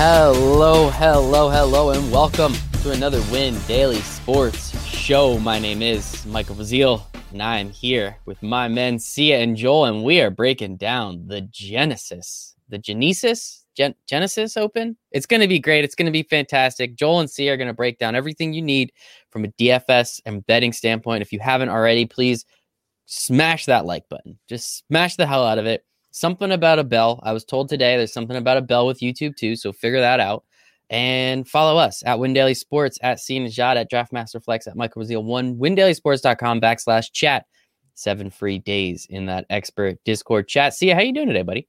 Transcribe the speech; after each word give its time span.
Hello, 0.00 0.90
hello, 0.90 1.50
hello, 1.50 1.90
and 1.90 2.12
welcome 2.12 2.52
to 2.84 2.92
another 2.92 3.20
Win 3.32 3.58
Daily 3.66 3.96
Sports 3.96 4.70
Show. 4.86 5.40
My 5.40 5.58
name 5.58 5.82
is 5.82 6.24
Michael 6.24 6.54
Rasile, 6.54 7.02
and 7.32 7.42
I 7.42 7.58
am 7.58 7.70
here 7.70 8.16
with 8.24 8.40
my 8.40 8.68
men 8.68 9.00
Sia 9.00 9.40
and 9.40 9.56
Joel, 9.56 9.86
and 9.86 10.04
we 10.04 10.20
are 10.20 10.30
breaking 10.30 10.76
down 10.76 11.26
the 11.26 11.40
Genesis, 11.40 12.54
the 12.68 12.78
Genesis, 12.78 13.64
Gen- 13.76 13.96
Genesis 14.06 14.56
Open. 14.56 14.96
It's 15.10 15.26
going 15.26 15.40
to 15.40 15.48
be 15.48 15.58
great. 15.58 15.82
It's 15.82 15.96
going 15.96 16.06
to 16.06 16.12
be 16.12 16.22
fantastic. 16.22 16.94
Joel 16.94 17.18
and 17.18 17.28
Sia 17.28 17.54
are 17.54 17.56
going 17.56 17.66
to 17.66 17.74
break 17.74 17.98
down 17.98 18.14
everything 18.14 18.52
you 18.52 18.62
need 18.62 18.92
from 19.30 19.44
a 19.44 19.48
DFS 19.48 20.20
and 20.24 20.46
betting 20.46 20.72
standpoint. 20.72 21.22
If 21.22 21.32
you 21.32 21.40
haven't 21.40 21.70
already, 21.70 22.06
please 22.06 22.44
smash 23.06 23.66
that 23.66 23.84
like 23.84 24.08
button. 24.08 24.38
Just 24.48 24.86
smash 24.86 25.16
the 25.16 25.26
hell 25.26 25.44
out 25.44 25.58
of 25.58 25.66
it 25.66 25.82
something 26.10 26.50
about 26.52 26.78
a 26.78 26.84
bell. 26.84 27.20
I 27.22 27.32
was 27.32 27.44
told 27.44 27.68
today 27.68 27.96
there's 27.96 28.12
something 28.12 28.36
about 28.36 28.56
a 28.56 28.62
bell 28.62 28.86
with 28.86 29.00
YouTube 29.00 29.36
too, 29.36 29.56
so 29.56 29.72
figure 29.72 30.00
that 30.00 30.20
out. 30.20 30.44
And 30.90 31.46
follow 31.46 31.76
us 31.76 32.02
at 32.06 32.18
Win 32.18 32.32
Daily 32.32 32.54
Sports, 32.54 32.98
at 33.02 33.20
Sia 33.20 33.40
Nejad, 33.40 33.76
at 33.76 33.90
Draftmaster 33.90 34.42
Flex, 34.42 34.66
at 34.66 34.76
Michael 34.76 35.02
Rasile 35.02 35.22
one, 35.22 35.56
windailysports.com 35.56 36.60
backslash 36.60 37.12
chat. 37.12 37.44
Seven 37.94 38.30
free 38.30 38.58
days 38.60 39.06
in 39.10 39.26
that 39.26 39.44
expert 39.50 39.98
Discord 40.04 40.48
chat. 40.48 40.72
Sia 40.72 40.94
how 40.94 41.02
you 41.02 41.12
doing 41.12 41.26
today, 41.26 41.42
buddy? 41.42 41.68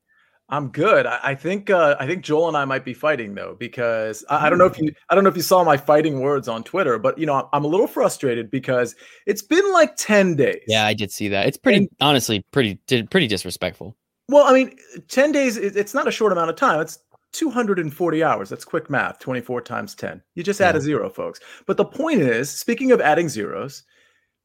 I'm 0.52 0.70
good. 0.70 1.06
I, 1.06 1.20
I 1.24 1.36
think 1.36 1.70
uh, 1.70 1.96
I 2.00 2.08
think 2.08 2.24
Joel 2.24 2.48
and 2.48 2.58
I 2.58 2.66
might 2.66 2.84
be 2.84 2.94
fighting 2.94 3.36
though 3.36 3.56
because 3.60 4.26
I, 4.30 4.48
I, 4.48 4.50
don't 4.50 4.58
know 4.58 4.66
if 4.66 4.80
you 4.80 4.92
I 5.10 5.16
don't 5.16 5.24
know 5.24 5.30
if 5.30 5.36
you 5.36 5.44
saw 5.44 5.64
my 5.64 5.78
fighting 5.78 6.22
words 6.22 6.48
on 6.48 6.64
Twitter, 6.64 6.98
but 6.98 7.18
you 7.18 7.26
know 7.26 7.48
I'm 7.54 7.66
a 7.66 7.68
little 7.68 7.88
frustrated 7.88 8.50
because 8.50 8.96
it's 9.28 9.44
been 9.44 9.72
like 9.74 9.96
ten 9.96 10.36
days. 10.36 10.64
Yeah, 10.68 10.86
I 10.86 10.94
did 10.94 11.12
see 11.12 11.28
that. 11.30 11.48
It's 11.48 11.58
pretty 11.58 11.80
and, 11.80 11.90
honestly 12.02 12.44
pretty 12.52 12.80
pretty 12.86 13.28
disrespectful. 13.28 13.96
Well, 14.30 14.46
I 14.46 14.54
mean, 14.54 14.78
10 15.08 15.32
days, 15.32 15.58
it's 15.58 15.96
not 15.96 16.08
a 16.08 16.12
short 16.12 16.32
amount 16.32 16.52
of 16.52 16.56
time. 16.56 16.80
It's 16.82 17.00
240 17.32 18.24
hours. 18.24 18.48
That's 18.48 18.64
quick 18.64 18.88
math. 18.88 19.18
24 19.18 19.62
times 19.62 19.96
10. 19.96 20.22
You 20.36 20.44
just 20.44 20.62
add 20.62 20.76
yeah. 20.76 20.80
a 20.80 20.82
zero, 20.82 21.10
folks. 21.10 21.40
But 21.66 21.78
the 21.78 21.86
point 21.86 22.22
is, 22.22 22.48
speaking 22.48 22.92
of 22.92 23.02
adding 23.02 23.28
zeros, 23.28 23.82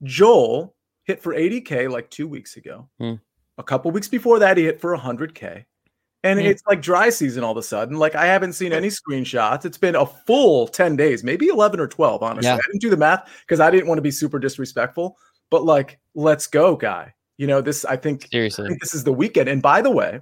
Joel 0.03 0.75
hit 1.03 1.23
for 1.23 1.35
80K 1.35 1.91
like 1.91 2.09
two 2.09 2.27
weeks 2.27 2.57
ago. 2.57 2.89
Hmm. 2.99 3.15
A 3.59 3.63
couple 3.63 3.91
weeks 3.91 4.09
before 4.09 4.39
that, 4.39 4.57
he 4.57 4.65
hit 4.65 4.81
for 4.81 4.97
100K. 4.97 5.67
And 6.23 6.41
hmm. 6.41 6.47
it's 6.47 6.63
like 6.67 6.81
dry 6.81 7.11
season 7.11 7.45
all 7.45 7.53
of 7.53 7.59
a 7.59 7.63
sudden. 7.63 7.99
Like 7.99 8.15
I 8.15 8.25
haven't 8.25 8.55
seen 8.55 8.73
any 8.73 8.89
screenshots. 8.89 9.67
It's 9.67 9.77
been 9.77 9.97
a 9.97 10.07
full 10.07 10.67
10 10.67 10.97
days, 10.97 11.23
maybe 11.23 11.49
11 11.49 11.79
or 11.79 11.89
12, 11.89 12.23
honestly. 12.23 12.49
Yeah. 12.49 12.55
I 12.55 12.67
didn't 12.69 12.81
do 12.81 12.89
the 12.89 12.97
math 12.97 13.31
because 13.41 13.61
I 13.61 13.71
didn't 13.71 13.89
want 13.89 13.99
to 13.99 14.03
be 14.03 14.11
super 14.11 14.39
disrespectful. 14.39 15.19
But 15.51 15.65
like, 15.65 16.01
let's 16.15 16.47
go, 16.47 16.75
guy. 16.75 17.13
You 17.37 17.47
know, 17.47 17.61
this 17.61 17.85
I 17.85 17.97
think 17.97 18.29
seriously, 18.31 18.67
I 18.67 18.69
think 18.69 18.81
this 18.81 18.95
is 18.95 19.05
the 19.05 19.13
weekend. 19.13 19.49
And 19.49 19.61
by 19.61 19.83
the 19.83 19.91
way, 19.91 20.21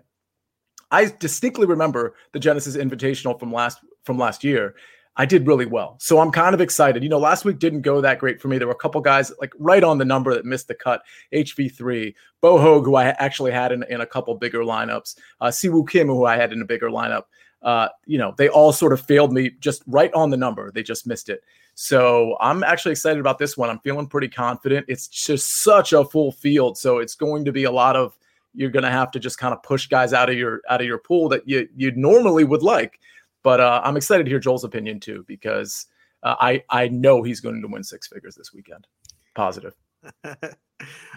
I 0.91 1.06
distinctly 1.06 1.66
remember 1.66 2.14
the 2.32 2.38
Genesis 2.38 2.77
Invitational 2.77 3.38
from 3.38 3.52
last 3.52 3.78
from 4.05 4.18
last 4.18 4.44
year. 4.44 4.74
I 5.16 5.27
did 5.27 5.46
really 5.46 5.66
well. 5.66 5.96
So 6.00 6.20
I'm 6.20 6.30
kind 6.30 6.55
of 6.55 6.60
excited. 6.62 7.02
You 7.02 7.10
know, 7.10 7.18
last 7.18 7.44
week 7.44 7.58
didn't 7.58 7.83
go 7.83 8.00
that 8.00 8.18
great 8.18 8.40
for 8.40 8.48
me. 8.48 8.56
There 8.56 8.66
were 8.66 8.72
a 8.72 8.78
couple 8.78 9.00
guys 9.02 9.30
like 9.40 9.52
right 9.58 9.84
on 9.84 9.98
the 9.98 10.06
number 10.06 10.33
that 10.33 10.46
missed 10.46 10.68
the 10.68 10.74
cut. 10.74 11.02
HV3, 11.34 12.14
Bo 12.40 12.58
Hoag, 12.58 12.86
who 12.86 12.94
I 12.94 13.08
actually 13.08 13.52
had 13.52 13.72
in, 13.72 13.84
in 13.90 14.00
a 14.00 14.06
couple 14.06 14.34
bigger 14.36 14.60
lineups, 14.60 15.16
uh, 15.42 15.50
Si 15.50 15.68
Woo 15.68 15.84
Kim, 15.84 16.06
who 16.06 16.24
I 16.24 16.36
had 16.36 16.52
in 16.52 16.62
a 16.62 16.64
bigger 16.64 16.88
lineup. 16.88 17.24
Uh, 17.60 17.88
you 18.06 18.16
know, 18.16 18.34
they 18.38 18.48
all 18.48 18.72
sort 18.72 18.92
of 18.92 19.00
failed 19.00 19.33
me 19.33 19.50
just 19.60 19.83
right 19.86 20.12
on 20.14 20.30
the 20.30 20.36
number. 20.36 20.70
They 20.70 20.83
just 20.83 21.06
missed 21.06 21.28
it. 21.28 21.42
So 21.83 22.36
I'm 22.38 22.62
actually 22.62 22.92
excited 22.92 23.19
about 23.19 23.38
this 23.38 23.56
one. 23.56 23.69
I'm 23.69 23.80
feeling 23.80 24.06
pretty 24.06 24.28
confident. 24.28 24.86
It's 24.88 25.08
just 25.08 25.64
such 25.64 25.92
a 25.92 26.05
full 26.05 26.30
field, 26.30 26.78
so 26.78 26.98
it's 26.98 27.16
going 27.16 27.44
to 27.44 27.50
be 27.50 27.64
a 27.64 27.72
lot 27.72 27.97
of 27.97 28.16
you're 28.55 28.70
going 28.70 28.84
to 28.84 28.91
have 28.91 29.11
to 29.11 29.19
just 29.19 29.36
kind 29.36 29.52
of 29.52 29.64
push 29.64 29.89
guys 29.89 30.12
out 30.12 30.30
of 30.30 30.36
your 30.36 30.61
out 30.70 30.80
of 30.80 30.86
your 30.86 30.98
pool 30.98 31.29
that 31.30 31.48
you 31.48 31.68
you 31.74 31.90
normally 31.96 32.45
would 32.45 32.62
like. 32.62 33.01
But 33.42 33.58
uh, 33.58 33.80
I'm 33.83 33.96
excited 33.96 34.23
to 34.23 34.30
hear 34.30 34.39
Joel's 34.39 34.62
opinion 34.62 35.01
too 35.01 35.24
because 35.27 35.86
uh, 36.23 36.36
I 36.39 36.62
I 36.70 36.86
know 36.86 37.24
he's 37.24 37.40
going 37.40 37.61
to 37.61 37.67
win 37.67 37.83
six 37.83 38.07
figures 38.07 38.36
this 38.36 38.52
weekend. 38.55 38.86
Positive. 39.34 39.74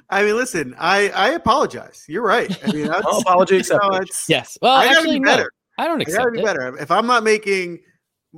I 0.10 0.24
mean, 0.24 0.36
listen, 0.36 0.74
I 0.80 1.10
I 1.10 1.30
apologize. 1.34 2.06
You're 2.08 2.24
right. 2.24 2.50
I 2.68 2.72
mean, 2.72 2.88
that's, 2.88 3.06
well, 3.06 3.22
apology 3.22 3.58
accepted. 3.58 3.88
You 3.94 4.00
know, 4.00 4.06
yes. 4.30 4.58
Well, 4.64 4.74
I 4.74 4.88
actually, 4.88 5.20
be 5.20 5.26
better. 5.26 5.52
No, 5.78 5.84
I 5.84 5.88
don't 5.88 6.02
accept 6.02 6.22
I 6.22 6.24
gotta 6.24 6.32
be 6.32 6.40
it. 6.40 6.44
better. 6.46 6.76
If 6.80 6.90
I'm 6.90 7.06
not 7.06 7.24
making 7.24 7.82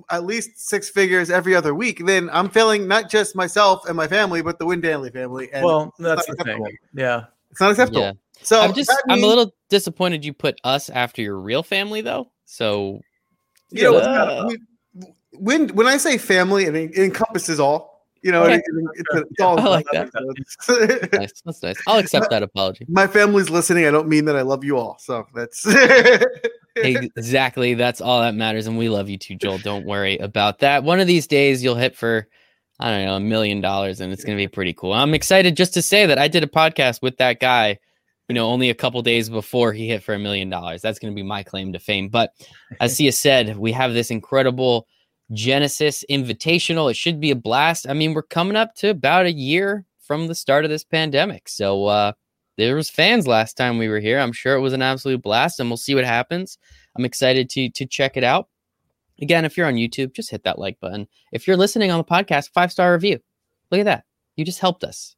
at 0.10 0.26
least 0.26 0.60
six 0.60 0.90
figures 0.90 1.30
every 1.30 1.56
other 1.56 1.74
week, 1.74 2.06
then 2.06 2.30
I'm 2.32 2.50
failing 2.50 2.88
not 2.88 3.10
just 3.10 3.36
myself 3.36 3.88
and 3.88 3.96
my 3.96 4.08
family, 4.08 4.42
but 4.42 4.60
the 4.60 4.66
Win 4.66 4.82
Daily 4.82 5.10
family. 5.10 5.50
And 5.52 5.66
well, 5.66 5.94
that's 6.00 6.26
the 6.26 6.36
thing. 6.36 6.66
Yeah, 6.94 7.26
it's 7.52 7.62
not 7.62 7.72
acceptable. 7.72 8.02
Yeah. 8.02 8.14
So 8.42 8.62
I'm 8.62 8.74
just 8.74 8.90
means, 8.90 9.02
I'm 9.10 9.24
a 9.24 9.28
little 9.28 9.54
disappointed 9.70 10.24
you 10.24 10.34
put 10.34 10.60
us 10.64 10.90
after 10.90 11.22
your 11.22 11.38
real 11.40 11.64
family 11.64 12.02
though. 12.02 12.32
So 12.46 13.02
you 13.70 13.84
know, 13.84 13.98
uh, 13.98 14.50
when 15.34 15.70
when 15.70 15.88
I 15.88 15.98
say 15.98 16.18
family, 16.18 16.66
it, 16.66 16.76
it 16.76 16.98
encompasses 16.98 17.60
all. 17.60 18.06
You 18.24 18.32
know, 18.32 18.44
okay. 18.44 18.56
it, 18.56 18.64
it's, 18.96 19.30
it's 19.32 19.42
all. 19.42 19.60
I 19.60 19.64
like 19.64 19.86
that. 19.94 20.12
that's 20.12 21.14
nice. 21.14 21.42
That's 21.46 21.64
nice. 21.64 21.76
I'll 21.88 22.00
accept 22.00 22.30
that 22.32 22.44
apology. 22.44 22.86
My 22.90 23.08
family's 23.08 23.50
listening. 23.50 23.86
I 23.86 23.92
don't 23.92 24.08
mean 24.08 24.26
that 24.26 24.36
I 24.36 24.42
love 24.42 24.64
you 24.64 24.78
all. 24.78 24.98
So 25.00 25.28
that's 25.34 25.66
exactly. 27.16 27.74
That's 27.74 28.02
all 28.02 28.22
that 28.22 28.36
matters. 28.36 28.68
And 28.68 28.78
we 28.78 28.90
love 28.90 29.10
you 29.10 29.18
too, 29.18 29.36
Joel. 29.36 29.58
Don't 29.60 29.86
worry 29.86 30.18
about 30.18 30.60
that. 30.60 30.84
One 30.84 31.00
of 31.00 31.08
these 31.08 31.28
days 31.28 31.64
you'll 31.64 31.76
hit 31.76 31.96
for, 31.96 32.28
I 32.80 32.92
don't 32.92 33.06
know, 33.06 33.16
a 33.16 33.20
million 33.20 33.62
dollars 33.62 34.02
and 34.02 34.12
it's 34.14 34.24
going 34.24 34.38
to 34.38 34.42
be 34.42 34.48
pretty 34.48 34.74
cool. 34.74 34.94
I'm 34.94 35.14
excited 35.14 35.58
just 35.58 35.74
to 35.76 35.82
say 35.82 36.06
that 36.06 36.18
I 36.18 36.28
did 36.28 36.44
a 36.44 36.48
podcast 36.48 37.02
with 37.02 37.18
that 37.18 37.40
guy, 37.40 37.80
you 38.28 38.36
know, 38.36 38.48
only 38.48 38.70
a 38.70 38.76
couple 38.76 39.02
days 39.02 39.30
before 39.30 39.74
he 39.74 39.88
hit 39.88 40.04
for 40.04 40.14
a 40.14 40.20
million 40.20 40.50
dollars. 40.50 40.82
That's 40.82 41.00
going 41.00 41.14
to 41.14 41.16
be 41.16 41.24
my 41.24 41.44
claim 41.44 41.74
to 41.74 41.80
fame. 41.80 42.10
But 42.10 42.32
as 42.80 42.96
Sia 42.98 43.12
said, 43.12 43.58
we 43.58 43.72
have 43.72 43.94
this 43.94 44.12
incredible 44.12 44.88
Genesis 45.32 46.04
Invitational. 46.10 46.90
It 46.90 46.96
should 46.96 47.20
be 47.20 47.32
a 47.32 47.36
blast. 47.36 47.88
I 47.90 47.94
mean, 47.94 48.14
we're 48.14 48.24
coming 48.24 48.56
up 48.56 48.76
to 48.76 48.90
about 48.90 49.26
a 49.26 49.32
year 49.32 49.86
from 50.02 50.28
the 50.28 50.36
start 50.36 50.64
of 50.64 50.72
this 50.72 50.86
pandemic. 50.86 51.50
So, 51.50 51.86
uh, 51.86 52.14
there 52.58 52.76
was 52.76 52.90
fans 52.90 53.28
last 53.28 53.56
time 53.56 53.78
we 53.78 53.88
were 53.88 54.00
here. 54.00 54.20
I'm 54.20 54.32
sure 54.34 54.56
it 54.56 54.62
was 54.62 54.74
an 54.74 54.82
absolute 54.82 55.22
blast, 55.22 55.60
and 55.60 55.70
we'll 55.70 55.78
see 55.78 55.96
what 55.96 56.06
happens. 56.06 56.58
I'm 56.96 57.06
excited 57.06 57.50
to 57.52 57.70
to 57.70 57.86
check 57.86 58.18
it 58.18 58.24
out. 58.24 58.50
Again, 59.22 59.46
if 59.46 59.58
you're 59.58 59.68
on 59.68 59.76
YouTube, 59.76 60.14
just 60.14 60.32
hit 60.32 60.44
that 60.44 60.60
like 60.60 60.80
button. 60.80 61.08
If 61.32 61.48
you're 61.48 61.58
listening 61.58 61.92
on 61.92 61.98
the 61.98 62.04
podcast, 62.04 62.52
five 62.54 62.72
star 62.72 62.94
review. 62.94 63.20
Look 63.72 63.80
at 63.80 63.86
that. 63.86 64.06
You 64.36 64.46
just 64.46 64.60
helped 64.60 64.84
us. 64.84 65.16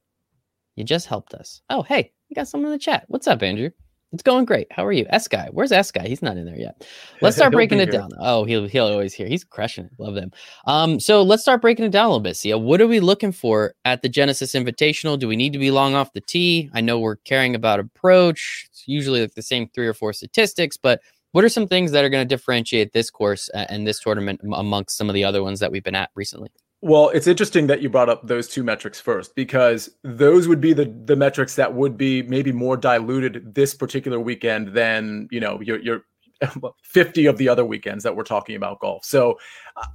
You 0.75 0.83
just 0.83 1.07
helped 1.07 1.33
us. 1.33 1.61
Oh, 1.69 1.83
hey, 1.83 2.13
we 2.29 2.33
got 2.33 2.47
someone 2.47 2.71
in 2.71 2.77
the 2.77 2.79
chat. 2.79 3.05
What's 3.07 3.27
up, 3.27 3.43
Andrew? 3.43 3.71
It's 4.11 4.23
going 4.23 4.45
great. 4.45 4.67
How 4.71 4.85
are 4.85 4.91
you? 4.91 5.05
S 5.09 5.27
guy. 5.27 5.49
Where's 5.51 5.71
S 5.71 5.91
guy? 5.91 6.07
He's 6.07 6.23
not 6.23 6.35
in 6.35 6.45
there 6.45 6.57
yet. 6.57 6.87
Let's 7.21 7.35
start 7.35 7.53
breaking 7.53 7.79
it 7.79 7.91
down. 7.91 8.09
Oh, 8.19 8.43
he'll 8.43 8.67
he'll 8.67 8.87
always 8.87 9.13
hear. 9.13 9.27
He's 9.27 9.43
crushing 9.43 9.85
it. 9.85 9.91
Love 9.99 10.15
them. 10.15 10.31
Um, 10.65 10.99
so 10.99 11.21
let's 11.21 11.43
start 11.43 11.61
breaking 11.61 11.85
it 11.85 11.91
down 11.91 12.05
a 12.05 12.09
little 12.09 12.19
bit. 12.19 12.35
Sia, 12.35 12.57
what 12.57 12.81
are 12.81 12.87
we 12.87 12.99
looking 12.99 13.31
for 13.31 13.75
at 13.85 14.01
the 14.01 14.09
Genesis 14.09 14.53
Invitational? 14.53 15.19
Do 15.19 15.27
we 15.27 15.35
need 15.35 15.53
to 15.53 15.59
be 15.59 15.69
long 15.69 15.93
off 15.93 16.13
the 16.13 16.21
tee? 16.21 16.69
I 16.73 16.81
know 16.81 16.99
we're 16.99 17.17
caring 17.17 17.55
about 17.55 17.79
approach. 17.79 18.67
It's 18.71 18.87
usually 18.87 19.21
like 19.21 19.35
the 19.35 19.41
same 19.41 19.69
three 19.75 19.87
or 19.87 19.93
four 19.93 20.13
statistics, 20.13 20.77
but 20.77 21.01
what 21.31 21.43
are 21.43 21.49
some 21.49 21.67
things 21.67 21.91
that 21.91 22.03
are 22.03 22.09
going 22.09 22.27
to 22.27 22.35
differentiate 22.35 22.93
this 22.93 23.11
course 23.11 23.49
and 23.53 23.85
this 23.85 23.99
tournament 23.99 24.41
amongst 24.53 24.97
some 24.97 25.09
of 25.09 25.13
the 25.13 25.23
other 25.23 25.43
ones 25.43 25.59
that 25.59 25.71
we've 25.71 25.83
been 25.83 25.95
at 25.95 26.09
recently? 26.15 26.49
Well, 26.81 27.09
it's 27.09 27.27
interesting 27.27 27.67
that 27.67 27.81
you 27.81 27.89
brought 27.89 28.07
up 28.07 28.25
those 28.25 28.47
two 28.47 28.63
metrics 28.63 29.01
first 29.01 29.35
because 29.35 29.89
those 30.03 30.47
would 30.47 30.61
be 30.61 30.71
the 30.71 30.85
the 31.05 31.15
metrics 31.15 31.55
that 31.55 31.73
would 31.73 31.97
be 31.97 32.23
maybe 32.23 32.53
more 32.53 32.77
diluted 32.77 33.53
this 33.53 33.73
particular 33.73 34.17
weekend 34.19 34.69
than 34.69 35.27
you 35.29 35.41
know 35.41 35.59
your 35.59 35.79
your 35.79 36.03
50 36.83 37.25
of 37.25 37.37
the 37.37 37.49
other 37.49 37.65
weekends 37.65 38.03
that 38.03 38.15
we're 38.15 38.23
talking 38.23 38.55
about 38.55 38.79
golf. 38.79 39.03
So, 39.03 39.37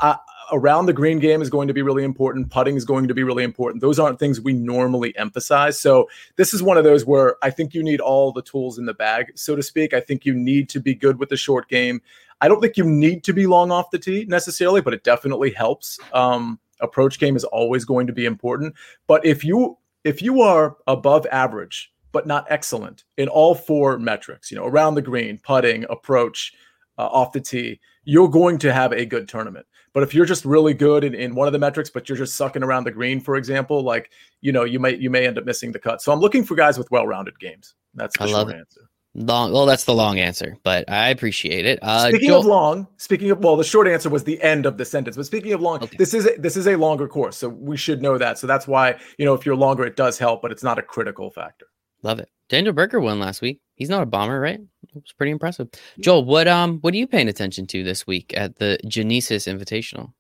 uh, 0.00 0.17
around 0.53 0.87
the 0.87 0.93
green 0.93 1.19
game 1.19 1.41
is 1.41 1.49
going 1.49 1.69
to 1.69 1.75
be 1.75 1.83
really 1.83 2.05
important. 2.05 2.50
Putting 2.50 2.77
is 2.77 2.84
going 2.84 3.09
to 3.09 3.15
be 3.15 3.22
really 3.22 3.45
important. 3.45 3.81
Those 3.81 3.99
aren't 3.99 4.19
things 4.19 4.41
we 4.41 4.53
normally 4.53 5.16
emphasize. 5.16 5.81
So, 5.81 6.09
this 6.36 6.53
is 6.53 6.63
one 6.63 6.77
of 6.77 6.84
those 6.84 7.07
where 7.07 7.36
I 7.42 7.51
think 7.51 7.72
you 7.72 7.83
need 7.83 8.01
all 8.01 8.33
the 8.33 8.42
tools 8.42 8.78
in 8.78 8.86
the 8.86 8.95
bag, 8.95 9.33
so 9.36 9.57
to 9.57 9.63
speak. 9.63 9.95
I 9.95 10.01
think 10.01 10.25
you 10.27 10.34
need 10.34 10.69
to 10.71 10.81
be 10.81 10.95
good 10.95 11.19
with 11.19 11.31
the 11.31 11.36
short 11.36 11.69
game. 11.69 12.03
I 12.41 12.48
don't 12.48 12.60
think 12.60 12.77
you 12.77 12.84
need 12.84 13.25
to 13.25 13.33
be 13.33 13.47
long 13.47 13.71
off 13.71 13.91
the 13.91 13.98
tee 13.98 14.27
necessarily, 14.28 14.83
but 14.83 14.92
it 14.92 15.03
definitely 15.03 15.51
helps. 15.51 15.98
Um, 16.13 16.59
approach 16.80 17.18
game 17.18 17.36
is 17.36 17.44
always 17.44 17.84
going 17.84 18.06
to 18.06 18.12
be 18.12 18.26
important. 18.26 18.74
But 19.06 19.24
if 19.24 19.44
you 19.44 19.78
if 20.04 20.21
you 20.22 20.42
are 20.42 20.76
above 20.86 21.26
average 21.32 21.91
but 22.12 22.26
not 22.28 22.47
excellent 22.48 23.03
in 23.16 23.26
all 23.26 23.56
four 23.56 23.98
metrics, 23.98 24.48
you 24.48 24.56
know, 24.56 24.66
around 24.66 24.94
the 24.94 25.03
green, 25.03 25.41
putting, 25.42 25.84
approach, 25.91 26.53
uh, 26.97 27.06
off 27.06 27.32
the 27.32 27.41
tee, 27.41 27.80
you're 28.04 28.28
going 28.28 28.56
to 28.59 28.72
have 28.72 28.92
a 28.92 29.04
good 29.04 29.28
tournament. 29.28 29.66
But 29.92 30.03
if 30.03 30.15
you're 30.15 30.24
just 30.24 30.44
really 30.44 30.74
good 30.74 31.04
in, 31.04 31.15
in 31.15 31.34
one 31.34 31.48
of 31.48 31.53
the 31.53 31.59
metrics, 31.59 31.91
but 31.91 32.09
you're 32.09 32.18
just 32.18 32.36
sucking 32.36 32.62
around 32.62 32.84
the 32.84 32.92
green, 32.92 33.21
for 33.21 33.36
example, 33.36 33.82
like 33.82 34.10
you 34.41 34.53
know, 34.53 34.65
you 34.65 34.78
may 34.78 34.97
you 34.97 35.10
may 35.10 35.26
end 35.26 35.38
up 35.38 35.44
missing 35.44 35.72
the 35.72 35.78
cut. 35.78 36.03
So 36.03 36.12
I'm 36.12 36.21
looking 36.21 36.44
for 36.44 36.54
guys 36.54 36.78
with 36.78 36.91
well-rounded 36.91 37.38
games. 37.38 37.74
That's 37.94 38.16
the 38.16 38.24
I 38.24 38.26
short 38.28 38.54
answer. 38.54 38.88
Long. 39.16 39.53
Well, 39.53 39.65
that's 39.65 39.84
the 39.84 39.95
long 39.95 40.19
answer, 40.19 40.57
but 40.65 40.91
I 40.91 41.11
appreciate 41.11 41.66
it. 41.66 41.78
Uh, 41.83 42.09
speaking 42.09 42.31
Joel- 42.31 42.41
of 42.41 42.47
long, 42.47 42.89
speaking 42.97 43.31
of 43.31 43.39
well, 43.39 43.57
the 43.57 43.63
short 43.63 43.87
answer 43.87 44.11
was 44.11 44.25
the 44.25 44.43
end 44.43 44.66
of 44.66 44.77
the 44.77 44.84
sentence. 44.84 45.16
But 45.16 45.27
speaking 45.27 45.53
of 45.53 45.61
long, 45.61 45.84
okay. 45.84 45.97
this 45.97 46.15
is 46.15 46.27
a, 46.27 46.37
this 46.37 46.57
is 46.57 46.66
a 46.66 46.75
longer 46.77 47.07
course, 47.07 47.37
so 47.37 47.49
we 47.49 47.77
should 47.77 48.03
know 48.03 48.19
that. 48.19 48.39
So 48.39 48.49
that's 48.49 48.66
why 48.66 48.99
you 49.16 49.25
know 49.25 49.34
if 49.34 49.47
you're 49.47 49.55
longer, 49.55 49.84
it 49.84 49.95
does 49.95 50.19
help, 50.19 50.43
but 50.43 50.51
it's 50.51 50.65
not 50.65 50.81
a 50.81 50.83
critical 50.83 51.31
factor. 51.31 51.66
Love 52.03 52.19
it. 52.19 52.28
Daniel 52.49 52.75
Berger 52.75 53.01
won 53.01 53.21
last 53.21 53.41
week. 53.41 53.61
He's 53.77 53.89
not 53.89 54.03
a 54.03 54.07
bomber, 54.07 54.41
right? 54.41 54.59
it 54.61 54.95
was 54.95 55.13
pretty 55.17 55.31
impressive. 55.31 55.69
Joel, 56.01 56.25
what 56.25 56.49
um 56.49 56.78
what 56.81 56.93
are 56.93 56.97
you 56.97 57.07
paying 57.07 57.28
attention 57.28 57.69
to 57.69 57.84
this 57.84 58.09
week 58.09 58.34
at 58.37 58.57
the 58.57 58.78
Genesis 58.89 59.47
Invitational? 59.47 60.13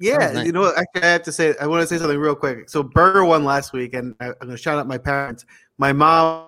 Yeah, 0.00 0.32
nice. 0.32 0.46
you 0.46 0.52
know, 0.52 0.62
what, 0.62 0.78
actually, 0.78 1.02
I 1.02 1.12
have 1.12 1.22
to 1.24 1.32
say, 1.32 1.54
I 1.60 1.66
want 1.66 1.82
to 1.82 1.86
say 1.86 1.96
something 1.96 2.18
real 2.18 2.34
quick. 2.34 2.68
So 2.68 2.82
Berger 2.82 3.24
won 3.24 3.44
last 3.44 3.72
week, 3.72 3.94
and 3.94 4.16
I, 4.18 4.28
I'm 4.28 4.34
going 4.40 4.50
to 4.50 4.56
shout 4.56 4.76
out 4.76 4.88
my 4.88 4.98
parents. 4.98 5.44
My 5.78 5.92
mom 5.92 6.46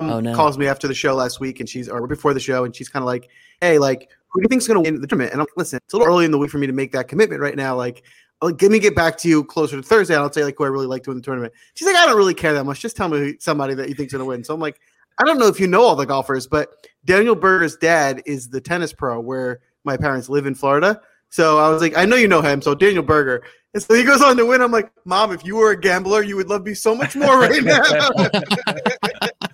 Um, 0.00 0.10
oh, 0.10 0.20
no. 0.20 0.34
calls 0.34 0.56
me 0.58 0.66
after 0.66 0.88
the 0.88 0.94
show 0.94 1.14
last 1.14 1.40
week, 1.40 1.60
and 1.60 1.68
she's 1.68 1.88
or 1.88 2.06
before 2.06 2.32
the 2.34 2.40
show, 2.40 2.64
and 2.64 2.74
she's 2.74 2.88
kind 2.88 3.02
of 3.02 3.06
like, 3.06 3.28
"Hey, 3.60 3.78
like, 3.78 4.08
who 4.28 4.40
do 4.40 4.44
you 4.44 4.48
think's 4.48 4.66
going 4.66 4.82
to 4.82 4.90
win 4.90 5.00
the 5.00 5.06
tournament?" 5.06 5.32
And 5.32 5.40
I'm 5.40 5.44
like, 5.44 5.56
listen, 5.56 5.78
it's 5.84 5.92
a 5.92 5.98
little 5.98 6.12
early 6.12 6.24
in 6.24 6.30
the 6.30 6.38
week 6.38 6.50
for 6.50 6.58
me 6.58 6.66
to 6.66 6.72
make 6.72 6.92
that 6.92 7.06
commitment 7.08 7.40
right 7.42 7.54
now. 7.56 7.76
Like, 7.76 8.02
like, 8.42 8.60
let 8.62 8.70
me 8.70 8.78
get 8.78 8.96
back 8.96 9.18
to 9.18 9.28
you 9.28 9.44
closer 9.44 9.76
to 9.76 9.82
Thursday. 9.82 10.14
and 10.14 10.22
I'll 10.22 10.32
say 10.32 10.44
like 10.44 10.54
who 10.56 10.64
I 10.64 10.68
really 10.68 10.86
like 10.86 11.02
to 11.04 11.10
win 11.10 11.18
the 11.18 11.22
tournament. 11.22 11.52
She's 11.74 11.86
like, 11.86 11.96
I 11.96 12.06
don't 12.06 12.16
really 12.16 12.34
care 12.34 12.54
that 12.54 12.64
much. 12.64 12.80
Just 12.80 12.96
tell 12.96 13.08
me 13.08 13.18
who- 13.18 13.34
somebody 13.38 13.74
that 13.74 13.88
you 13.88 13.94
think's 13.94 14.12
going 14.12 14.20
to 14.20 14.24
win. 14.26 14.42
So 14.42 14.54
I'm 14.54 14.60
like, 14.60 14.80
I 15.18 15.24
don't 15.24 15.38
know 15.38 15.48
if 15.48 15.60
you 15.60 15.66
know 15.66 15.82
all 15.82 15.96
the 15.96 16.06
golfers, 16.06 16.46
but 16.46 16.88
Daniel 17.04 17.34
Berger's 17.34 17.76
dad 17.76 18.22
is 18.24 18.48
the 18.48 18.60
tennis 18.60 18.92
pro 18.94 19.20
where 19.20 19.60
my 19.84 19.98
parents 19.98 20.30
live 20.30 20.46
in 20.46 20.54
Florida. 20.54 21.00
So 21.28 21.58
I 21.58 21.68
was 21.68 21.82
like, 21.82 21.96
I 21.96 22.06
know 22.06 22.16
you 22.16 22.26
know 22.28 22.40
him. 22.40 22.62
So 22.62 22.74
Daniel 22.74 23.02
Berger. 23.02 23.42
And 23.74 23.82
so 23.82 23.94
he 23.94 24.02
goes 24.02 24.20
on 24.22 24.36
to 24.38 24.46
win. 24.46 24.62
I'm 24.62 24.72
like, 24.72 24.90
Mom, 25.04 25.30
if 25.32 25.44
you 25.44 25.56
were 25.56 25.70
a 25.72 25.80
gambler, 25.80 26.22
you 26.22 26.36
would 26.36 26.48
love 26.48 26.64
me 26.64 26.74
so 26.74 26.94
much 26.94 27.14
more 27.14 27.38
right 27.38 27.62
now. 27.62 27.82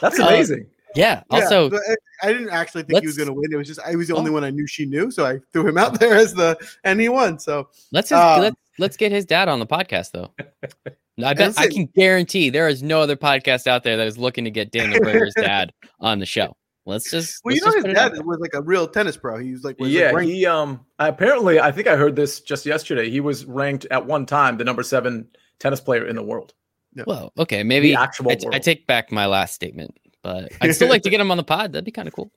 That's 0.00 0.18
Uh, 0.20 0.26
amazing. 0.26 0.66
Yeah. 0.94 1.22
Yeah, 1.30 1.42
Also, 1.42 1.68
but 1.68 1.82
I 2.22 2.28
I 2.28 2.32
didn't 2.32 2.48
actually 2.48 2.84
think 2.84 3.00
he 3.00 3.06
was 3.06 3.18
going 3.18 3.26
to 3.28 3.34
win. 3.34 3.52
It 3.52 3.56
was 3.56 3.66
just 3.66 3.80
I 3.80 3.94
was 3.96 4.08
the 4.08 4.14
Oh. 4.14 4.18
only 4.18 4.30
one 4.30 4.44
I 4.44 4.50
knew 4.50 4.66
she 4.66 4.86
knew, 4.86 5.10
so 5.10 5.26
I 5.26 5.40
threw 5.52 5.66
him 5.68 5.76
out 5.76 6.00
there 6.00 6.14
as 6.14 6.32
the 6.34 6.56
and 6.84 6.98
he 7.00 7.08
won. 7.10 7.38
So 7.38 7.68
let's 7.92 8.08
just, 8.08 8.22
um, 8.22 8.40
let's 8.40 8.56
let's 8.78 8.96
get 8.96 9.12
his 9.12 9.26
dad 9.26 9.48
on 9.48 9.58
the 9.58 9.66
podcast 9.66 10.12
though. 10.12 10.32
I 11.22 11.32
bet 11.34 11.58
I 11.58 11.64
Listen. 11.64 11.70
can 11.70 11.86
guarantee 11.94 12.48
there 12.50 12.68
is 12.68 12.82
no 12.82 13.00
other 13.00 13.16
podcast 13.16 13.66
out 13.66 13.82
there 13.84 13.96
that 13.98 14.06
is 14.06 14.16
looking 14.18 14.44
to 14.44 14.50
get 14.50 14.70
Daniel 14.70 15.00
Berger's 15.00 15.34
dad 15.36 15.72
on 16.00 16.18
the 16.18 16.26
show. 16.26 16.56
Let's 16.86 17.10
just 17.10 17.40
well, 17.44 17.52
let's 17.54 17.66
know 17.66 17.72
his 17.72 17.82
put 17.82 17.90
it 17.90 17.96
out 17.98 18.14
dad 18.14 18.24
was 18.24 18.38
like 18.38 18.54
a 18.54 18.62
real 18.62 18.86
tennis 18.86 19.16
pro. 19.18 19.36
He 19.38 19.52
was 19.52 19.64
like 19.64 19.78
was, 19.78 19.90
Yeah, 19.92 20.12
ranked- 20.12 20.32
he 20.32 20.46
um 20.46 20.80
apparently 20.98 21.60
I 21.60 21.72
think 21.72 21.88
I 21.88 21.96
heard 21.96 22.16
this 22.16 22.40
just 22.40 22.64
yesterday. 22.64 23.10
He 23.10 23.20
was 23.20 23.44
ranked 23.44 23.86
at 23.90 24.06
one 24.06 24.24
time 24.24 24.56
the 24.56 24.64
number 24.64 24.82
seven 24.82 25.28
tennis 25.58 25.80
player 25.80 26.06
in 26.06 26.16
the 26.16 26.22
world. 26.22 26.54
Well, 27.06 27.32
okay, 27.38 27.62
maybe 27.62 27.88
the 27.92 28.00
actual 28.00 28.30
I, 28.30 28.34
t- 28.36 28.48
I 28.52 28.58
take 28.58 28.86
back 28.86 29.10
my 29.12 29.26
last 29.26 29.54
statement, 29.54 29.96
but 30.22 30.52
I'd 30.60 30.74
still 30.74 30.88
like 30.88 31.02
to 31.02 31.10
get 31.10 31.20
him 31.20 31.30
on 31.30 31.36
the 31.36 31.44
pod. 31.44 31.72
That'd 31.72 31.84
be 31.84 31.90
kind 31.90 32.08
of 32.08 32.14
cool. 32.14 32.30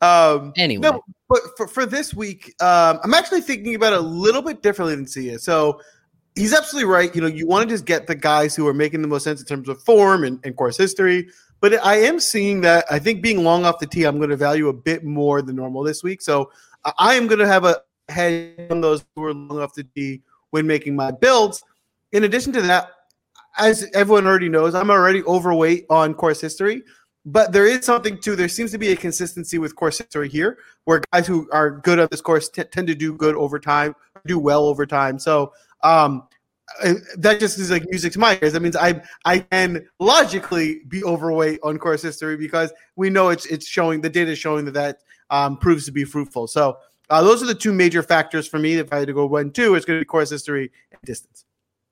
um 0.00 0.52
Anyway, 0.56 0.82
No, 0.82 1.02
but 1.28 1.40
for, 1.56 1.66
for 1.68 1.86
this 1.86 2.14
week, 2.14 2.54
um, 2.62 2.98
I'm 3.02 3.14
actually 3.14 3.40
thinking 3.40 3.74
about 3.74 3.92
it 3.92 3.98
a 3.98 4.02
little 4.02 4.42
bit 4.42 4.62
differently 4.62 4.94
than 4.94 5.06
Sia. 5.06 5.38
So 5.38 5.80
he's 6.34 6.54
absolutely 6.54 6.90
right. 6.90 7.14
You 7.14 7.20
know, 7.22 7.26
you 7.26 7.46
want 7.46 7.68
to 7.68 7.74
just 7.74 7.84
get 7.84 8.06
the 8.06 8.14
guys 8.14 8.54
who 8.54 8.66
are 8.68 8.74
making 8.74 9.02
the 9.02 9.08
most 9.08 9.24
sense 9.24 9.40
in 9.40 9.46
terms 9.46 9.68
of 9.68 9.82
form 9.82 10.24
and, 10.24 10.38
and 10.44 10.56
course 10.56 10.76
history. 10.76 11.28
But 11.60 11.84
I 11.84 11.96
am 11.96 12.20
seeing 12.20 12.60
that 12.62 12.84
I 12.90 12.98
think 12.98 13.22
being 13.22 13.42
long 13.42 13.64
off 13.64 13.80
the 13.80 13.86
tee, 13.86 14.04
I'm 14.04 14.18
going 14.18 14.30
to 14.30 14.36
value 14.36 14.68
a 14.68 14.72
bit 14.72 15.02
more 15.04 15.42
than 15.42 15.56
normal 15.56 15.82
this 15.82 16.02
week. 16.02 16.22
So 16.22 16.50
I- 16.84 16.92
I 16.98 17.14
am 17.14 17.26
going 17.26 17.40
to 17.40 17.46
have 17.48 17.64
a 17.64 17.80
head 18.08 18.68
on 18.70 18.80
those 18.80 19.04
who 19.16 19.24
are 19.24 19.34
long 19.34 19.58
off 19.60 19.74
the 19.74 19.84
tee 19.84 20.22
when 20.50 20.66
making 20.66 20.94
my 20.94 21.10
builds. 21.10 21.62
In 22.12 22.24
addition 22.24 22.52
to 22.54 22.62
that, 22.62 22.90
as 23.56 23.88
everyone 23.94 24.26
already 24.26 24.48
knows, 24.48 24.74
I'm 24.74 24.90
already 24.90 25.22
overweight 25.24 25.86
on 25.90 26.14
course 26.14 26.40
history. 26.40 26.82
But 27.24 27.52
there 27.52 27.66
is 27.66 27.84
something 27.84 28.18
too. 28.18 28.36
There 28.36 28.48
seems 28.48 28.70
to 28.72 28.78
be 28.78 28.92
a 28.92 28.96
consistency 28.96 29.58
with 29.58 29.76
course 29.76 29.98
history 29.98 30.28
here, 30.28 30.58
where 30.84 31.02
guys 31.12 31.26
who 31.26 31.48
are 31.52 31.70
good 31.70 31.98
at 31.98 32.10
this 32.10 32.20
course 32.20 32.48
t- 32.48 32.64
tend 32.64 32.88
to 32.88 32.94
do 32.94 33.12
good 33.12 33.34
over 33.34 33.58
time, 33.58 33.94
do 34.26 34.38
well 34.38 34.64
over 34.64 34.86
time. 34.86 35.18
So 35.18 35.52
um, 35.82 36.26
that 37.16 37.40
just 37.40 37.58
is 37.58 37.70
like 37.70 37.84
music 37.90 38.12
to 38.14 38.18
my 38.18 38.38
ears. 38.40 38.52
That 38.52 38.60
means 38.60 38.76
I 38.76 39.02
I 39.24 39.40
can 39.40 39.86
logically 39.98 40.82
be 40.88 41.04
overweight 41.04 41.60
on 41.62 41.78
course 41.78 42.02
history 42.02 42.36
because 42.36 42.72
we 42.96 43.10
know 43.10 43.28
it's 43.28 43.46
it's 43.46 43.66
showing 43.66 44.00
the 44.00 44.10
data 44.10 44.30
is 44.30 44.38
showing 44.38 44.64
that 44.66 44.74
that 44.74 44.98
um, 45.30 45.58
proves 45.58 45.84
to 45.86 45.92
be 45.92 46.04
fruitful. 46.04 46.46
So 46.46 46.78
uh, 47.10 47.22
those 47.22 47.42
are 47.42 47.46
the 47.46 47.54
two 47.54 47.72
major 47.72 48.02
factors 48.02 48.46
for 48.46 48.58
me. 48.58 48.74
If 48.74 48.92
I 48.92 48.98
had 48.98 49.08
to 49.08 49.14
go 49.14 49.26
one 49.26 49.50
two, 49.50 49.74
it's 49.74 49.84
going 49.84 49.98
to 49.98 50.02
be 50.02 50.06
course 50.06 50.30
history 50.30 50.70
and 50.92 51.00
distance. 51.04 51.44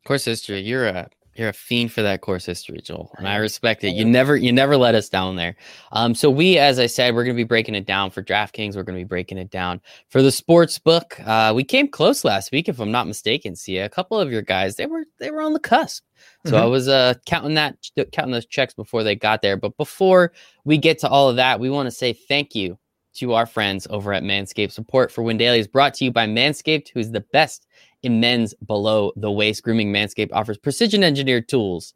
course 0.06 0.24
history. 0.24 0.60
You're 0.60 0.86
a 0.86 1.08
you're 1.38 1.48
a 1.48 1.52
fiend 1.52 1.92
for 1.92 2.02
that 2.02 2.20
course 2.20 2.46
history, 2.46 2.80
Joel, 2.82 3.10
and 3.18 3.28
I 3.28 3.36
respect 3.36 3.84
it. 3.84 3.94
You 3.94 4.04
never 4.04 4.36
you 4.36 4.52
never 4.52 4.76
let 4.76 4.94
us 4.94 5.08
down 5.08 5.36
there. 5.36 5.56
Um, 5.92 6.14
so 6.14 6.30
we, 6.30 6.58
as 6.58 6.78
I 6.78 6.86
said, 6.86 7.14
we're 7.14 7.24
going 7.24 7.36
to 7.36 7.40
be 7.40 7.44
breaking 7.44 7.74
it 7.74 7.86
down 7.86 8.10
for 8.10 8.22
DraftKings. 8.22 8.76
We're 8.76 8.82
going 8.82 8.98
to 8.98 9.04
be 9.04 9.08
breaking 9.08 9.38
it 9.38 9.50
down 9.50 9.80
for 10.08 10.22
the 10.22 10.32
sports 10.32 10.78
book. 10.78 11.18
Uh, 11.24 11.52
we 11.54 11.64
came 11.64 11.88
close 11.88 12.24
last 12.24 12.52
week, 12.52 12.68
if 12.68 12.80
I'm 12.80 12.90
not 12.90 13.06
mistaken. 13.06 13.56
Sia, 13.56 13.84
a 13.84 13.88
couple 13.88 14.18
of 14.18 14.30
your 14.30 14.42
guys 14.42 14.76
they 14.76 14.86
were 14.86 15.04
they 15.18 15.30
were 15.30 15.42
on 15.42 15.52
the 15.52 15.60
cusp. 15.60 16.04
So 16.46 16.56
I 16.56 16.64
was 16.64 16.88
uh 16.88 17.14
counting 17.26 17.54
that 17.54 17.76
counting 18.12 18.32
those 18.32 18.46
checks 18.46 18.72
before 18.72 19.02
they 19.02 19.16
got 19.16 19.42
there. 19.42 19.56
But 19.56 19.76
before 19.76 20.32
we 20.64 20.78
get 20.78 20.98
to 21.00 21.08
all 21.08 21.28
of 21.28 21.36
that, 21.36 21.60
we 21.60 21.70
want 21.70 21.86
to 21.86 21.90
say 21.90 22.12
thank 22.12 22.54
you 22.54 22.78
to 23.18 23.34
our 23.34 23.46
friends 23.46 23.86
over 23.90 24.12
at 24.12 24.22
Manscaped. 24.22 24.72
Support 24.72 25.12
for 25.12 25.22
Win 25.22 25.36
Daily 25.36 25.58
is 25.58 25.68
brought 25.68 25.94
to 25.94 26.04
you 26.04 26.10
by 26.10 26.26
Manscaped, 26.26 26.88
who's 26.92 27.10
the 27.10 27.20
best 27.20 27.66
in 28.02 28.20
men's 28.20 28.54
below 28.66 29.12
the 29.16 29.30
waist 29.30 29.62
grooming. 29.62 29.92
Manscaped 29.92 30.30
offers 30.32 30.58
precision 30.58 31.02
engineered 31.02 31.48
tools 31.48 31.94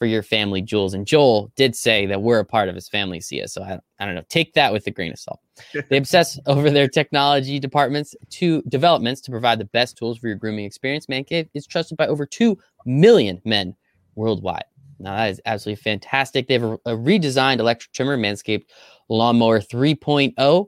for 0.00 0.06
your 0.06 0.22
family 0.22 0.62
jewels. 0.62 0.94
And 0.94 1.06
Joel 1.06 1.52
did 1.56 1.76
say 1.76 2.06
that 2.06 2.22
we're 2.22 2.38
a 2.38 2.44
part 2.44 2.70
of 2.70 2.74
his 2.74 2.88
family, 2.88 3.20
Sia. 3.20 3.46
So 3.48 3.62
I, 3.62 3.78
I 3.98 4.06
don't 4.06 4.14
know. 4.14 4.24
Take 4.30 4.54
that 4.54 4.72
with 4.72 4.86
a 4.86 4.90
grain 4.90 5.12
of 5.12 5.18
salt. 5.18 5.40
they 5.90 5.98
obsess 5.98 6.38
over 6.46 6.70
their 6.70 6.88
technology 6.88 7.60
departments 7.60 8.14
to 8.30 8.62
developments 8.62 9.20
to 9.22 9.30
provide 9.30 9.58
the 9.58 9.66
best 9.66 9.98
tools 9.98 10.16
for 10.16 10.28
your 10.28 10.36
grooming 10.36 10.64
experience. 10.64 11.06
Manscaped 11.06 11.50
is 11.52 11.66
trusted 11.66 11.98
by 11.98 12.06
over 12.06 12.24
2 12.24 12.58
million 12.86 13.42
men 13.44 13.76
worldwide. 14.14 14.64
Now 15.00 15.16
that 15.16 15.30
is 15.30 15.40
absolutely 15.46 15.82
fantastic. 15.82 16.46
They 16.46 16.54
have 16.54 16.62
a, 16.62 16.74
a 16.86 16.96
redesigned 16.96 17.58
electric 17.58 17.92
trimmer, 17.92 18.16
Manscaped 18.16 18.64
Lawnmower 19.08 19.60
3.0, 19.60 20.66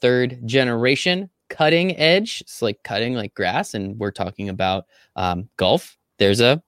third 0.00 0.40
generation, 0.46 1.30
cutting 1.48 1.96
edge. 1.98 2.40
It's 2.42 2.62
like 2.62 2.82
cutting 2.84 3.14
like 3.14 3.34
grass, 3.34 3.74
and 3.74 3.98
we're 3.98 4.12
talking 4.12 4.48
about 4.48 4.84
um, 5.16 5.48
golf. 5.56 5.96
There's 6.18 6.40
a 6.40 6.62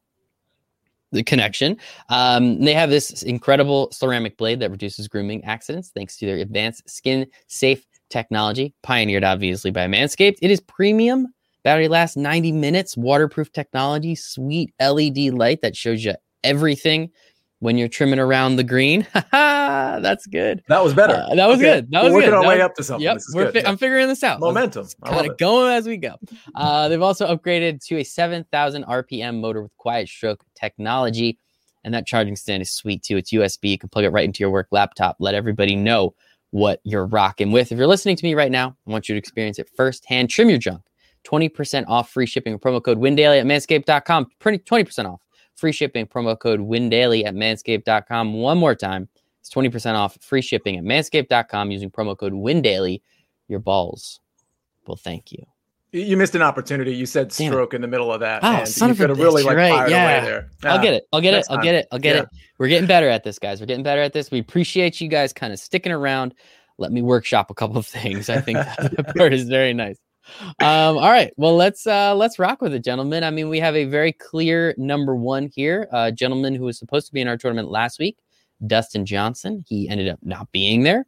the 1.13 1.23
connection. 1.23 1.77
Um, 2.09 2.61
they 2.65 2.73
have 2.73 2.91
this 2.91 3.23
incredible 3.23 3.91
ceramic 3.93 4.37
blade 4.39 4.61
that 4.61 4.71
reduces 4.71 5.09
grooming 5.09 5.45
accidents 5.45 5.91
thanks 5.95 6.17
to 6.17 6.27
their 6.27 6.39
advanced 6.39 6.89
skin 6.89 7.27
safe 7.47 7.87
technology, 8.09 8.75
pioneered 8.83 9.25
obviously 9.25 9.71
by 9.71 9.87
Manscaped. 9.87 10.39
It 10.43 10.51
is 10.51 10.61
premium. 10.61 11.29
Battery 11.65 11.89
lasts 11.89 12.17
90 12.17 12.53
minutes, 12.53 12.97
waterproof 12.97 13.53
technology, 13.53 14.15
sweet 14.15 14.75
LED 14.81 15.35
light 15.35 15.61
that 15.63 15.77
shows 15.77 16.05
you 16.05 16.15
everything 16.45 17.11
when 17.61 17.79
you're 17.79 17.89
trimming 17.89 18.19
around 18.19 18.57
the 18.57 18.65
green. 18.65 19.07
That's 19.33 20.27
good. 20.27 20.63
That 20.69 20.83
was 20.83 20.95
better. 20.95 21.15
Uh, 21.15 21.35
that 21.35 21.47
was 21.47 21.59
Okay, 21.59 21.75
good. 21.77 21.91
That 21.93 22.03
we're 22.03 22.09
was 22.09 22.15
working 22.15 22.31
good. 22.31 22.37
our 22.37 22.43
That 22.43 22.49
way 22.49 22.57
was- 22.57 22.65
up 22.65 22.75
to 22.77 22.83
something. 22.85 23.05
Yep, 23.05 23.15
This 23.15 23.29
is 23.29 23.35
we're 23.35 23.53
good. 23.53 23.63
fi- 23.65 23.69
I'm 23.69 23.77
figuring 23.77 24.09
this 24.09 24.23
out. 24.25 24.41
Momentum. 24.41 24.87
Kind 25.05 25.27
of 25.27 25.33
it. 25.33 25.39
going 25.39 25.73
as 25.73 25.87
we 25.87 25.97
go. 25.97 26.17
Uh, 26.55 26.89
they've 26.89 27.03
also 27.03 27.27
upgraded 27.35 27.85
to 27.87 27.99
a 27.99 28.05
7,000 28.05 28.85
RPM 28.85 29.41
motor 29.41 29.63
with 29.63 29.77
quiet 29.77 30.09
stroke 30.09 30.43
technology. 30.59 31.39
And 31.85 31.93
that 31.95 32.07
charging 32.07 32.37
stand 32.37 32.63
is 32.63 32.71
sweet 32.71 33.03
too. 33.03 33.17
It's 33.17 33.33
USB. 33.33 33.71
You 33.71 33.79
can 33.79 33.89
plug 33.89 34.05
it 34.05 34.11
right 34.11 34.25
into 34.25 34.41
your 34.41 34.51
work 34.51 34.69
laptop. 34.71 35.17
Let 35.19 35.35
everybody 35.35 35.75
know 35.77 36.15
what 36.51 36.81
you're 36.85 37.07
rocking 37.07 37.51
with. 37.51 37.73
If 37.73 37.79
you're 37.79 37.87
listening 37.87 38.15
to 38.17 38.25
me 38.25 38.35
right 38.35 38.51
now, 38.53 38.77
I 38.87 38.91
want 38.91 39.09
you 39.09 39.15
to 39.15 39.19
experience 39.19 39.59
it 39.59 39.69
firsthand. 39.77 40.31
Trim 40.31 40.49
your 40.49 40.59
junk. 40.59 40.83
20% 41.25 41.85
off 41.89 42.11
free 42.11 42.27
shipping. 42.27 42.57
Promo 42.59 42.83
code 42.83 42.99
WINDAILY 42.99 43.39
at 43.39 43.47
manscaped.com. 43.47 44.27
20% 44.41 45.07
off 45.07 45.21
free 45.63 45.71
shipping. 45.73 46.05
Promo 46.07 46.37
code 46.37 46.59
WINDAILY 46.59 47.25
at 47.25 47.35
manscaped.com. 47.35 48.35
One 48.35 48.59
more 48.59 48.75
time. 48.75 49.09
It's 49.41 49.49
20% 49.49 49.95
off 49.95 50.19
free 50.21 50.43
shipping 50.43 50.77
at 50.77 50.83
manscaped.com 50.83 51.71
using 51.71 51.89
promo 51.89 52.19
code 52.19 52.33
WINDAILY. 52.33 53.01
Your 53.47 53.61
balls 53.61 54.19
will 54.89 54.97
thank 54.97 55.31
you. 55.31 55.47
You- 55.93 56.17
missed 56.17 56.35
an 56.35 56.43
opportunity. 56.43 56.93
You 56.97 57.07
said 57.07 57.33
stroke 57.33 57.75
in 57.75 57.81
the 57.81 57.87
middle 57.87 58.13
of 58.13 58.19
that. 58.21 58.43
Oh, 58.43 58.57
and 58.57 58.69
son 58.69 58.89
you 58.89 58.93
of 58.93 58.99
a 58.99 59.03
could 59.03 59.11
have 59.11 59.19
bitch, 59.19 59.23
really 59.23 59.43
like 59.45 59.57
right, 59.57 59.89
yeah. 59.89 60.19
away 60.19 60.27
there. 60.27 60.51
I'll 60.65 60.83
get 60.83 60.95
it. 60.95 61.05
I'll 61.13 61.21
get 61.21 61.35
it. 61.35 61.47
I'll 61.49 61.59
get 61.63 61.75
it. 61.77 61.87
I'll 61.93 61.99
get 62.01 62.17
Yeah. 62.17 62.23
it. 62.23 62.29
We're 62.59 62.69
getting 62.69 62.89
better 62.89 63.09
at 63.09 63.23
this, 63.23 63.39
guys. 63.39 63.61
We're 63.61 63.67
getting 63.67 63.85
better 63.85 64.03
at 64.03 64.13
this. 64.13 64.33
We 64.33 64.41
appreciate 64.41 65.01
you 65.01 65.09
guys 65.09 65.33
kind 65.33 65.53
of 65.53 65.61
sticking 65.61 65.93
around. 65.93 66.35
Let 66.79 66.91
me 66.91 67.03
workshop 67.03 67.51
a 67.51 67.55
couple 67.55 67.77
of 67.79 67.87
things. 67.87 68.29
I 68.29 68.41
think 68.41 68.59
that 68.59 69.15
part 69.17 69.33
is 69.33 69.45
very 69.45 69.75
nice. 69.75 69.99
Um, 70.61 70.99
all 70.99 71.11
right. 71.11 71.33
Well, 71.37 71.57
let's 71.57 71.87
uh 71.87 72.15
let's 72.15 72.39
rock 72.39 72.63
with 72.63 72.75
it, 72.75 72.85
gentlemen. 72.85 73.25
I 73.25 73.31
mean, 73.31 73.49
we 73.49 73.61
have 73.61 73.75
a 73.75 73.85
very 73.85 74.13
clear 74.13 74.75
number 74.79 75.15
one 75.17 75.51
here. 75.55 75.89
A 75.93 76.13
gentleman 76.13 76.55
who 76.55 76.65
was 76.65 76.79
supposed 76.79 77.07
to 77.07 77.13
be 77.13 77.21
in 77.21 77.29
our 77.29 77.37
tournament 77.37 77.71
last 77.71 77.99
week, 77.99 78.19
Dustin 78.67 79.05
Johnson. 79.05 79.65
He 79.67 79.89
ended 79.89 80.09
up 80.09 80.21
not 80.23 80.51
being 80.53 80.83
there, 80.83 81.07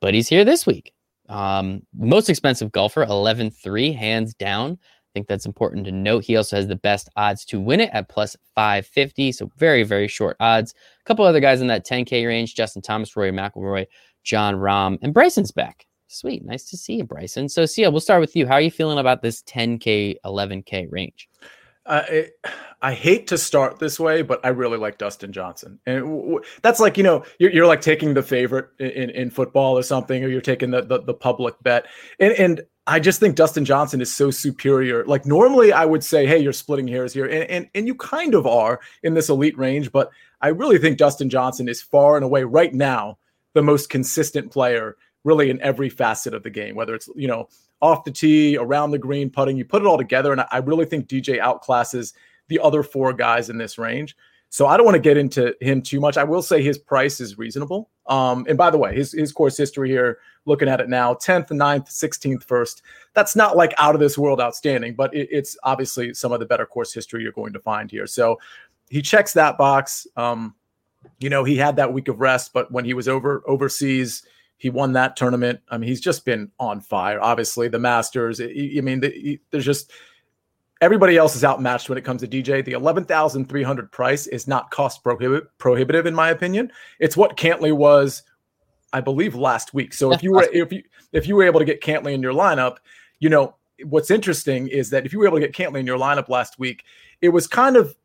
but 0.00 0.14
he's 0.14 0.28
here 0.28 0.44
this 0.44 0.66
week. 0.66 0.92
Um, 1.28 1.82
most 1.96 2.28
expensive 2.28 2.72
golfer, 2.72 3.06
11-3, 3.06 3.96
hands 3.96 4.34
down. 4.34 4.72
I 4.72 5.10
think 5.14 5.28
that's 5.28 5.46
important 5.46 5.84
to 5.86 5.92
note. 5.92 6.24
He 6.24 6.36
also 6.36 6.56
has 6.56 6.66
the 6.66 6.76
best 6.76 7.08
odds 7.16 7.44
to 7.46 7.60
win 7.60 7.80
it 7.80 7.90
at 7.92 8.08
plus 8.08 8.36
550. 8.54 9.32
So 9.32 9.50
very, 9.56 9.82
very 9.82 10.08
short 10.08 10.36
odds. 10.40 10.72
A 10.72 11.04
couple 11.04 11.24
other 11.24 11.40
guys 11.40 11.60
in 11.60 11.66
that 11.66 11.86
10K 11.86 12.26
range 12.26 12.54
Justin 12.54 12.82
Thomas, 12.82 13.14
Rory 13.14 13.30
McIlroy, 13.30 13.86
Jon 14.24 14.56
Rahm, 14.56 14.98
and 15.02 15.12
Bryson's 15.12 15.50
back. 15.50 15.86
Sweet. 16.12 16.44
Nice 16.44 16.64
to 16.64 16.76
see 16.76 16.96
you, 16.96 17.04
Bryson. 17.04 17.48
So, 17.48 17.64
Sia, 17.64 17.90
we'll 17.90 18.00
start 18.00 18.20
with 18.20 18.36
you. 18.36 18.46
How 18.46 18.54
are 18.54 18.60
you 18.60 18.70
feeling 18.70 18.98
about 18.98 19.22
this 19.22 19.42
10K, 19.42 20.16
11K 20.24 20.88
range? 20.90 21.28
Uh, 21.86 22.02
it, 22.08 22.32
I 22.82 22.92
hate 22.92 23.26
to 23.28 23.38
start 23.38 23.78
this 23.78 23.98
way, 23.98 24.22
but 24.22 24.44
I 24.44 24.48
really 24.48 24.78
like 24.78 24.98
Dustin 24.98 25.32
Johnson, 25.32 25.80
and 25.84 26.00
w- 26.00 26.22
w- 26.22 26.40
that's 26.62 26.78
like 26.78 26.96
you 26.96 27.02
know 27.02 27.24
you're, 27.40 27.50
you're 27.50 27.66
like 27.66 27.80
taking 27.80 28.14
the 28.14 28.22
favorite 28.22 28.68
in, 28.78 29.10
in 29.10 29.30
football 29.30 29.76
or 29.76 29.82
something, 29.82 30.22
or 30.22 30.28
you're 30.28 30.40
taking 30.40 30.70
the 30.70 30.82
the, 30.82 31.02
the 31.02 31.14
public 31.14 31.56
bet, 31.62 31.86
and 32.20 32.34
and 32.34 32.62
I 32.86 33.00
just 33.00 33.18
think 33.18 33.34
Dustin 33.34 33.64
Johnson 33.64 34.00
is 34.00 34.14
so 34.14 34.30
superior. 34.30 35.04
Like 35.06 35.26
normally 35.26 35.72
I 35.72 35.84
would 35.84 36.04
say, 36.04 36.24
hey, 36.24 36.38
you're 36.38 36.52
splitting 36.52 36.86
hairs 36.86 37.12
here, 37.12 37.26
and 37.26 37.50
and 37.50 37.68
and 37.74 37.86
you 37.88 37.96
kind 37.96 38.34
of 38.34 38.46
are 38.46 38.78
in 39.02 39.14
this 39.14 39.28
elite 39.28 39.58
range, 39.58 39.90
but 39.90 40.10
I 40.40 40.48
really 40.48 40.78
think 40.78 40.98
Dustin 40.98 41.28
Johnson 41.28 41.68
is 41.68 41.82
far 41.82 42.14
and 42.14 42.24
away 42.24 42.44
right 42.44 42.72
now 42.72 43.18
the 43.54 43.62
most 43.62 43.90
consistent 43.90 44.50
player, 44.50 44.96
really 45.24 45.50
in 45.50 45.60
every 45.60 45.88
facet 45.88 46.34
of 46.34 46.42
the 46.42 46.50
game, 46.50 46.74
whether 46.74 46.94
it's 46.94 47.08
you 47.14 47.28
know 47.28 47.48
off 47.80 48.04
the 48.04 48.10
tee, 48.10 48.56
around 48.56 48.90
the 48.90 48.98
green, 48.98 49.28
putting. 49.28 49.56
You 49.56 49.64
put 49.64 49.82
it 49.82 49.86
all 49.86 49.98
together, 49.98 50.32
and 50.32 50.44
I 50.50 50.58
really 50.58 50.84
think 50.84 51.08
DJ 51.08 51.40
outclasses 51.40 52.14
the 52.48 52.60
other 52.60 52.82
four 52.82 53.12
guys 53.12 53.50
in 53.50 53.58
this 53.58 53.78
range. 53.78 54.16
So 54.52 54.66
I 54.66 54.76
don't 54.76 54.84
want 54.84 54.96
to 54.96 55.00
get 55.00 55.16
into 55.16 55.56
him 55.62 55.80
too 55.80 55.98
much. 55.98 56.18
I 56.18 56.24
will 56.24 56.42
say 56.42 56.62
his 56.62 56.76
price 56.76 57.20
is 57.20 57.38
reasonable. 57.38 57.88
Um, 58.06 58.44
and 58.48 58.58
by 58.58 58.70
the 58.70 58.76
way, 58.76 58.94
his 58.94 59.12
his 59.12 59.32
course 59.32 59.56
history 59.56 59.88
here, 59.88 60.18
looking 60.44 60.68
at 60.68 60.80
it 60.80 60.90
now, 60.90 61.14
10th, 61.14 61.48
9th, 61.48 61.88
16th, 61.88 62.44
first. 62.44 62.82
That's 63.14 63.34
not 63.34 63.56
like 63.56 63.72
out 63.78 63.94
of 63.94 64.00
this 64.00 64.18
world 64.18 64.40
outstanding, 64.40 64.94
but 64.94 65.14
it, 65.14 65.28
it's 65.30 65.56
obviously 65.62 66.12
some 66.12 66.32
of 66.32 66.40
the 66.40 66.46
better 66.46 66.66
course 66.66 66.92
history 66.92 67.22
you're 67.22 67.32
going 67.32 67.54
to 67.54 67.60
find 67.60 67.90
here. 67.90 68.06
So 68.06 68.38
he 68.90 69.00
checks 69.00 69.32
that 69.32 69.56
box. 69.56 70.06
Um, 70.16 70.54
you 71.18 71.30
know, 71.30 71.44
he 71.44 71.56
had 71.56 71.76
that 71.76 71.92
week 71.92 72.08
of 72.08 72.20
rest, 72.20 72.52
but 72.52 72.70
when 72.70 72.84
he 72.84 72.92
was 72.92 73.08
over 73.08 73.42
overseas, 73.46 74.22
he 74.62 74.70
won 74.70 74.92
that 74.92 75.16
tournament. 75.16 75.58
I 75.70 75.76
mean, 75.76 75.88
he's 75.88 76.00
just 76.00 76.24
been 76.24 76.48
on 76.60 76.80
fire. 76.80 77.20
Obviously, 77.20 77.66
the 77.66 77.80
Masters. 77.80 78.40
I 78.40 78.44
mean, 78.80 79.00
the, 79.00 79.40
there's 79.50 79.64
just 79.64 79.90
everybody 80.80 81.16
else 81.16 81.34
is 81.34 81.42
outmatched 81.42 81.88
when 81.88 81.98
it 81.98 82.04
comes 82.04 82.20
to 82.20 82.28
DJ. 82.28 82.64
The 82.64 82.70
11,300 82.70 83.90
price 83.90 84.28
is 84.28 84.46
not 84.46 84.70
cost 84.70 85.02
prohibit, 85.02 85.48
prohibitive 85.58 86.06
in 86.06 86.14
my 86.14 86.30
opinion. 86.30 86.70
It's 87.00 87.16
what 87.16 87.36
Cantlay 87.36 87.72
was, 87.72 88.22
I 88.92 89.00
believe, 89.00 89.34
last 89.34 89.74
week. 89.74 89.92
So 89.92 90.12
if 90.12 90.22
you 90.22 90.30
were 90.30 90.48
if 90.52 90.72
you 90.72 90.84
if 91.10 91.26
you 91.26 91.34
were 91.34 91.42
able 91.42 91.58
to 91.58 91.66
get 91.66 91.82
Cantlay 91.82 92.12
in 92.14 92.22
your 92.22 92.32
lineup, 92.32 92.76
you 93.18 93.30
know 93.30 93.56
what's 93.86 94.12
interesting 94.12 94.68
is 94.68 94.90
that 94.90 95.04
if 95.04 95.12
you 95.12 95.18
were 95.18 95.26
able 95.26 95.40
to 95.40 95.44
get 95.48 95.56
Cantlay 95.56 95.80
in 95.80 95.86
your 95.86 95.98
lineup 95.98 96.28
last 96.28 96.60
week, 96.60 96.84
it 97.20 97.30
was 97.30 97.48
kind 97.48 97.74
of 97.76 97.96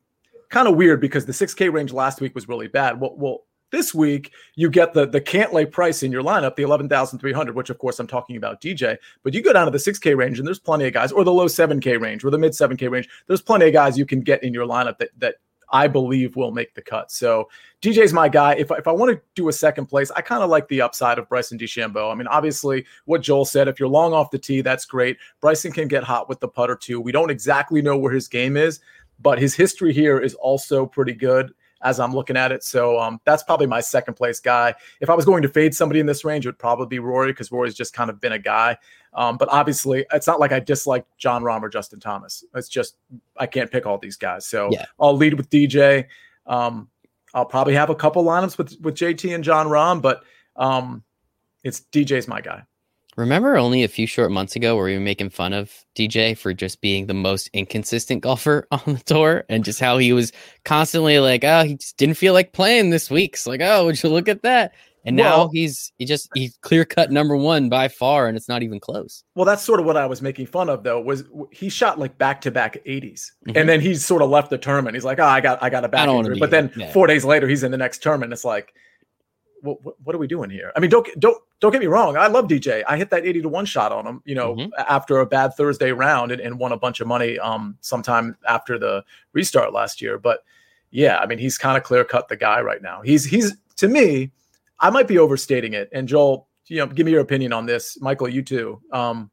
kind 0.50 0.68
of 0.68 0.76
weird 0.76 1.02
because 1.02 1.28
the 1.28 1.34
6K 1.34 1.72
range 1.72 1.94
last 1.94 2.20
week 2.20 2.34
was 2.34 2.48
really 2.48 2.68
bad. 2.68 3.00
Well, 3.00 3.16
well 3.16 3.44
this 3.72 3.94
week 3.94 4.32
you 4.56 4.70
get 4.70 4.94
the 4.94 5.08
the 5.08 5.22
Cantlay 5.22 5.70
price 5.70 6.04
in 6.04 6.12
your 6.12 6.24
lineup, 6.24 6.56
the 6.56 6.64
eleven 6.64 6.88
thousand 6.90 7.20
three 7.20 7.34
hundred, 7.34 7.56
which 7.56 7.70
of 7.70 7.78
course 7.78 8.00
I'm 8.00 8.08
talking 8.08 8.38
about 8.38 8.62
DJ. 8.62 8.98
But 9.24 9.34
you 9.34 9.42
go 9.42 9.54
down 9.54 9.66
to 9.66 9.72
the 9.72 9.80
six 9.80 10.00
K 10.00 10.16
range, 10.16 10.40
and 10.40 10.48
there's 10.48 10.60
plenty 10.60 10.86
of 10.86 10.94
guys, 10.94 11.12
or 11.12 11.24
the 11.24 11.34
low 11.34 11.48
seven 11.48 11.80
K 11.80 11.98
range, 11.98 12.24
or 12.24 12.30
the 12.30 12.38
mid 12.38 12.56
seven 12.56 12.78
K 12.78 12.88
range. 12.88 13.10
There's 13.28 13.42
plenty 13.42 13.68
of 13.68 13.74
guys 13.74 13.98
you 13.98 14.06
can 14.06 14.22
get 14.22 14.44
in 14.44 14.54
your 14.54 14.66
lineup 14.66 14.98
that 15.00 15.10
that 15.18 15.36
I 15.70 15.88
believe 15.88 16.36
will 16.36 16.52
make 16.52 16.74
the 16.76 16.82
cut. 16.82 17.12
So 17.12 17.50
DJ's 17.82 18.14
my 18.14 18.30
guy. 18.30 18.56
If 18.56 18.72
if 18.72 18.88
I 18.88 18.92
want 18.92 19.12
to 19.12 19.22
do 19.36 19.50
a 19.50 19.54
second 19.54 19.88
place, 19.88 20.12
I 20.12 20.22
kind 20.22 20.44
of 20.44 20.50
like 20.50 20.68
the 20.68 20.82
upside 20.82 21.20
of 21.20 21.28
Bryson 21.28 21.58
DeChambeau. 21.58 22.12
I 22.12 22.16
mean, 22.16 22.28
obviously, 22.28 22.86
what 23.06 23.22
Joel 23.22 23.46
said, 23.46 23.68
if 23.68 23.80
you're 23.80 23.90
long 23.90 24.14
off 24.14 24.32
the 24.32 24.40
tee, 24.40 24.62
that's 24.62 24.86
great. 24.86 25.18
Bryson 25.42 25.72
can 25.72 25.88
get 25.88 26.04
hot 26.04 26.30
with 26.30 26.40
the 26.40 26.48
putter 26.48 26.76
too. 26.76 27.02
We 27.02 27.12
don't 27.12 27.32
exactly 27.32 27.82
know 27.82 27.98
where 27.98 28.14
his 28.14 28.28
game 28.28 28.56
is, 28.56 28.80
but 29.20 29.40
his 29.40 29.56
history 29.56 29.94
here 29.94 30.20
is 30.20 30.36
also 30.36 30.86
pretty 30.86 31.14
good 31.14 31.54
as 31.82 32.00
I'm 32.00 32.14
looking 32.14 32.38
at 32.38 32.52
it. 32.52 32.64
So 32.64 33.00
um, 33.00 33.20
that's 33.26 33.44
probably 33.44 33.68
my 33.68 33.82
second 33.82 34.16
place 34.16 34.40
guy. 34.40 34.74
If 35.00 35.10
I 35.10 35.16
was 35.16 35.26
going 35.26 35.42
to 35.44 35.50
fade 35.50 35.76
somebody 35.76 36.00
in 36.00 36.06
this 36.06 36.26
range, 36.26 36.46
it 36.46 36.50
would 36.50 36.60
probably 36.60 36.88
be 36.88 37.00
Rory 37.00 37.32
because 37.32 37.52
Rory's 37.52 37.76
just 37.76 37.94
kind 37.94 38.10
of 38.10 38.20
been 38.20 38.34
a 38.34 38.40
guy. 38.40 38.78
Um, 39.14 39.38
but 39.38 39.50
obviously, 39.52 40.06
it's 40.14 40.28
not 40.28 40.40
like 40.40 40.52
I 40.52 40.60
dislike 40.60 41.06
Jon 41.18 41.44
Rahm 41.44 41.62
or 41.62 41.70
Justin 41.70 42.00
Thomas. 42.00 42.44
It's 42.56 42.70
just 42.70 42.98
I 43.38 43.48
can't 43.48 43.72
pick 43.72 43.86
all 43.86 43.98
these 43.98 44.18
guys. 44.18 44.46
So 44.46 44.70
yeah. 44.72 44.86
I'll 45.00 45.16
lead 45.16 45.34
with 45.34 45.50
DJ. 45.50 46.06
Um, 46.46 46.90
I'll 47.34 47.46
probably 47.46 47.74
have 47.74 47.90
a 47.90 47.96
couple 47.96 48.24
lineups 48.24 48.58
with 48.58 48.78
with 48.82 48.96
JT 48.96 49.34
and 49.34 49.44
Jon 49.44 49.68
Rahm, 49.68 50.02
but 50.02 50.24
um, 50.56 51.04
it's 51.64 51.82
DJ's 51.92 52.28
my 52.28 52.42
guy. 52.42 52.64
Remember 53.18 53.58
only 53.58 53.84
a 53.84 53.88
few 53.88 54.06
short 54.06 54.32
months 54.32 54.56
ago 54.56 54.76
where 54.76 54.86
we 54.86 54.94
were 54.94 55.00
making 55.00 55.32
fun 55.32 55.52
of 55.52 55.74
DJ 55.96 56.38
for 56.38 56.54
just 56.54 56.82
being 56.82 57.08
the 57.08 57.16
most 57.16 57.50
inconsistent 57.52 58.22
golfer 58.22 58.68
on 58.72 58.82
the 58.86 59.02
tour 59.06 59.44
and 59.50 59.66
just 59.66 59.80
how 59.80 59.98
he 59.98 60.14
was 60.14 60.32
constantly 60.66 61.18
like, 61.20 61.44
oh, 61.44 61.64
he 61.64 61.76
just 61.76 61.98
didn't 61.98 62.16
feel 62.16 62.34
like 62.34 62.54
playing 62.54 62.92
this 62.92 63.10
week. 63.10 63.34
It's 63.34 63.48
like, 63.48 63.62
oh, 63.62 63.86
would 63.86 64.02
you 64.02 64.10
look 64.10 64.28
at 64.28 64.44
that? 64.44 64.74
And 65.04 65.18
well, 65.18 65.46
now 65.46 65.50
he's 65.54 65.94
he 65.98 66.06
just 66.06 66.30
he's 66.34 66.58
clear 66.62 66.84
cut 66.84 67.12
number 67.12 67.38
one 67.38 67.70
by 67.70 67.88
far, 67.88 68.28
and 68.28 68.36
it's 68.36 68.50
not 68.50 68.62
even 68.62 68.78
close. 68.78 69.24
Well, 69.36 69.46
that's 69.46 69.64
sort 69.64 69.80
of 69.80 69.86
what 69.86 69.96
I 69.96 70.06
was 70.06 70.22
making 70.22 70.48
fun 70.48 70.68
of 70.68 70.84
though. 70.84 71.00
Was 71.00 71.24
he 71.50 71.70
shot 71.70 71.98
like 71.98 72.18
back 72.18 72.42
to 72.42 72.52
back 72.52 72.84
80s, 72.86 73.14
mm-hmm. 73.48 73.56
and 73.56 73.70
then 73.70 73.80
he's 73.80 74.06
sort 74.06 74.22
of 74.22 74.30
left 74.30 74.50
the 74.50 74.58
tournament. 74.58 74.96
He's 74.96 75.06
like, 75.06 75.20
oh, 75.20 75.26
I 75.26 75.40
got 75.40 75.64
I 75.64 75.70
got 75.70 75.86
a 75.86 75.88
back 75.88 76.10
injury, 76.10 76.38
but 76.38 76.52
then 76.52 76.74
yeah. 76.76 76.92
four 76.92 77.08
days 77.08 77.24
later 77.24 77.48
he's 77.48 77.64
in 77.64 77.72
the 77.72 77.78
next 77.78 78.04
tournament. 78.04 78.34
It's 78.34 78.44
like, 78.44 78.74
what, 79.62 79.84
what, 79.84 79.96
what, 80.04 80.16
are 80.16 80.20
we 80.20 80.28
doing 80.28 80.50
here? 80.50 80.72
I 80.76 80.80
mean, 80.80 80.90
don't 80.90 81.08
don't 81.20 81.38
don't 81.60 81.72
get 81.72 81.82
me 81.82 81.88
wrong. 81.88 82.18
I 82.18 82.28
love 82.28 82.48
DJ. 82.48 82.84
I 82.88 82.98
hit 82.98 83.10
that 83.10 83.26
80 83.26 83.42
to 83.44 83.50
1 83.50 83.66
shot 83.66 83.92
on 83.92 84.06
him, 84.06 84.22
you 84.26 84.36
know, 84.36 84.56
mm-hmm. 84.56 84.70
after 84.78 85.20
a 85.20 85.26
bad 85.26 85.54
Thursday 85.56 85.92
round 85.92 86.32
and, 86.32 86.42
and, 86.42 86.60
won 86.60 86.72
a 86.72 86.78
bunch 86.78 87.00
of 87.00 87.08
money 87.08 87.40
um 87.40 87.78
sometime 87.82 88.38
after 88.48 88.78
the 88.78 89.04
restart 89.34 89.74
last 89.74 90.02
year. 90.02 90.18
But 90.18 90.44
yeah, 90.92 91.18
I 91.18 91.26
mean, 91.26 91.40
he's 91.40 91.58
kind 91.58 91.78
of 91.78 91.84
clear 91.84 92.04
cut 92.04 92.28
the 92.28 92.36
guy 92.36 92.62
right 92.62 92.82
now. 92.82 93.02
He's 93.02 93.26
he's 93.26 93.56
to 93.78 93.88
me, 93.88 94.32
I 94.80 94.90
might 94.90 95.08
be 95.08 95.18
overstating 95.18 95.74
it. 95.74 95.90
And 95.92 96.08
Joel, 96.08 96.48
you 96.68 96.78
know, 96.78 96.88
give 96.88 97.06
me 97.06 97.12
your 97.12 97.22
opinion 97.22 97.54
on 97.54 97.66
this. 97.66 98.00
Michael, 98.02 98.30
you 98.30 98.42
too. 98.42 98.82
Um, 98.92 99.32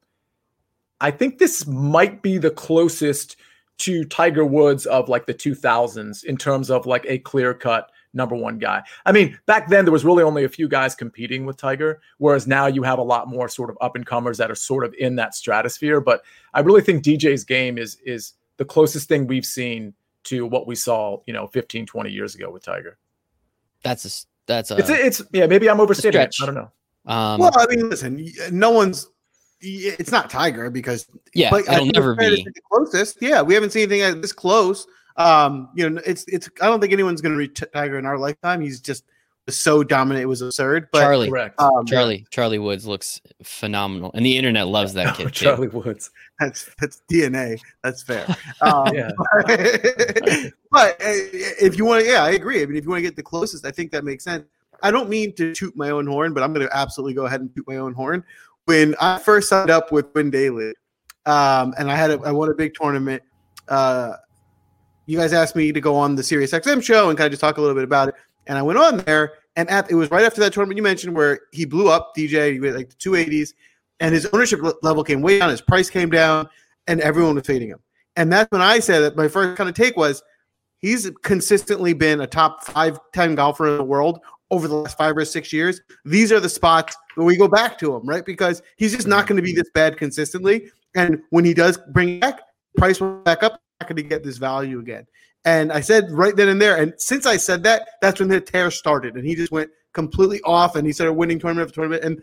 I 1.01 1.11
think 1.11 1.39
this 1.39 1.67
might 1.67 2.23
be 2.23 2.39
the 2.39 2.51
closest 2.51 3.37
to 3.79 4.05
Tiger 4.05 4.45
Woods 4.45 4.87
of 4.87 5.09
like 5.09 5.27
the 5.27 5.35
2000s 5.35 6.25
in 6.25 6.37
terms 6.37 6.71
of 6.71 6.87
like 6.87 7.05
a 7.09 7.19
clear 7.19 7.53
cut 7.53 7.91
number 8.15 8.35
one 8.35 8.59
guy. 8.59 8.83
I 9.05 9.13
mean, 9.13 9.39
back 9.47 9.69
then 9.69 9.85
there 9.85 9.93
was 9.93 10.05
really 10.05 10.23
only 10.23 10.45
a 10.45 10.49
few 10.49 10.69
guys 10.69 10.95
competing 10.95 11.45
with 11.45 11.57
Tiger, 11.57 12.01
whereas 12.19 12.47
now 12.47 12.67
you 12.67 12.83
have 12.83 12.99
a 12.99 13.03
lot 13.03 13.29
more 13.29 13.49
sort 13.49 13.71
of 13.71 13.79
up 13.81 13.97
and 13.97 14.07
comers 14.07 14.39
that 14.39 14.51
are 14.51 14.55
sort 14.55 14.85
of 14.85 14.95
in 14.95 15.17
that 15.17 15.35
stratosphere. 15.35 16.01
But 16.01 16.23
I 16.55 16.61
really 16.61 16.81
think 16.81 17.05
DJ's 17.05 17.45
game 17.45 17.79
is 17.79 17.99
is 18.05 18.35
the 18.57 18.65
closest 18.65 19.09
thing 19.09 19.27
we've 19.27 19.47
seen 19.47 19.95
to 20.25 20.47
what 20.47 20.67
we 20.67 20.75
saw, 20.75 21.21
you 21.27 21.33
know, 21.33 21.47
15, 21.49 21.87
20 21.87 22.11
years 22.11 22.35
ago 22.35 22.51
with 22.51 22.65
Tiger. 22.65 22.99
That's 23.83 24.05
a 24.05 24.27
that's 24.47 24.71
a 24.71 24.77
it's 24.79 24.91
a, 24.91 25.07
it's 25.07 25.23
yeah, 25.33 25.47
maybe 25.47 25.69
I'm 25.69 25.81
overstating 25.81 26.21
it. 26.21 26.35
I 26.41 26.47
don't 26.47 26.55
know. 26.55 26.71
Um, 27.07 27.41
well, 27.41 27.53
I 27.55 27.67
mean, 27.67 27.91
listen, 27.91 28.27
no 28.51 28.71
one's 28.71 29.09
it's 29.61 30.13
not 30.13 30.31
Tiger 30.31 30.71
because 30.71 31.07
yeah, 31.35 31.51
but 31.51 31.69
it'll 31.69 31.87
never 31.87 32.15
be 32.15 32.43
the 32.43 32.61
closest. 32.71 33.19
Yeah, 33.21 33.43
we 33.43 33.55
haven't 33.55 33.71
seen 33.71 33.91
anything 33.91 34.21
this 34.21 34.33
close. 34.33 34.87
Um, 35.17 35.69
you 35.75 35.89
know, 35.89 36.01
it's 36.07 36.25
it's. 36.29 36.49
I 36.61 36.67
don't 36.67 36.81
think 36.81 36.93
anyone's 36.93 37.21
going 37.21 37.33
to 37.33 37.39
reach 37.39 37.63
Tiger 37.73 37.99
in 37.99 38.07
our 38.07 38.19
lifetime. 38.19 38.61
He's 38.61 38.81
just 38.81 39.05
so 39.49 39.85
dominant; 39.85 40.23
it 40.23 40.27
was 40.27 40.43
absurd. 40.43 40.89
But 40.91 41.01
Charlie, 41.01 41.31
um, 41.59 41.87
Charlie, 41.87 42.27
Charlie 42.31 42.59
Woods 42.59 42.87
looks 42.87 43.21
phenomenal, 43.43 44.11
and 44.15 44.27
the 44.27 44.37
internet 44.37 44.69
loves 44.69 44.95
that 44.95 45.15
kid. 45.17 45.33
Charlie 45.33 45.69
too. 45.69 45.79
Woods. 45.79 46.11
That's 46.41 46.69
that's 46.81 47.03
DNA. 47.11 47.61
That's 47.83 48.03
fair. 48.03 48.27
Um, 48.61 48.95
yeah. 48.95 49.11
but 50.71 51.01
uh, 51.01 51.15
if 51.61 51.79
you 51.79 51.85
want 51.85 52.05
to, 52.05 52.11
yeah, 52.11 52.25
I 52.25 52.31
agree. 52.31 52.63
I 52.63 52.67
mean, 52.67 52.77
if 52.77 52.85
you 52.85 52.91
want 52.91 52.99
to 52.99 53.09
get 53.09 53.17
the 53.17 53.23
closest, 53.23 53.65
I 53.65 53.71
think 53.71 53.93
that 53.93 54.05
makes 54.05 54.25
sense. 54.25 54.45
I 54.83 54.91
don't 54.91 55.09
mean 55.09 55.33
to 55.35 55.55
toot 55.55 55.77
my 55.77 55.91
own 55.91 56.07
horn, 56.07 56.35
but 56.35 56.43
I'm 56.43 56.53
going 56.53 56.67
to 56.67 56.77
absolutely 56.77 57.15
go 57.15 57.27
ahead 57.27 57.41
and 57.41 57.55
toot 57.55 57.67
my 57.67 57.77
own 57.77 57.95
horn. 57.95 58.25
When 58.67 58.95
I 59.01 59.19
first 59.19 59.49
signed 59.49 59.71
up 59.71 59.93
with 59.93 60.07
Win 60.15 60.31
Daily, 60.31 60.75
um, 61.27 61.75
and 61.79 61.91
I 61.91 61.97
had 61.97 62.11
a, 62.11 62.21
I 62.21 62.33
won 62.33 62.51
a 62.51 62.55
big 62.55 62.75
tournament. 62.75 63.23
Uh, 63.69 64.15
you 65.07 65.19
guys 65.19 65.33
asked 65.33 65.57
me 65.57 65.73
to 65.73 65.81
go 65.81 65.95
on 65.97 66.15
the 66.15 66.23
Sirius 66.23 66.53
XM 66.53 66.83
show 66.83 67.09
and 67.09 67.19
kind 67.19 67.27
of 67.27 67.33
just 67.33 67.41
talk 67.41 67.59
a 67.59 67.61
little 67.61 67.75
bit 67.75 67.85
about 67.85 68.09
it. 68.09 68.15
And 68.47 68.59
I 68.59 68.63
went 68.63 68.79
on 68.79 68.99
there, 68.99 69.35
and 69.57 69.69
at, 69.71 69.91
it 69.91 69.95
was 69.95 70.11
right 70.11 70.25
after 70.25 70.41
that 70.41 70.53
tournament 70.53 70.77
you 70.77 70.83
mentioned 70.83 71.15
where 71.15 71.41
he 71.53 71.65
blew 71.65 71.89
up 71.89 72.13
DJ, 72.17 72.61
like 72.75 72.91
the 72.91 72.97
280s, 72.97 73.55
and 74.01 74.15
his 74.15 74.27
ownership 74.33 74.61
level 74.83 75.05
came 75.05 75.23
way 75.23 75.39
down, 75.39 75.51
his 75.51 75.61
price 75.61 75.89
came 75.89 76.11
down, 76.11 76.49
and 76.87 77.01
everyone 77.01 77.35
was 77.35 77.47
fading 77.47 77.69
him. 77.69 77.79
And 78.17 78.33
that's 78.33 78.51
when 78.51 78.63
I 78.63 78.81
said 78.81 79.01
that 79.01 79.17
my 79.17 79.29
first 79.29 79.57
kind 79.57 79.69
of 79.69 79.75
take 79.75 79.97
was 79.97 80.23
he's 80.79 81.11
consistently 81.23 81.93
been 81.95 82.21
a 82.21 82.27
top 82.27 82.65
five, 82.65 82.99
10 83.13 83.35
golfer 83.35 83.69
in 83.69 83.79
the 83.79 83.85
world 83.85 84.21
over 84.51 84.69
the 84.69 84.75
last 84.75 84.99
five 84.99 85.17
or 85.17 85.25
six 85.25 85.53
years. 85.53 85.81
These 86.05 86.31
are 86.31 86.41
the 86.41 86.49
spots 86.49 86.97
where 87.15 87.27
we 87.27 87.37
go 87.37 87.49
back 87.49 87.79
to 87.79 87.95
him, 87.95 88.07
right? 88.07 88.25
Because 88.25 88.63
he's 88.77 88.95
just 88.95 89.09
not 89.09 89.27
going 89.27 89.37
to 89.37 89.43
be 89.43 89.55
this 89.55 89.71
bad 89.75 89.97
consistently. 89.97 90.71
And 90.95 91.23
when 91.31 91.45
he 91.45 91.55
does 91.55 91.79
bring 91.93 92.21
back, 92.21 92.41
price 92.77 93.01
will 93.01 93.19
back 93.23 93.43
up 93.43 93.61
not 93.81 93.89
going 93.89 93.97
to 93.97 94.03
get 94.03 94.23
this 94.23 94.39
value 94.39 94.79
again. 94.79 95.07
And 95.45 95.73
I 95.73 95.81
said 95.81 96.11
right 96.11 96.35
then 96.35 96.49
and 96.49 96.61
there, 96.61 96.77
and 96.77 96.95
since 96.97 97.27
I 97.27 97.37
said 97.37 97.63
that, 97.65 97.89
that's 98.01 98.19
when 98.19 98.29
the 98.29 98.41
tear 98.41 98.71
started, 98.71 99.17
and 99.17 99.27
he 99.27 99.35
just 99.35 99.53
went 99.53 99.71
completely 99.93 100.41
off, 100.43 100.75
and 100.75 100.87
he 100.87 100.93
started 100.93 101.13
winning 101.13 101.39
tournament 101.39 101.69
after 101.69 101.75
tournament. 101.75 102.03
And 102.03 102.23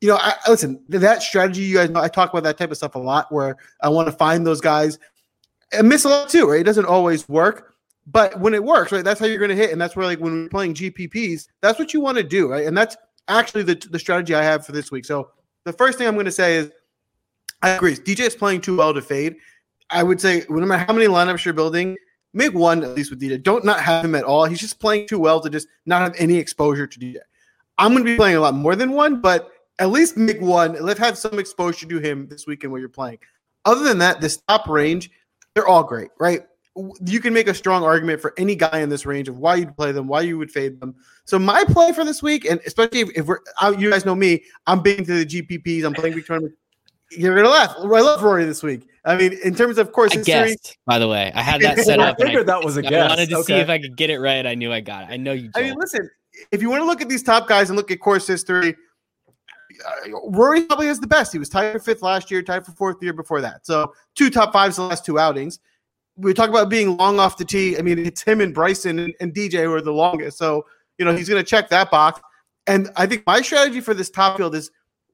you 0.00 0.08
know, 0.08 0.16
I, 0.16 0.34
listen, 0.46 0.84
that 0.88 1.22
strategy, 1.22 1.62
you 1.62 1.76
guys 1.76 1.90
know, 1.90 2.00
I 2.00 2.08
talk 2.08 2.30
about 2.30 2.44
that 2.44 2.58
type 2.58 2.70
of 2.70 2.76
stuff 2.76 2.94
a 2.94 2.98
lot, 2.98 3.32
where 3.32 3.56
I 3.82 3.88
want 3.88 4.06
to 4.08 4.12
find 4.12 4.46
those 4.46 4.60
guys 4.60 4.98
and 5.72 5.88
miss 5.88 6.04
a 6.04 6.08
lot 6.08 6.28
too, 6.28 6.48
right? 6.48 6.60
It 6.60 6.64
doesn't 6.64 6.84
always 6.84 7.28
work, 7.28 7.74
but 8.06 8.38
when 8.38 8.54
it 8.54 8.62
works, 8.62 8.92
right, 8.92 9.04
that's 9.04 9.18
how 9.18 9.26
you're 9.26 9.38
going 9.38 9.50
to 9.50 9.56
hit, 9.56 9.72
and 9.72 9.80
that's 9.80 9.96
where 9.96 10.06
like 10.06 10.20
when 10.20 10.42
we're 10.42 10.48
playing 10.50 10.74
GPPs, 10.74 11.48
that's 11.62 11.78
what 11.78 11.94
you 11.94 12.00
want 12.00 12.18
to 12.18 12.22
do, 12.22 12.50
right? 12.50 12.66
And 12.66 12.76
that's 12.76 12.96
actually 13.28 13.62
the 13.62 13.74
the 13.90 13.98
strategy 13.98 14.34
I 14.34 14.42
have 14.42 14.66
for 14.66 14.72
this 14.72 14.90
week. 14.90 15.06
So 15.06 15.30
the 15.64 15.72
first 15.72 15.96
thing 15.96 16.06
I'm 16.06 16.14
going 16.14 16.26
to 16.26 16.32
say 16.32 16.56
is, 16.56 16.70
I 17.62 17.70
agree, 17.70 17.94
DJ 17.94 18.20
is 18.20 18.36
playing 18.36 18.60
too 18.60 18.76
well 18.76 18.92
to 18.92 19.00
fade. 19.00 19.36
I 19.90 20.02
would 20.02 20.20
say 20.20 20.44
no 20.48 20.66
matter 20.66 20.84
how 20.84 20.92
many 20.92 21.06
lineups 21.06 21.44
you're 21.44 21.54
building, 21.54 21.96
make 22.34 22.54
one 22.54 22.82
at 22.84 22.94
least 22.94 23.10
with 23.10 23.20
DJ. 23.20 23.42
Don't 23.42 23.64
not 23.64 23.80
have 23.80 24.04
him 24.04 24.14
at 24.14 24.24
all. 24.24 24.44
He's 24.44 24.60
just 24.60 24.80
playing 24.80 25.08
too 25.08 25.18
well 25.18 25.40
to 25.40 25.50
just 25.50 25.68
not 25.86 26.02
have 26.02 26.14
any 26.18 26.36
exposure 26.36 26.86
to 26.86 26.98
DJ. 26.98 27.16
I'm 27.78 27.92
going 27.92 28.04
to 28.04 28.10
be 28.10 28.16
playing 28.16 28.36
a 28.36 28.40
lot 28.40 28.54
more 28.54 28.74
than 28.74 28.92
one, 28.92 29.20
but 29.20 29.50
at 29.78 29.90
least 29.90 30.16
make 30.16 30.40
one. 30.40 30.76
Let's 30.80 30.98
have 31.00 31.16
some 31.16 31.38
exposure 31.38 31.86
to 31.86 31.98
him 31.98 32.28
this 32.28 32.46
weekend 32.46 32.72
where 32.72 32.80
you're 32.80 32.88
playing. 32.88 33.18
Other 33.64 33.84
than 33.84 33.98
that, 33.98 34.20
this 34.20 34.38
top 34.48 34.68
range, 34.68 35.10
they're 35.54 35.68
all 35.68 35.84
great, 35.84 36.10
right? 36.18 36.42
You 37.04 37.20
can 37.20 37.32
make 37.32 37.48
a 37.48 37.54
strong 37.54 37.82
argument 37.82 38.20
for 38.20 38.34
any 38.36 38.54
guy 38.54 38.78
in 38.80 38.88
this 38.88 39.04
range 39.04 39.28
of 39.28 39.38
why 39.38 39.56
you'd 39.56 39.76
play 39.76 39.92
them, 39.92 40.06
why 40.06 40.20
you 40.20 40.38
would 40.38 40.50
fade 40.50 40.80
them. 40.80 40.94
So 41.24 41.38
my 41.38 41.64
play 41.64 41.92
for 41.92 42.04
this 42.04 42.22
week, 42.22 42.44
and 42.44 42.60
especially 42.66 43.00
if, 43.00 43.10
if 43.16 43.26
we're, 43.26 43.40
uh, 43.60 43.74
you 43.76 43.90
guys 43.90 44.04
know 44.04 44.14
me, 44.14 44.44
I'm 44.66 44.80
big 44.80 45.00
into 45.00 45.24
the 45.24 45.26
GPPs. 45.26 45.84
I'm 45.84 45.94
playing 45.94 46.14
big 46.14 46.26
tournament. 46.26 46.54
You're 47.10 47.34
gonna 47.34 47.48
laugh. 47.48 47.74
I 47.78 47.84
love 47.84 48.22
Rory 48.22 48.44
this 48.44 48.62
week. 48.62 48.86
I 49.08 49.16
mean, 49.16 49.38
in 49.42 49.54
terms 49.54 49.78
of 49.78 49.92
course 49.92 50.12
I 50.12 50.18
history, 50.18 50.32
guessed, 50.32 50.76
by 50.84 50.98
the 50.98 51.08
way. 51.08 51.32
I 51.34 51.42
had 51.42 51.62
that 51.62 51.78
set 51.84 51.98
up. 51.98 52.16
I 52.20 52.24
figured 52.24 52.48
I, 52.48 52.52
that 52.58 52.64
was 52.64 52.76
a 52.76 52.80
I 52.80 52.90
guess. 52.90 53.04
I 53.04 53.08
wanted 53.08 53.30
to 53.30 53.42
see 53.42 53.54
if 53.54 53.70
I 53.70 53.78
could 53.78 53.96
get 53.96 54.10
it 54.10 54.18
right. 54.18 54.46
I 54.46 54.54
knew 54.54 54.70
I 54.70 54.80
got 54.80 55.04
it. 55.04 55.08
I 55.10 55.16
know 55.16 55.32
you. 55.32 55.50
I 55.54 55.62
mean, 55.62 55.76
listen, 55.78 56.10
if 56.52 56.60
you 56.60 56.68
want 56.68 56.82
to 56.82 56.86
look 56.86 57.00
at 57.00 57.08
these 57.08 57.22
top 57.22 57.48
guys 57.48 57.70
and 57.70 57.76
look 57.76 57.90
at 57.90 58.00
course 58.00 58.26
history, 58.26 58.76
uh, 59.86 60.10
Rory 60.26 60.64
probably 60.64 60.88
has 60.88 61.00
the 61.00 61.06
best. 61.06 61.32
He 61.32 61.38
was 61.38 61.48
tied 61.48 61.72
for 61.72 61.78
fifth 61.78 62.02
last 62.02 62.30
year, 62.30 62.42
tied 62.42 62.66
for 62.66 62.72
fourth 62.72 62.98
the 63.00 63.06
year 63.06 63.14
before 63.14 63.40
that. 63.40 63.66
So 63.66 63.94
two 64.14 64.28
top 64.28 64.52
fives 64.52 64.76
the 64.76 64.82
last 64.82 65.06
two 65.06 65.18
outings. 65.18 65.58
We 66.16 66.34
talk 66.34 66.50
about 66.50 66.68
being 66.68 66.96
long 66.98 67.18
off 67.18 67.38
the 67.38 67.44
tee. 67.46 67.78
I 67.78 67.82
mean, 67.82 67.98
it's 67.98 68.22
him 68.22 68.42
and 68.42 68.52
Bryson 68.52 68.98
and, 68.98 69.14
and 69.20 69.32
DJ 69.32 69.64
who 69.64 69.72
are 69.72 69.80
the 69.80 69.92
longest. 69.92 70.36
So 70.36 70.66
you 70.98 71.06
know 71.06 71.16
he's 71.16 71.30
going 71.30 71.42
to 71.42 71.48
check 71.48 71.70
that 71.70 71.90
box. 71.90 72.20
And 72.66 72.90
I 72.96 73.06
think 73.06 73.24
my 73.26 73.40
strategy 73.40 73.80
for 73.80 73.94
this 73.94 74.10
top 74.10 74.36
field 74.36 74.54
is 74.54 74.70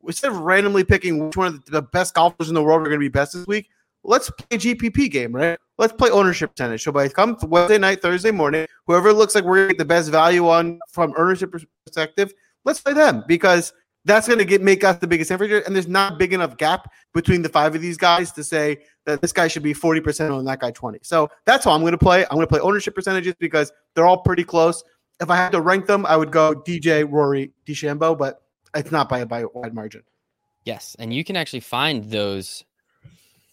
instead 0.06 0.32
of 0.32 0.40
randomly 0.40 0.82
picking 0.82 1.26
which 1.26 1.36
one 1.36 1.46
of 1.46 1.64
the, 1.64 1.70
the 1.70 1.82
best 1.82 2.14
golfers 2.14 2.48
in 2.48 2.54
the 2.54 2.62
world 2.62 2.80
are 2.80 2.84
going 2.84 2.96
to 2.96 2.98
be 2.98 3.08
best 3.08 3.34
this 3.34 3.46
week, 3.46 3.68
let's 4.04 4.30
play 4.30 4.58
GPP 4.58 5.10
game, 5.10 5.34
right? 5.34 5.58
Let's 5.78 5.92
play 5.92 6.10
ownership 6.10 6.54
percentage. 6.54 6.82
So 6.82 6.92
by 6.92 7.08
come 7.08 7.36
Wednesday 7.42 7.78
night, 7.78 8.00
Thursday 8.00 8.30
morning, 8.30 8.66
whoever 8.86 9.12
looks 9.12 9.34
like 9.34 9.44
we're 9.44 9.72
the 9.74 9.84
best 9.84 10.10
value 10.10 10.48
on 10.48 10.78
from 10.88 11.14
ownership 11.18 11.52
perspective, 11.86 12.32
let's 12.64 12.80
play 12.80 12.92
them 12.92 13.24
because 13.26 13.72
that's 14.04 14.26
going 14.26 14.38
to 14.38 14.44
get 14.44 14.62
make 14.62 14.84
us 14.84 14.98
the 14.98 15.06
biggest 15.06 15.30
difference. 15.30 15.66
And 15.66 15.74
there's 15.74 15.88
not 15.88 16.18
big 16.18 16.32
enough 16.32 16.56
gap 16.56 16.90
between 17.14 17.42
the 17.42 17.48
five 17.48 17.74
of 17.74 17.80
these 17.80 17.96
guys 17.96 18.30
to 18.32 18.44
say 18.44 18.78
that 19.06 19.20
this 19.22 19.32
guy 19.32 19.48
should 19.48 19.62
be 19.62 19.74
40% 19.74 20.36
on 20.36 20.44
that 20.44 20.60
guy 20.60 20.70
20. 20.70 21.00
So 21.02 21.28
that's 21.46 21.64
how 21.64 21.72
I'm 21.72 21.80
going 21.80 21.92
to 21.92 21.98
play. 21.98 22.24
I'm 22.24 22.36
going 22.36 22.46
to 22.46 22.46
play 22.46 22.60
ownership 22.60 22.94
percentages 22.94 23.34
because 23.38 23.72
they're 23.94 24.06
all 24.06 24.18
pretty 24.18 24.44
close. 24.44 24.84
If 25.20 25.30
I 25.30 25.36
had 25.36 25.52
to 25.52 25.60
rank 25.60 25.86
them, 25.86 26.04
I 26.06 26.16
would 26.16 26.30
go 26.30 26.54
DJ, 26.54 27.10
Rory, 27.10 27.52
DeChambeau, 27.66 28.18
but 28.18 28.42
it's 28.74 28.90
not 28.90 29.08
by 29.08 29.20
a 29.20 29.26
wide 29.54 29.74
margin. 29.74 30.02
Yes, 30.64 30.96
and 30.98 31.14
you 31.14 31.24
can 31.24 31.36
actually 31.36 31.60
find 31.60 32.10
those 32.10 32.64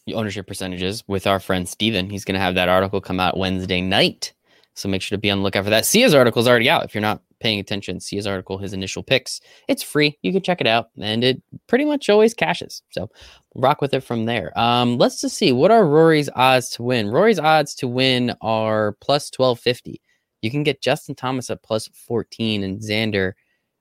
ownership 0.10 0.48
percentages 0.48 1.04
with 1.08 1.28
our 1.28 1.40
friend 1.40 1.68
Steven. 1.68 2.10
He's 2.10 2.26
going 2.26 2.36
to 2.36 2.42
have 2.42 2.56
that 2.56 2.70
article 2.70 3.02
come 3.02 3.20
out 3.20 3.38
Wednesday 3.38 3.82
night. 3.82 4.34
So 4.74 4.88
make 4.88 5.02
sure 5.02 5.18
to 5.18 5.22
be 5.22 5.30
on 5.30 5.40
the 5.40 5.44
lookout 5.44 5.66
for 5.66 5.70
that. 5.70 5.86
Sia's 5.86 6.16
article 6.16 6.42
is 6.42 6.48
already 6.48 6.70
out. 6.70 6.86
If 6.86 6.96
you're 6.96 7.02
not 7.02 7.22
paying 7.40 7.60
attention, 7.60 8.00
Sia's 8.00 8.26
article, 8.26 8.58
his 8.58 8.74
initial 8.74 9.04
picks, 9.04 9.42
it's 9.68 9.84
free. 9.84 10.18
You 10.22 10.32
can 10.32 10.42
check 10.42 10.62
it 10.62 10.68
out, 10.68 10.90
and 11.00 11.24
it 11.24 11.42
pretty 11.68 11.86
much 11.86 12.10
always 12.10 12.34
cashes. 12.34 12.82
So 12.92 13.10
rock 13.56 13.82
with 13.82 13.94
it 13.94 14.02
from 14.02 14.26
there. 14.26 14.58
Um, 14.58 14.98
let's 14.98 15.20
just 15.20 15.38
see 15.38 15.52
what 15.52 15.72
are 15.72 15.86
Rory's 15.86 16.30
odds 16.36 16.70
to 16.72 16.84
win. 16.84 17.10
Rory's 17.10 17.40
odds 17.40 17.76
to 17.76 17.88
win 17.88 18.34
are 18.42 18.94
plus 19.02 19.30
twelve 19.30 19.60
fifty. 19.60 20.02
You 20.42 20.50
can 20.50 20.64
get 20.64 20.82
Justin 20.82 21.16
Thomas 21.16 21.50
at 21.50 21.64
plus 21.64 21.90
fourteen 21.90 22.64
and 22.64 22.80
Xander. 22.80 23.34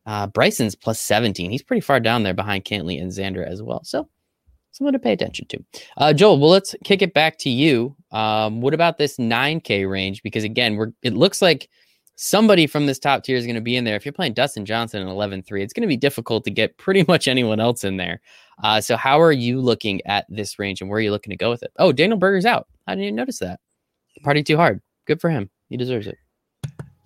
Uh, 0.06 0.26
Bryson's 0.26 0.74
plus 0.74 0.98
17. 0.98 1.50
He's 1.50 1.62
pretty 1.62 1.82
far 1.82 2.00
down 2.00 2.22
there 2.22 2.34
behind 2.34 2.64
Cantlay 2.64 3.00
and 3.00 3.12
Xander 3.12 3.46
as 3.46 3.62
well. 3.62 3.84
So 3.84 4.08
someone 4.72 4.92
to 4.92 4.98
pay 4.98 5.12
attention 5.12 5.46
to. 5.48 5.64
Uh, 5.96 6.12
Joel, 6.12 6.38
well, 6.38 6.50
let's 6.50 6.74
kick 6.84 7.02
it 7.02 7.14
back 7.14 7.38
to 7.38 7.50
you. 7.50 7.94
Um, 8.12 8.60
what 8.60 8.74
about 8.74 8.98
this 8.98 9.16
9K 9.16 9.88
range? 9.88 10.22
Because 10.22 10.44
again, 10.44 10.76
we're 10.76 10.92
it 11.02 11.14
looks 11.14 11.42
like 11.42 11.68
somebody 12.16 12.66
from 12.66 12.84
this 12.84 12.99
top 12.99 13.25
tier 13.25 13.36
is 13.36 13.47
going 13.47 13.54
to 13.54 13.62
be 13.62 13.76
in 13.76 13.84
there. 13.84 13.97
If 13.97 14.04
you're 14.04 14.12
playing 14.12 14.34
Dustin 14.34 14.66
Johnson 14.66 15.00
in 15.00 15.08
11 15.08 15.42
3, 15.42 15.62
it's 15.62 15.73
going 15.73 15.82
to 15.82 15.88
be 15.88 15.97
difficult 15.97 16.45
to 16.45 16.50
get 16.50 16.76
pretty 16.76 17.04
much 17.08 17.28
anyone 17.28 17.60
else 17.60 17.84
in 17.84 17.97
there. 17.97 18.21
Uh, 18.62 18.80
so, 18.80 18.97
how 18.97 19.21
are 19.21 19.32
you 19.32 19.60
looking 19.60 20.04
at 20.06 20.26
this 20.28 20.58
range 20.58 20.80
and 20.80 20.90
where 20.90 20.99
are 20.99 21.02
you 21.02 21.10
looking 21.10 21.30
to 21.30 21.36
go 21.36 21.50
with 21.50 21.62
it? 21.62 21.73
Oh, 21.78 21.92
Daniel 21.92 22.18
Berger's 22.18 22.47
out. 22.47 22.68
I 22.86 22.92
didn't 22.92 23.04
even 23.04 23.16
notice 23.16 23.38
that. 23.38 23.60
Party 24.23 24.42
too 24.42 24.56
hard. 24.56 24.80
Good 25.06 25.21
for 25.21 25.30
him. 25.30 25.49
He 25.68 25.76
deserves 25.76 26.06
it. 26.06 26.18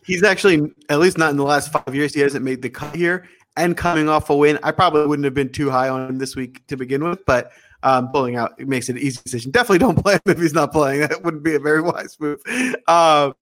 He's 0.05 0.23
actually, 0.23 0.61
at 0.91 0.99
least 0.99 1.17
not 1.17 1.31
in 1.31 1.37
the 1.37 1.45
last 1.45 1.73
five 1.73 1.95
years, 1.95 2.13
he 2.13 2.21
hasn't 2.21 2.45
made 2.45 2.61
the 2.61 2.69
cut 2.69 2.95
here. 2.95 3.27
And 3.57 3.77
coming 3.77 4.09
off 4.09 4.31
a 4.31 4.37
win, 4.37 4.59
I 4.63 4.73
probably 4.73 5.07
wouldn't 5.07 5.25
have 5.25 5.35
been 5.35 5.53
too 5.53 5.71
high 5.71 5.89
on 5.89 6.09
him 6.09 6.19
this 6.19 6.35
week 6.35 6.67
to 6.67 6.77
begin 6.77 7.05
with, 7.05 7.25
but 7.25 7.53
um, 7.85 8.11
pulling 8.11 8.35
out 8.35 8.55
it 8.59 8.67
makes 8.67 8.89
it 8.89 8.97
an 8.97 9.03
easy 9.03 9.21
decision. 9.23 9.51
Definitely 9.53 9.79
don't 9.79 9.99
play 10.03 10.15
him 10.15 10.21
if 10.27 10.39
he's 10.39 10.55
not 10.55 10.73
playing. 10.73 11.01
That 11.01 11.23
wouldn't 11.23 11.45
be 11.45 11.55
a 11.55 11.61
very 11.61 11.81
wise 11.81 12.19
move. 12.19 12.41
Uh, 12.89 13.33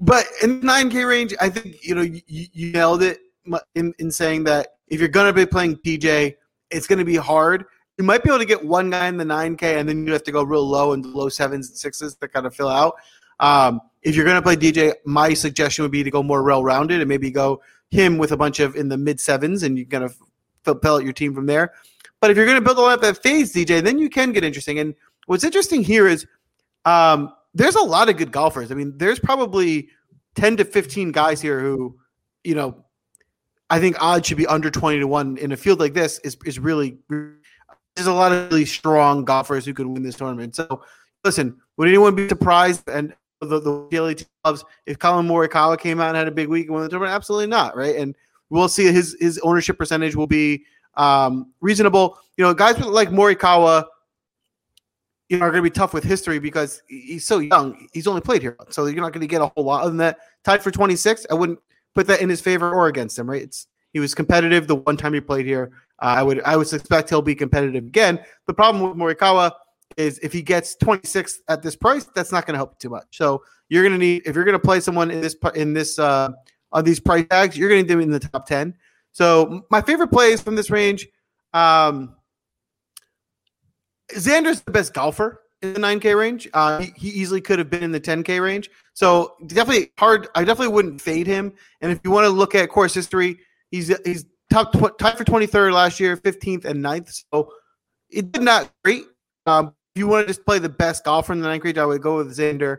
but 0.00 0.26
in 0.42 0.60
the 0.60 0.66
9K 0.66 1.06
range, 1.06 1.34
I 1.40 1.50
think 1.50 1.84
you 1.84 1.94
know 1.94 2.02
you, 2.02 2.20
you 2.26 2.72
nailed 2.72 3.02
it 3.02 3.20
in, 3.74 3.94
in 3.98 4.10
saying 4.10 4.44
that 4.44 4.68
if 4.88 4.98
you're 4.98 5.08
to 5.26 5.32
be 5.32 5.46
playing 5.46 5.76
DJ, 5.76 6.36
it's 6.70 6.86
to 6.98 7.04
be 7.04 7.16
hard. 7.16 7.64
You 7.98 8.04
might 8.04 8.22
be 8.24 8.30
able 8.30 8.38
to 8.38 8.46
get 8.46 8.64
one 8.64 8.90
guy 8.90 9.08
in 9.08 9.18
the 9.18 9.24
9K, 9.24 9.78
and 9.78 9.88
then 9.88 10.06
you 10.06 10.12
have 10.12 10.24
to 10.24 10.32
go 10.32 10.42
real 10.42 10.66
low 10.66 10.92
the 11.02 11.08
low 11.08 11.28
sevens 11.28 11.68
and 11.68 11.76
sixes 11.76 12.16
to 12.16 12.28
kind 12.28 12.46
of 12.46 12.54
fill 12.54 12.68
out. 12.68 12.94
Um, 13.40 13.80
if 14.02 14.16
you're 14.16 14.24
going 14.24 14.36
to 14.36 14.42
play 14.42 14.56
DJ, 14.56 14.94
my 15.04 15.34
suggestion 15.34 15.82
would 15.82 15.92
be 15.92 16.02
to 16.02 16.10
go 16.10 16.22
more 16.22 16.42
well 16.42 16.64
rounded 16.64 17.00
and 17.00 17.08
maybe 17.08 17.30
go 17.30 17.60
him 17.90 18.18
with 18.18 18.32
a 18.32 18.36
bunch 18.36 18.60
of 18.60 18.76
in 18.76 18.88
the 18.88 18.96
mid 18.96 19.20
sevens, 19.20 19.62
and 19.62 19.78
you 19.78 19.86
kind 19.86 20.04
of 20.04 20.16
fill 20.64 20.96
out 20.96 21.04
your 21.04 21.12
team 21.12 21.34
from 21.34 21.46
there. 21.46 21.72
But 22.20 22.30
if 22.30 22.36
you're 22.36 22.46
going 22.46 22.58
to 22.58 22.64
build 22.64 22.78
a 22.78 22.80
lineup 22.80 23.00
that 23.02 23.22
fades 23.22 23.52
DJ, 23.52 23.82
then 23.82 23.98
you 23.98 24.10
can 24.10 24.32
get 24.32 24.44
interesting. 24.44 24.78
And 24.78 24.94
what's 25.26 25.44
interesting 25.44 25.82
here 25.82 26.06
is 26.06 26.26
um, 26.84 27.32
there's 27.54 27.76
a 27.76 27.82
lot 27.82 28.08
of 28.08 28.16
good 28.16 28.30
golfers. 28.30 28.70
I 28.70 28.74
mean, 28.74 28.96
there's 28.96 29.18
probably 29.18 29.88
10 30.34 30.58
to 30.58 30.64
15 30.64 31.12
guys 31.12 31.40
here 31.40 31.60
who, 31.60 31.98
you 32.44 32.54
know, 32.54 32.84
I 33.70 33.80
think 33.80 33.96
odds 34.02 34.26
should 34.26 34.36
be 34.36 34.46
under 34.46 34.70
20 34.70 35.00
to 35.00 35.06
1 35.06 35.38
in 35.38 35.52
a 35.52 35.56
field 35.56 35.80
like 35.80 35.94
this 35.94 36.18
is, 36.20 36.36
is 36.44 36.58
really, 36.58 36.98
there's 37.08 38.06
a 38.06 38.12
lot 38.12 38.32
of 38.32 38.50
really 38.50 38.64
strong 38.64 39.24
golfers 39.24 39.64
who 39.64 39.72
could 39.72 39.86
win 39.86 40.02
this 40.02 40.16
tournament. 40.16 40.56
So 40.56 40.82
listen, 41.24 41.56
would 41.76 41.88
anyone 41.88 42.14
be 42.14 42.28
surprised 42.28 42.88
and 42.88 43.14
the, 43.40 43.60
the 43.60 43.88
daily 43.90 44.16
clubs 44.44 44.64
if 44.86 44.98
Collin 44.98 45.26
Morikawa 45.26 45.78
came 45.78 46.00
out 46.00 46.08
and 46.08 46.16
had 46.16 46.28
a 46.28 46.32
big 46.32 46.48
week 46.48 46.66
and 46.66 46.74
won 46.74 46.82
the 46.82 46.88
tournament? 46.88 47.14
Absolutely 47.14 47.46
not. 47.46 47.76
Right. 47.76 47.96
And 47.96 48.14
we'll 48.50 48.68
see 48.68 48.92
his, 48.92 49.16
his 49.20 49.38
ownership 49.42 49.78
percentage 49.78 50.14
will 50.14 50.26
be 50.26 50.64
um, 50.94 51.52
reasonable. 51.60 52.18
You 52.36 52.44
know, 52.44 52.54
guys 52.54 52.78
like 52.78 53.10
Morikawa, 53.10 53.84
you 55.28 55.38
know, 55.38 55.46
are 55.46 55.50
going 55.50 55.62
to 55.62 55.70
be 55.70 55.70
tough 55.70 55.94
with 55.94 56.04
history 56.04 56.38
because 56.38 56.82
he's 56.88 57.24
so 57.24 57.38
young. 57.38 57.88
He's 57.92 58.06
only 58.06 58.20
played 58.20 58.42
here, 58.42 58.56
so 58.68 58.86
you're 58.86 59.00
not 59.00 59.12
going 59.12 59.20
to 59.20 59.28
get 59.28 59.40
a 59.40 59.46
whole 59.46 59.64
lot. 59.64 59.84
Than 59.84 59.96
that, 59.98 60.18
tied 60.44 60.62
for 60.62 60.70
26, 60.70 61.26
I 61.30 61.34
wouldn't 61.34 61.60
put 61.94 62.06
that 62.08 62.20
in 62.20 62.28
his 62.28 62.40
favor 62.40 62.72
or 62.72 62.88
against 62.88 63.18
him. 63.18 63.30
Right? 63.30 63.42
It's 63.42 63.68
he 63.92 64.00
was 64.00 64.14
competitive 64.14 64.66
the 64.66 64.76
one 64.76 64.96
time 64.96 65.14
he 65.14 65.20
played 65.20 65.46
here. 65.46 65.70
Uh, 66.00 66.14
I 66.18 66.22
would 66.22 66.42
I 66.42 66.56
would 66.56 66.72
expect 66.72 67.10
he'll 67.10 67.22
be 67.22 67.34
competitive 67.34 67.84
again. 67.84 68.18
The 68.46 68.54
problem 68.54 68.82
with 68.82 68.98
Morikawa 68.98 69.52
is 69.96 70.18
if 70.20 70.32
he 70.32 70.42
gets 70.42 70.76
26 70.76 71.40
at 71.48 71.62
this 71.62 71.76
price, 71.76 72.08
that's 72.14 72.32
not 72.32 72.46
going 72.46 72.54
to 72.54 72.58
help 72.58 72.72
you 72.72 72.76
too 72.78 72.90
much. 72.90 73.16
So 73.16 73.42
you're 73.68 73.82
going 73.82 73.92
to 73.92 73.98
need 73.98 74.22
if 74.26 74.34
you're 74.34 74.44
going 74.44 74.58
to 74.58 74.58
play 74.58 74.80
someone 74.80 75.10
in 75.10 75.20
this 75.20 75.36
in 75.54 75.72
this 75.72 75.98
uh, 75.98 76.30
on 76.72 76.84
these 76.84 77.00
price 77.00 77.26
tags, 77.30 77.56
you're 77.56 77.68
going 77.68 77.86
to 77.86 77.94
do 77.94 78.00
in 78.00 78.10
the 78.10 78.20
top 78.20 78.46
10. 78.46 78.74
So 79.12 79.62
my 79.70 79.80
favorite 79.80 80.08
plays 80.08 80.40
from 80.40 80.54
this 80.54 80.70
range. 80.70 81.08
Um, 81.52 82.14
Xander's 84.12 84.60
the 84.62 84.70
best 84.70 84.94
golfer 84.94 85.40
in 85.62 85.74
the 85.74 85.80
9K 85.80 86.16
range. 86.16 86.48
Uh, 86.52 86.80
he, 86.80 86.92
he, 86.96 87.08
easily 87.08 87.40
could 87.40 87.58
have 87.58 87.70
been 87.70 87.82
in 87.82 87.92
the 87.92 88.00
10K 88.00 88.42
range. 88.42 88.70
So 88.94 89.34
definitely 89.46 89.92
hard. 89.98 90.28
I 90.34 90.44
definitely 90.44 90.74
wouldn't 90.74 91.00
fade 91.00 91.26
him. 91.26 91.52
And 91.80 91.92
if 91.92 92.00
you 92.04 92.10
want 92.10 92.24
to 92.24 92.30
look 92.30 92.54
at 92.54 92.68
course 92.70 92.94
history, 92.94 93.38
he's 93.70 93.94
he's 94.04 94.26
top 94.50 94.72
tw- 94.72 94.98
tied 94.98 95.16
for 95.16 95.24
23rd 95.24 95.72
last 95.72 96.00
year, 96.00 96.16
15th 96.16 96.64
and 96.64 96.84
9th. 96.84 97.24
So 97.32 97.52
it 98.10 98.32
did 98.32 98.42
not 98.42 98.70
great. 98.84 99.04
Um, 99.46 99.74
you 99.94 100.06
want 100.06 100.26
to 100.26 100.32
just 100.32 100.44
play 100.44 100.58
the 100.58 100.68
best 100.68 101.04
golfer 101.04 101.32
in 101.32 101.40
the 101.40 101.48
ninth 101.48 101.62
grade, 101.62 101.78
I 101.78 101.86
would 101.86 102.02
go 102.02 102.18
with 102.18 102.36
Xander. 102.36 102.78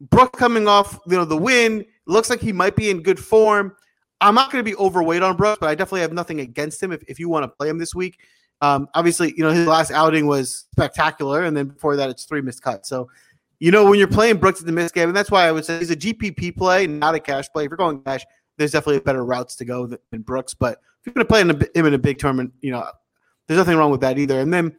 Brooke 0.00 0.36
coming 0.36 0.66
off, 0.66 0.98
you 1.06 1.16
know, 1.16 1.24
the 1.24 1.36
win. 1.36 1.84
Looks 2.06 2.30
like 2.30 2.40
he 2.40 2.52
might 2.52 2.76
be 2.76 2.90
in 2.90 3.02
good 3.02 3.18
form. 3.18 3.74
I'm 4.20 4.34
not 4.34 4.50
going 4.52 4.64
to 4.64 4.70
be 4.70 4.76
overweight 4.76 5.22
on 5.22 5.36
Brooks, 5.36 5.58
but 5.60 5.68
I 5.68 5.74
definitely 5.74 6.02
have 6.02 6.12
nothing 6.12 6.40
against 6.40 6.82
him 6.82 6.92
if, 6.92 7.02
if 7.08 7.18
you 7.18 7.28
want 7.28 7.44
to 7.44 7.48
play 7.48 7.68
him 7.68 7.78
this 7.78 7.94
week. 7.94 8.18
Um, 8.60 8.88
obviously, 8.94 9.34
you 9.36 9.42
know, 9.42 9.50
his 9.50 9.66
last 9.66 9.90
outing 9.90 10.26
was 10.26 10.66
spectacular, 10.72 11.42
and 11.42 11.56
then 11.56 11.68
before 11.68 11.96
that, 11.96 12.10
it's 12.10 12.24
three 12.24 12.40
missed 12.40 12.62
cuts. 12.62 12.88
So, 12.88 13.08
you 13.58 13.72
know, 13.72 13.84
when 13.84 13.98
you're 13.98 14.08
playing 14.08 14.36
Brooks 14.36 14.60
at 14.60 14.66
the 14.66 14.72
missed 14.72 14.94
game, 14.94 15.08
and 15.08 15.16
that's 15.16 15.30
why 15.30 15.46
I 15.46 15.52
would 15.52 15.64
say 15.64 15.78
he's 15.78 15.90
a 15.90 15.96
GPP 15.96 16.56
play, 16.56 16.86
not 16.86 17.16
a 17.16 17.20
cash 17.20 17.48
play. 17.52 17.64
If 17.64 17.70
you're 17.70 17.76
going 17.76 18.00
cash, 18.02 18.24
there's 18.58 18.70
definitely 18.70 19.00
better 19.00 19.24
routes 19.24 19.56
to 19.56 19.64
go 19.64 19.86
than 19.86 20.22
Brooks. 20.22 20.54
But 20.54 20.78
if 21.00 21.06
you're 21.06 21.14
going 21.14 21.26
to 21.26 21.28
play 21.28 21.40
him 21.40 21.86
in 21.86 21.94
a 21.94 21.98
big 21.98 22.18
tournament, 22.18 22.52
you 22.60 22.70
know, 22.70 22.86
there's 23.48 23.58
nothing 23.58 23.76
wrong 23.76 23.90
with 23.90 24.02
that 24.02 24.18
either. 24.18 24.38
And 24.40 24.54
then 24.54 24.76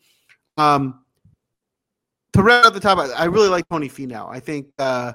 um, 0.58 1.03
to 2.34 2.44
round 2.44 2.66
out 2.66 2.74
the 2.74 2.80
top, 2.80 2.98
I, 2.98 3.26
really 3.26 3.50
like 3.50 3.68
Tony 3.70 3.90
Finau. 3.90 4.30
I 4.30 4.40
think 4.40 4.68
uh, 4.80 5.14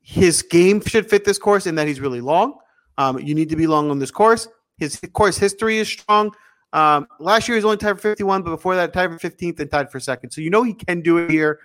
his 0.00 0.42
game 0.42 0.80
should 0.80 1.08
fit 1.08 1.24
this 1.24 1.38
course 1.38 1.66
in 1.66 1.74
that 1.74 1.86
he's 1.86 2.00
really 2.00 2.20
long. 2.20 2.58
Um, 2.98 3.18
you 3.18 3.34
need 3.34 3.48
to 3.50 3.56
be 3.56 3.66
long 3.66 3.90
on 3.90 3.98
this 3.98 4.10
course. 4.10 4.48
His 4.78 5.00
course 5.12 5.36
history 5.36 5.78
is 5.78 5.88
strong. 5.88 6.32
Um, 6.72 7.08
last 7.18 7.48
year 7.48 7.56
he 7.56 7.58
was 7.58 7.64
only 7.64 7.76
tied 7.76 7.96
for 7.96 8.10
51, 8.10 8.42
but 8.42 8.50
before 8.50 8.76
that, 8.76 8.92
tied 8.92 9.10
for 9.10 9.18
15th 9.18 9.58
and 9.60 9.70
tied 9.70 9.90
for 9.90 9.98
second. 9.98 10.30
So 10.30 10.40
you 10.40 10.50
know 10.50 10.62
he 10.62 10.74
can 10.74 11.00
do 11.00 11.18
it 11.18 11.30
here. 11.30 11.60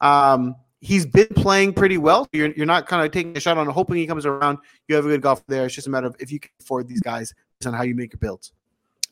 Um, 0.00 0.54
he's 0.80 1.06
been 1.06 1.28
playing 1.28 1.72
pretty 1.74 1.98
well. 1.98 2.28
You're, 2.32 2.52
you're 2.52 2.66
not 2.66 2.86
kind 2.86 3.04
of 3.04 3.10
taking 3.10 3.36
a 3.36 3.40
shot 3.40 3.58
on 3.58 3.66
hoping 3.68 3.96
he 3.96 4.06
comes 4.06 4.26
around. 4.26 4.58
You 4.88 4.96
have 4.96 5.06
a 5.06 5.08
good 5.08 5.22
golf 5.22 5.44
there. 5.46 5.66
It's 5.66 5.74
just 5.74 5.86
a 5.86 5.90
matter 5.90 6.06
of 6.06 6.16
if 6.18 6.30
you 6.30 6.40
can 6.40 6.50
afford 6.60 6.88
these 6.88 7.00
guys 7.00 7.32
on 7.64 7.72
how 7.72 7.82
you 7.82 7.94
make 7.94 8.12
your 8.12 8.18
builds. 8.18 8.52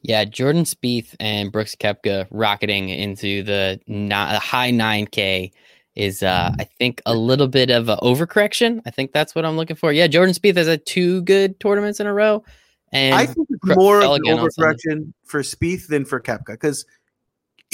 Yeah, 0.02 0.24
Jordan 0.24 0.64
Spieth 0.64 1.14
and 1.18 1.50
Brooks 1.50 1.74
Koepka 1.74 2.26
rocketing 2.30 2.88
into 2.88 3.42
the 3.42 3.80
not, 3.87 4.40
high 4.40 4.70
9K 4.70 5.52
is, 5.96 6.22
uh, 6.22 6.52
I 6.58 6.64
think, 6.64 7.02
a 7.04 7.14
little 7.14 7.48
bit 7.48 7.70
of 7.70 7.88
an 7.88 7.98
overcorrection. 7.98 8.80
I 8.87 8.90
think 8.90 9.12
that's 9.12 9.34
what 9.34 9.44
I'm 9.44 9.56
looking 9.56 9.76
for. 9.76 9.92
Yeah, 9.92 10.06
Jordan 10.06 10.34
Spieth 10.34 10.56
has 10.56 10.68
had 10.68 10.87
two 10.87 11.22
good 11.22 11.58
tournaments 11.58 11.98
in 11.98 12.06
a 12.06 12.14
row. 12.14 12.44
And 12.92 13.14
I 13.14 13.26
think 13.26 13.48
it's 13.50 13.76
more 13.76 14.00
of 14.00 14.12
an 14.12 14.22
overcorrection 14.24 15.12
for 15.24 15.40
Spieth 15.40 15.88
than 15.88 16.04
for 16.04 16.20
Koepka 16.20 16.52
because, 16.52 16.87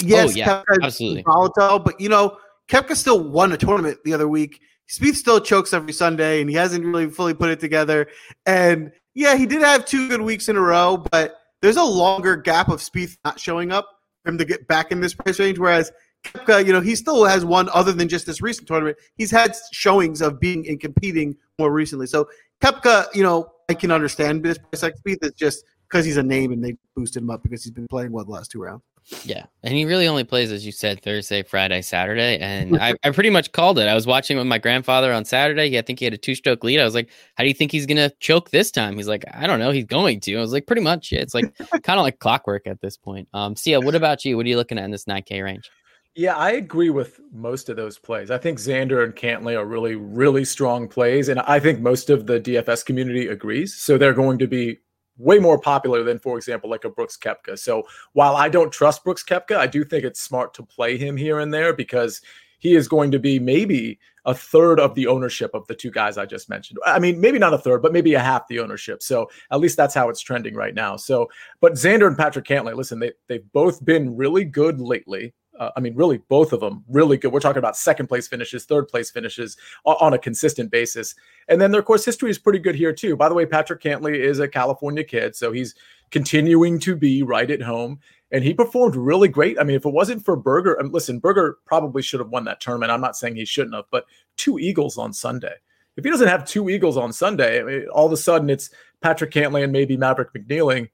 yes, 0.01 0.31
oh, 0.31 0.35
yeah, 0.35 0.47
Koepka 0.47 0.83
absolutely. 0.83 1.23
volatile, 1.23 1.79
but 1.79 2.01
you 2.01 2.09
know, 2.09 2.37
Koepka 2.67 2.95
still 2.95 3.23
won 3.23 3.51
a 3.51 3.57
tournament 3.57 3.99
the 4.03 4.13
other 4.13 4.27
week. 4.27 4.59
Spieth 4.89 5.15
still 5.15 5.39
chokes 5.39 5.73
every 5.73 5.93
Sunday, 5.93 6.41
and 6.41 6.49
he 6.49 6.55
hasn't 6.55 6.83
really 6.83 7.09
fully 7.09 7.33
put 7.33 7.49
it 7.49 7.59
together. 7.59 8.07
And 8.45 8.91
yeah, 9.13 9.35
he 9.35 9.45
did 9.45 9.61
have 9.61 9.85
two 9.85 10.09
good 10.09 10.21
weeks 10.21 10.49
in 10.49 10.57
a 10.57 10.61
row, 10.61 10.97
but 11.11 11.37
there's 11.61 11.77
a 11.77 11.83
longer 11.83 12.35
gap 12.35 12.69
of 12.69 12.79
Spieth 12.79 13.17
not 13.25 13.39
showing 13.39 13.71
up 13.71 13.89
for 14.23 14.31
him 14.31 14.37
to 14.37 14.45
get 14.45 14.67
back 14.67 14.91
in 14.91 15.01
this 15.01 15.13
price 15.13 15.39
range. 15.39 15.59
Whereas 15.59 15.91
Koepka, 16.25 16.65
you 16.65 16.73
know, 16.73 16.81
he 16.81 16.95
still 16.95 17.25
has 17.25 17.45
one 17.45 17.69
other 17.73 17.91
than 17.91 18.07
just 18.07 18.25
this 18.25 18.41
recent 18.41 18.67
tournament. 18.67 18.97
He's 19.15 19.31
had 19.31 19.55
showings 19.71 20.21
of 20.21 20.39
being 20.39 20.67
and 20.67 20.79
competing 20.79 21.35
more 21.59 21.71
recently. 21.71 22.07
So 22.07 22.27
Koepka, 22.61 23.07
you 23.13 23.23
know, 23.23 23.51
I 23.69 23.73
can 23.73 23.91
understand 23.91 24.43
this 24.43 24.57
price 24.57 24.83
like 24.83 24.95
Spieth. 24.97 25.23
It's 25.23 25.37
just 25.37 25.63
because 25.89 26.05
he's 26.05 26.17
a 26.17 26.23
name 26.23 26.51
and 26.51 26.63
they 26.63 26.75
boosted 26.95 27.23
him 27.23 27.29
up 27.29 27.43
because 27.43 27.63
he's 27.63 27.71
been 27.71 27.87
playing 27.87 28.11
well 28.11 28.25
the 28.25 28.31
last 28.31 28.51
two 28.51 28.61
rounds. 28.61 28.83
Yeah, 29.23 29.45
and 29.61 29.75
he 29.75 29.85
really 29.85 30.07
only 30.07 30.23
plays, 30.23 30.51
as 30.51 30.65
you 30.65 30.71
said, 30.71 31.03
Thursday, 31.03 31.43
Friday, 31.43 31.83
Saturday, 31.83 32.39
and 32.39 32.77
I, 32.81 32.95
I 33.03 33.11
pretty 33.11 33.29
much 33.29 33.51
called 33.51 33.77
it. 33.77 33.87
I 33.87 33.93
was 33.93 34.07
watching 34.07 34.35
with 34.35 34.47
my 34.47 34.57
grandfather 34.57 35.13
on 35.13 35.25
Saturday. 35.25 35.69
He 35.69 35.77
I 35.77 35.83
think 35.83 35.99
he 35.99 36.05
had 36.05 36.13
a 36.15 36.17
two-stroke 36.17 36.63
lead. 36.63 36.79
I 36.79 36.83
was 36.85 36.95
like, 36.95 37.09
"How 37.35 37.43
do 37.43 37.47
you 37.47 37.53
think 37.53 37.71
he's 37.71 37.85
gonna 37.85 38.09
choke 38.19 38.49
this 38.49 38.71
time?" 38.71 38.97
He's 38.97 39.07
like, 39.07 39.23
"I 39.31 39.45
don't 39.45 39.59
know. 39.59 39.69
He's 39.69 39.85
going 39.85 40.21
to." 40.21 40.35
I 40.37 40.41
was 40.41 40.51
like, 40.51 40.65
"Pretty 40.65 40.81
much. 40.81 41.11
Yeah. 41.11 41.19
It's 41.19 41.35
like 41.35 41.55
kind 41.83 41.99
of 41.99 42.03
like 42.03 42.17
clockwork 42.17 42.65
at 42.65 42.81
this 42.81 42.97
point." 42.97 43.27
Um, 43.33 43.55
Sia, 43.55 43.79
what 43.79 43.93
about 43.93 44.25
you? 44.25 44.37
What 44.37 44.47
are 44.47 44.49
you 44.49 44.57
looking 44.57 44.79
at 44.79 44.85
in 44.85 44.91
this 44.91 45.05
9K 45.05 45.43
range? 45.43 45.69
Yeah, 46.15 46.35
I 46.37 46.51
agree 46.51 46.89
with 46.89 47.19
most 47.33 47.67
of 47.67 47.75
those 47.75 47.99
plays. 47.99 48.31
I 48.31 48.37
think 48.37 48.57
Xander 48.57 49.03
and 49.03 49.13
Cantlay 49.13 49.59
are 49.59 49.65
really, 49.65 49.95
really 49.95 50.45
strong 50.45 50.87
plays, 50.87 51.27
and 51.27 51.41
I 51.41 51.59
think 51.59 51.81
most 51.81 52.09
of 52.09 52.25
the 52.25 52.39
DFS 52.39 52.85
community 52.85 53.27
agrees. 53.27 53.75
So 53.75 53.97
they're 53.97 54.13
going 54.13 54.39
to 54.39 54.47
be 54.47 54.79
way 55.17 55.39
more 55.39 55.59
popular 55.59 56.03
than, 56.03 56.19
for 56.19 56.37
example, 56.37 56.69
like 56.69 56.83
a 56.83 56.89
Brooks 56.89 57.17
Koepka. 57.17 57.57
So 57.57 57.83
while 58.13 58.35
I 58.35 58.49
don't 58.49 58.71
trust 58.71 59.03
Brooks 59.03 59.23
Koepka, 59.23 59.55
I 59.55 59.67
do 59.67 59.83
think 59.83 60.03
it's 60.03 60.21
smart 60.21 60.53
to 60.55 60.63
play 60.63 60.97
him 60.97 61.15
here 61.15 61.39
and 61.39 61.53
there 61.53 61.73
because 61.73 62.21
he 62.59 62.75
is 62.75 62.87
going 62.87 63.11
to 63.11 63.19
be 63.19 63.39
maybe 63.39 63.99
a 64.25 64.33
third 64.33 64.79
of 64.79 64.95
the 64.95 65.07
ownership 65.07 65.51
of 65.53 65.67
the 65.67 65.75
two 65.75 65.91
guys 65.91 66.17
I 66.17 66.25
just 66.25 66.49
mentioned. 66.49 66.79
I 66.85 66.99
mean, 66.99 67.21
maybe 67.21 67.37
not 67.37 67.53
a 67.53 67.59
third, 67.59 67.81
but 67.81 67.93
maybe 67.93 68.15
a 68.15 68.19
half 68.19 68.47
the 68.47 68.59
ownership. 68.59 69.03
So 69.03 69.29
at 69.51 69.59
least 69.59 69.77
that's 69.77 69.93
how 69.93 70.09
it's 70.09 70.21
trending 70.21 70.55
right 70.55 70.73
now. 70.73 70.95
So, 70.95 71.29
but 71.61 71.73
Xander 71.73 72.07
and 72.07 72.17
Patrick 72.17 72.45
Cantlay, 72.45 72.75
listen, 72.75 72.99
they 72.99 73.11
they've 73.27 73.51
both 73.53 73.85
been 73.85 74.15
really 74.15 74.43
good 74.43 74.79
lately 74.79 75.33
uh, 75.59 75.71
I 75.75 75.79
mean, 75.79 75.95
really, 75.95 76.17
both 76.17 76.53
of 76.53 76.59
them 76.59 76.83
really 76.89 77.17
good. 77.17 77.31
We're 77.31 77.39
talking 77.39 77.59
about 77.59 77.77
second 77.77 78.07
place 78.07 78.27
finishes, 78.27 78.65
third 78.65 78.87
place 78.87 79.09
finishes 79.09 79.57
on, 79.85 79.95
on, 79.99 80.13
a 80.13 80.17
consistent 80.17 80.71
basis. 80.71 81.15
And 81.47 81.59
then 81.61 81.71
their 81.71 81.81
course 81.81 82.05
history 82.05 82.29
is 82.29 82.39
pretty 82.39 82.59
good 82.59 82.75
here, 82.75 82.93
too. 82.93 83.15
By 83.15 83.29
the 83.29 83.35
way, 83.35 83.45
Patrick 83.45 83.81
Cantlay 83.81 84.15
is 84.15 84.39
a 84.39 84.47
California 84.47 85.03
kid, 85.03 85.35
so 85.35 85.51
he's 85.51 85.75
continuing 86.11 86.79
to 86.79 86.95
be 86.95 87.23
right 87.23 87.49
at 87.49 87.61
home. 87.61 87.99
And 88.31 88.43
he 88.43 88.53
performed 88.53 88.95
really 88.95 89.27
great. 89.27 89.59
I 89.59 89.63
mean, 89.63 89.75
if 89.75 89.85
it 89.85 89.93
wasn't 89.93 90.25
for 90.25 90.35
Berger, 90.35 90.73
and 90.73 90.91
listen, 90.91 91.19
Berger 91.19 91.57
probably 91.65 92.01
should 92.01 92.19
have 92.19 92.29
won 92.29 92.45
that 92.45 92.59
tournament. 92.59 92.91
I'm 92.91 93.01
not 93.01 93.15
saying 93.15 93.35
he 93.35 93.45
shouldn't 93.45 93.75
have, 93.75 93.85
but 93.91 94.05
two 94.35 94.59
Eagles 94.59 94.97
on 94.97 95.13
Sunday. 95.13 95.53
If 95.95 96.03
he 96.03 96.09
doesn't 96.09 96.27
have 96.27 96.45
two 96.45 96.69
Eagles 96.69 96.97
on 96.97 97.13
Sunday, 97.13 97.61
I 97.61 97.63
mean, 97.63 97.87
all 97.87 98.05
of 98.05 98.11
a 98.11 98.17
sudden 98.17 98.49
it's 98.49 98.71
Patrick 98.99 99.31
Cantlay 99.31 99.63
and 99.63 99.71
maybe 99.71 99.95
Maverick 99.95 100.33
McNealing 100.33 100.89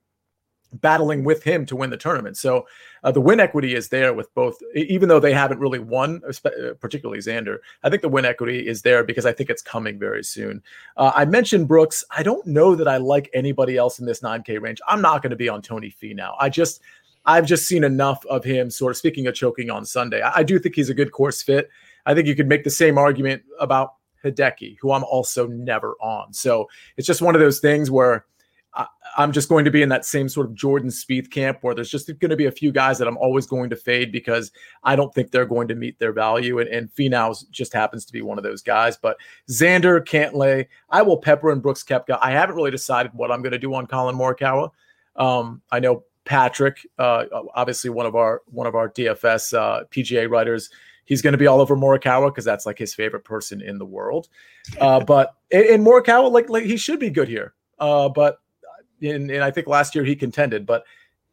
battling 0.73 1.23
with 1.23 1.43
him 1.43 1.65
to 1.65 1.75
win 1.75 1.89
the 1.89 1.97
tournament. 1.97 2.37
So 2.37 2.65
uh, 3.03 3.11
the 3.11 3.21
win 3.21 3.39
equity 3.39 3.75
is 3.75 3.89
there 3.89 4.13
with 4.13 4.33
both, 4.33 4.57
even 4.75 5.09
though 5.09 5.19
they 5.19 5.33
haven't 5.33 5.59
really 5.59 5.79
won, 5.79 6.21
uh, 6.25 6.49
particularly 6.79 7.19
Xander. 7.19 7.57
I 7.83 7.89
think 7.89 8.01
the 8.01 8.09
win 8.09 8.25
equity 8.25 8.67
is 8.67 8.81
there 8.81 9.03
because 9.03 9.25
I 9.25 9.33
think 9.33 9.49
it's 9.49 9.61
coming 9.61 9.99
very 9.99 10.23
soon. 10.23 10.61
Uh, 10.97 11.11
I 11.13 11.25
mentioned 11.25 11.67
Brooks. 11.67 12.03
I 12.15 12.23
don't 12.23 12.45
know 12.47 12.75
that 12.75 12.87
I 12.87 12.97
like 12.97 13.29
anybody 13.33 13.77
else 13.77 13.99
in 13.99 14.05
this 14.05 14.21
9K 14.21 14.61
range. 14.61 14.79
I'm 14.87 15.01
not 15.01 15.21
going 15.21 15.31
to 15.31 15.35
be 15.35 15.49
on 15.49 15.61
Tony 15.61 15.91
Finau. 15.91 16.35
I 16.39 16.49
just, 16.49 16.81
I've 17.25 17.45
just 17.45 17.67
seen 17.67 17.83
enough 17.83 18.25
of 18.27 18.43
him. 18.43 18.69
Sort 18.69 18.91
of 18.91 18.97
speaking 18.97 19.27
of 19.27 19.35
choking 19.35 19.69
on 19.69 19.85
Sunday, 19.85 20.21
I, 20.21 20.37
I 20.37 20.43
do 20.43 20.57
think 20.59 20.75
he's 20.75 20.89
a 20.89 20.95
good 20.95 21.11
course 21.11 21.41
fit. 21.41 21.69
I 22.05 22.13
think 22.13 22.27
you 22.27 22.35
could 22.35 22.47
make 22.47 22.63
the 22.63 22.69
same 22.69 22.97
argument 22.97 23.43
about 23.59 23.95
Hideki, 24.23 24.77
who 24.79 24.91
I'm 24.91 25.03
also 25.03 25.47
never 25.47 25.95
on. 26.01 26.33
So 26.33 26.69
it's 26.97 27.07
just 27.07 27.21
one 27.21 27.35
of 27.35 27.41
those 27.41 27.59
things 27.59 27.91
where 27.91 28.25
I, 28.73 28.87
am 29.17 29.31
just 29.31 29.49
going 29.49 29.65
to 29.65 29.71
be 29.71 29.81
in 29.81 29.89
that 29.89 30.05
same 30.05 30.29
sort 30.29 30.47
of 30.47 30.55
Jordan 30.55 30.89
Spieth 30.89 31.29
camp 31.29 31.59
where 31.61 31.75
there's 31.75 31.89
just 31.89 32.07
going 32.19 32.29
to 32.29 32.37
be 32.37 32.45
a 32.45 32.51
few 32.51 32.71
guys 32.71 32.97
that 32.97 33.07
I'm 33.07 33.17
always 33.17 33.45
going 33.45 33.69
to 33.69 33.75
fade 33.75 34.11
because 34.11 34.51
I 34.83 34.95
don't 34.95 35.13
think 35.13 35.31
they're 35.31 35.45
going 35.45 35.67
to 35.67 35.75
meet 35.75 35.99
their 35.99 36.13
value. 36.13 36.59
And, 36.59 36.69
and 36.69 36.89
Finau 36.93 37.49
just 37.51 37.73
happens 37.73 38.05
to 38.05 38.13
be 38.13 38.21
one 38.21 38.37
of 38.37 38.43
those 38.43 38.61
guys. 38.61 38.97
But 38.97 39.17
Xander, 39.49 40.01
Cantlay, 40.01 40.67
I 40.89 41.01
will 41.01 41.17
pepper 41.17 41.51
and 41.51 41.61
Brooks 41.61 41.83
Koepka. 41.83 42.17
I 42.21 42.31
haven't 42.31 42.55
really 42.55 42.71
decided 42.71 43.13
what 43.13 43.31
I'm 43.31 43.41
going 43.41 43.51
to 43.51 43.59
do 43.59 43.73
on 43.73 43.87
Collin 43.87 44.15
Morikawa. 44.15 44.69
Um, 45.17 45.61
I 45.71 45.79
know 45.79 46.03
Patrick, 46.23 46.87
uh, 46.97 47.25
obviously 47.53 47.89
one 47.89 48.05
of 48.05 48.15
our 48.15 48.41
one 48.45 48.67
of 48.67 48.75
our 48.75 48.89
DFS 48.89 49.57
uh, 49.57 49.83
PGA 49.91 50.29
writers. 50.29 50.69
He's 51.03 51.21
going 51.21 51.33
to 51.33 51.37
be 51.37 51.47
all 51.47 51.59
over 51.59 51.75
Morikawa 51.75 52.27
because 52.27 52.45
that's 52.45 52.65
like 52.65 52.77
his 52.77 52.93
favorite 52.93 53.25
person 53.25 53.61
in 53.61 53.77
the 53.77 53.85
world. 53.85 54.29
Uh, 54.79 55.03
but 55.03 55.35
in, 55.49 55.63
in 55.65 55.83
Morikawa, 55.83 56.31
like, 56.31 56.49
like 56.49 56.63
he 56.63 56.77
should 56.77 56.99
be 56.99 57.09
good 57.09 57.27
here. 57.27 57.53
Uh, 57.79 58.07
but 58.07 58.39
and, 59.01 59.29
and 59.29 59.43
I 59.43 59.51
think 59.51 59.67
last 59.67 59.95
year 59.95 60.03
he 60.03 60.15
contended, 60.15 60.65
but 60.65 60.83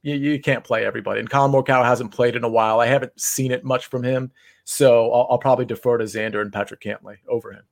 you, 0.03 0.15
you 0.15 0.41
can't 0.41 0.65
play 0.65 0.85
everybody. 0.85 1.21
And 1.21 1.29
Collin 1.29 1.53
Morikawa 1.53 1.85
hasn't 1.85 2.13
played 2.13 2.37
in 2.37 2.45
a 2.45 2.49
while. 2.49 2.81
I 2.81 2.87
haven't 2.87 3.19
seen 3.21 3.53
it 3.53 3.65
much 3.65 3.87
from 3.87 4.03
him, 4.03 4.31
so 4.65 5.13
I'll, 5.13 5.29
I'll 5.31 5.39
probably 5.39 5.65
defer 5.65 5.99
to 5.99 6.05
Xander 6.05 6.41
and 6.41 6.53
Patrick 6.53 6.81
Cantlay 6.81 7.17
over 7.29 7.53
him. 7.53 7.63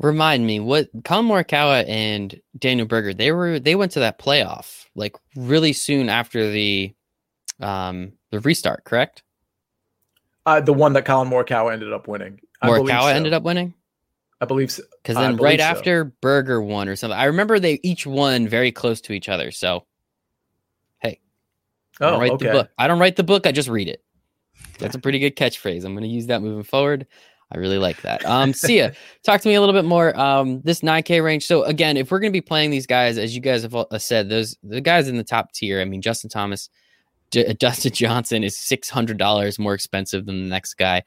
Remind 0.00 0.44
me 0.46 0.58
what 0.58 0.88
Collin 1.04 1.26
Morikawa 1.26 1.88
and 1.88 2.40
Daniel 2.58 2.86
Berger 2.86 3.14
they 3.14 3.30
were 3.30 3.60
they 3.60 3.76
went 3.76 3.92
to 3.92 4.00
that 4.00 4.18
playoff 4.18 4.86
like 4.96 5.14
really 5.36 5.72
soon 5.72 6.08
after 6.08 6.50
the 6.50 6.92
um 7.60 8.12
the 8.32 8.40
restart, 8.40 8.82
correct? 8.84 9.22
Uh, 10.46 10.60
the 10.60 10.72
one 10.72 10.92
that 10.94 11.04
Collin 11.04 11.30
Morikawa 11.30 11.72
ended 11.72 11.92
up 11.92 12.08
winning. 12.08 12.40
Morikawa 12.62 13.02
so. 13.02 13.08
ended 13.08 13.32
up 13.32 13.44
winning. 13.44 13.72
I 14.44 14.46
believe 14.46 14.70
so. 14.70 14.82
Because 15.02 15.16
then 15.16 15.36
right 15.36 15.58
so. 15.58 15.64
after 15.64 16.04
Berger 16.04 16.60
won 16.60 16.88
or 16.88 16.96
something, 16.96 17.18
I 17.18 17.24
remember 17.24 17.58
they 17.58 17.80
each 17.82 18.06
won 18.06 18.46
very 18.46 18.70
close 18.70 19.00
to 19.02 19.14
each 19.14 19.30
other. 19.30 19.50
So, 19.50 19.86
hey, 20.98 21.18
I 21.98 22.04
don't 22.04 22.14
oh, 22.14 22.20
write 22.20 22.32
okay. 22.32 22.46
the 22.46 22.52
book. 22.52 22.70
I 22.76 22.86
don't 22.86 22.98
write 22.98 23.16
the 23.16 23.24
book. 23.24 23.46
I 23.46 23.52
just 23.52 23.70
read 23.70 23.88
it. 23.88 24.04
That's 24.78 24.94
a 24.94 24.98
pretty 24.98 25.18
good 25.18 25.34
catchphrase. 25.34 25.84
I'm 25.84 25.94
going 25.94 26.04
to 26.04 26.08
use 26.08 26.26
that 26.26 26.42
moving 26.42 26.62
forward. 26.62 27.06
I 27.50 27.58
really 27.58 27.78
like 27.78 28.02
that. 28.02 28.24
Um, 28.26 28.52
Sia, 28.54 28.92
talk 29.24 29.40
to 29.40 29.48
me 29.48 29.54
a 29.54 29.60
little 29.60 29.74
bit 29.74 29.86
more. 29.86 30.18
Um, 30.18 30.60
this 30.62 30.80
9K 30.80 31.24
range. 31.24 31.46
So 31.46 31.62
again, 31.62 31.96
if 31.96 32.10
we're 32.10 32.20
going 32.20 32.32
to 32.32 32.36
be 32.36 32.42
playing 32.42 32.70
these 32.70 32.86
guys, 32.86 33.16
as 33.16 33.34
you 33.34 33.40
guys 33.40 33.62
have 33.62 33.74
uh, 33.74 33.98
said, 33.98 34.28
those 34.28 34.56
the 34.62 34.80
guys 34.80 35.08
in 35.08 35.16
the 35.16 35.24
top 35.24 35.52
tier. 35.52 35.80
I 35.80 35.86
mean, 35.86 36.02
Justin 36.02 36.28
Thomas, 36.28 36.68
J- 37.30 37.54
Dustin 37.54 37.92
Johnson 37.92 38.44
is 38.44 38.58
six 38.58 38.90
hundred 38.90 39.16
dollars 39.16 39.58
more 39.58 39.74
expensive 39.74 40.26
than 40.26 40.42
the 40.42 40.48
next 40.50 40.74
guy. 40.74 41.02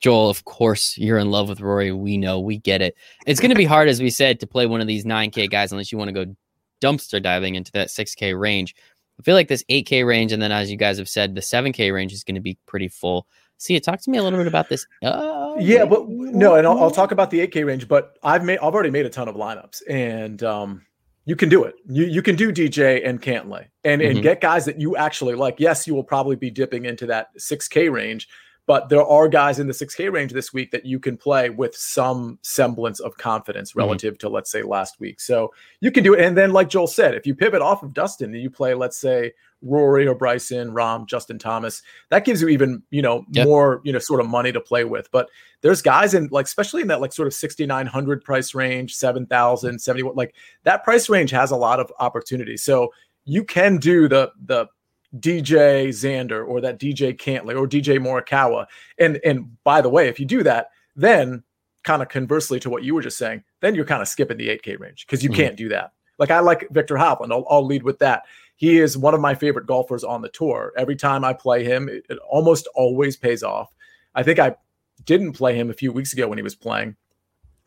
Joel, 0.00 0.30
of 0.30 0.44
course, 0.44 0.96
you're 0.96 1.18
in 1.18 1.30
love 1.30 1.48
with 1.48 1.60
Rory. 1.60 1.92
We 1.92 2.16
know, 2.16 2.38
we 2.38 2.58
get 2.58 2.82
it. 2.82 2.96
It's 3.26 3.40
going 3.40 3.50
to 3.50 3.56
be 3.56 3.64
hard, 3.64 3.88
as 3.88 4.00
we 4.00 4.10
said, 4.10 4.40
to 4.40 4.46
play 4.46 4.66
one 4.66 4.80
of 4.80 4.86
these 4.86 5.04
9K 5.04 5.50
guys 5.50 5.72
unless 5.72 5.90
you 5.90 5.98
want 5.98 6.08
to 6.08 6.24
go 6.24 6.36
dumpster 6.80 7.22
diving 7.22 7.54
into 7.54 7.72
that 7.72 7.88
6K 7.88 8.38
range. 8.38 8.74
I 9.18 9.22
feel 9.22 9.34
like 9.34 9.48
this 9.48 9.64
8K 9.68 10.06
range, 10.06 10.32
and 10.32 10.40
then 10.40 10.52
as 10.52 10.70
you 10.70 10.76
guys 10.76 10.98
have 10.98 11.08
said, 11.08 11.34
the 11.34 11.40
7K 11.40 11.92
range 11.92 12.12
is 12.12 12.22
going 12.22 12.36
to 12.36 12.40
be 12.40 12.56
pretty 12.66 12.88
full. 12.88 13.26
Sia, 13.56 13.80
talk 13.80 14.00
to 14.00 14.10
me 14.10 14.18
a 14.18 14.22
little 14.22 14.38
bit 14.38 14.46
about 14.46 14.68
this. 14.68 14.86
Uh, 15.02 15.56
yeah, 15.58 15.84
but 15.84 16.08
no, 16.08 16.54
and 16.54 16.64
I'll, 16.64 16.78
I'll, 16.78 16.90
talk 16.92 17.10
about 17.10 17.30
the 17.30 17.44
8K 17.44 17.66
range. 17.66 17.88
But 17.88 18.16
I've 18.22 18.44
made, 18.44 18.58
I've 18.58 18.72
already 18.72 18.90
made 18.90 19.04
a 19.04 19.10
ton 19.10 19.26
of 19.26 19.34
lineups, 19.34 19.82
and 19.88 20.40
um, 20.44 20.86
you 21.24 21.34
can 21.34 21.48
do 21.48 21.64
it. 21.64 21.74
You 21.88 22.04
you 22.04 22.22
can 22.22 22.36
do 22.36 22.52
DJ 22.52 23.06
and 23.06 23.20
Cantlay, 23.20 23.66
and 23.82 24.00
mm-hmm. 24.00 24.12
and 24.12 24.22
get 24.22 24.40
guys 24.40 24.64
that 24.66 24.80
you 24.80 24.96
actually 24.96 25.34
like. 25.34 25.56
Yes, 25.58 25.88
you 25.88 25.94
will 25.94 26.04
probably 26.04 26.36
be 26.36 26.50
dipping 26.50 26.84
into 26.84 27.06
that 27.06 27.36
6K 27.36 27.90
range, 27.90 28.28
but 28.68 28.90
there 28.90 29.02
are 29.02 29.28
guys 29.28 29.58
in 29.58 29.66
the 29.66 29.72
6K 29.72 30.12
range 30.12 30.30
this 30.34 30.52
week 30.52 30.72
that 30.72 30.84
you 30.84 31.00
can 31.00 31.16
play 31.16 31.48
with 31.48 31.74
some 31.74 32.38
semblance 32.42 33.00
of 33.00 33.16
confidence 33.16 33.70
mm-hmm. 33.70 33.80
relative 33.80 34.14
mm-hmm. 34.14 34.28
to, 34.28 34.28
let's 34.28 34.50
say, 34.50 34.62
last 34.62 35.00
week. 35.00 35.20
So 35.22 35.54
you 35.80 35.90
can 35.90 36.04
do 36.04 36.12
it. 36.12 36.20
And 36.20 36.36
then, 36.36 36.52
like 36.52 36.68
Joel 36.68 36.86
said, 36.86 37.14
if 37.14 37.26
you 37.26 37.34
pivot 37.34 37.62
off 37.62 37.82
of 37.82 37.94
Dustin 37.94 38.34
and 38.34 38.42
you 38.42 38.50
play, 38.50 38.74
let's 38.74 39.00
say, 39.00 39.32
Rory 39.62 40.06
or 40.06 40.14
Bryson, 40.14 40.70
Rahm, 40.70 41.06
Justin 41.06 41.38
Thomas, 41.38 41.82
that 42.10 42.26
gives 42.26 42.42
you 42.42 42.48
even, 42.48 42.82
you 42.90 43.00
know, 43.00 43.24
yep. 43.30 43.46
more, 43.46 43.80
you 43.84 43.92
know, 43.92 43.98
sort 43.98 44.20
of 44.20 44.28
money 44.28 44.52
to 44.52 44.60
play 44.60 44.84
with. 44.84 45.10
But 45.10 45.30
there's 45.62 45.80
guys 45.80 46.12
in 46.12 46.28
like, 46.30 46.44
especially 46.44 46.82
in 46.82 46.88
that 46.88 47.00
like 47.00 47.14
sort 47.14 47.26
of 47.26 47.32
6,900 47.32 48.22
price 48.22 48.54
range, 48.54 48.94
7,000, 48.94 49.78
71, 49.78 50.14
like 50.14 50.34
that 50.64 50.84
price 50.84 51.08
range 51.08 51.30
has 51.30 51.50
a 51.50 51.56
lot 51.56 51.80
of 51.80 51.90
opportunity. 51.98 52.58
So 52.58 52.92
you 53.24 53.44
can 53.44 53.78
do 53.78 54.08
the, 54.08 54.30
the, 54.44 54.66
DJ 55.16 55.88
Xander 55.88 56.46
or 56.46 56.60
that 56.60 56.78
DJ 56.78 57.16
Cantlay 57.16 57.56
or 57.56 57.66
DJ 57.66 57.98
Morikawa. 57.98 58.66
And 58.98 59.20
and 59.24 59.62
by 59.64 59.80
the 59.80 59.88
way, 59.88 60.08
if 60.08 60.20
you 60.20 60.26
do 60.26 60.42
that, 60.42 60.68
then 60.96 61.42
kind 61.84 62.02
of 62.02 62.08
conversely 62.08 62.60
to 62.60 62.70
what 62.70 62.82
you 62.82 62.94
were 62.94 63.02
just 63.02 63.16
saying, 63.16 63.42
then 63.60 63.74
you're 63.74 63.84
kind 63.84 64.02
of 64.02 64.08
skipping 64.08 64.36
the 64.36 64.48
8K 64.48 64.78
range 64.78 65.06
because 65.06 65.22
you 65.22 65.30
mm-hmm. 65.30 65.40
can't 65.40 65.56
do 65.56 65.68
that. 65.70 65.92
Like 66.18 66.30
I 66.30 66.40
like 66.40 66.68
Viktor 66.70 66.96
Hovland. 66.96 67.32
I'll, 67.32 67.46
I'll, 67.48 67.64
lead 67.64 67.84
with 67.84 67.98
that. 68.00 68.24
He 68.56 68.78
is 68.78 68.98
one 68.98 69.14
of 69.14 69.20
my 69.20 69.34
favorite 69.34 69.66
golfers 69.66 70.02
on 70.02 70.20
the 70.20 70.28
tour. 70.28 70.72
Every 70.76 70.96
time 70.96 71.24
I 71.24 71.32
play 71.32 71.64
him, 71.64 71.88
it, 71.88 72.04
it 72.10 72.18
almost 72.28 72.68
always 72.74 73.16
pays 73.16 73.42
off. 73.42 73.72
I 74.14 74.24
think 74.24 74.38
I 74.40 74.56
didn't 75.04 75.32
play 75.32 75.54
him 75.54 75.70
a 75.70 75.74
few 75.74 75.92
weeks 75.92 76.12
ago 76.12 76.26
when 76.26 76.38
he 76.38 76.42
was 76.42 76.56
playing 76.56 76.96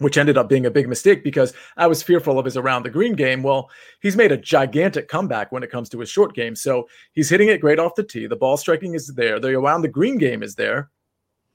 which 0.02 0.18
ended 0.18 0.38
up 0.38 0.50
being 0.50 0.66
a 0.66 0.72
big 0.72 0.90
mistake 0.90 1.24
because 1.24 1.54
I 1.78 1.86
was 1.86 2.02
fearful 2.02 2.40
of 2.40 2.46
his 2.46 2.58
around 2.58 2.84
the 2.84 2.90
green 2.90 3.14
game. 3.14 3.44
Well, 3.44 3.70
he's 4.02 4.18
made 4.18 4.32
a 4.32 4.38
gigantic 4.38 5.08
comeback 5.08 5.52
when 5.52 5.64
it 5.64 5.72
comes 5.72 5.90
to 5.90 6.00
his 6.00 6.10
short 6.10 6.34
game. 6.34 6.56
So 6.56 6.90
he's 7.14 7.30
hitting 7.30 7.50
it 7.50 7.62
great 7.62 7.80
off 7.80 7.96
the 7.96 8.04
tee. 8.04 8.26
The 8.26 8.36
ball 8.36 8.58
striking 8.58 8.96
is 8.96 9.08
there. 9.08 9.40
The 9.40 9.54
around 9.54 9.84
the 9.84 9.88
green 9.88 10.18
game 10.18 10.42
is 10.42 10.56
there. 10.56 10.90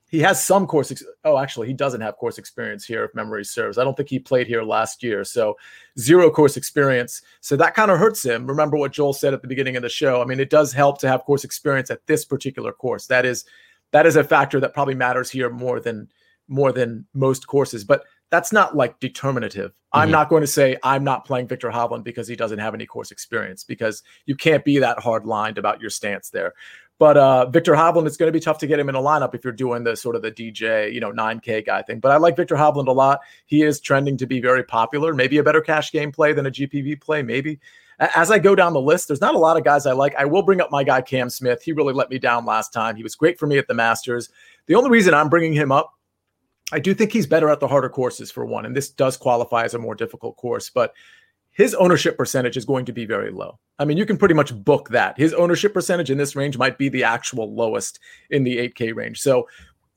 He 0.08 0.20
has 0.20 0.44
some 0.44 0.68
course. 0.68 0.92
Ex- 0.92 1.02
oh, 1.24 1.38
actually, 1.38 1.66
he 1.66 1.72
doesn't 1.72 2.00
have 2.00 2.16
course 2.16 2.38
experience 2.38 2.84
here, 2.84 3.02
if 3.04 3.14
memory 3.16 3.44
serves. 3.44 3.76
I 3.76 3.82
don't 3.82 3.96
think 3.96 4.08
he 4.08 4.20
played 4.20 4.46
here 4.46 4.62
last 4.62 5.02
year. 5.02 5.24
So 5.24 5.56
zero 5.98 6.30
course 6.30 6.56
experience. 6.56 7.22
So 7.40 7.56
that 7.56 7.74
kind 7.74 7.90
of 7.90 7.98
hurts 7.98 8.24
him. 8.24 8.46
Remember 8.46 8.76
what 8.76 8.92
Joel 8.92 9.12
said 9.12 9.34
at 9.34 9.42
the 9.42 9.48
beginning 9.48 9.74
of 9.74 9.82
the 9.82 9.88
show. 9.88 10.22
I 10.22 10.24
mean, 10.24 10.38
it 10.38 10.50
does 10.50 10.72
help 10.72 11.00
to 11.00 11.08
have 11.08 11.24
course 11.24 11.42
experience 11.42 11.90
at 11.90 12.06
this 12.06 12.24
particular 12.24 12.72
course. 12.72 13.08
That 13.08 13.26
is 13.26 13.44
that 13.90 14.06
is 14.06 14.14
a 14.14 14.22
factor 14.22 14.60
that 14.60 14.74
probably 14.74 14.94
matters 14.94 15.30
here 15.30 15.50
more 15.50 15.80
than 15.80 16.08
more 16.48 16.72
than 16.72 17.06
most 17.14 17.46
courses. 17.46 17.84
But 17.84 18.04
that's 18.30 18.52
not 18.52 18.76
like 18.76 18.98
determinative. 19.00 19.70
Mm-hmm. 19.70 19.98
I'm 19.98 20.10
not 20.10 20.28
going 20.28 20.42
to 20.42 20.46
say 20.46 20.76
I'm 20.82 21.04
not 21.04 21.24
playing 21.24 21.48
Viktor 21.48 21.70
Hovland 21.70 22.04
because 22.04 22.28
he 22.28 22.36
doesn't 22.36 22.58
have 22.58 22.74
any 22.74 22.86
course 22.86 23.10
experience 23.10 23.64
because 23.64 24.02
you 24.26 24.34
can't 24.34 24.64
be 24.64 24.78
that 24.78 24.98
hard 24.98 25.26
lined 25.26 25.58
about 25.58 25.80
your 25.80 25.90
stance 25.90 26.30
there. 26.30 26.54
But 26.98 27.16
uh, 27.18 27.46
Viktor 27.50 27.74
Hovland, 27.74 28.06
it's 28.06 28.16
going 28.16 28.28
to 28.28 28.32
be 28.32 28.40
tough 28.40 28.58
to 28.58 28.66
get 28.66 28.78
him 28.78 28.88
in 28.88 28.94
a 28.94 29.00
lineup 29.00 29.34
if 29.34 29.44
you're 29.44 29.52
doing 29.52 29.84
the 29.84 29.96
sort 29.96 30.16
of 30.16 30.22
the 30.22 30.32
DJ, 30.32 30.92
you 30.92 31.00
know, 31.00 31.12
9K 31.12 31.66
guy 31.66 31.82
thing. 31.82 32.00
But 32.00 32.12
I 32.12 32.16
like 32.16 32.36
Viktor 32.36 32.56
Hovland 32.56 32.88
a 32.88 32.92
lot. 32.92 33.20
He 33.44 33.62
is 33.62 33.80
trending 33.80 34.16
to 34.16 34.26
be 34.26 34.40
very 34.40 34.64
popular. 34.64 35.12
Maybe 35.12 35.36
a 35.36 35.42
better 35.42 35.60
cash 35.60 35.92
game 35.92 36.10
play 36.10 36.32
than 36.32 36.46
a 36.46 36.50
GPP 36.50 37.00
play. 37.02 37.22
Maybe. 37.22 37.60
As 37.98 38.30
I 38.30 38.38
go 38.38 38.54
down 38.54 38.72
the 38.72 38.80
list, 38.80 39.08
there's 39.08 39.22
not 39.22 39.34
a 39.34 39.38
lot 39.38 39.56
of 39.56 39.64
guys 39.64 39.86
I 39.86 39.92
like. 39.92 40.14
I 40.16 40.24
will 40.24 40.42
bring 40.42 40.60
up 40.60 40.70
my 40.70 40.84
guy 40.84 41.00
Cam 41.00 41.30
Smith. 41.30 41.62
He 41.62 41.72
really 41.72 41.94
let 41.94 42.10
me 42.10 42.18
down 42.18 42.44
last 42.44 42.72
time. 42.72 42.96
He 42.96 43.02
was 43.02 43.14
great 43.14 43.38
for 43.38 43.46
me 43.46 43.56
at 43.56 43.68
the 43.68 43.74
Masters. 43.74 44.30
The 44.66 44.74
only 44.74 44.90
reason 44.90 45.14
I'm 45.14 45.30
bringing 45.30 45.54
him 45.54 45.72
up 45.72 45.95
I 46.72 46.78
do 46.80 46.94
think 46.94 47.12
he's 47.12 47.26
better 47.26 47.48
at 47.48 47.60
the 47.60 47.68
harder 47.68 47.88
courses 47.88 48.30
for 48.30 48.44
one, 48.44 48.66
and 48.66 48.74
this 48.74 48.90
does 48.90 49.16
qualify 49.16 49.64
as 49.64 49.74
a 49.74 49.78
more 49.78 49.94
difficult 49.94 50.36
course, 50.36 50.68
but 50.68 50.94
his 51.56 51.74
ownership 51.74 52.18
percentage 52.18 52.56
is 52.56 52.64
going 52.64 52.84
to 52.84 52.92
be 52.92 53.06
very 53.06 53.30
low. 53.30 53.58
I 53.78 53.84
mean, 53.84 53.96
you 53.96 54.04
can 54.04 54.18
pretty 54.18 54.34
much 54.34 54.54
book 54.64 54.90
that. 54.90 55.16
His 55.16 55.32
ownership 55.32 55.72
percentage 55.72 56.10
in 56.10 56.18
this 56.18 56.36
range 56.36 56.58
might 56.58 56.76
be 56.76 56.88
the 56.88 57.04
actual 57.04 57.54
lowest 57.54 57.98
in 58.30 58.44
the 58.44 58.58
8K 58.68 58.94
range. 58.94 59.20
So, 59.20 59.48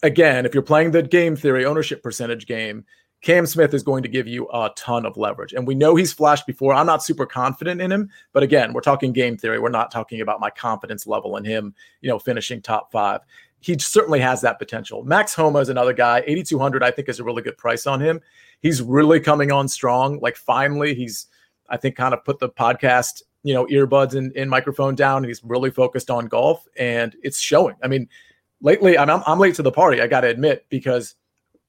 again, 0.04 0.46
if 0.46 0.54
you're 0.54 0.64
playing 0.64 0.92
the 0.92 1.04
game 1.04 1.36
theory 1.36 1.66
ownership 1.66 2.02
percentage 2.02 2.46
game, 2.46 2.86
Cam 3.22 3.46
Smith 3.46 3.74
is 3.74 3.84
going 3.84 4.04
to 4.04 4.10
give 4.10 4.28
you 4.28 4.48
a 4.54 4.72
ton 4.78 5.06
of 5.06 5.18
leverage. 5.18 5.52
And 5.52 5.68
we 5.68 5.76
know 5.76 5.96
he's 5.96 6.14
flashed 6.14 6.48
before. 6.48 6.74
I'm 6.74 6.86
not 6.86 7.04
super 7.04 7.26
confident 7.26 7.82
in 7.82 7.92
him, 7.92 8.10
but 8.32 8.44
again, 8.44 8.72
we're 8.72 8.80
talking 8.80 9.12
game 9.12 9.36
theory. 9.36 9.60
We're 9.60 9.70
not 9.70 9.92
talking 9.92 10.22
about 10.22 10.40
my 10.40 10.50
confidence 10.50 11.06
level 11.06 11.36
in 11.36 11.44
him, 11.44 11.76
you 12.00 12.10
know, 12.10 12.20
finishing 12.20 12.62
top 12.62 12.92
five 12.92 13.22
he 13.60 13.78
certainly 13.78 14.20
has 14.20 14.42
that 14.42 14.60
potential. 14.60 15.04
Max 15.04 15.34
Homa 15.34 15.60
is 15.60 15.70
another 15.70 15.94
guy. 15.94 16.24
8,200, 16.26 16.84
I 16.84 16.92
think, 16.92 17.10
is 17.10 17.20
a 17.20 17.24
really 17.24 17.42
good 17.42 17.58
price 17.58 17.86
on 17.88 18.00
him. 18.00 18.22
He's 18.62 18.82
really 18.82 19.20
coming 19.20 19.52
on 19.52 19.68
strong. 19.68 20.20
Like, 20.20 20.38
finally, 20.38 20.94
he's, 20.94 21.28
I 21.70 21.78
think, 21.78 21.96
kind 21.96 22.14
of 22.14 22.24
put 22.24 22.40
the 22.40 22.50
podcast, 22.50 23.22
you 23.44 23.54
know, 23.54 23.66
earbuds 23.68 24.16
and, 24.16 24.36
and 24.36 24.50
microphone 24.50 24.96
down. 24.96 25.18
And 25.18 25.28
he's 25.28 25.44
really 25.44 25.72
focused 25.72 26.10
on 26.10 26.28
golf, 26.28 26.66
and 26.78 27.16
it's 27.22 27.40
showing. 27.40 27.76
I 27.84 27.88
mean, 27.88 28.08
lately, 28.62 28.98
I'm, 28.98 29.10
I'm 29.10 29.40
late 29.40 29.56
to 29.56 29.64
the 29.64 29.72
party, 29.72 30.02
I 30.02 30.08
got 30.08 30.22
to 30.22 30.28
admit, 30.28 30.66
because 30.70 31.16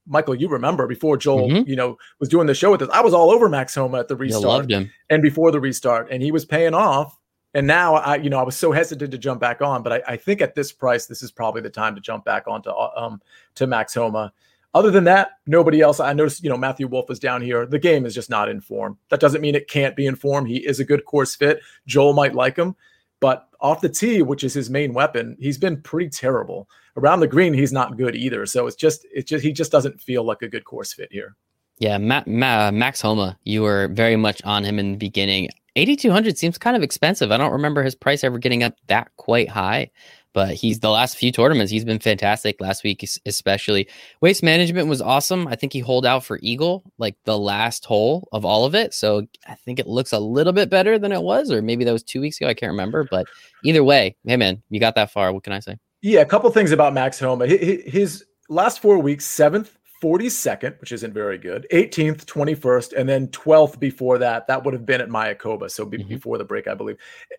Michael, 0.06 0.34
you 0.34 0.48
remember 0.48 0.86
before 0.86 1.16
Joel, 1.16 1.48
mm-hmm. 1.48 1.68
you 1.68 1.76
know, 1.76 1.96
was 2.18 2.28
doing 2.28 2.46
the 2.46 2.54
show 2.54 2.70
with 2.70 2.82
us, 2.82 2.88
I 2.92 3.00
was 3.00 3.14
all 3.14 3.30
over 3.30 3.48
Max 3.48 3.74
Homa 3.74 4.00
at 4.00 4.08
the 4.08 4.16
restart. 4.16 4.44
loved 4.44 4.70
him. 4.70 4.90
And 5.08 5.22
before 5.22 5.52
the 5.52 5.60
restart, 5.60 6.08
and 6.10 6.22
he 6.22 6.32
was 6.32 6.44
paying 6.44 6.74
off 6.74 7.19
and 7.54 7.66
now 7.66 7.94
I, 7.94 8.16
you 8.16 8.30
know, 8.30 8.38
I 8.38 8.42
was 8.42 8.56
so 8.56 8.72
hesitant 8.72 9.10
to 9.10 9.18
jump 9.18 9.40
back 9.40 9.60
on, 9.60 9.82
but 9.82 9.92
I, 9.92 10.02
I 10.08 10.16
think 10.16 10.40
at 10.40 10.54
this 10.54 10.72
price, 10.72 11.06
this 11.06 11.22
is 11.22 11.30
probably 11.30 11.62
the 11.62 11.70
time 11.70 11.94
to 11.94 12.00
jump 12.00 12.24
back 12.24 12.46
onto 12.46 12.70
uh, 12.70 12.90
um 12.96 13.20
to 13.56 13.66
Max 13.66 13.94
Homa. 13.94 14.32
Other 14.72 14.92
than 14.92 15.04
that, 15.04 15.32
nobody 15.46 15.80
else. 15.80 15.98
I 15.98 16.12
noticed, 16.12 16.44
you 16.44 16.50
know, 16.50 16.56
Matthew 16.56 16.86
Wolff 16.86 17.10
is 17.10 17.18
down 17.18 17.42
here. 17.42 17.66
The 17.66 17.78
game 17.78 18.06
is 18.06 18.14
just 18.14 18.30
not 18.30 18.48
in 18.48 18.60
form. 18.60 18.96
That 19.08 19.18
doesn't 19.18 19.40
mean 19.40 19.56
it 19.56 19.68
can't 19.68 19.96
be 19.96 20.06
in 20.06 20.14
form. 20.14 20.46
He 20.46 20.58
is 20.58 20.78
a 20.78 20.84
good 20.84 21.04
course 21.04 21.34
fit. 21.34 21.60
Joel 21.86 22.12
might 22.12 22.36
like 22.36 22.56
him, 22.56 22.76
but 23.18 23.48
off 23.60 23.80
the 23.80 23.88
tee, 23.88 24.22
which 24.22 24.44
is 24.44 24.54
his 24.54 24.70
main 24.70 24.94
weapon, 24.94 25.36
he's 25.40 25.58
been 25.58 25.82
pretty 25.82 26.08
terrible. 26.08 26.68
Around 26.96 27.18
the 27.18 27.26
green, 27.26 27.52
he's 27.52 27.72
not 27.72 27.96
good 27.96 28.14
either. 28.14 28.46
So 28.46 28.68
it's 28.68 28.76
just, 28.76 29.06
it 29.12 29.26
just, 29.26 29.44
he 29.44 29.52
just 29.52 29.72
doesn't 29.72 30.00
feel 30.00 30.22
like 30.22 30.42
a 30.42 30.48
good 30.48 30.64
course 30.64 30.92
fit 30.92 31.10
here. 31.10 31.34
Yeah, 31.78 31.98
Ma- 31.98 32.22
Ma- 32.26 32.70
Max 32.70 33.00
Homa, 33.00 33.38
you 33.44 33.62
were 33.62 33.88
very 33.88 34.16
much 34.16 34.40
on 34.44 34.64
him 34.64 34.78
in 34.78 34.92
the 34.92 34.98
beginning. 34.98 35.48
8200 35.76 36.36
seems 36.36 36.58
kind 36.58 36.76
of 36.76 36.82
expensive. 36.82 37.30
I 37.30 37.36
don't 37.36 37.52
remember 37.52 37.82
his 37.82 37.94
price 37.94 38.24
ever 38.24 38.38
getting 38.38 38.62
up 38.62 38.74
that 38.88 39.10
quite 39.16 39.48
high, 39.48 39.90
but 40.32 40.54
he's 40.54 40.80
the 40.80 40.90
last 40.90 41.16
few 41.16 41.32
tournaments 41.32 41.72
he's 41.72 41.84
been 41.84 41.98
fantastic. 41.98 42.60
Last 42.60 42.84
week 42.84 43.08
especially. 43.26 43.88
Waste 44.20 44.42
management 44.42 44.88
was 44.88 45.00
awesome. 45.00 45.46
I 45.48 45.56
think 45.56 45.72
he 45.72 45.80
holed 45.80 46.06
out 46.06 46.24
for 46.24 46.38
Eagle 46.42 46.82
like 46.98 47.16
the 47.24 47.38
last 47.38 47.84
hole 47.84 48.28
of 48.32 48.44
all 48.44 48.64
of 48.64 48.74
it. 48.74 48.94
So 48.94 49.26
I 49.46 49.54
think 49.54 49.78
it 49.78 49.86
looks 49.86 50.12
a 50.12 50.18
little 50.18 50.52
bit 50.52 50.70
better 50.70 50.98
than 50.98 51.12
it 51.12 51.22
was 51.22 51.50
or 51.50 51.62
maybe 51.62 51.84
that 51.84 51.92
was 51.92 52.04
2 52.04 52.20
weeks 52.20 52.40
ago, 52.40 52.48
I 52.48 52.54
can't 52.54 52.70
remember, 52.70 53.06
but 53.10 53.26
either 53.64 53.84
way, 53.84 54.16
hey 54.24 54.36
man, 54.36 54.62
you 54.70 54.80
got 54.80 54.94
that 54.94 55.10
far. 55.10 55.32
What 55.32 55.44
can 55.44 55.52
I 55.52 55.60
say? 55.60 55.76
Yeah, 56.02 56.20
a 56.20 56.26
couple 56.26 56.50
things 56.50 56.72
about 56.72 56.94
Max 56.94 57.18
Homa. 57.18 57.46
His 57.46 58.24
last 58.48 58.80
4 58.80 58.98
weeks, 58.98 59.26
7th, 59.26 59.70
42nd, 60.00 60.80
which 60.80 60.92
isn't 60.92 61.12
very 61.12 61.38
good, 61.38 61.66
18th, 61.72 62.24
21st, 62.24 62.94
and 62.96 63.08
then 63.08 63.28
12th 63.28 63.78
before 63.78 64.18
that. 64.18 64.46
That 64.46 64.64
would 64.64 64.74
have 64.74 64.86
been 64.86 65.00
at 65.00 65.08
Mayakoba, 65.08 65.70
so 65.70 65.84
be- 65.84 65.98
mm-hmm. 65.98 66.08
before 66.08 66.38
the 66.38 66.44
break, 66.44 66.66
I 66.66 66.74
believe. 66.74 66.96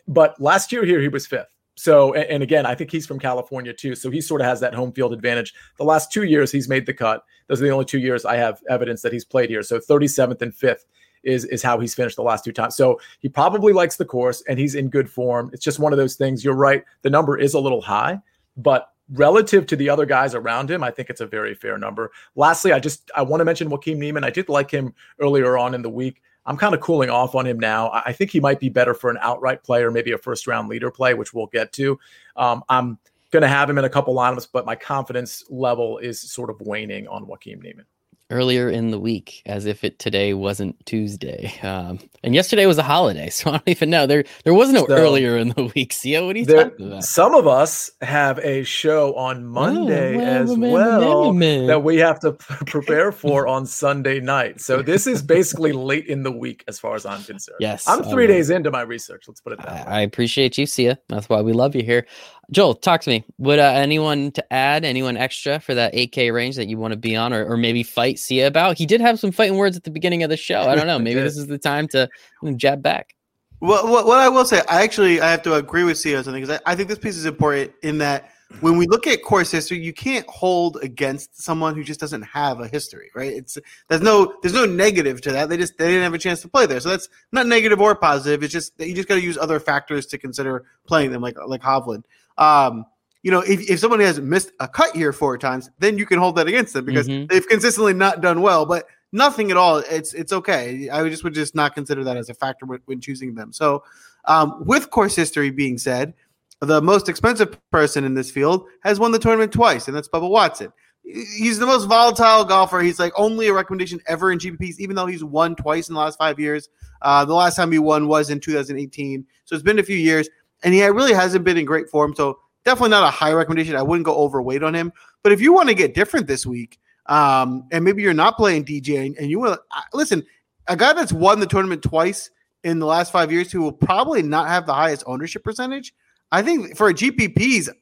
But 0.08 0.40
last 0.40 0.72
year 0.72 0.86
here, 0.86 1.02
he 1.02 1.08
was 1.08 1.26
fifth. 1.26 1.48
So, 1.76 2.14
and, 2.14 2.26
and, 2.26 2.44
again, 2.44 2.66
I 2.66 2.76
think 2.76 2.92
he's 2.92 3.08
from 3.08 3.18
California 3.18 3.74
too. 3.74 3.96
So 3.96 4.12
he 4.12 4.22
sort 4.22 4.42
of 4.42 4.46
has 4.46 4.60
that 4.60 4.74
home 4.74 4.92
field 4.92 5.14
advantage. 5.14 5.54
The 5.78 5.84
last 5.84 6.12
two 6.12 6.24
years, 6.24 6.52
he's 6.52 6.70
made 6.70 6.86
the 6.86 6.94
cut. 6.94 7.24
Those 7.48 7.62
are 7.62 7.66
the 7.66 7.72
only 7.72 7.86
two 7.86 8.00
years 8.00 8.26
I 8.26 8.36
have 8.36 8.62
evidence 8.70 9.02
that 9.02 9.14
he's 9.14 9.26
played 9.26 9.50
here. 9.50 9.64
So 9.64 9.80
37th 9.80 10.42
and 10.42 10.54
5th 10.54 10.84
is 11.24 11.46
is 11.46 11.62
how 11.62 11.80
he's 11.80 11.94
finished 11.94 12.16
the 12.16 12.24
last 12.24 12.44
two 12.44 12.52
times. 12.52 12.76
So 12.76 13.00
he 13.20 13.30
probably 13.30 13.74
likes 13.74 13.96
the 13.96 14.06
course 14.06 14.42
and 14.48 14.60
he's 14.60 14.76
in 14.76 14.90
good 14.90 15.10
form. 15.10 15.50
It's 15.54 15.64
just 15.64 15.80
one 15.80 15.94
of 15.94 15.98
those 15.98 16.16
things. 16.16 16.44
You're 16.44 16.56
right. 16.56 16.84
The 17.04 17.10
number 17.10 17.38
is 17.38 17.54
a 17.54 17.60
little 17.60 17.82
high, 17.82 18.20
but 18.58 18.90
relative 19.12 19.66
to 19.68 19.76
the 19.76 19.90
other 19.90 20.06
guys 20.06 20.36
around 20.36 20.70
him, 20.70 20.84
I 20.84 20.92
think 20.92 21.10
it's 21.10 21.22
a 21.22 21.26
very 21.26 21.54
fair 21.54 21.78
number. 21.78 22.12
Lastly, 22.36 22.72
I 22.72 22.80
just 22.80 23.12
I 23.16 23.22
want 23.22 23.42
to 23.42 23.46
mention 23.46 23.70
Joaquin 23.70 24.00
Niemann. 24.00 24.24
I 24.24 24.30
did 24.30 24.50
like 24.50 24.72
him 24.72 24.94
earlier 25.20 25.58
on 25.58 25.74
in 25.74 25.82
the 25.82 25.90
week. 25.90 26.22
I'm 26.46 26.58
kind 26.58 26.74
of 26.74 26.82
cooling 26.82 27.10
off 27.10 27.36
on 27.36 27.46
him 27.46 27.60
now. 27.60 27.92
I 27.94 28.14
think 28.14 28.32
he 28.32 28.40
might 28.40 28.60
be 28.60 28.70
better 28.70 28.94
for 28.94 29.12
an 29.12 29.20
outright 29.22 29.64
play 29.64 29.84
or 29.84 29.92
maybe 29.92 30.12
a 30.12 30.18
first 30.18 30.48
round 30.48 30.70
leader 30.70 30.90
play, 30.90 31.14
which 31.14 31.34
we'll 31.34 31.48
get 31.48 31.72
to. 31.74 32.00
Um, 32.36 32.64
I'm 32.68 32.98
going 33.30 33.44
to 33.44 33.48
have 33.48 33.70
him 33.70 33.78
in 33.78 33.86
a 33.86 33.90
couple 33.90 34.16
lineups, 34.16 34.48
but 34.52 34.66
my 34.66 34.76
confidence 34.76 35.44
level 35.50 36.00
is 36.00 36.20
sort 36.20 36.50
of 36.50 36.60
waning 36.62 37.08
on 37.08 37.28
Joaquin 37.28 37.60
Niemann 37.60 37.86
earlier 38.32 38.70
in 38.70 38.92
the 38.92 39.00
week 39.00 39.42
as 39.46 39.66
if 39.66 39.84
it 39.84 40.00
today 40.00 40.34
wasn't 40.34 40.84
Tuesday. 40.86 41.54
Um, 41.72 42.00
and 42.24 42.34
yesterday 42.36 42.66
was 42.66 42.78
a 42.78 42.84
holiday, 42.84 43.30
so 43.30 43.50
I 43.50 43.54
don't 43.54 43.70
even 43.70 43.90
know. 43.90 44.06
There 44.06 44.24
there 44.44 44.54
was 44.54 44.72
no 44.72 44.86
so, 44.88 44.94
earlier 44.94 45.38
in 45.38 45.50
the 45.50 45.72
week. 45.76 45.94
See 45.94 46.20
what 46.20 46.36
are 46.36 46.40
you 46.40 46.46
there, 46.46 46.70
talking 46.70 46.88
about? 46.88 47.04
Some 47.04 47.36
of 47.36 47.48
us 47.48 47.92
have 48.02 48.40
a 48.40 48.64
show 48.64 49.16
on 49.16 49.38
oh, 49.38 49.48
Monday 49.48 50.18
oh, 50.18 50.20
as 50.20 50.58
well 50.58 51.34
that 51.34 51.82
we 51.84 51.98
have 51.98 52.20
to 52.22 52.32
prepare 52.66 53.12
for 53.12 53.48
on 53.48 53.66
Sunday 53.66 54.20
night. 54.20 54.60
So 54.60 54.82
this 54.82 55.08
is 55.08 55.22
basically 55.22 55.72
late 55.72 56.08
in 56.08 56.24
the 56.24 56.32
week 56.32 56.64
as 56.68 56.80
far 56.80 56.96
as 56.96 57.06
I'm 57.06 57.24
concerned. 57.24 57.58
Yes. 57.60 57.88
I'm 57.88 58.04
three 58.04 58.28
days 58.28 58.50
into 58.50 58.72
my 58.72 58.82
research. 58.82 59.26
Let's 59.28 59.42
put 59.42 59.54
it 59.54 59.60
that 59.60 59.70
I, 59.70 59.74
way. 59.74 59.86
I 59.88 60.02
appreciate 60.02 60.58
you, 60.58 60.66
Sia. 60.66 60.98
That's 61.10 61.30
why 61.30 61.42
we 61.42 61.54
love 61.54 61.76
you 61.76 61.84
here. 61.84 62.06
Joel, 62.52 62.76
talk 62.76 63.00
to 63.02 63.10
me. 63.10 63.24
Would 63.38 63.60
uh, 63.60 63.64
anyone 63.64 64.32
to 64.34 64.54
add, 64.54 64.84
anyone 64.84 65.16
extra 65.16 65.60
for 65.62 65.74
that 65.74 65.94
8K 65.94 66.34
range 66.34 66.58
that 66.58 66.68
you 66.68 66.78
want 66.78 66.92
to 66.92 66.98
be 66.98 67.16
on 67.16 67.32
or, 67.34 67.46
or 67.46 67.56
maybe 67.56 67.82
fight 67.82 68.20
Sia 68.22 68.48
about? 68.48 68.78
He 68.78 68.86
did 68.86 69.02
have 69.02 69.20
some 69.20 69.32
fighting 69.32 69.58
words 69.58 69.78
at 69.78 69.84
the 69.84 69.92
beginning 69.92 70.24
of 70.24 70.30
the 70.30 70.38
show. 70.38 70.62
I 70.62 70.76
don't 70.76 70.88
know. 70.88 71.00
Maybe 71.10 71.20
this 71.22 71.38
is 71.38 71.48
the 71.48 71.58
time 71.58 71.88
to 71.90 72.10
jab 72.56 72.82
back. 72.82 73.16
Well, 73.60 73.88
what, 73.88 74.08
what 74.08 74.20
I 74.20 74.28
will 74.28 74.46
say, 74.46 74.62
I 74.68 74.84
actually 74.84 75.22
I 75.22 75.30
have 75.30 75.44
to 75.44 75.54
agree 75.54 75.84
with 75.84 75.98
Sia 75.98 76.18
on 76.18 76.24
something 76.24 76.42
because 76.42 76.60
I, 76.66 76.72
I 76.72 76.76
think 76.76 76.90
this 76.90 76.98
piece 76.98 77.16
is 77.16 77.26
important 77.26 77.72
in 77.84 78.00
that 78.00 78.32
when 78.60 78.78
we 78.78 78.86
look 78.88 79.08
at 79.08 79.24
course 79.24 79.52
history, 79.52 79.80
you 79.80 79.94
can't 79.94 80.28
hold 80.28 80.78
against 80.84 81.42
someone 81.42 81.76
who 81.76 81.84
just 81.84 82.00
doesn't 82.00 82.24
have 82.24 82.60
a 82.60 82.68
history, 82.68 83.10
right? 83.16 83.32
It's 83.32 83.58
there's 83.88 84.02
no 84.02 84.36
there's 84.42 84.54
no 84.54 84.66
negative 84.66 85.22
to 85.22 85.32
that. 85.32 85.50
They 85.50 85.58
just 85.58 85.78
they 85.78 85.88
didn't 85.88 86.04
have 86.04 86.14
a 86.14 86.18
chance 86.18 86.42
to 86.42 86.50
play 86.50 86.66
there, 86.66 86.80
so 86.80 86.90
that's 86.90 87.08
not 87.32 87.48
negative 87.48 87.80
or 87.80 87.96
positive. 87.96 88.44
It's 88.44 88.52
just 88.52 88.78
that 88.78 88.88
you 88.88 88.96
just 88.96 89.08
got 89.08 89.16
to 89.16 89.22
use 89.22 89.38
other 89.38 89.60
factors 89.60 90.06
to 90.08 90.18
consider 90.18 90.66
playing 90.86 91.12
them, 91.12 91.22
like 91.22 91.38
like 91.46 91.62
Hovland. 91.62 92.04
Um, 92.38 92.86
you 93.24 93.32
know, 93.32 93.42
if, 93.42 93.70
if 93.70 93.80
someone 93.80 94.00
has 94.00 94.20
missed 94.20 94.52
a 94.60 94.68
cut 94.68 94.96
here 94.96 95.14
four 95.14 95.38
times, 95.38 95.70
then 95.80 95.98
you 95.98 96.06
can 96.06 96.18
hold 96.18 96.36
that 96.38 96.48
against 96.48 96.74
them 96.74 96.86
because 96.86 97.08
mm-hmm. 97.08 97.28
they've 97.28 97.48
consistently 97.48 97.94
not 97.94 98.22
done 98.22 98.42
well. 98.42 98.66
But 98.66 98.86
nothing 99.12 99.52
at 99.52 99.58
all. 99.58 99.78
It's 99.78 100.14
it's 100.14 100.34
okay. 100.34 100.90
I 100.90 101.02
would 101.02 101.12
just 101.12 101.24
would 101.24 101.34
just 101.34 101.56
not 101.56 101.76
consider 101.76 102.04
that 102.04 102.18
as 102.18 102.30
a 102.30 102.34
factor 102.34 102.66
when, 102.66 102.80
when 102.86 103.02
choosing 103.02 103.36
them. 103.36 103.54
So, 103.54 103.84
um, 104.26 104.64
with 104.66 104.90
course 104.90 105.16
history 105.16 105.52
being 105.52 105.78
said, 105.78 106.14
the 106.62 106.82
most 106.82 107.10
expensive 107.10 107.58
person 107.72 108.04
in 108.04 108.14
this 108.14 108.32
field 108.32 108.68
has 108.84 109.00
won 109.00 109.12
the 109.12 109.20
tournament 109.20 109.52
twice, 109.52 109.88
and 109.88 109.96
that's 109.96 110.08
Bubba 110.08 110.30
Watson. 110.30 110.72
he's 111.04 111.60
the 111.60 111.66
most 111.66 111.86
volatile 111.86 112.46
golfer. 112.46 112.80
He's 112.80 113.00
like 113.00 113.14
only 113.16 113.48
a 113.48 113.54
recommendation 113.54 114.00
ever 114.08 114.32
in 114.32 114.40
GPPs, 114.40 114.80
even 114.80 114.96
though 114.96 115.08
he's 115.08 115.24
won 115.24 115.56
twice 115.56 115.90
in 115.90 115.96
the 115.96 116.00
last 116.00 116.18
five 116.18 116.40
years. 116.40 116.70
Uh, 117.02 117.26
the 117.26 117.34
last 117.34 117.56
time 117.56 117.72
he 117.72 117.80
won 117.80 118.08
was 118.08 118.30
in 118.30 118.40
2018, 118.40 119.26
so 119.46 119.56
it's 119.56 119.64
been 119.64 119.80
a 119.80 119.84
few 119.84 119.98
years, 119.98 120.30
and 120.64 120.74
he 120.74 120.84
really 120.86 121.14
hasn't 121.14 121.44
been 121.44 121.58
in 121.58 121.66
great 121.66 121.90
form. 121.90 122.16
So 122.16 122.40
definitely 122.66 122.90
not 122.90 123.04
a 123.04 123.12
high 123.12 123.34
recommendation. 123.34 123.76
I 123.76 123.82
wouldn't 123.82 124.06
go 124.06 124.16
overweight 124.16 124.64
on 124.64 124.74
him. 124.74 124.92
But 125.24 125.32
if 125.32 125.42
you 125.42 125.54
want 125.54 125.70
to 125.70 125.76
get 125.76 125.94
different 125.94 126.28
this 126.28 126.46
week, 126.46 126.80
um, 127.08 127.68
and 127.72 127.84
maybe 127.84 128.02
you're 128.02 128.14
not 128.14 128.38
playing 128.38 128.66
DJ, 128.66 129.16
and, 129.18 129.30
you 129.30 129.40
want 129.40 129.56
to 129.56 129.98
listen, 129.98 130.24
a 130.68 130.76
guy 130.76 130.94
that's 130.94 131.12
won 131.14 131.40
the 131.40 131.46
tournament 131.46 131.84
twice 131.84 132.30
in 132.64 132.80
the 132.80 132.86
last 132.86 133.12
five 133.12 133.32
years 133.32 133.52
who 133.52 133.62
will 133.62 133.72
probably 133.72 134.22
not 134.22 134.48
have 134.48 134.66
the 134.66 134.74
highest 134.74 135.04
ownership 135.08 135.44
percentage. 135.44 135.94
I 136.32 136.42
think 136.42 136.78
for 136.78 136.90
a 136.90 136.94
GPPs, 136.94 137.70
uh, 137.70 137.74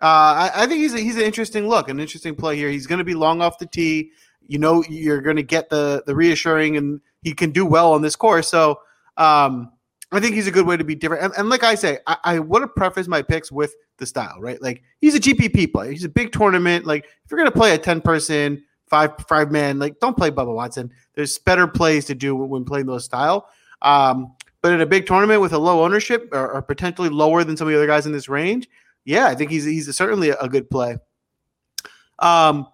I, 0.00 0.50
I, 0.54 0.66
think 0.66 0.80
he's 0.80 0.94
a, 0.94 0.98
he's 0.98 1.16
an 1.16 1.22
interesting 1.22 1.68
look, 1.68 1.88
an 1.88 2.00
interesting 2.00 2.34
play 2.34 2.56
here. 2.56 2.70
He's 2.70 2.86
going 2.86 2.98
to 2.98 3.04
be 3.04 3.14
long 3.14 3.40
off 3.40 3.58
the 3.58 3.66
tee. 3.66 4.10
You 4.46 4.58
know, 4.58 4.82
you're 4.88 5.20
going 5.20 5.36
to 5.36 5.42
get 5.42 5.70
the 5.70 6.02
the 6.06 6.14
reassuring, 6.14 6.76
and 6.76 7.00
he 7.22 7.34
can 7.34 7.50
do 7.50 7.64
well 7.64 7.92
on 7.92 8.02
this 8.02 8.16
course. 8.16 8.48
So 8.48 8.80
um, 9.16 9.70
I 10.12 10.20
think 10.20 10.34
he's 10.34 10.46
a 10.46 10.50
good 10.50 10.66
way 10.66 10.76
to 10.76 10.84
be 10.84 10.94
different. 10.94 11.22
And, 11.22 11.32
and 11.36 11.48
like 11.48 11.62
I 11.62 11.74
say, 11.74 11.98
I, 12.06 12.16
I 12.24 12.38
want 12.40 12.62
to 12.62 12.68
preface 12.68 13.06
my 13.06 13.22
picks 13.22 13.52
with 13.52 13.74
the 13.98 14.06
style, 14.06 14.36
right? 14.40 14.60
Like 14.60 14.82
he's 15.00 15.14
a 15.14 15.20
GPP 15.20 15.72
player. 15.72 15.92
He's 15.92 16.04
a 16.04 16.08
big 16.08 16.32
tournament. 16.32 16.84
Like 16.84 17.04
if 17.04 17.30
you're 17.30 17.44
to 17.44 17.50
play 17.50 17.74
a 17.74 17.78
ten 17.78 18.00
person, 18.00 18.64
five 18.88 19.12
five 19.28 19.52
man, 19.52 19.78
like 19.78 20.00
don't 20.00 20.16
play 20.16 20.30
Bubba 20.30 20.54
Watson. 20.54 20.90
There's 21.14 21.38
better 21.38 21.66
plays 21.66 22.06
to 22.06 22.14
do 22.14 22.34
when 22.34 22.64
playing 22.64 22.86
those 22.86 23.04
style. 23.04 23.48
Um, 23.82 24.34
but 24.62 24.72
in 24.72 24.80
a 24.80 24.86
big 24.86 25.06
tournament 25.06 25.40
with 25.40 25.52
a 25.52 25.58
low 25.58 25.82
ownership 25.82 26.28
or, 26.32 26.52
or, 26.52 26.60
potentially 26.60 27.08
lower 27.08 27.44
than 27.44 27.56
some 27.56 27.66
of 27.66 27.72
the 27.72 27.78
other 27.78 27.86
guys 27.86 28.04
in 28.04 28.12
this 28.12 28.28
range, 28.28 28.68
yeah, 29.06 29.26
I 29.26 29.34
think 29.34 29.50
he's 29.50 29.64
he's 29.64 29.88
a, 29.88 29.92
certainly 29.92 30.30
a, 30.30 30.48
good 30.48 30.68
play. 30.68 30.98
Um, 32.18 32.66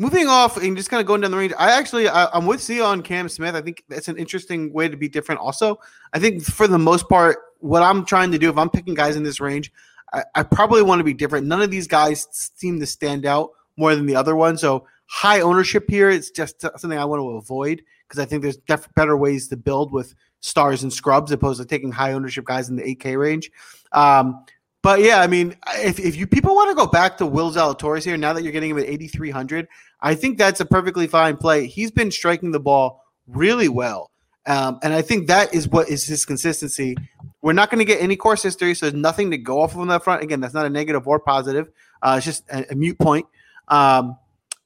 moving 0.00 0.28
off 0.28 0.56
and 0.56 0.78
just 0.78 0.88
kind 0.88 0.98
of 0.98 1.06
going 1.06 1.20
down 1.20 1.30
the 1.30 1.36
range, 1.36 1.52
I 1.58 1.72
actually 1.78 2.08
I, 2.08 2.34
am 2.34 2.46
with 2.46 2.62
Sia 2.62 2.82
on 2.82 3.02
Cam 3.02 3.28
Smith. 3.28 3.54
I 3.54 3.60
think 3.60 3.84
that's 3.86 4.08
an 4.08 4.16
interesting 4.16 4.72
way 4.72 4.88
to 4.88 4.96
be 4.96 5.10
different. 5.10 5.42
Also, 5.42 5.78
I 6.14 6.18
think 6.18 6.42
for 6.42 6.66
the 6.66 6.78
most 6.78 7.06
part, 7.10 7.36
what 7.58 7.82
I'm 7.82 8.06
trying 8.06 8.32
to 8.32 8.38
do 8.38 8.48
if 8.48 8.56
I'm 8.56 8.70
picking 8.70 8.94
guys 8.94 9.16
in 9.16 9.22
this 9.22 9.40
range, 9.40 9.70
I, 10.14 10.24
I 10.34 10.42
probably 10.42 10.82
want 10.82 11.00
to 11.00 11.04
be 11.04 11.12
different. 11.12 11.46
None 11.46 11.60
of 11.60 11.70
these 11.70 11.86
guys 11.86 12.26
seem 12.32 12.80
to 12.80 12.86
stand 12.86 13.26
out 13.26 13.50
more 13.76 13.94
than 13.94 14.06
the 14.06 14.16
other 14.16 14.34
one. 14.34 14.56
So 14.56 14.86
high 15.04 15.42
ownership 15.42 15.84
here 15.86 16.08
is 16.08 16.30
just 16.30 16.62
something 16.62 16.98
I 16.98 17.04
want 17.04 17.20
to 17.20 17.28
avoid 17.32 17.82
because 18.08 18.18
I 18.18 18.24
think 18.24 18.42
there's 18.42 18.56
def- 18.56 18.88
better 18.94 19.18
ways 19.18 19.48
to 19.48 19.56
build 19.58 19.92
with 19.92 20.14
stars 20.40 20.82
and 20.82 20.90
scrubs 20.90 21.30
opposed 21.30 21.60
to 21.60 21.66
taking 21.66 21.92
high 21.92 22.14
ownership 22.14 22.46
guys 22.46 22.70
in 22.70 22.76
the 22.76 22.96
8K 22.96 23.18
range. 23.18 23.50
Um, 23.92 24.46
but 24.82 25.00
yeah, 25.00 25.20
I 25.20 25.26
mean, 25.26 25.56
if, 25.74 25.98
if 25.98 26.16
you 26.16 26.26
people 26.26 26.54
want 26.54 26.70
to 26.70 26.74
go 26.74 26.86
back 26.86 27.18
to 27.18 27.26
Will 27.26 27.52
Zalatoris 27.52 28.04
here, 28.04 28.16
now 28.16 28.32
that 28.32 28.42
you're 28.42 28.52
getting 28.52 28.70
him 28.70 28.78
at 28.78 28.86
8,300, 28.86 29.68
I 30.00 30.14
think 30.14 30.38
that's 30.38 30.60
a 30.60 30.64
perfectly 30.64 31.06
fine 31.06 31.36
play. 31.36 31.66
He's 31.66 31.90
been 31.90 32.10
striking 32.10 32.50
the 32.50 32.60
ball 32.60 33.04
really 33.26 33.68
well. 33.68 34.10
Um, 34.46 34.78
and 34.82 34.94
I 34.94 35.02
think 35.02 35.28
that 35.28 35.54
is 35.54 35.68
what 35.68 35.90
is 35.90 36.06
his 36.06 36.24
consistency. 36.24 36.96
We're 37.42 37.52
not 37.52 37.70
going 37.70 37.80
to 37.80 37.84
get 37.84 38.00
any 38.00 38.16
course 38.16 38.42
history, 38.42 38.74
so 38.74 38.86
there's 38.86 39.00
nothing 39.00 39.30
to 39.32 39.38
go 39.38 39.60
off 39.60 39.74
of 39.74 39.80
on 39.80 39.88
that 39.88 40.02
front. 40.02 40.22
Again, 40.22 40.40
that's 40.40 40.54
not 40.54 40.64
a 40.64 40.70
negative 40.70 41.06
or 41.06 41.20
positive. 41.20 41.70
Uh, 42.02 42.14
it's 42.16 42.26
just 42.26 42.48
a, 42.50 42.72
a 42.72 42.74
mute 42.74 42.98
point. 42.98 43.26
Um, 43.68 44.16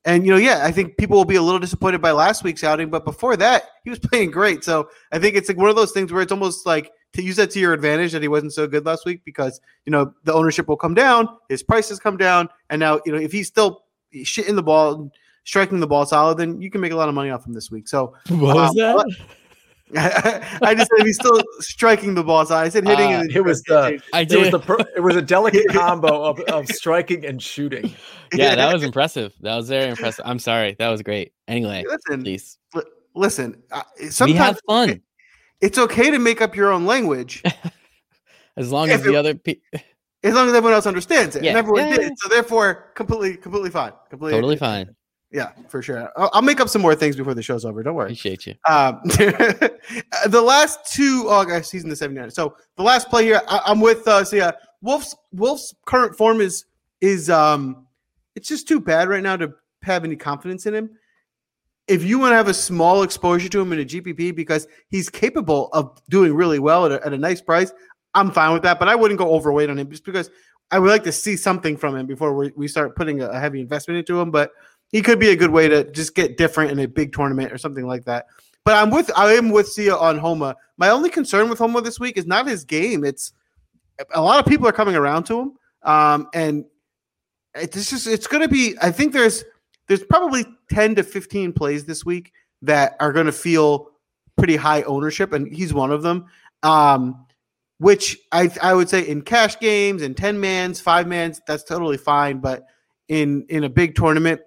and 0.05 0.25
you 0.25 0.33
know, 0.33 0.39
yeah, 0.39 0.61
I 0.63 0.71
think 0.71 0.97
people 0.97 1.17
will 1.17 1.25
be 1.25 1.37
a 1.37 1.43
little 1.43 1.59
disappointed 1.59 2.01
by 2.01 2.13
last 2.13 2.45
week's 2.45 2.63
outing, 2.63 2.91
but 2.91 3.05
before 3.05 3.37
that, 3.37 3.65
he 3.83 3.91
was 3.91 3.99
playing 4.03 4.31
great. 4.31 4.63
So 4.63 4.89
I 5.11 5.19
think 5.19 5.35
it's 5.35 5.49
like 5.49 5.59
one 5.59 5.71
of 5.71 5.77
those 5.77 5.93
things 5.93 6.13
where 6.13 6.23
it's 6.23 6.33
almost 6.33 6.67
like 6.67 6.93
to 7.15 7.23
use 7.23 7.37
that 7.37 7.51
to 7.53 7.61
your 7.61 7.73
advantage 7.73 8.13
that 8.13 8.23
he 8.23 8.29
wasn't 8.29 8.53
so 8.53 8.67
good 8.67 8.85
last 8.85 9.07
week 9.07 9.23
because 9.25 9.61
you 9.87 9.91
know 9.91 10.13
the 10.25 10.33
ownership 10.33 10.69
will 10.69 10.77
come 10.77 10.95
down, 10.95 11.29
his 11.49 11.63
prices 11.63 11.99
come 11.99 12.17
down, 12.17 12.49
and 12.71 12.81
now 12.81 13.01
you 13.07 13.13
know 13.13 13.19
if 13.19 13.33
he's 13.33 13.49
still 13.49 13.85
shitting 14.15 14.57
the 14.57 14.63
ball, 14.63 15.11
striking 15.45 15.81
the 15.81 15.87
ball 15.87 16.07
solid, 16.07 16.39
then 16.39 16.61
you 16.61 16.71
can 16.71 16.81
make 16.81 16.93
a 16.93 16.97
lot 16.97 17.09
of 17.09 17.15
money 17.15 17.31
off 17.31 17.47
him 17.47 17.53
this 17.53 17.71
week. 17.71 17.89
So 17.89 18.15
what 18.29 18.55
was 18.55 18.71
um, 18.71 18.77
that? 18.77 19.17
I 19.97 20.75
just 20.75 20.91
said 20.97 21.07
he's 21.07 21.17
still 21.17 21.41
striking 21.61 22.15
the 22.15 22.25
ball. 22.25 22.45
So 22.47 22.57
I 22.57 22.69
said 22.69 22.87
hitting. 22.87 23.13
Uh, 23.13 23.25
it 23.33 23.45
was 23.45 23.63
the. 23.63 24.03
I 24.13 24.25
did. 24.25 24.39
It 24.39 24.41
was, 24.41 24.51
the 24.51 24.59
per, 24.59 24.79
it 24.97 25.01
was 25.01 25.15
a 25.15 25.23
delicate 25.23 25.69
combo 25.71 26.25
of, 26.25 26.41
of 26.41 26.69
striking 26.69 27.25
and 27.25 27.41
shooting. 27.41 27.95
Yeah, 28.33 28.57
that 28.57 28.73
was 28.73 28.83
impressive. 28.83 29.35
That 29.41 29.57
was 29.57 29.69
very 29.69 29.91
impressive. 29.91 30.25
I'm 30.27 30.39
sorry. 30.39 30.75
That 30.79 30.89
was 30.89 31.03
great. 31.03 31.33
Anyway, 31.47 31.85
listen, 31.87 32.23
please 32.23 32.59
listen. 33.15 33.63
Uh, 33.71 33.83
sometimes 34.11 34.33
we 34.33 34.33
have 34.33 34.61
fun. 34.67 35.03
It, 35.65 35.67
it's 35.67 35.79
okay 35.79 36.11
to 36.11 36.19
make 36.19 36.41
up 36.41 36.55
your 36.55 36.71
own 36.71 36.87
language, 36.87 37.43
as 38.57 38.71
long 38.71 38.91
as 38.91 39.03
the 39.03 39.17
other 39.17 39.35
people. 39.35 39.81
As 40.23 40.33
long 40.33 40.49
as 40.49 40.55
everyone 40.55 40.73
else 40.73 40.87
understands 40.87 41.37
it, 41.37 41.45
yeah. 41.45 41.51
and 41.51 41.59
everyone 41.59 41.89
yeah. 41.89 41.97
did, 41.97 42.19
so 42.19 42.31
therefore, 42.31 42.93
completely, 42.95 43.37
completely 43.37 43.69
fine, 43.69 43.93
completely, 44.09 44.39
totally 44.39 44.57
fine. 44.57 44.95
Yeah, 45.31 45.51
for 45.69 45.83
sure. 45.83 46.11
I'll, 46.17 46.31
I'll, 46.33 46.43
make 46.43 46.61
up 46.61 46.69
some 46.69 46.81
more 46.81 46.95
things 46.95 47.17
before 47.17 47.35
the 47.35 47.43
show's 47.43 47.65
over. 47.65 47.83
Don't 47.83 47.97
worry. 47.97 48.07
Appreciate 48.07 48.47
you. 48.47 48.55
Um, 48.69 49.01
the 49.05 50.43
last 50.43 50.95
two, 50.95 51.25
oh, 51.27 51.45
guys, 51.45 51.69
season 51.69 51.91
the 51.91 51.97
79. 51.97 52.31
So 52.31 52.55
the 52.77 52.85
last 52.85 53.11
play 53.11 53.25
here, 53.25 53.43
I, 53.49 53.73
am 53.73 53.81
with, 53.81 54.07
uh, 54.07 54.23
so 54.25 54.37
yeah, 54.37 54.53
Wolff's, 54.81 55.17
Wolff's 55.33 55.75
current 55.87 56.17
form 56.17 56.41
is, 56.41 56.67
is, 57.01 57.29
um, 57.31 57.85
it's 58.37 58.47
just 58.47 58.69
too 58.69 58.81
bad 58.81 59.09
right 59.09 59.25
now 59.25 59.37
to 59.37 59.53
have 59.83 60.05
any 60.05 60.15
confidence 60.15 60.67
in 60.67 60.75
him. 60.75 60.91
If 61.87 62.03
you 62.03 62.19
want 62.19 62.33
to 62.33 62.37
have 62.37 62.49
a 62.49 62.55
small 62.55 63.03
exposure 63.03 63.49
to 63.49 63.61
him 63.61 63.73
in 63.73 63.81
a 63.81 63.85
GPP 63.85 64.35
because 64.35 64.67
he's 64.89 65.11
capable 65.11 65.69
of 65.73 66.01
doing 66.09 66.35
really 66.35 66.59
well 66.59 66.87
at 66.87 66.93
a, 66.93 67.07
at 67.07 67.13
a 67.13 67.19
nice 67.19 67.43
price, 67.43 67.73
I'm 68.15 68.31
fine 68.31 68.53
with 68.53 68.63
that. 68.63 68.79
But 68.79 68.89
I 68.89 68.95
wouldn't 68.95 69.19
go 69.19 69.33
overweight 69.35 69.69
on 69.69 69.79
him 69.79 69.91
just 69.91 70.05
because 70.05 70.31
I 70.71 70.79
would 70.79 70.89
like 70.89 71.05
to 71.05 71.13
see 71.13 71.37
something 71.37 71.77
from 71.77 71.97
him 71.97 72.07
before 72.07 72.35
we, 72.35 72.53
we 72.57 72.69
start 72.69 72.97
putting 72.97 73.21
a 73.21 73.39
heavy 73.39 73.61
investment 73.61 73.99
into 73.99 74.19
him. 74.19 74.31
But 74.31 74.53
he 74.89 75.03
could 75.03 75.19
be 75.19 75.31
a 75.31 75.37
good 75.37 75.51
way 75.51 75.69
to 75.69 75.91
just 75.91 76.15
get 76.15 76.37
different 76.37 76.71
in 76.71 76.79
a 76.79 76.87
big 76.87 77.13
tournament 77.13 77.53
or 77.53 77.59
something 77.59 77.87
like 77.87 78.05
that. 78.05 78.27
But 78.65 78.77
I'm 78.77 78.91
with 78.91 79.11
I 79.17 79.33
am 79.35 79.51
with 79.51 79.69
Sia 79.69 79.95
on 79.95 80.19
Homa. 80.19 80.57
My 80.79 80.89
only 80.89 81.11
concern 81.11 81.51
with 81.51 81.59
Homa 81.59 81.83
this 81.83 82.01
week 82.01 82.17
is 82.17 82.27
not 82.27 82.47
his 82.47 82.65
game. 82.65 83.05
It's 83.05 83.33
a 84.15 84.23
lot 84.23 84.39
of 84.39 84.47
people 84.47 84.67
are 84.67 84.73
coming 84.73 84.97
around 84.97 85.25
to 85.25 85.41
him, 85.41 85.53
um, 85.83 86.29
and 86.33 86.65
it's 87.55 87.91
just 87.91 88.07
it's 88.07 88.27
going 88.27 88.43
to 88.43 88.49
be. 88.49 88.75
I 88.81 88.91
think 88.91 89.13
there's 89.13 89.45
there's 89.89 90.05
probably 90.05 90.45
ten 90.71 90.95
to 90.95 91.03
fifteen 91.03 91.53
plays 91.53 91.85
this 91.85 92.05
week 92.05 92.33
that 92.63 92.97
are 93.01 93.13
going 93.13 93.27
to 93.27 93.33
feel 93.33 93.91
pretty 94.37 94.57
high 94.57 94.83
ownership, 94.83 95.33
and 95.33 95.53
he's 95.53 95.73
one 95.73 95.91
of 95.91 96.03
them. 96.03 96.27
Um, 96.63 97.27
which 97.79 98.19
I 98.33 98.51
I 98.63 98.75
would 98.75 98.89
say 98.89 99.07
in 99.07 99.23
cash 99.23 99.59
games 99.59 100.03
and 100.03 100.17
ten 100.17 100.41
mans, 100.41 100.81
five 100.81 101.07
mans, 101.07 101.41
that's 101.47 101.65
totally 101.65 101.97
fine. 101.97 102.39
But 102.39 102.65
in 103.09 103.45
in 103.49 103.65
a 103.65 103.69
big 103.69 103.95
tournament, 103.95 104.41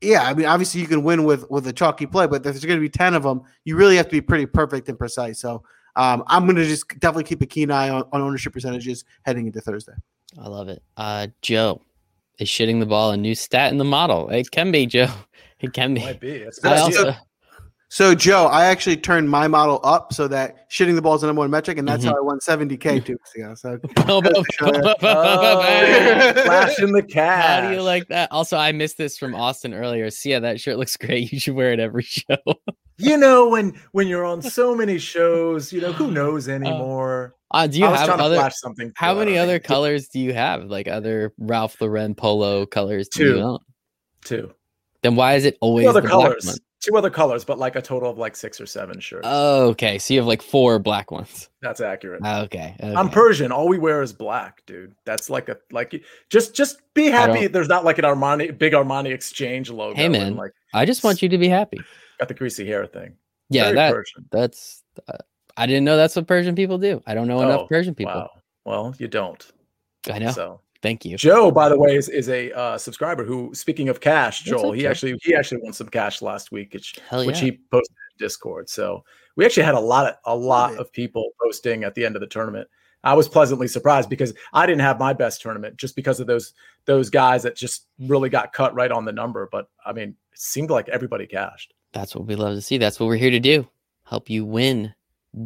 yeah, 0.00 0.22
I 0.22 0.34
mean, 0.34 0.46
obviously 0.46 0.80
you 0.80 0.86
can 0.86 1.02
win 1.02 1.24
with 1.24 1.50
with 1.50 1.66
a 1.66 1.72
chalky 1.72 2.06
play, 2.06 2.26
but 2.26 2.42
there's 2.42 2.64
going 2.64 2.78
to 2.78 2.80
be 2.80 2.88
ten 2.88 3.14
of 3.14 3.22
them, 3.22 3.42
you 3.64 3.76
really 3.76 3.96
have 3.96 4.06
to 4.06 4.12
be 4.12 4.20
pretty 4.20 4.46
perfect 4.46 4.88
and 4.88 4.98
precise. 4.98 5.40
So 5.40 5.62
um, 5.96 6.22
I'm 6.26 6.44
going 6.44 6.56
to 6.56 6.64
just 6.64 6.88
definitely 7.00 7.24
keep 7.24 7.42
a 7.42 7.46
keen 7.46 7.70
eye 7.70 7.88
on, 7.88 8.04
on, 8.12 8.20
ownership 8.20 8.52
percentages 8.52 9.04
heading 9.22 9.46
into 9.46 9.60
Thursday. 9.60 9.94
I 10.40 10.48
love 10.48 10.68
it. 10.68 10.82
Uh, 10.96 11.28
Joe 11.42 11.80
is 12.38 12.48
shitting 12.48 12.80
the 12.80 12.86
ball 12.86 13.10
a 13.10 13.16
new 13.16 13.34
stat 13.34 13.72
in 13.72 13.78
the 13.78 13.84
model. 13.84 14.28
It 14.28 14.50
can 14.50 14.70
be 14.70 14.86
Joe. 14.86 15.08
It 15.60 15.72
can 15.72 15.92
be. 15.92 16.00
Might 16.02 16.20
be. 16.20 16.30
It's 16.30 16.64
also, 16.64 17.16
so, 17.90 18.14
Joe, 18.14 18.46
I 18.46 18.66
actually 18.66 18.98
turned 18.98 19.30
my 19.30 19.48
model 19.48 19.80
up 19.82 20.12
so 20.12 20.28
that 20.28 20.70
shitting 20.70 20.94
the 20.94 21.00
ball 21.00 21.14
is 21.14 21.22
the 21.22 21.26
number 21.26 21.40
one 21.40 21.50
metric, 21.50 21.78
and 21.78 21.88
that's 21.88 22.04
mm-hmm. 22.04 22.12
how 22.12 22.18
I 22.18 22.20
won 22.20 22.38
70K 22.38 23.02
two 23.02 23.14
weeks 23.14 23.34
ago. 23.34 23.54
So, 23.54 23.78
flash 26.36 26.78
in 26.80 26.92
the 26.92 27.02
cash. 27.02 27.62
How 27.62 27.70
do 27.70 27.74
you 27.74 27.82
like 27.82 28.08
that? 28.08 28.30
Also, 28.30 28.58
I 28.58 28.72
missed 28.72 28.98
this 28.98 29.16
from 29.16 29.34
Austin 29.34 29.72
earlier. 29.72 30.10
See, 30.10 30.30
yeah, 30.30 30.40
that 30.40 30.60
shirt 30.60 30.76
looks 30.76 30.98
great. 30.98 31.32
You 31.32 31.40
should 31.40 31.54
wear 31.54 31.72
it 31.72 31.80
every 31.80 32.02
show. 32.02 32.36
you 32.98 33.16
know, 33.16 33.48
when 33.48 33.72
when 33.92 34.06
you're 34.06 34.26
on 34.26 34.42
so 34.42 34.74
many 34.74 34.98
shows, 34.98 35.72
you 35.72 35.80
know, 35.80 35.92
who 35.92 36.10
knows 36.10 36.46
uh, 36.46 36.52
anymore? 36.52 37.36
Uh, 37.50 37.66
do 37.66 37.78
you 37.78 37.84
have 37.86 38.08
other 38.08 38.50
something? 38.50 38.92
How 38.94 39.14
many 39.14 39.38
other 39.38 39.58
colors 39.58 40.08
do 40.08 40.18
you 40.20 40.34
have? 40.34 40.64
Like 40.64 40.88
other 40.88 41.32
Ralph 41.38 41.80
Lauren 41.80 42.14
polo 42.14 42.66
colors? 42.66 43.08
Two. 43.08 43.58
Two. 44.24 44.52
Then 45.02 45.16
why 45.16 45.34
is 45.34 45.44
it 45.44 45.56
always 45.60 45.92
the 45.92 46.02
colors? 46.02 46.60
two 46.80 46.96
other 46.96 47.10
colors, 47.10 47.44
but 47.44 47.58
like 47.58 47.76
a 47.76 47.82
total 47.82 48.10
of 48.10 48.18
like 48.18 48.36
six 48.36 48.60
or 48.60 48.66
seven 48.66 49.00
shirts. 49.00 49.26
Oh, 49.28 49.68
okay. 49.68 49.98
So 49.98 50.14
you 50.14 50.20
have 50.20 50.26
like 50.26 50.42
four 50.42 50.78
black 50.78 51.10
ones. 51.10 51.48
That's 51.60 51.80
accurate. 51.80 52.22
Okay. 52.24 52.74
okay. 52.80 52.94
I'm 52.94 53.08
Persian. 53.08 53.52
All 53.52 53.68
we 53.68 53.78
wear 53.78 54.02
is 54.02 54.12
black, 54.12 54.64
dude. 54.66 54.94
That's 55.04 55.30
like 55.30 55.48
a 55.48 55.56
like 55.72 56.02
just 56.30 56.54
just 56.54 56.80
be 56.94 57.06
happy. 57.06 57.46
There's 57.46 57.68
not 57.68 57.84
like 57.84 57.98
an 57.98 58.04
Armani 58.04 58.56
big 58.56 58.72
Armani 58.72 59.12
exchange 59.12 59.70
logo. 59.70 59.96
Hey 59.96 60.08
man, 60.08 60.36
like 60.36 60.52
I 60.74 60.84
just 60.84 61.04
want 61.04 61.22
you 61.22 61.28
to 61.28 61.38
be 61.38 61.48
happy. 61.48 61.78
Got 62.18 62.28
the 62.28 62.34
greasy 62.34 62.66
hair 62.66 62.86
thing. 62.86 63.14
Yeah, 63.50 63.64
Very 63.64 63.74
that 63.76 63.92
Persian. 63.92 64.28
that's. 64.30 64.82
Uh, 65.06 65.18
I 65.58 65.66
didn't 65.66 65.84
know 65.84 65.96
that's 65.96 66.16
what 66.16 66.26
Persian 66.26 66.54
people 66.54 66.78
do. 66.78 67.02
I 67.06 67.14
don't 67.14 67.28
know 67.28 67.38
oh, 67.38 67.42
enough 67.42 67.68
Persian 67.68 67.94
people. 67.94 68.14
Wow. 68.14 68.30
Well, 68.64 68.94
you 68.98 69.08
don't. 69.08 69.44
I 70.10 70.18
know. 70.18 70.30
So 70.30 70.60
Thank 70.80 71.04
you. 71.04 71.16
Joe, 71.16 71.50
by 71.50 71.68
the 71.68 71.78
way, 71.78 71.96
is, 71.96 72.08
is 72.08 72.28
a 72.28 72.52
uh, 72.52 72.78
subscriber 72.78 73.24
who, 73.24 73.50
speaking 73.52 73.88
of 73.88 74.00
cash, 74.00 74.42
Joel, 74.42 74.68
okay. 74.68 74.78
he 74.78 74.86
actually 74.86 75.18
he 75.22 75.34
actually 75.34 75.60
won 75.62 75.72
some 75.72 75.88
cash 75.88 76.22
last 76.22 76.52
week, 76.52 76.72
which, 76.72 76.96
yeah. 77.10 77.26
which 77.26 77.40
he 77.40 77.58
posted 77.72 77.96
in 78.12 78.24
Discord. 78.24 78.68
So 78.68 79.02
we 79.34 79.44
actually 79.44 79.64
had 79.64 79.74
a 79.74 79.80
lot 79.80 80.06
of 80.06 80.14
a 80.24 80.36
lot 80.36 80.76
of 80.76 80.92
people 80.92 81.30
posting 81.42 81.82
at 81.82 81.96
the 81.96 82.06
end 82.06 82.14
of 82.14 82.20
the 82.20 82.28
tournament 82.28 82.68
I 83.04 83.14
was 83.14 83.28
pleasantly 83.28 83.68
surprised 83.68 84.10
because 84.10 84.34
I 84.52 84.66
didn't 84.66 84.80
have 84.80 84.98
my 84.98 85.12
best 85.12 85.40
tournament 85.40 85.76
just 85.76 85.94
because 85.94 86.20
of 86.20 86.26
those 86.26 86.52
those 86.84 87.10
guys 87.10 87.42
that 87.44 87.56
just 87.56 87.86
really 88.00 88.28
got 88.28 88.52
cut 88.52 88.74
right 88.74 88.90
on 88.90 89.04
the 89.04 89.12
number. 89.12 89.48
But 89.50 89.68
I 89.84 89.92
mean, 89.92 90.10
it 90.32 90.38
seemed 90.38 90.70
like 90.70 90.88
everybody 90.88 91.26
cashed. 91.26 91.74
That's 91.92 92.14
what 92.14 92.26
we 92.26 92.34
love 92.34 92.54
to 92.54 92.60
see. 92.60 92.78
That's 92.78 92.98
what 92.98 93.06
we're 93.06 93.16
here 93.16 93.30
to 93.30 93.40
do. 93.40 93.68
Help 94.04 94.28
you 94.28 94.44
win 94.44 94.94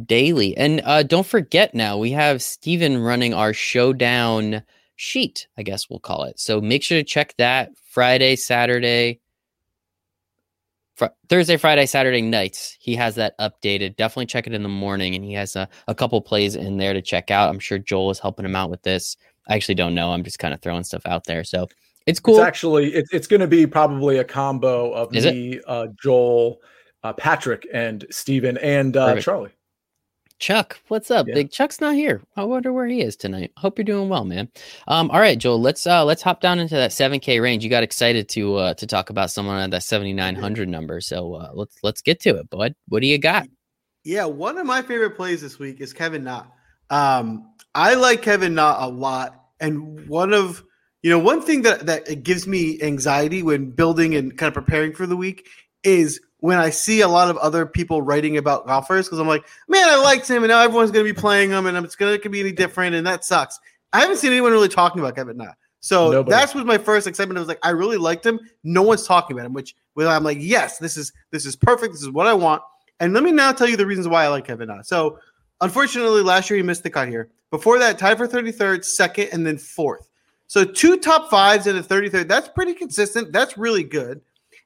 daily. 0.05 0.55
And 0.57 0.81
uh, 0.83 1.03
don't 1.03 1.25
forget 1.25 1.73
now, 1.73 1.97
we 1.97 2.11
have 2.11 2.41
Steven 2.41 2.97
running 2.97 3.33
our 3.33 3.53
showdown 3.53 4.63
sheet, 4.95 5.47
I 5.57 5.63
guess 5.63 5.89
we'll 5.89 5.99
call 5.99 6.23
it. 6.23 6.39
So 6.39 6.61
make 6.61 6.83
sure 6.83 6.97
to 6.97 7.03
check 7.03 7.35
that 7.37 7.71
Friday, 7.89 8.35
Saturday, 8.35 9.21
fr- 10.95 11.07
Thursday, 11.29 11.57
Friday, 11.57 11.85
Saturday 11.85 12.21
nights. 12.21 12.77
He 12.79 12.95
has 12.95 13.15
that 13.15 13.37
updated. 13.39 13.95
Definitely 13.95 14.27
check 14.27 14.47
it 14.47 14.53
in 14.53 14.63
the 14.63 14.69
morning. 14.69 15.15
And 15.15 15.23
he 15.23 15.33
has 15.33 15.55
a, 15.55 15.67
a 15.87 15.95
couple 15.95 16.21
plays 16.21 16.55
in 16.55 16.77
there 16.77 16.93
to 16.93 17.01
check 17.01 17.31
out. 17.31 17.49
I'm 17.49 17.59
sure 17.59 17.77
Joel 17.77 18.11
is 18.11 18.19
helping 18.19 18.45
him 18.45 18.55
out 18.55 18.69
with 18.69 18.83
this. 18.83 19.17
I 19.47 19.55
actually 19.55 19.75
don't 19.75 19.95
know. 19.95 20.11
I'm 20.11 20.23
just 20.23 20.39
kind 20.39 20.53
of 20.53 20.61
throwing 20.61 20.83
stuff 20.83 21.05
out 21.05 21.25
there. 21.25 21.43
So 21.43 21.67
it's 22.05 22.19
cool. 22.19 22.37
It's 22.37 22.45
actually, 22.45 22.93
it's, 22.93 23.13
it's 23.13 23.27
going 23.27 23.41
to 23.41 23.47
be 23.47 23.67
probably 23.67 24.17
a 24.17 24.23
combo 24.23 24.91
of 24.91 25.15
Is 25.15 25.25
me, 25.25 25.59
uh, 25.67 25.87
Joel, 26.01 26.59
uh, 27.03 27.13
Patrick, 27.13 27.67
and 27.73 28.05
Steven, 28.09 28.57
and 28.57 28.95
uh, 28.95 29.19
Charlie. 29.19 29.51
Chuck, 30.43 30.77
what's 30.89 31.09
up? 31.09 31.25
Yeah. 31.25 31.35
Big 31.35 31.51
Chuck's 31.51 31.79
not 31.79 31.95
here. 31.95 32.21
I 32.35 32.43
wonder 32.43 32.73
where 32.73 32.85
he 32.85 32.99
is 32.99 33.15
tonight. 33.15 33.53
Hope 33.55 33.77
you're 33.77 33.85
doing 33.85 34.09
well, 34.09 34.25
man. 34.25 34.49
Um, 34.89 35.09
all 35.09 35.21
right, 35.21 35.37
Joel, 35.37 35.61
let's 35.61 35.87
uh 35.87 36.03
let's 36.03 36.21
hop 36.21 36.41
down 36.41 36.59
into 36.59 36.75
that 36.75 36.91
7K 36.91 37.41
range. 37.41 37.63
You 37.63 37.69
got 37.69 37.81
excited 37.81 38.27
to 38.27 38.55
uh 38.57 38.73
to 38.73 38.85
talk 38.85 39.09
about 39.09 39.31
someone 39.31 39.57
at 39.57 39.71
that 39.71 39.83
7900 39.83 40.67
number. 40.67 40.99
So 40.99 41.35
uh 41.35 41.51
let's 41.53 41.77
let's 41.81 42.01
get 42.01 42.19
to 42.23 42.31
it, 42.31 42.49
bud. 42.49 42.75
What 42.89 42.99
do 42.99 43.07
you 43.07 43.19
got? 43.19 43.47
Yeah, 44.03 44.25
one 44.25 44.57
of 44.57 44.65
my 44.65 44.81
favorite 44.81 45.15
plays 45.15 45.41
this 45.41 45.59
week 45.59 45.79
is 45.79 45.93
Kevin 45.93 46.25
Na. 46.25 46.43
Um, 46.89 47.53
I 47.73 47.93
like 47.93 48.21
Kevin 48.21 48.53
Na 48.53 48.85
a 48.85 48.89
lot, 48.89 49.45
and 49.61 50.09
one 50.09 50.33
of 50.33 50.61
you 51.03 51.09
know 51.09 51.19
one 51.19 51.41
thing 51.41 51.61
that 51.61 51.85
that 51.85 52.21
gives 52.21 52.47
me 52.47 52.81
anxiety 52.81 53.43
when 53.43 53.71
building 53.71 54.13
and 54.13 54.37
kind 54.37 54.49
of 54.49 54.53
preparing 54.53 54.91
for 54.91 55.07
the 55.07 55.15
week 55.15 55.47
is 55.85 56.19
when 56.43 56.57
I 56.57 56.71
see 56.71 56.99
a 56.99 57.07
lot 57.07 57.29
of 57.29 57.37
other 57.37 57.65
people 57.65 58.01
writing 58.01 58.35
about 58.35 58.67
golfers 58.67 59.07
because 59.07 59.17
I'm 59.17 59.29
like, 59.29 59.45
man, 59.69 59.87
I 59.87 59.95
liked 59.95 60.29
him, 60.29 60.43
and 60.43 60.49
now 60.49 60.59
everyone's 60.59 60.91
going 60.91 61.05
to 61.05 61.13
be 61.13 61.17
playing 61.17 61.51
him, 61.51 61.67
and 61.67 61.77
it's 61.85 61.95
going 61.95 62.19
to 62.19 62.29
be 62.29 62.41
any 62.41 62.51
different, 62.51 62.95
and 62.95 63.07
that 63.07 63.23
sucks. 63.23 63.61
I 63.93 64.01
haven't 64.01 64.17
seen 64.17 64.33
anyone 64.33 64.51
really 64.51 64.67
talking 64.67 64.99
about 64.99 65.15
Kevin 65.15 65.37
Na. 65.37 65.53
So 65.79 66.11
Nobody. 66.11 66.35
that's 66.35 66.53
was 66.53 66.65
my 66.65 66.77
first 66.77 67.07
excitement. 67.07 67.37
I 67.37 67.39
was 67.39 67.47
like, 67.47 67.59
I 67.63 67.69
really 67.69 67.95
liked 67.95 68.25
him. 68.25 68.41
No 68.65 68.81
one's 68.81 69.07
talking 69.07 69.37
about 69.37 69.45
him, 69.45 69.53
which 69.53 69.73
well, 69.95 70.09
I'm 70.09 70.25
like, 70.25 70.37
yes, 70.41 70.79
this 70.79 70.97
is 70.97 71.13
this 71.31 71.45
is 71.45 71.55
perfect. 71.55 71.93
This 71.93 72.01
is 72.01 72.09
what 72.09 72.27
I 72.27 72.33
want. 72.33 72.61
And 72.99 73.13
let 73.13 73.23
me 73.23 73.31
now 73.31 73.53
tell 73.53 73.69
you 73.69 73.77
the 73.77 73.85
reasons 73.85 74.09
why 74.09 74.25
I 74.25 74.27
like 74.27 74.45
Kevin 74.45 74.67
Na. 74.67 74.81
So, 74.81 75.19
unfortunately, 75.61 76.23
last 76.23 76.49
year 76.49 76.57
he 76.57 76.63
missed 76.63 76.83
the 76.83 76.89
cut 76.89 77.07
here. 77.07 77.29
Before 77.51 77.79
that, 77.79 77.97
tied 77.97 78.17
for 78.17 78.27
33rd, 78.27 78.83
second, 78.83 79.29
and 79.31 79.47
then 79.47 79.57
fourth. 79.57 80.09
So, 80.47 80.65
two 80.65 80.97
top 80.97 81.29
fives 81.29 81.67
and 81.67 81.79
a 81.79 81.81
33rd. 81.81 82.27
That's 82.27 82.49
pretty 82.49 82.73
consistent. 82.73 83.31
That's 83.31 83.57
really 83.57 83.83
good. 83.83 84.19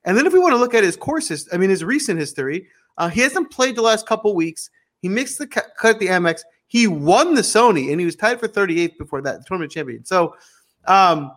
And 0.07 0.17
then, 0.17 0.25
if 0.25 0.31
we 0.31 0.39
want 0.39 0.53
to 0.53 0.57
look 0.57 0.73
at 0.73 0.85
his 0.85 0.95
course, 0.95 1.27
his, 1.27 1.49
I 1.51 1.57
mean, 1.57 1.69
his 1.69 1.83
recent 1.83 2.17
history, 2.17 2.67
uh, 2.97 3.09
he 3.09 3.19
hasn't 3.19 3.51
played 3.51 3.75
the 3.75 3.81
last 3.81 4.07
couple 4.07 4.33
weeks. 4.33 4.69
He 5.01 5.09
mixed 5.09 5.37
the 5.37 5.45
cut 5.45 5.65
cut 5.77 5.95
at 5.95 5.99
the 5.99 6.07
Amex. 6.07 6.41
He 6.67 6.87
won 6.87 7.35
the 7.35 7.41
Sony, 7.41 7.91
and 7.91 7.99
he 7.99 8.05
was 8.05 8.15
tied 8.15 8.39
for 8.39 8.47
38th 8.47 8.97
before 8.97 9.21
that, 9.21 9.39
the 9.39 9.43
tournament 9.45 9.73
champion. 9.73 10.05
So, 10.05 10.35
um, 10.85 11.31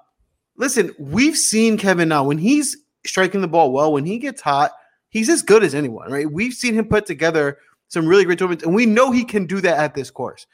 listen, 0.57 0.95
we've 1.01 1.37
seen 1.37 1.79
Kevin 1.79 2.11
Na 2.11 2.23
when 2.23 2.39
he's 2.39 2.77
striking 3.05 3.41
the 3.41 3.49
ball 3.49 3.73
well, 3.73 3.93
when 3.93 4.05
he 4.05 4.19
gets 4.19 4.41
hot, 4.41 4.71
he's 5.09 5.29
as 5.29 5.43
good 5.43 5.65
as 5.65 5.75
anyone, 5.75 6.11
right? 6.11 6.31
We've 6.31 6.55
seen 6.55 6.75
him 6.75 6.87
put 6.87 7.07
together 7.07 7.59
some 7.89 8.07
really 8.07 8.25
great 8.25 8.39
tournaments, 8.39 8.65
and 8.65 8.73
we 8.73 8.87
know 8.87 9.11
he 9.11 9.25
can 9.25 9.47
do 9.47 9.61
that 9.63 9.79
at 9.79 9.95
this 9.95 10.13
course. 10.13 10.47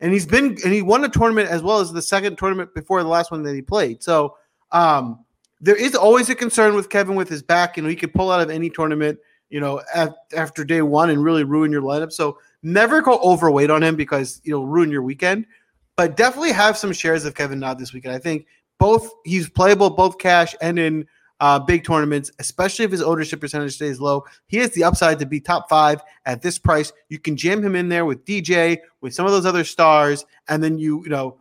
And 0.00 0.12
he's 0.12 0.26
been 0.26 0.58
and 0.62 0.74
he 0.74 0.82
won 0.82 1.04
a 1.04 1.08
tournament 1.08 1.48
as 1.48 1.62
well 1.62 1.78
as 1.78 1.90
the 1.90 2.02
second 2.02 2.36
tournament 2.36 2.74
before 2.74 3.02
the 3.02 3.08
last 3.08 3.30
one 3.30 3.42
that 3.44 3.54
he 3.54 3.62
played. 3.62 4.02
So 4.02 4.36
um, 4.72 5.24
there 5.62 5.76
is 5.76 5.94
always 5.94 6.28
a 6.28 6.34
concern 6.34 6.74
with 6.74 6.90
Kevin 6.90 7.14
with 7.14 7.28
his 7.28 7.42
back. 7.42 7.76
You 7.76 7.84
know, 7.84 7.88
he 7.88 7.96
could 7.96 8.12
pull 8.12 8.30
out 8.30 8.40
of 8.40 8.50
any 8.50 8.68
tournament, 8.68 9.18
you 9.48 9.60
know, 9.60 9.80
af- 9.94 10.16
after 10.36 10.64
day 10.64 10.82
one 10.82 11.08
and 11.08 11.22
really 11.24 11.44
ruin 11.44 11.70
your 11.70 11.82
lineup. 11.82 12.12
So 12.12 12.38
never 12.64 13.00
go 13.00 13.18
overweight 13.20 13.70
on 13.70 13.82
him 13.82 13.94
because 13.94 14.40
you'll 14.44 14.66
ruin 14.66 14.90
your 14.90 15.02
weekend. 15.02 15.46
But 15.96 16.16
definitely 16.16 16.52
have 16.52 16.76
some 16.76 16.92
shares 16.92 17.24
of 17.24 17.34
Kevin 17.34 17.60
Na 17.60 17.74
this 17.74 17.92
weekend. 17.92 18.14
I 18.14 18.18
think 18.18 18.46
both 18.78 19.08
he's 19.24 19.48
playable 19.48 19.90
both 19.90 20.18
cash 20.18 20.54
and 20.60 20.78
in 20.78 21.06
uh, 21.38 21.58
big 21.58 21.84
tournaments, 21.84 22.30
especially 22.38 22.84
if 22.84 22.90
his 22.90 23.02
ownership 23.02 23.40
percentage 23.40 23.74
stays 23.74 24.00
low. 24.00 24.24
He 24.46 24.58
has 24.58 24.70
the 24.70 24.84
upside 24.84 25.18
to 25.20 25.26
be 25.26 25.40
top 25.40 25.68
five 25.68 26.00
at 26.24 26.42
this 26.42 26.58
price. 26.58 26.92
You 27.08 27.18
can 27.18 27.36
jam 27.36 27.64
him 27.64 27.76
in 27.76 27.88
there 27.88 28.04
with 28.04 28.24
DJ, 28.24 28.78
with 29.00 29.14
some 29.14 29.26
of 29.26 29.32
those 29.32 29.46
other 29.46 29.64
stars, 29.64 30.24
and 30.48 30.62
then 30.62 30.78
you, 30.78 31.02
you 31.02 31.10
know, 31.10 31.38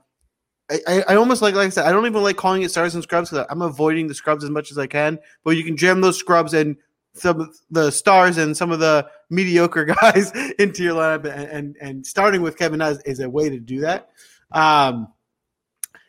I, 0.88 1.04
I, 1.10 1.16
almost 1.16 1.42
like, 1.42 1.56
like 1.56 1.68
I 1.68 1.70
said, 1.70 1.86
I 1.86 1.92
don't 1.92 2.06
even 2.06 2.24
like 2.24 2.38
calling 2.38 2.62
it 2.62 2.72
stars 2.72 2.96
and 2.96 3.04
scrubs 3.04 3.30
because 3.30 3.46
I'm 3.50 3.62
avoiding 3.62 4.08
the 4.08 4.14
scrubs 4.14 4.44
as 4.44 4.50
much 4.50 4.72
as 4.72 4.78
I 4.78 4.88
can. 4.88 5.20
But 5.44 5.52
you 5.52 5.64
can 5.64 5.76
jam 5.76 6.02
those 6.02 6.18
scrubs 6.18 6.54
and 6.54 6.78
some 7.14 7.52
the 7.70 7.92
stars 7.92 8.38
and 8.38 8.56
some 8.56 8.72
of 8.72 8.80
the 8.80 9.08
mediocre 9.30 9.86
guys 10.02 10.32
into 10.60 10.84
your 10.84 10.96
lineup, 10.96 11.26
and 11.26 11.50
and, 11.50 11.78
and 11.82 12.06
starting 12.06 12.42
with 12.42 12.58
Kevin 12.58 12.80
Na 12.80 12.96
is 13.06 13.20
a 13.20 13.30
way 13.30 13.50
to 13.50 13.60
do 13.60 13.82
that. 13.82 14.10
Um, 14.52 15.08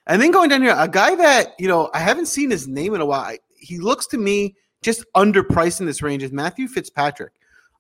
and 0.07 0.21
then 0.21 0.31
going 0.31 0.49
down 0.49 0.63
here, 0.63 0.75
a 0.77 0.89
guy 0.89 1.15
that 1.17 1.55
you 1.59 1.69
know 1.69 1.91
I 1.95 2.01
haven't 2.01 2.27
seen 2.27 2.51
his 2.51 2.69
name 2.69 2.95
in 2.95 3.01
a 3.01 3.07
while. 3.07 3.37
He 3.57 3.79
looks 3.79 4.07
to 4.09 4.19
me 4.19 4.57
just 4.83 5.05
underpriced 5.15 5.81
in 5.81 5.87
this 5.87 6.03
range 6.03 6.23
is 6.23 6.33
Matthew 6.33 6.67
Fitzpatrick. 6.67 7.33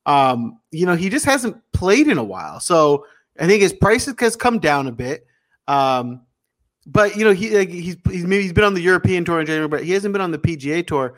Um, 0.06 0.58
you 0.70 0.86
know, 0.86 0.96
he 0.96 1.08
just 1.08 1.24
hasn't 1.24 1.60
played 1.72 2.08
in 2.08 2.18
a 2.18 2.24
while, 2.24 2.60
so 2.60 3.06
I 3.38 3.46
think 3.46 3.62
his 3.62 3.72
price 3.72 4.06
has 4.06 4.36
come 4.36 4.58
down 4.58 4.86
a 4.86 4.92
bit. 4.92 5.26
Um, 5.68 6.22
but 6.86 7.16
you 7.16 7.24
know, 7.24 7.32
he 7.32 7.50
like, 7.56 7.68
he's 7.68 7.96
he's 8.10 8.24
maybe 8.24 8.42
he's 8.42 8.52
been 8.52 8.64
on 8.64 8.74
the 8.74 8.80
European 8.80 9.24
tour 9.24 9.40
in 9.40 9.46
January, 9.46 9.68
but 9.68 9.84
he 9.84 9.92
hasn't 9.92 10.12
been 10.12 10.22
on 10.22 10.30
the 10.30 10.38
PGA 10.38 10.86
tour. 10.86 11.14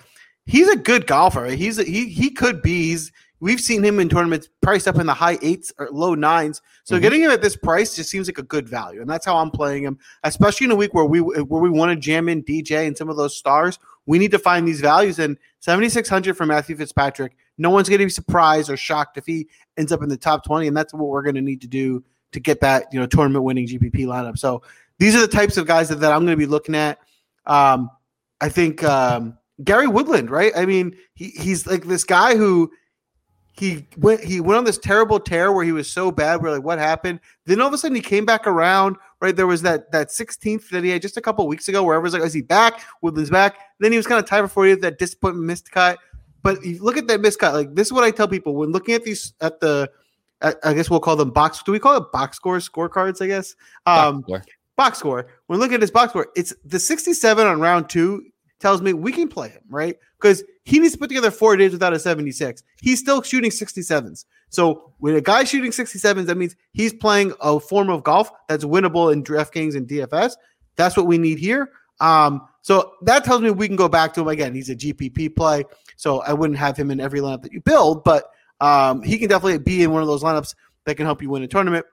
He's 0.46 0.68
a 0.68 0.76
good 0.76 1.06
golfer. 1.06 1.46
He's 1.46 1.78
a, 1.78 1.84
he 1.84 2.08
he 2.08 2.30
could 2.30 2.60
be. 2.62 2.90
He's 2.90 3.10
we've 3.40 3.60
seen 3.60 3.82
him 3.82 3.98
in 3.98 4.08
tournaments 4.08 4.48
priced 4.62 4.86
up 4.88 4.96
in 4.96 5.06
the 5.06 5.14
high 5.14 5.38
eights 5.42 5.72
or 5.78 5.88
low 5.90 6.14
nines. 6.14 6.60
So 6.84 6.96
Mhm. 6.96 7.00
getting 7.02 7.20
him 7.22 7.30
at 7.30 7.42
this 7.42 7.56
price 7.56 7.96
just 7.96 8.10
seems 8.10 8.28
like 8.28 8.38
a 8.38 8.42
good 8.42 8.68
value, 8.68 9.00
and 9.00 9.08
that's 9.08 9.24
how 9.24 9.36
I'm 9.36 9.50
playing 9.50 9.84
him. 9.84 9.98
Especially 10.22 10.66
in 10.66 10.70
a 10.70 10.76
week 10.76 10.92
where 10.94 11.04
we 11.06 11.20
where 11.20 11.62
we 11.62 11.70
want 11.70 11.90
to 11.90 11.96
jam 11.96 12.28
in 12.28 12.42
DJ 12.42 12.86
and 12.86 12.96
some 12.96 13.08
of 13.08 13.16
those 13.16 13.36
stars. 13.36 13.78
We 14.06 14.18
need 14.18 14.32
to 14.32 14.38
find 14.38 14.68
these 14.68 14.82
values. 14.82 15.18
And 15.18 15.38
7600 15.60 16.36
for 16.36 16.44
Matthew 16.44 16.76
Fitzpatrick. 16.76 17.36
No 17.56 17.70
one's 17.70 17.88
going 17.88 18.00
to 18.00 18.04
be 18.04 18.10
surprised 18.10 18.68
or 18.68 18.76
shocked 18.76 19.16
if 19.16 19.24
he 19.24 19.48
ends 19.78 19.92
up 19.92 20.02
in 20.02 20.10
the 20.10 20.16
top 20.16 20.44
20, 20.44 20.66
and 20.68 20.76
that's 20.76 20.92
what 20.92 21.08
we're 21.08 21.22
going 21.22 21.36
to 21.36 21.40
need 21.40 21.62
to 21.62 21.66
do 21.68 22.04
to 22.32 22.40
get 22.40 22.60
that 22.60 22.86
you 22.92 23.00
know 23.00 23.06
tournament 23.06 23.44
winning 23.44 23.66
GPP 23.66 24.04
lineup. 24.06 24.36
So 24.36 24.62
these 24.98 25.14
are 25.14 25.20
the 25.20 25.28
types 25.28 25.56
of 25.56 25.66
guys 25.66 25.88
that, 25.88 25.96
that 25.96 26.12
I'm 26.12 26.20
going 26.20 26.32
to 26.32 26.36
be 26.36 26.46
looking 26.46 26.74
at. 26.74 26.98
Um, 27.46 27.90
I 28.40 28.48
think 28.48 28.82
um, 28.84 29.38
Gary 29.62 29.86
Woodland, 29.86 30.30
right? 30.30 30.52
I 30.56 30.66
mean, 30.66 30.96
he, 31.14 31.28
he's 31.30 31.66
like 31.66 31.84
this 31.84 32.04
guy 32.04 32.36
who 32.36 32.70
he 33.56 33.86
went 33.96 34.22
he 34.22 34.40
went 34.40 34.58
on 34.58 34.64
this 34.64 34.78
terrible 34.78 35.20
tear 35.20 35.52
where 35.52 35.64
he 35.64 35.72
was 35.72 35.90
so 35.90 36.10
bad. 36.10 36.42
We're 36.42 36.50
like, 36.50 36.64
what 36.64 36.78
happened? 36.78 37.20
Then 37.46 37.60
all 37.60 37.68
of 37.68 37.72
a 37.72 37.78
sudden 37.78 37.94
he 37.94 38.00
came 38.00 38.24
back 38.24 38.46
around. 38.46 38.96
Right 39.20 39.34
there 39.34 39.46
was 39.46 39.62
that 39.62 39.92
that 39.92 40.08
16th 40.08 40.68
that 40.70 40.82
he 40.82 40.90
had 40.90 41.02
just 41.02 41.16
a 41.16 41.20
couple 41.20 41.46
weeks 41.46 41.68
ago, 41.68 41.82
where 41.82 41.94
everyone's 41.94 42.14
like, 42.14 42.24
is 42.24 42.34
he 42.34 42.42
back? 42.42 42.80
Woodland's 43.00 43.30
back. 43.30 43.56
Then 43.78 43.92
he 43.92 43.96
was 43.96 44.06
kind 44.06 44.18
of 44.18 44.28
tied 44.28 44.42
before 44.42 44.64
he 44.64 44.70
had 44.70 44.82
that 44.82 44.98
disappointment 44.98 45.46
missed 45.46 45.70
cut. 45.70 45.98
But 46.42 46.64
you 46.64 46.82
look 46.82 46.96
at 46.96 47.06
that 47.06 47.20
missed 47.20 47.38
cut. 47.38 47.54
Like 47.54 47.74
this 47.74 47.88
is 47.88 47.92
what 47.92 48.04
I 48.04 48.10
tell 48.10 48.26
people 48.26 48.54
when 48.56 48.72
looking 48.72 48.94
at 48.94 49.04
these 49.04 49.34
at 49.40 49.60
the. 49.60 49.90
I 50.42 50.54
I 50.64 50.74
guess 50.74 50.90
we'll 50.90 51.00
call 51.00 51.14
them 51.14 51.30
box. 51.30 51.62
Do 51.62 51.70
we 51.70 51.78
call 51.78 51.96
it 51.96 52.10
box 52.12 52.36
scores, 52.36 52.68
scorecards? 52.68 53.22
I 53.22 53.28
guess. 53.28 53.54
Um, 53.86 54.22
Score. 54.24 54.42
Box 54.76 54.98
score. 54.98 55.26
When 55.46 55.60
looking 55.60 55.74
at 55.74 55.80
his 55.80 55.90
box 55.90 56.10
score, 56.10 56.28
it's 56.36 56.54
the 56.64 56.78
67 56.78 57.46
on 57.46 57.60
round 57.60 57.88
two 57.88 58.26
tells 58.60 58.80
me 58.80 58.92
we 58.92 59.12
can 59.12 59.28
play 59.28 59.48
him, 59.50 59.62
right? 59.68 59.96
Because 60.20 60.42
he 60.64 60.78
needs 60.78 60.94
to 60.94 60.98
put 60.98 61.08
together 61.08 61.30
four 61.30 61.56
days 61.56 61.72
without 61.72 61.92
a 61.92 61.98
76. 61.98 62.62
He's 62.80 62.98
still 62.98 63.22
shooting 63.22 63.50
67s. 63.50 64.24
So 64.48 64.92
when 64.98 65.14
a 65.16 65.20
guy 65.20 65.44
shooting 65.44 65.70
67s, 65.70 66.26
that 66.26 66.36
means 66.36 66.56
he's 66.72 66.94
playing 66.94 67.32
a 67.40 67.60
form 67.60 67.90
of 67.90 68.04
golf 68.04 68.30
that's 68.48 68.64
winnable 68.64 69.12
in 69.12 69.22
DraftKings 69.22 69.76
and 69.76 69.86
DFS. 69.86 70.34
That's 70.76 70.96
what 70.96 71.06
we 71.06 71.18
need 71.18 71.38
here. 71.38 71.70
Um, 72.00 72.48
so 72.62 72.94
that 73.02 73.24
tells 73.24 73.42
me 73.42 73.50
we 73.50 73.66
can 73.66 73.76
go 73.76 73.88
back 73.88 74.14
to 74.14 74.22
him 74.22 74.28
again. 74.28 74.54
He's 74.54 74.70
a 74.70 74.76
GPP 74.76 75.36
play, 75.36 75.64
so 75.96 76.22
I 76.22 76.32
wouldn't 76.32 76.58
have 76.58 76.76
him 76.76 76.90
in 76.90 77.00
every 77.00 77.20
lineup 77.20 77.42
that 77.42 77.52
you 77.52 77.60
build, 77.60 78.04
but 78.04 78.30
um, 78.60 79.02
he 79.02 79.18
can 79.18 79.28
definitely 79.28 79.58
be 79.58 79.82
in 79.82 79.92
one 79.92 80.00
of 80.00 80.08
those 80.08 80.22
lineups 80.22 80.54
that 80.86 80.96
can 80.96 81.04
help 81.04 81.20
you 81.20 81.28
win 81.28 81.42
a 81.42 81.48
tournament 81.48 81.84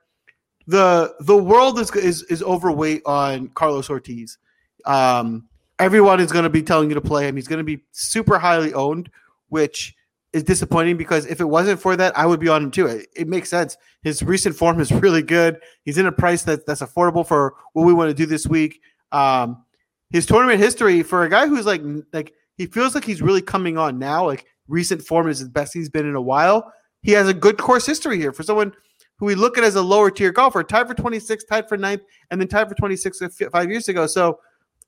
the 0.67 1.15
the 1.21 1.37
world 1.37 1.79
is 1.79 1.91
is 1.95 2.23
is 2.23 2.43
overweight 2.43 3.01
on 3.05 3.49
Carlos 3.49 3.89
Ortiz. 3.89 4.37
Um, 4.85 5.47
everyone 5.79 6.19
is 6.19 6.31
going 6.31 6.43
to 6.43 6.49
be 6.49 6.61
telling 6.61 6.89
you 6.89 6.95
to 6.95 7.01
play 7.01 7.27
him. 7.27 7.35
He's 7.35 7.47
going 7.47 7.59
to 7.59 7.63
be 7.63 7.83
super 7.91 8.37
highly 8.39 8.73
owned, 8.73 9.09
which 9.49 9.95
is 10.33 10.43
disappointing 10.43 10.95
because 10.95 11.25
if 11.25 11.41
it 11.41 11.45
wasn't 11.45 11.79
for 11.79 11.95
that, 11.97 12.17
I 12.17 12.25
would 12.25 12.39
be 12.39 12.47
on 12.47 12.63
him 12.63 12.71
too. 12.71 12.87
It, 12.87 13.07
it 13.15 13.27
makes 13.27 13.49
sense. 13.49 13.77
His 14.01 14.23
recent 14.23 14.55
form 14.55 14.79
is 14.79 14.91
really 14.91 15.23
good. 15.23 15.59
He's 15.83 15.97
in 15.97 16.05
a 16.05 16.11
price 16.11 16.43
that 16.43 16.65
that's 16.65 16.81
affordable 16.81 17.27
for 17.27 17.55
what 17.73 17.85
we 17.85 17.93
want 17.93 18.09
to 18.09 18.13
do 18.13 18.25
this 18.25 18.47
week. 18.47 18.81
Um, 19.11 19.65
his 20.09 20.25
tournament 20.25 20.59
history 20.59 21.03
for 21.03 21.23
a 21.23 21.29
guy 21.29 21.47
who's 21.47 21.65
like 21.65 21.81
like 22.13 22.33
he 22.57 22.65
feels 22.65 22.95
like 22.95 23.05
he's 23.05 23.21
really 23.21 23.41
coming 23.41 23.77
on 23.77 23.97
now. 23.99 24.25
Like 24.25 24.45
recent 24.67 25.01
form 25.01 25.27
is 25.27 25.39
the 25.39 25.49
best 25.49 25.73
he's 25.73 25.89
been 25.89 26.07
in 26.07 26.15
a 26.15 26.21
while. 26.21 26.71
He 27.01 27.11
has 27.13 27.27
a 27.27 27.33
good 27.33 27.57
course 27.57 27.85
history 27.85 28.17
here 28.17 28.31
for 28.31 28.43
someone 28.43 28.73
who 29.21 29.27
we 29.27 29.35
look 29.35 29.55
at 29.55 29.63
as 29.63 29.75
a 29.75 29.81
lower 29.81 30.09
tier 30.09 30.31
golfer, 30.31 30.63
tied 30.63 30.87
for 30.87 30.95
26, 30.95 31.43
tied 31.43 31.69
for 31.69 31.77
ninth, 31.77 32.01
and 32.31 32.41
then 32.41 32.47
tied 32.47 32.67
for 32.67 32.73
26 32.73 33.21
five 33.51 33.69
years 33.69 33.87
ago. 33.87 34.07
So 34.07 34.39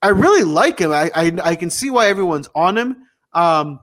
I 0.02 0.08
really 0.08 0.44
like 0.44 0.80
him. 0.80 0.92
I 0.92 1.12
I, 1.14 1.32
I 1.44 1.56
can 1.56 1.70
see 1.70 1.92
why 1.92 2.08
everyone's 2.08 2.50
on 2.56 2.76
him. 2.76 2.98
Um, 3.34 3.80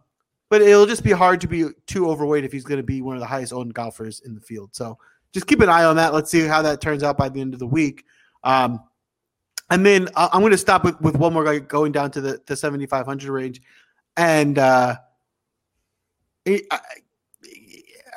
but 0.49 0.61
it'll 0.61 0.87
just 0.87 1.05
be 1.05 1.13
hard 1.13 1.41
to 1.43 1.47
be 1.47 1.67
too 1.87 2.11
overweight 2.11 2.45
if 2.45 2.51
he's 2.51 2.65
going 2.65 2.79
to 2.81 2.85
be 2.85 3.01
one 3.01 3.15
of 3.15 3.21
the 3.21 3.27
highest 3.27 3.53
owned 3.53 3.75
golfers 3.75 4.23
in 4.25 4.35
the 4.35 4.41
field. 4.41 4.75
So 4.75 4.99
just 5.33 5.47
keep 5.47 5.61
an 5.61 5.69
eye 5.69 5.85
on 5.85 5.95
that. 5.97 6.13
Let's 6.13 6.33
see 6.33 6.41
how 6.41 6.63
that 6.63 6.81
turns 6.81 7.05
out 7.05 7.17
by 7.17 7.29
the 7.29 7.41
end 7.41 7.55
of 7.55 7.61
the 7.61 7.67
week. 7.69 8.05
Um, 8.43 8.81
and 9.71 9.87
then 9.87 10.09
I'm 10.17 10.41
going 10.41 10.51
to 10.51 10.59
stop 10.59 10.83
with, 10.83 11.01
with 11.01 11.15
one 11.15 11.33
more 11.33 11.45
guy 11.45 11.61
going 11.61 11.93
down 11.93 12.11
to 12.11 12.21
the, 12.21 12.41
the 12.47 12.57
7,500 12.57 13.31
range. 13.31 13.63
And 14.17 14.59
uh, 14.59 14.97
it, 16.45 16.65
I, 16.73 16.81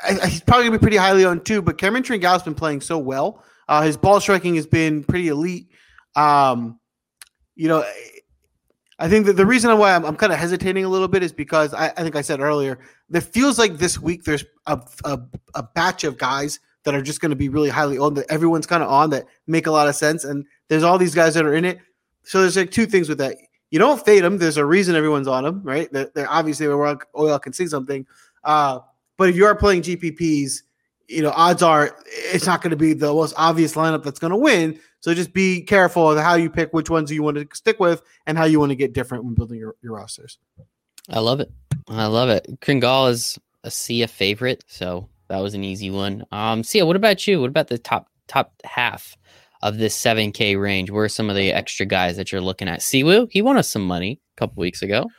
I, 0.06 0.28
he's 0.28 0.42
probably 0.42 0.66
to 0.66 0.72
be 0.72 0.78
pretty 0.78 0.98
highly 0.98 1.26
owned 1.26 1.46
too. 1.46 1.62
But 1.62 1.78
Cameron 1.78 2.04
Tringale 2.04 2.34
has 2.34 2.44
been 2.44 2.56
playing 2.56 2.82
so 2.82 2.98
well. 2.98 3.44
Uh, 3.68 3.82
his 3.84 3.98
ball 3.98 4.20
striking 4.20 4.56
has 4.56 4.68
been 4.68 5.04
pretty 5.04 5.30
elite. 5.30 5.70
Um, 6.16 6.80
you 7.56 7.68
know, 7.68 7.86
I 9.00 9.10
think 9.10 9.26
that 9.26 9.34
the 9.34 9.46
reason 9.46 9.76
why 9.78 9.96
I'm, 9.96 10.06
I'm 10.06 10.16
kind 10.16 10.32
of 10.32 10.40
hesitating 10.40 10.86
a 10.86 10.90
little 10.90 11.08
bit 11.08 11.24
is 11.24 11.32
because 11.32 11.74
I, 11.74 11.88
I, 11.88 12.04
think 12.04 12.16
I 12.16 12.22
said 12.22 12.40
earlier, 12.40 12.80
that 13.10 13.22
feels 13.22 13.58
like 13.58 13.78
this 13.78 14.00
week 14.00 14.24
there's 14.24 14.46
a, 14.68 14.80
a, 15.06 15.20
a 15.56 15.64
batch 15.64 16.04
of 16.04 16.18
guys 16.18 16.60
that 16.84 16.94
are 16.94 17.02
just 17.02 17.22
going 17.22 17.32
to 17.32 17.36
be 17.36 17.50
really 17.50 17.70
highly 17.70 17.98
owned 17.98 18.18
that 18.18 18.30
everyone's 18.30 18.66
kind 18.66 18.84
of 18.84 18.90
on 18.90 19.10
that 19.12 19.26
make 19.48 19.68
a 19.68 19.72
lot 19.72 19.88
of 19.88 19.96
sense. 19.96 20.24
And 20.24 20.46
there's 20.68 20.84
all 20.84 20.98
these 20.98 21.16
guys 21.16 21.34
that 21.34 21.46
are 21.46 21.56
in 21.56 21.66
it. 21.66 21.80
So 22.24 22.42
there's 22.42 22.58
like 22.58 22.72
two 22.72 22.86
things 22.86 23.10
with 23.10 23.18
that. 23.20 23.38
You 23.72 23.80
don't 23.80 24.04
fade 24.04 24.24
them. 24.24 24.38
There's 24.38 24.58
a 24.58 24.66
reason 24.66 24.96
everyone's 24.96 25.28
on 25.28 25.44
them, 25.44 25.64
right? 25.64 25.92
They're, 25.92 26.12
they're 26.14 26.32
obviously 26.32 26.68
where 26.68 26.98
oil 27.18 27.40
can 27.40 27.54
see 27.54 27.68
something. 27.68 28.06
Uh, 28.44 28.80
but 29.24 29.30
if 29.30 29.38
you 29.38 29.46
are 29.46 29.56
playing 29.56 29.84
GPPs, 29.84 30.64
you 31.08 31.22
know, 31.22 31.32
odds 31.34 31.64
are 31.64 31.96
it's 32.06 32.46
not 32.46 32.62
going 32.62 32.72
to 32.72 32.76
be 32.76 32.92
the 32.92 33.08
most 33.08 33.34
obvious 33.38 33.74
lineup 33.76 34.04
that's 34.04 34.20
going 34.20 34.32
to 34.32 34.38
win. 34.38 34.78
So 35.00 35.14
just 35.14 35.32
be 35.32 35.62
careful 35.62 36.12
of 36.12 36.18
how 36.18 36.36
you 36.36 36.50
pick 36.50 36.74
which 36.74 36.90
ones 36.90 37.10
you 37.10 37.24
want 37.24 37.38
to 37.38 37.48
stick 37.56 37.80
with 37.80 38.02
and 38.28 38.38
how 38.38 38.44
you 38.44 38.60
want 38.60 38.72
to 38.72 38.76
get 38.76 38.92
different 38.92 39.24
when 39.24 39.34
building 39.34 39.60
your, 39.60 39.78
your 39.82 39.94
rosters. 39.94 40.40
I 41.08 41.22
love 41.22 41.40
it. 41.40 41.50
I 41.88 42.08
love 42.08 42.28
it. 42.28 42.60
Tringale 42.60 43.12
is 43.12 43.40
a 43.64 43.72
Sia 43.72 44.10
favorite, 44.10 44.66
so 44.68 45.08
that 45.30 45.40
was 45.40 45.54
an 45.54 45.64
easy 45.64 45.90
one. 45.90 46.26
Um, 46.34 46.62
Sia, 46.62 46.86
what 46.86 46.98
about 46.98 47.26
you? 47.26 47.40
What 47.40 47.50
about 47.50 47.70
the 47.70 47.78
top 47.78 48.10
top 48.28 48.52
half 48.66 49.16
of 49.62 49.78
this 49.78 49.98
7K 49.98 50.62
range? 50.62 50.92
Where 50.92 51.06
are 51.06 51.08
some 51.08 51.30
of 51.30 51.38
the 51.38 51.54
extra 51.54 51.86
guys 51.86 52.18
that 52.18 52.34
you're 52.34 52.42
looking 52.42 52.68
at? 52.68 52.82
Si 52.82 53.06
Woo, 53.06 53.30
he 53.32 53.42
won 53.42 53.56
us 53.56 53.72
some 53.72 53.88
money 53.88 54.20
a 54.36 54.38
couple 54.38 54.60
weeks 54.60 54.82
ago. 54.82 55.10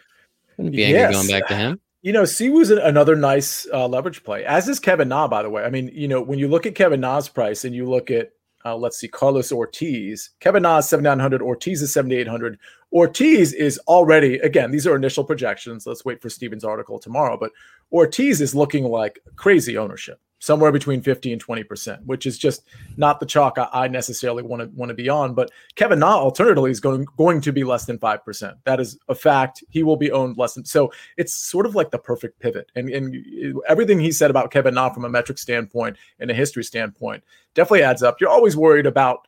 Wouldn't 0.59 0.77
be 0.77 0.85
angry 0.85 1.01
yes. 1.01 1.15
going 1.15 1.29
back 1.29 1.49
to 1.49 1.57
him. 1.57 1.81
You 2.05 2.13
know, 2.13 2.27
Si 2.27 2.51
Woo's 2.51 2.69
another 2.69 3.17
nice 3.17 3.67
uh, 3.73 3.89
leverage 3.89 4.25
play, 4.25 4.45
as 4.45 4.69
is 4.69 4.79
Kevin 4.79 5.09
Na, 5.09 5.27
by 5.27 5.43
the 5.43 5.49
way. 5.49 5.65
I 5.65 5.71
mean, 5.71 5.91
you 5.95 6.07
know, 6.07 6.21
when 6.21 6.39
you 6.39 6.49
look 6.49 6.67
at 6.67 6.75
Kevin 6.75 7.01
Na's 7.01 7.31
price 7.31 7.65
and 7.65 7.75
you 7.75 7.89
look 7.89 8.11
at, 8.11 8.33
uh, 8.63 8.77
let's 8.77 8.99
see, 8.99 9.09
Carlos 9.09 9.51
Ortiz, 9.51 10.29
Kevin 10.39 10.65
Na 10.65 10.77
is 10.77 10.89
7,900, 10.91 11.41
Ortiz 11.41 11.81
is 11.81 11.95
7,800. 11.95 12.59
Ortiz 12.93 13.55
is 13.55 13.79
already, 13.89 14.35
again, 14.41 14.71
these 14.71 14.87
are 14.87 14.95
initial 14.95 15.25
projections. 15.25 15.87
Let's 15.87 16.05
wait 16.05 16.21
for 16.21 16.29
Steven's 16.29 16.63
article 16.63 16.99
tomorrow, 16.99 17.39
but 17.39 17.53
Ortiz 17.91 18.43
is 18.43 18.55
looking 18.55 18.85
like 18.85 19.21
crazy 19.37 19.79
ownership 19.79 20.21
somewhere 20.45 20.71
between 20.71 21.01
50 21.01 21.33
and 21.33 21.45
20%, 21.45 22.05
which 22.05 22.27
is 22.27 22.37
just 22.37 22.65
not 22.97 23.19
the 23.19 23.27
chalk 23.27 23.59
I, 23.59 23.69
I 23.73 23.89
necessarily 23.89 24.43
want 24.43 24.63
to 24.63 24.69
want 24.77 24.91
to 24.91 24.95
be 24.95 25.09
on. 25.09 25.35
But 25.35 25.51
Kevin 25.75 25.99
Na 26.01 26.17
alternatively 26.17 26.71
is 26.71 26.81
going 26.81 27.07
going 27.17 27.41
to 27.41 27.53
be 27.53 27.65
less 27.65 27.87
than 27.87 27.99
5%. 27.99 28.55
That 28.65 28.81
is 28.81 28.99
a 29.09 29.15
fact. 29.15 29.65
He 29.71 29.83
will 29.83 29.97
be 29.97 30.13
owned 30.13 30.37
less 30.37 30.55
than 30.55 30.65
so 30.65 30.93
it's 31.17 31.33
sort 31.33 31.67
of 31.67 31.75
like 31.75 31.91
the 31.91 31.99
perfect 31.99 32.39
pivot. 32.41 32.71
And 32.75 32.91
and 32.91 33.61
everything 33.69 33.99
he 33.99 34.13
said 34.13 34.31
about 34.31 34.51
Kevin 34.51 34.75
Na 34.75 34.91
from 34.91 35.05
a 35.05 35.09
metric 35.09 35.39
standpoint 35.39 35.97
and 36.19 36.31
a 36.31 36.35
history 36.35 36.65
standpoint 36.65 37.25
definitely 37.55 37.83
adds 37.83 38.03
up. 38.03 38.21
You're 38.21 38.31
always 38.31 38.57
worried 38.57 38.87
about 38.87 39.27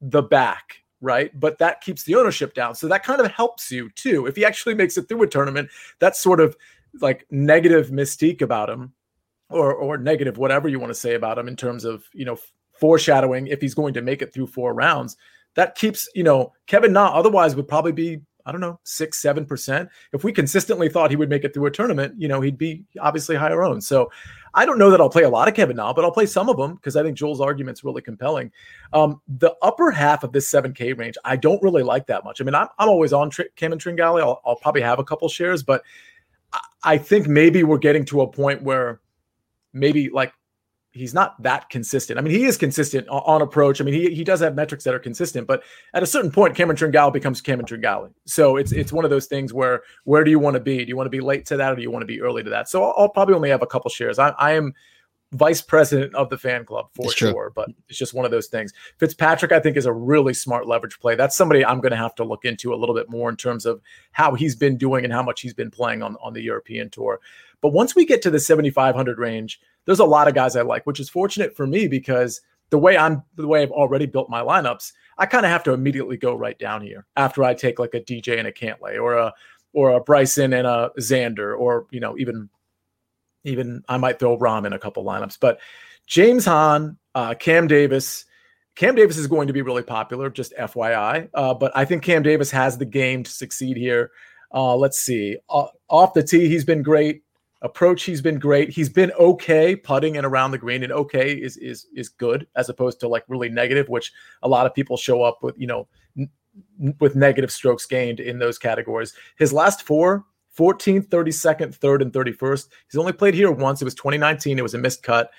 the 0.00 0.22
back 0.22 0.80
right? 1.00 1.38
But 1.38 1.58
that 1.58 1.82
keeps 1.82 2.04
the 2.04 2.14
ownership 2.14 2.54
down. 2.54 2.74
So 2.74 2.88
that 2.88 3.04
kind 3.04 3.20
of 3.20 3.30
helps 3.30 3.70
you 3.70 3.90
too. 3.90 4.24
If 4.26 4.36
he 4.36 4.44
actually 4.46 4.74
makes 4.74 4.96
it 4.96 5.06
through 5.06 5.22
a 5.22 5.26
tournament, 5.26 5.68
that's 5.98 6.22
sort 6.22 6.40
of 6.40 6.56
like 7.02 7.26
negative 7.30 7.90
mystique 7.90 8.40
about 8.40 8.70
him 8.70 8.94
or 9.50 9.74
or 9.74 9.98
negative, 9.98 10.38
whatever 10.38 10.68
you 10.68 10.80
want 10.80 10.90
to 10.90 10.98
say 10.98 11.14
about 11.14 11.38
him 11.38 11.48
in 11.48 11.56
terms 11.56 11.84
of 11.84 12.04
you 12.12 12.24
know 12.24 12.38
foreshadowing 12.72 13.46
if 13.46 13.60
he's 13.60 13.74
going 13.74 13.94
to 13.94 14.02
make 14.02 14.22
it 14.22 14.32
through 14.32 14.46
four 14.46 14.74
rounds. 14.74 15.16
That 15.54 15.74
keeps 15.76 16.08
you 16.14 16.24
know 16.24 16.52
Kevin 16.66 16.92
Na 16.92 17.08
otherwise 17.08 17.54
would 17.56 17.68
probably 17.68 17.92
be 17.92 18.20
I 18.46 18.52
don't 18.52 18.60
know 18.60 18.80
six 18.84 19.20
seven 19.20 19.46
percent. 19.46 19.88
If 20.12 20.24
we 20.24 20.32
consistently 20.32 20.88
thought 20.88 21.10
he 21.10 21.16
would 21.16 21.30
make 21.30 21.44
it 21.44 21.54
through 21.54 21.66
a 21.66 21.70
tournament, 21.70 22.14
you 22.18 22.28
know 22.28 22.40
he'd 22.40 22.58
be 22.58 22.84
obviously 23.00 23.36
higher 23.36 23.62
owned. 23.62 23.84
So 23.84 24.10
I 24.54 24.64
don't 24.64 24.78
know 24.78 24.90
that 24.90 25.00
I'll 25.00 25.10
play 25.10 25.24
a 25.24 25.28
lot 25.28 25.48
of 25.48 25.54
Kevin 25.54 25.76
Na, 25.76 25.92
but 25.92 26.04
I'll 26.04 26.12
play 26.12 26.26
some 26.26 26.48
of 26.48 26.56
them 26.56 26.76
because 26.76 26.94
I 26.94 27.02
think 27.02 27.16
Joel's 27.16 27.40
argument's 27.40 27.82
really 27.82 28.02
compelling. 28.02 28.52
Um, 28.92 29.20
the 29.26 29.52
upper 29.62 29.90
half 29.90 30.22
of 30.22 30.32
this 30.32 30.48
7K 30.48 30.96
range, 30.96 31.16
I 31.24 31.34
don't 31.36 31.60
really 31.60 31.82
like 31.82 32.06
that 32.06 32.24
much. 32.24 32.40
I 32.40 32.44
mean, 32.44 32.54
I'm, 32.54 32.68
I'm 32.78 32.88
always 32.88 33.12
on 33.12 33.30
Tr- 33.30 33.42
Cameron 33.56 33.80
Tringale. 33.80 34.20
I'll, 34.20 34.40
I'll 34.46 34.56
probably 34.56 34.82
have 34.82 35.00
a 35.00 35.04
couple 35.04 35.28
shares, 35.28 35.64
but 35.64 35.82
I, 36.52 36.60
I 36.84 36.98
think 36.98 37.26
maybe 37.26 37.64
we're 37.64 37.78
getting 37.78 38.04
to 38.06 38.20
a 38.20 38.28
point 38.28 38.62
where 38.62 39.00
maybe 39.74 40.08
like 40.08 40.32
he's 40.94 41.12
not 41.12 41.40
that 41.42 41.68
consistent. 41.68 42.18
I 42.18 42.22
mean, 42.22 42.32
he 42.32 42.44
is 42.44 42.56
consistent 42.56 43.08
on, 43.08 43.22
on, 43.26 43.42
approach. 43.42 43.80
I 43.80 43.84
mean, 43.84 43.94
he, 43.94 44.14
he 44.14 44.22
does 44.22 44.40
have 44.40 44.54
metrics 44.54 44.84
that 44.84 44.94
are 44.94 45.00
consistent, 45.00 45.46
but 45.46 45.62
at 45.92 46.02
a 46.02 46.06
certain 46.06 46.30
point, 46.30 46.54
Cameron 46.54 46.76
Tringale 46.76 47.12
becomes 47.12 47.40
Cameron 47.40 47.66
Tringale. 47.66 48.12
So 48.26 48.56
it's 48.56 48.72
it's 48.72 48.92
one 48.92 49.04
of 49.04 49.10
those 49.10 49.26
things 49.26 49.52
where 49.52 49.82
where 50.04 50.24
do 50.24 50.30
you 50.30 50.38
want 50.38 50.54
to 50.54 50.60
be? 50.60 50.78
Do 50.78 50.88
you 50.88 50.96
want 50.96 51.06
to 51.06 51.10
be 51.10 51.20
late 51.20 51.44
to 51.46 51.56
that, 51.56 51.72
or 51.72 51.76
do 51.76 51.82
you 51.82 51.90
want 51.90 52.02
to 52.02 52.06
be 52.06 52.22
early 52.22 52.42
to 52.42 52.50
that? 52.50 52.68
So 52.68 52.84
I'll, 52.84 52.94
I'll 52.96 53.08
probably 53.08 53.34
only 53.34 53.50
have 53.50 53.62
a 53.62 53.66
couple 53.66 53.90
shares. 53.90 54.18
I, 54.18 54.30
I 54.30 54.52
am 54.52 54.72
vice 55.34 55.60
president 55.60 56.14
of 56.14 56.30
the 56.30 56.38
fan 56.38 56.64
club 56.64 56.86
for 56.94 57.06
it's 57.06 57.14
sure, 57.14 57.32
true. 57.32 57.50
but 57.54 57.68
it's 57.88 57.98
just 57.98 58.14
one 58.14 58.24
of 58.24 58.30
those 58.30 58.46
things. 58.46 58.72
Fitzpatrick, 58.98 59.50
I 59.50 59.58
think, 59.58 59.76
is 59.76 59.86
a 59.86 59.92
really 59.92 60.32
smart 60.32 60.68
leverage 60.68 61.00
play. 61.00 61.16
That's 61.16 61.36
somebody 61.36 61.64
I'm 61.64 61.80
going 61.80 61.90
to 61.90 61.96
have 61.96 62.14
to 62.16 62.24
look 62.24 62.44
into 62.44 62.72
a 62.72 62.76
little 62.76 62.94
bit 62.94 63.10
more 63.10 63.28
in 63.28 63.36
terms 63.36 63.66
of 63.66 63.80
how 64.12 64.34
he's 64.34 64.54
been 64.54 64.76
doing 64.76 65.02
and 65.02 65.12
how 65.12 65.24
much 65.24 65.40
he's 65.40 65.54
been 65.54 65.70
playing 65.70 66.02
on 66.02 66.16
on 66.22 66.32
the 66.32 66.42
European 66.42 66.88
tour. 66.88 67.20
But 67.64 67.72
once 67.72 67.96
we 67.96 68.04
get 68.04 68.20
to 68.20 68.30
the 68.30 68.38
7,500 68.38 69.18
range 69.18 69.58
there's 69.86 69.98
a 69.98 70.04
lot 70.04 70.28
of 70.28 70.34
guys 70.34 70.54
I 70.54 70.60
like, 70.60 70.86
which 70.86 71.00
is 71.00 71.08
fortunate 71.08 71.56
for 71.56 71.66
me 71.66 71.88
because 71.88 72.42
the 72.68 72.76
way 72.76 72.98
I'm 72.98 73.22
the 73.36 73.46
way 73.46 73.62
I've 73.62 73.70
already 73.70 74.04
built 74.04 74.28
my 74.28 74.42
lineups, 74.42 74.92
I 75.16 75.24
kind 75.24 75.46
of 75.46 75.50
have 75.50 75.62
to 75.64 75.72
immediately 75.72 76.18
go 76.18 76.34
right 76.34 76.58
down 76.58 76.82
here 76.82 77.06
after 77.16 77.42
I 77.42 77.54
take 77.54 77.78
like 77.78 77.94
a 77.94 78.00
DJ 78.00 78.38
and 78.38 78.46
a 78.46 78.52
Cantlay 78.52 79.00
or 79.00 79.16
a 79.16 79.32
or 79.72 79.92
a 79.92 80.00
Bryson 80.00 80.52
and 80.52 80.66
a 80.66 80.90
Xander 80.98 81.58
or 81.58 81.86
you 81.90 82.00
know 82.00 82.18
even 82.18 82.50
even 83.44 83.82
I 83.88 83.96
might 83.96 84.18
throw 84.18 84.38
Rahm 84.38 84.66
in 84.66 84.74
a 84.74 84.78
couple 84.78 85.02
lineups, 85.02 85.38
but 85.40 85.58
James 86.06 86.44
Hahn, 86.44 86.98
uh, 87.14 87.32
Cam 87.32 87.66
Davis. 87.66 88.26
Cam 88.76 88.94
Davis 88.94 89.16
is 89.16 89.26
going 89.26 89.46
to 89.46 89.54
be 89.54 89.62
really 89.62 89.84
popular, 89.84 90.28
just 90.28 90.52
FYI. 90.58 91.30
Uh, 91.32 91.54
but 91.54 91.72
I 91.74 91.86
think 91.86 92.02
Cam 92.02 92.22
Davis 92.24 92.50
has 92.50 92.76
the 92.76 92.84
game 92.84 93.22
to 93.22 93.30
succeed 93.30 93.78
here. 93.78 94.10
Uh, 94.52 94.76
let's 94.76 94.98
see. 94.98 95.38
Uh, 95.48 95.66
off 95.88 96.12
the 96.12 96.22
tee, 96.22 96.48
he's 96.48 96.64
been 96.64 96.82
great 96.82 97.23
approach 97.64 98.04
he's 98.04 98.20
been 98.20 98.38
great. 98.38 98.70
He's 98.70 98.90
been 98.90 99.10
okay 99.12 99.74
putting 99.74 100.16
and 100.16 100.26
around 100.26 100.52
the 100.52 100.58
green 100.58 100.84
and 100.84 100.92
okay 100.92 101.32
is 101.32 101.56
is 101.56 101.86
is 101.96 102.10
good 102.10 102.46
as 102.54 102.68
opposed 102.68 103.00
to 103.00 103.08
like 103.08 103.24
really 103.26 103.48
negative 103.48 103.88
which 103.88 104.12
a 104.42 104.48
lot 104.48 104.66
of 104.66 104.74
people 104.74 104.96
show 104.96 105.22
up 105.22 105.42
with 105.42 105.58
you 105.58 105.66
know 105.66 105.88
n- 106.16 106.30
with 107.00 107.16
negative 107.16 107.50
strokes 107.50 107.86
gained 107.86 108.20
in 108.20 108.38
those 108.38 108.58
categories. 108.58 109.14
His 109.36 109.52
last 109.52 109.82
four 109.82 110.24
14th 110.56 111.08
32nd 111.08 111.76
3rd 111.76 112.02
and 112.02 112.12
31st 112.12 112.68
he's 112.88 112.98
only 112.98 113.12
played 113.12 113.34
here 113.34 113.50
once. 113.50 113.80
It 113.80 113.86
was 113.86 113.94
2019 113.94 114.58
it 114.58 114.62
was 114.62 114.74
a 114.74 114.78
missed 114.78 115.02
cut. 115.02 115.30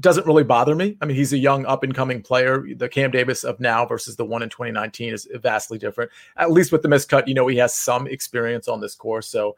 Doesn't 0.00 0.26
really 0.26 0.44
bother 0.44 0.74
me. 0.74 0.96
I 1.02 1.06
mean 1.06 1.16
he's 1.16 1.32
a 1.32 1.38
young 1.38 1.66
up 1.66 1.82
and 1.82 1.94
coming 1.94 2.22
player. 2.22 2.64
The 2.76 2.88
cam 2.88 3.10
davis 3.10 3.42
of 3.42 3.58
now 3.58 3.84
versus 3.84 4.14
the 4.14 4.24
one 4.24 4.42
in 4.42 4.50
2019 4.50 5.12
is 5.12 5.28
vastly 5.34 5.78
different. 5.78 6.12
At 6.36 6.52
least 6.52 6.70
with 6.70 6.82
the 6.82 6.88
missed 6.88 7.08
cut 7.08 7.26
you 7.26 7.34
know 7.34 7.48
he 7.48 7.56
has 7.56 7.74
some 7.74 8.06
experience 8.06 8.68
on 8.68 8.80
this 8.80 8.94
course. 8.94 9.28
So 9.28 9.56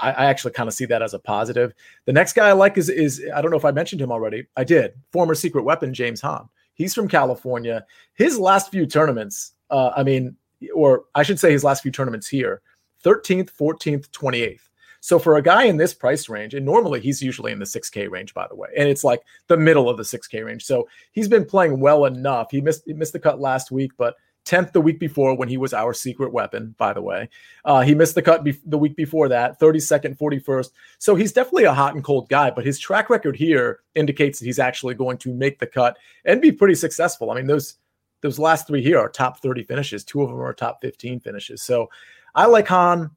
I, 0.00 0.12
I 0.12 0.24
actually 0.26 0.52
kind 0.52 0.68
of 0.68 0.74
see 0.74 0.84
that 0.86 1.02
as 1.02 1.14
a 1.14 1.18
positive. 1.18 1.74
The 2.04 2.12
next 2.12 2.34
guy 2.34 2.48
I 2.48 2.52
like 2.52 2.78
is 2.78 2.88
is 2.88 3.24
I 3.34 3.40
don't 3.40 3.50
know 3.50 3.56
if 3.56 3.64
I 3.64 3.72
mentioned 3.72 4.00
him 4.00 4.12
already. 4.12 4.46
I 4.56 4.64
did. 4.64 4.94
Former 5.12 5.34
secret 5.34 5.62
weapon 5.62 5.94
James 5.94 6.20
Hahn. 6.20 6.48
He's 6.74 6.94
from 6.94 7.08
California. 7.08 7.86
His 8.14 8.38
last 8.38 8.70
few 8.70 8.86
tournaments, 8.86 9.52
uh, 9.70 9.92
I 9.96 10.02
mean, 10.02 10.36
or 10.74 11.04
I 11.14 11.22
should 11.22 11.40
say 11.40 11.50
his 11.52 11.64
last 11.64 11.82
few 11.82 11.90
tournaments 11.90 12.28
here, 12.28 12.60
13th, 13.04 13.50
14th, 13.50 14.10
28th. 14.10 14.60
So 15.00 15.18
for 15.18 15.36
a 15.36 15.42
guy 15.42 15.64
in 15.64 15.76
this 15.76 15.94
price 15.94 16.28
range, 16.28 16.54
and 16.54 16.66
normally 16.66 17.00
he's 17.00 17.22
usually 17.22 17.52
in 17.52 17.58
the 17.58 17.64
6K 17.64 18.10
range, 18.10 18.34
by 18.34 18.46
the 18.48 18.56
way, 18.56 18.68
and 18.76 18.88
it's 18.88 19.04
like 19.04 19.22
the 19.46 19.56
middle 19.56 19.88
of 19.88 19.96
the 19.96 20.02
6K 20.02 20.44
range. 20.44 20.64
So 20.64 20.88
he's 21.12 21.28
been 21.28 21.44
playing 21.44 21.78
well 21.78 22.06
enough. 22.06 22.50
He 22.50 22.60
missed 22.60 22.82
he 22.86 22.92
missed 22.92 23.12
the 23.12 23.20
cut 23.20 23.40
last 23.40 23.70
week, 23.70 23.92
but 23.96 24.16
10th 24.46 24.72
the 24.72 24.80
week 24.80 24.98
before 24.98 25.36
when 25.36 25.48
he 25.48 25.56
was 25.56 25.74
our 25.74 25.92
secret 25.92 26.32
weapon, 26.32 26.74
by 26.78 26.92
the 26.92 27.02
way. 27.02 27.28
Uh, 27.64 27.82
he 27.82 27.94
missed 27.94 28.14
the 28.14 28.22
cut 28.22 28.44
be- 28.44 28.60
the 28.64 28.78
week 28.78 28.96
before 28.96 29.28
that, 29.28 29.60
32nd, 29.60 30.16
41st. 30.16 30.70
So 30.98 31.14
he's 31.14 31.32
definitely 31.32 31.64
a 31.64 31.74
hot 31.74 31.94
and 31.94 32.04
cold 32.04 32.28
guy, 32.28 32.50
but 32.50 32.64
his 32.64 32.78
track 32.78 33.10
record 33.10 33.36
here 33.36 33.80
indicates 33.94 34.38
that 34.38 34.46
he's 34.46 34.58
actually 34.58 34.94
going 34.94 35.18
to 35.18 35.34
make 35.34 35.58
the 35.58 35.66
cut 35.66 35.98
and 36.24 36.40
be 36.40 36.52
pretty 36.52 36.76
successful. 36.76 37.30
I 37.30 37.34
mean, 37.34 37.46
those 37.46 37.76
those 38.22 38.38
last 38.38 38.66
three 38.66 38.82
here 38.82 38.98
are 38.98 39.08
top 39.08 39.40
30 39.40 39.64
finishes. 39.64 40.04
Two 40.04 40.22
of 40.22 40.30
them 40.30 40.40
are 40.40 40.54
top 40.54 40.80
15 40.80 41.20
finishes. 41.20 41.62
So 41.62 41.90
I 42.34 42.46
like 42.46 42.68
Hahn. 42.68 43.10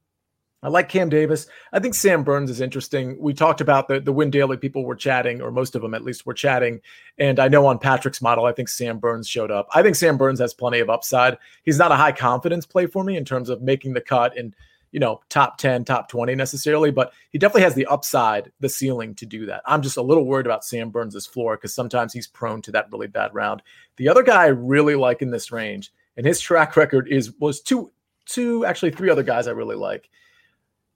I 0.61 0.67
like 0.67 0.89
Cam 0.89 1.07
Davis. 1.07 1.47
I 1.71 1.79
think 1.79 1.95
Sam 1.95 2.23
Burns 2.23 2.49
is 2.49 2.59
interesting. 2.59 3.17
We 3.19 3.33
talked 3.33 3.61
about 3.61 3.87
the 3.87 3.99
the 4.01 4.11
Win 4.11 4.29
Daily 4.29 4.57
people 4.57 4.83
were 4.83 4.95
chatting, 4.95 5.41
or 5.41 5.51
most 5.51 5.73
of 5.75 5.81
them 5.81 5.93
at 5.93 6.03
least 6.03 6.25
were 6.25 6.33
chatting. 6.33 6.81
And 7.17 7.39
I 7.39 7.47
know 7.47 7.65
on 7.65 7.79
Patrick's 7.79 8.21
model, 8.21 8.45
I 8.45 8.51
think 8.51 8.67
Sam 8.67 8.99
Burns 8.99 9.27
showed 9.27 9.51
up. 9.51 9.67
I 9.73 9.81
think 9.81 9.95
Sam 9.95 10.17
Burns 10.17 10.39
has 10.39 10.53
plenty 10.53 10.79
of 10.79 10.89
upside. 10.89 11.37
He's 11.63 11.77
not 11.77 11.93
a 11.93 11.95
high 11.95 12.11
confidence 12.11 12.65
play 12.65 12.87
for 12.87 13.03
me 13.03 13.15
in 13.15 13.23
terms 13.23 13.49
of 13.49 13.61
making 13.61 13.93
the 13.93 14.01
cut 14.01 14.37
and 14.37 14.53
you 14.91 14.99
know 14.99 15.21
top 15.29 15.57
10 15.57 15.85
top 15.85 16.09
20 16.09 16.33
necessarily 16.33 16.89
but 16.89 17.13
he 17.29 17.37
definitely 17.37 17.61
has 17.61 17.75
the 17.75 17.85
upside 17.85 18.51
the 18.59 18.67
ceiling 18.67 19.13
to 19.13 19.25
do 19.25 19.45
that 19.45 19.61
i'm 19.67 19.83
just 19.83 19.97
a 19.97 20.01
little 20.01 20.25
worried 20.25 20.47
about 20.47 20.63
sam 20.63 20.89
burns's 20.89 21.27
floor 21.27 21.55
because 21.55 21.75
sometimes 21.75 22.11
he's 22.11 22.25
prone 22.25 22.59
to 22.59 22.71
that 22.71 22.91
really 22.91 23.05
bad 23.05 23.31
round 23.33 23.61
the 23.97 24.09
other 24.09 24.23
guy 24.23 24.45
i 24.45 24.47
really 24.47 24.95
like 24.95 25.21
in 25.21 25.29
this 25.29 25.51
range 25.51 25.93
and 26.17 26.25
his 26.25 26.39
track 26.39 26.75
record 26.75 27.07
is 27.07 27.33
was 27.39 27.61
two 27.61 27.91
two 28.25 28.65
actually 28.65 28.89
three 28.89 29.11
other 29.11 29.21
guys 29.21 29.47
i 29.47 29.51
really 29.51 29.75
like 29.75 30.09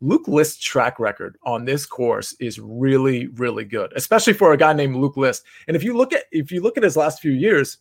Luke 0.03 0.27
List's 0.27 0.61
track 0.61 0.99
record 0.99 1.37
on 1.43 1.63
this 1.63 1.85
course 1.85 2.35
is 2.41 2.59
really, 2.59 3.27
really 3.27 3.63
good, 3.63 3.93
especially 3.95 4.33
for 4.33 4.51
a 4.51 4.57
guy 4.57 4.73
named 4.73 4.97
Luke 4.97 5.15
List. 5.15 5.45
And 5.69 5.77
if 5.77 5.83
you 5.83 5.95
look 5.95 6.11
at 6.11 6.23
if 6.33 6.51
you 6.51 6.61
look 6.61 6.75
at 6.75 6.83
his 6.83 6.97
last 6.97 7.21
few 7.21 7.31
years, 7.31 7.77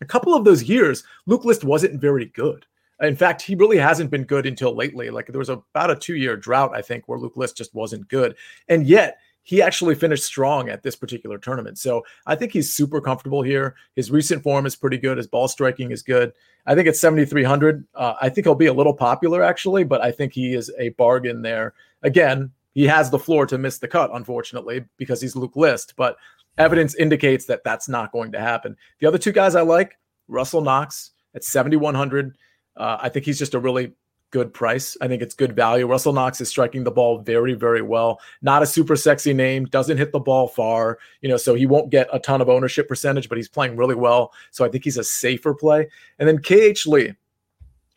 a 0.00 0.04
couple 0.04 0.34
of 0.34 0.44
those 0.44 0.64
years, 0.64 1.04
Luke 1.26 1.44
List 1.44 1.62
wasn't 1.62 2.00
very 2.00 2.26
good. 2.26 2.66
In 3.00 3.14
fact, 3.14 3.42
he 3.42 3.54
really 3.54 3.78
hasn't 3.78 4.10
been 4.10 4.24
good 4.24 4.44
until 4.44 4.74
lately. 4.74 5.08
Like 5.08 5.26
there 5.26 5.38
was 5.38 5.48
about 5.48 5.90
a 5.90 5.94
two-year 5.94 6.36
drought, 6.36 6.74
I 6.74 6.82
think, 6.82 7.06
where 7.06 7.18
Luke 7.18 7.36
List 7.36 7.56
just 7.56 7.74
wasn't 7.74 8.08
good. 8.08 8.34
And 8.68 8.84
yet 8.84 9.18
he 9.46 9.62
actually 9.62 9.94
finished 9.94 10.24
strong 10.24 10.68
at 10.68 10.82
this 10.82 10.96
particular 10.96 11.38
tournament. 11.38 11.78
So 11.78 12.04
I 12.26 12.34
think 12.34 12.50
he's 12.50 12.72
super 12.72 13.00
comfortable 13.00 13.42
here. 13.42 13.76
His 13.94 14.10
recent 14.10 14.42
form 14.42 14.66
is 14.66 14.74
pretty 14.74 14.98
good. 14.98 15.18
His 15.18 15.28
ball 15.28 15.46
striking 15.46 15.92
is 15.92 16.02
good. 16.02 16.32
I 16.66 16.74
think 16.74 16.88
it's 16.88 16.98
7,300. 16.98 17.86
Uh, 17.94 18.14
I 18.20 18.28
think 18.28 18.44
he'll 18.44 18.56
be 18.56 18.66
a 18.66 18.72
little 18.72 18.92
popular 18.92 19.44
actually, 19.44 19.84
but 19.84 20.00
I 20.00 20.10
think 20.10 20.32
he 20.32 20.52
is 20.52 20.72
a 20.80 20.88
bargain 20.90 21.42
there. 21.42 21.74
Again, 22.02 22.50
he 22.74 22.88
has 22.88 23.08
the 23.08 23.20
floor 23.20 23.46
to 23.46 23.56
miss 23.56 23.78
the 23.78 23.86
cut, 23.86 24.10
unfortunately, 24.12 24.84
because 24.96 25.20
he's 25.20 25.36
Luke 25.36 25.54
List, 25.54 25.94
but 25.96 26.16
evidence 26.58 26.96
indicates 26.96 27.44
that 27.44 27.62
that's 27.62 27.88
not 27.88 28.10
going 28.10 28.32
to 28.32 28.40
happen. 28.40 28.76
The 28.98 29.06
other 29.06 29.16
two 29.16 29.30
guys 29.30 29.54
I 29.54 29.60
like, 29.60 29.96
Russell 30.26 30.60
Knox 30.60 31.12
at 31.36 31.44
7,100. 31.44 32.36
Uh, 32.76 32.98
I 33.00 33.10
think 33.10 33.24
he's 33.24 33.38
just 33.38 33.54
a 33.54 33.60
really 33.60 33.92
good 34.30 34.52
price. 34.52 34.96
I 35.00 35.08
think 35.08 35.22
it's 35.22 35.34
good 35.34 35.54
value. 35.54 35.86
Russell 35.86 36.12
Knox 36.12 36.40
is 36.40 36.48
striking 36.48 36.84
the 36.84 36.90
ball 36.90 37.18
very, 37.18 37.54
very 37.54 37.82
well. 37.82 38.20
Not 38.42 38.62
a 38.62 38.66
super 38.66 38.96
sexy 38.96 39.32
name, 39.32 39.64
doesn't 39.66 39.96
hit 39.96 40.12
the 40.12 40.20
ball 40.20 40.48
far, 40.48 40.98
you 41.20 41.28
know, 41.28 41.36
so 41.36 41.54
he 41.54 41.66
won't 41.66 41.90
get 41.90 42.08
a 42.12 42.18
ton 42.18 42.40
of 42.40 42.48
ownership 42.48 42.88
percentage, 42.88 43.28
but 43.28 43.38
he's 43.38 43.48
playing 43.48 43.76
really 43.76 43.94
well. 43.94 44.32
So 44.50 44.64
I 44.64 44.68
think 44.68 44.84
he's 44.84 44.98
a 44.98 45.04
safer 45.04 45.54
play. 45.54 45.88
And 46.18 46.28
then 46.28 46.38
KH 46.38 46.86
Lee 46.86 47.12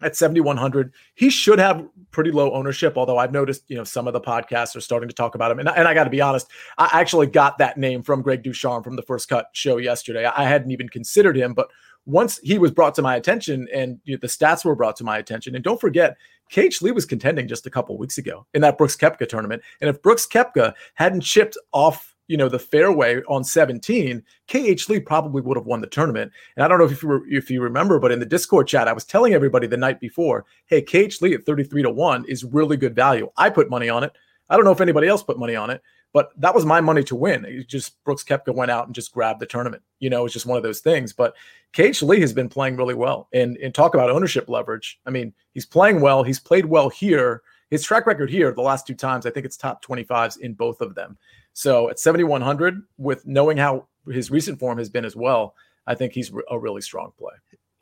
at 0.02 0.16
7100 0.16 0.94
he 1.16 1.30
should 1.30 1.60
have 1.60 1.86
pretty 2.12 2.32
low 2.32 2.54
ownership 2.54 2.98
although 2.98 3.18
i've 3.18 3.34
noticed 3.34 3.64
you 3.68 3.76
know 3.76 3.84
some 3.84 4.08
of 4.08 4.14
the 4.14 4.22
podcasts 4.22 4.76
are 4.76 4.82
starting 4.82 5.10
to 5.10 5.16
talk 5.16 5.36
about 5.36 5.52
him 5.52 5.60
and, 5.60 5.70
and 5.70 5.88
i 5.88 5.94
got 5.94 6.06
to 6.06 6.10
be 6.10 6.22
honest 6.22 6.48
i 6.78 6.90
actually 6.94 7.28
got 7.28 7.58
that 7.58 7.78
name 7.78 8.02
from 8.02 8.22
greg 8.22 8.42
ducharme 8.42 8.82
from 8.82 8.96
the 8.96 9.02
first 9.02 9.28
cut 9.28 9.48
show 9.54 9.78
yesterday 9.78 10.26
i 10.26 10.46
hadn't 10.46 10.72
even 10.72 10.88
considered 10.88 11.36
him 11.36 11.54
but 11.54 11.70
once 12.10 12.40
he 12.40 12.58
was 12.58 12.72
brought 12.72 12.96
to 12.96 13.02
my 13.02 13.16
attention 13.16 13.68
and 13.74 14.00
you 14.04 14.16
know, 14.16 14.20
the 14.22 14.28
stats 14.28 14.66
were 14.66 14.76
brought 14.76 14.96
to 14.98 15.04
my 15.04 15.18
attention, 15.18 15.56
and 15.56 15.64
don't 15.64 15.80
forget, 15.80 16.18
KH 16.52 16.82
Lee 16.82 16.92
was 16.92 17.06
contending 17.06 17.48
just 17.48 17.68
a 17.68 17.70
couple 17.70 17.98
weeks 17.98 18.18
ago 18.18 18.46
in 18.54 18.62
that 18.62 18.78
Brooks 18.78 18.96
Koepka 18.96 19.30
tournament. 19.30 19.62
And 19.82 19.90
if 19.90 20.02
Brooks 20.02 20.26
Koepka 20.26 20.74
hadn't 20.96 21.22
chipped 21.22 21.58
off, 21.72 22.16
you 22.28 22.38
know, 22.38 22.50
the 22.50 22.60
fairway 22.60 23.22
on 23.28 23.44
17, 23.44 24.24
KH 24.48 24.90
Lee 24.90 25.00
probably 25.00 25.42
would 25.42 25.58
have 25.58 25.68
won 25.68 25.82
the 25.82 25.88
tournament. 25.88 26.32
And 26.56 26.64
I 26.64 26.68
don't 26.68 26.80
know 26.80 26.86
if 26.86 27.02
you 27.04 27.10
were, 27.10 27.28
if 27.28 27.52
you 27.52 27.62
remember, 27.62 28.00
but 28.00 28.12
in 28.12 28.20
the 28.20 28.26
Discord 28.26 28.68
chat, 28.68 28.88
I 28.88 28.94
was 28.94 29.06
telling 29.06 29.34
everybody 29.34 29.68
the 29.68 29.78
night 29.78 30.00
before, 30.00 30.46
hey, 30.66 30.82
KH 30.82 31.22
Lee 31.22 31.36
at 31.36 31.46
33 31.46 31.84
to 31.84 31.92
1 31.92 32.26
is 32.26 32.44
really 32.44 32.78
good 32.78 32.96
value. 32.96 33.30
I 33.38 33.50
put 33.50 33.70
money 33.70 33.90
on 33.90 34.04
it. 34.04 34.12
I 34.50 34.56
don't 34.56 34.66
know 34.66 34.72
if 34.72 34.82
anybody 34.82 35.08
else 35.08 35.22
put 35.22 35.38
money 35.38 35.56
on 35.56 35.70
it. 35.70 35.82
But 36.12 36.32
that 36.38 36.56
was 36.56 36.66
my 36.66 36.82
money 36.82 37.04
to 37.04 37.16
win. 37.16 37.46
It 37.46 37.68
just 37.68 38.04
Brooks 38.04 38.24
Koepka 38.24 38.54
went 38.54 38.72
out 38.72 38.88
and 38.88 38.96
just 38.96 39.12
grabbed 39.12 39.40
the 39.40 39.46
tournament. 39.46 39.84
You 40.00 40.10
know, 40.10 40.26
it's 40.26 40.34
just 40.34 40.48
one 40.48 40.58
of 40.58 40.64
those 40.64 40.80
things. 40.80 41.14
But 41.14 41.36
KH 41.74 42.02
Lee 42.02 42.20
has 42.22 42.34
been 42.34 42.50
playing 42.50 42.78
really 42.78 42.96
well. 42.96 43.28
And 43.34 43.58
and 43.58 43.74
talk 43.74 43.94
about 43.94 44.10
ownership 44.10 44.50
leverage. 44.50 45.00
I 45.06 45.12
mean, 45.12 45.34
he's 45.54 45.66
playing 45.66 46.02
well. 46.02 46.24
He's 46.24 46.40
played 46.40 46.66
well 46.66 46.90
here. 46.90 47.44
His 47.70 47.84
track 47.84 48.08
record 48.08 48.32
here, 48.32 48.52
the 48.52 48.62
last 48.62 48.88
two 48.88 48.96
times, 48.96 49.28
I 49.28 49.30
think 49.30 49.46
it's 49.46 49.56
top 49.56 49.86
25s 49.86 50.40
in 50.40 50.54
both 50.54 50.82
of 50.82 50.96
them. 50.96 51.20
So 51.54 51.90
at 51.92 52.00
7,100, 52.00 52.82
with 52.98 53.28
knowing 53.28 53.58
how 53.58 53.88
his 54.08 54.32
recent 54.32 54.58
form 54.58 54.80
has 54.80 54.90
been 54.90 55.06
as 55.06 55.16
well, 55.16 55.54
I 55.86 55.94
think 55.94 56.14
he's 56.14 56.32
a 56.50 56.58
really 56.58 56.82
strong 56.82 57.12
play. 57.18 57.34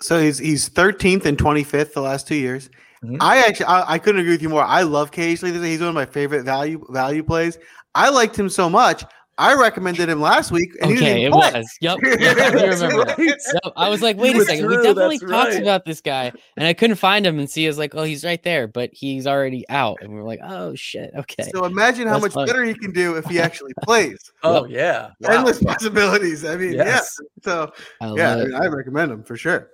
So 0.02 0.20
he's 0.22 0.38
he's 0.38 0.70
13th 0.70 1.26
and 1.26 1.38
25th 1.38 1.94
the 1.94 2.02
last 2.02 2.28
two 2.28 2.36
years. 2.36 2.70
Mm-hmm. 3.04 3.18
I 3.22 3.38
actually 3.38 3.68
I, 3.68 3.94
I, 3.94 4.00
couldn't 4.00 4.22
agree 4.22 4.34
with 4.34 4.42
you 4.42 4.50
more. 4.50 4.64
I 4.64 4.82
love 4.82 5.12
KH 5.12 5.44
Lee. 5.44 5.52
He's 5.52 5.80
one 5.80 5.90
of 5.90 5.96
my 5.96 6.06
favorite 6.06 6.44
value 6.44 6.84
value 6.90 7.24
plays. 7.24 7.60
I 7.98 8.10
liked 8.10 8.38
him 8.38 8.50
so 8.50 8.70
much. 8.70 9.04
I 9.40 9.54
recommended 9.54 10.10
him 10.10 10.20
last 10.20 10.52
week. 10.52 10.72
okay, 10.82 11.26
it 11.26 11.32
play. 11.32 11.52
was. 11.54 11.78
Yep. 11.80 12.00
yep 12.20 12.38
I 12.38 12.50
remember. 12.50 13.04
Right. 13.04 13.18
Yep. 13.20 13.74
I 13.76 13.88
was 13.88 14.02
like, 14.02 14.18
wait 14.18 14.36
a 14.36 14.44
second. 14.44 14.66
True, 14.66 14.78
we 14.78 14.84
definitely 14.84 15.20
talked 15.20 15.32
right. 15.32 15.62
about 15.62 15.86
this 15.86 16.02
guy, 16.02 16.32
and 16.58 16.66
I 16.66 16.74
couldn't 16.74 16.96
find 16.96 17.26
him 17.26 17.38
and 17.38 17.48
see. 17.48 17.66
I 17.66 17.70
was 17.70 17.78
like, 17.78 17.94
oh, 17.94 18.02
he's 18.04 18.26
right 18.26 18.42
there, 18.42 18.68
but 18.68 18.90
he's 18.94 19.28
already 19.28 19.68
out, 19.70 20.00
and 20.02 20.12
we 20.12 20.20
are 20.20 20.24
like, 20.24 20.40
oh 20.44 20.74
shit. 20.74 21.12
Okay. 21.16 21.50
So 21.54 21.66
imagine 21.66 22.08
how 22.08 22.18
much 22.18 22.34
fun. 22.34 22.48
better 22.48 22.64
he 22.64 22.74
can 22.74 22.92
do 22.92 23.16
if 23.16 23.26
he 23.26 23.40
actually 23.40 23.74
plays. 23.84 24.32
oh 24.44 24.66
yeah, 24.66 25.12
wow. 25.20 25.38
endless 25.38 25.62
possibilities. 25.62 26.44
I 26.44 26.56
mean, 26.56 26.74
yes. 26.74 27.20
yeah. 27.20 27.44
So 27.44 27.72
I 28.02 28.14
yeah, 28.16 28.34
I, 28.34 28.44
mean, 28.44 28.56
I, 28.56 28.66
recommend 28.66 29.12
him 29.12 29.24
for 29.24 29.38
sure. 29.38 29.70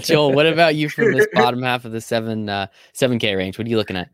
Joel, 0.00 0.32
what 0.32 0.46
about 0.46 0.74
you 0.74 0.88
from 0.88 1.12
this 1.12 1.28
bottom 1.34 1.62
half 1.62 1.84
of 1.84 1.92
the 1.92 2.00
seven 2.00 2.48
uh, 2.48 2.66
seven 2.92 3.20
K 3.20 3.36
range? 3.36 3.56
What 3.56 3.68
are 3.68 3.70
you 3.70 3.76
looking 3.76 3.96
at? 3.96 4.08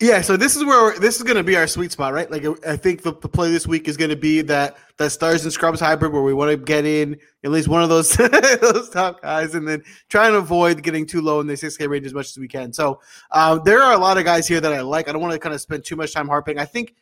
Yeah, 0.00 0.20
so 0.20 0.36
this 0.36 0.54
is 0.54 0.64
where 0.64 0.96
this 1.00 1.16
is 1.16 1.24
going 1.24 1.38
to 1.38 1.42
be 1.42 1.56
our 1.56 1.66
sweet 1.66 1.90
spot, 1.90 2.12
right? 2.12 2.30
Like 2.30 2.46
I 2.64 2.76
think 2.76 3.02
the, 3.02 3.14
the 3.14 3.28
play 3.28 3.50
this 3.50 3.66
week 3.66 3.88
is 3.88 3.96
going 3.96 4.10
to 4.10 4.16
be 4.16 4.42
that 4.42 4.76
that 4.96 5.10
stars 5.10 5.42
and 5.42 5.52
scrubs 5.52 5.80
hybrid 5.80 6.12
where 6.12 6.22
we 6.22 6.32
want 6.32 6.52
to 6.52 6.56
get 6.56 6.84
in 6.84 7.18
at 7.44 7.50
least 7.50 7.66
one 7.66 7.82
of 7.82 7.88
those 7.88 8.10
those 8.60 8.90
top 8.90 9.20
guys, 9.22 9.56
and 9.56 9.66
then 9.66 9.82
try 10.08 10.28
and 10.28 10.36
avoid 10.36 10.84
getting 10.84 11.04
too 11.04 11.20
low 11.20 11.40
in 11.40 11.48
the 11.48 11.56
six 11.56 11.76
K 11.76 11.88
range 11.88 12.06
as 12.06 12.14
much 12.14 12.28
as 12.28 12.38
we 12.38 12.46
can. 12.46 12.72
So 12.72 13.00
uh, 13.32 13.58
there 13.58 13.82
are 13.82 13.92
a 13.92 13.98
lot 13.98 14.18
of 14.18 14.24
guys 14.24 14.46
here 14.46 14.60
that 14.60 14.72
I 14.72 14.82
like. 14.82 15.08
I 15.08 15.12
don't 15.12 15.20
want 15.20 15.32
to 15.32 15.38
kind 15.40 15.52
of 15.54 15.60
spend 15.60 15.84
too 15.84 15.96
much 15.96 16.14
time 16.14 16.28
harping. 16.28 16.60
I 16.60 16.64
think 16.64 16.94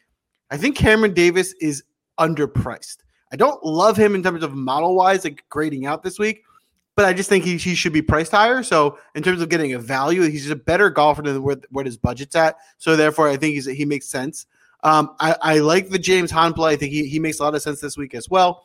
I 0.50 0.56
think 0.56 0.74
Cameron 0.74 1.12
Davis 1.12 1.52
is 1.60 1.82
underpriced. 2.18 2.98
I 3.30 3.36
don't 3.36 3.62
love 3.62 3.98
him 3.98 4.14
in 4.14 4.22
terms 4.22 4.42
of 4.42 4.54
model 4.54 4.94
wise, 4.94 5.22
like 5.22 5.44
grading 5.50 5.84
out 5.84 6.02
this 6.02 6.18
week 6.18 6.44
but 6.96 7.04
I 7.04 7.12
just 7.12 7.28
think 7.28 7.44
he, 7.44 7.58
he 7.58 7.74
should 7.74 7.92
be 7.92 8.02
priced 8.02 8.32
higher. 8.32 8.62
So 8.62 8.98
in 9.14 9.22
terms 9.22 9.42
of 9.42 9.50
getting 9.50 9.74
a 9.74 9.78
value, 9.78 10.22
he's 10.22 10.50
a 10.50 10.56
better 10.56 10.88
golfer 10.88 11.22
than 11.22 11.42
where, 11.42 11.56
where 11.70 11.84
his 11.84 11.98
budget's 11.98 12.34
at. 12.34 12.56
So 12.78 12.96
therefore, 12.96 13.28
I 13.28 13.36
think 13.36 13.54
he's, 13.54 13.66
he 13.66 13.84
makes 13.84 14.06
sense. 14.06 14.46
Um, 14.82 15.14
I, 15.20 15.36
I, 15.42 15.58
like 15.58 15.90
the 15.90 15.98
James 15.98 16.30
Hahn 16.30 16.54
play. 16.54 16.72
I 16.72 16.76
think 16.76 16.92
he, 16.92 17.06
he 17.06 17.18
makes 17.18 17.38
a 17.38 17.42
lot 17.42 17.54
of 17.54 17.62
sense 17.62 17.80
this 17.80 17.98
week 17.98 18.14
as 18.14 18.30
well. 18.30 18.64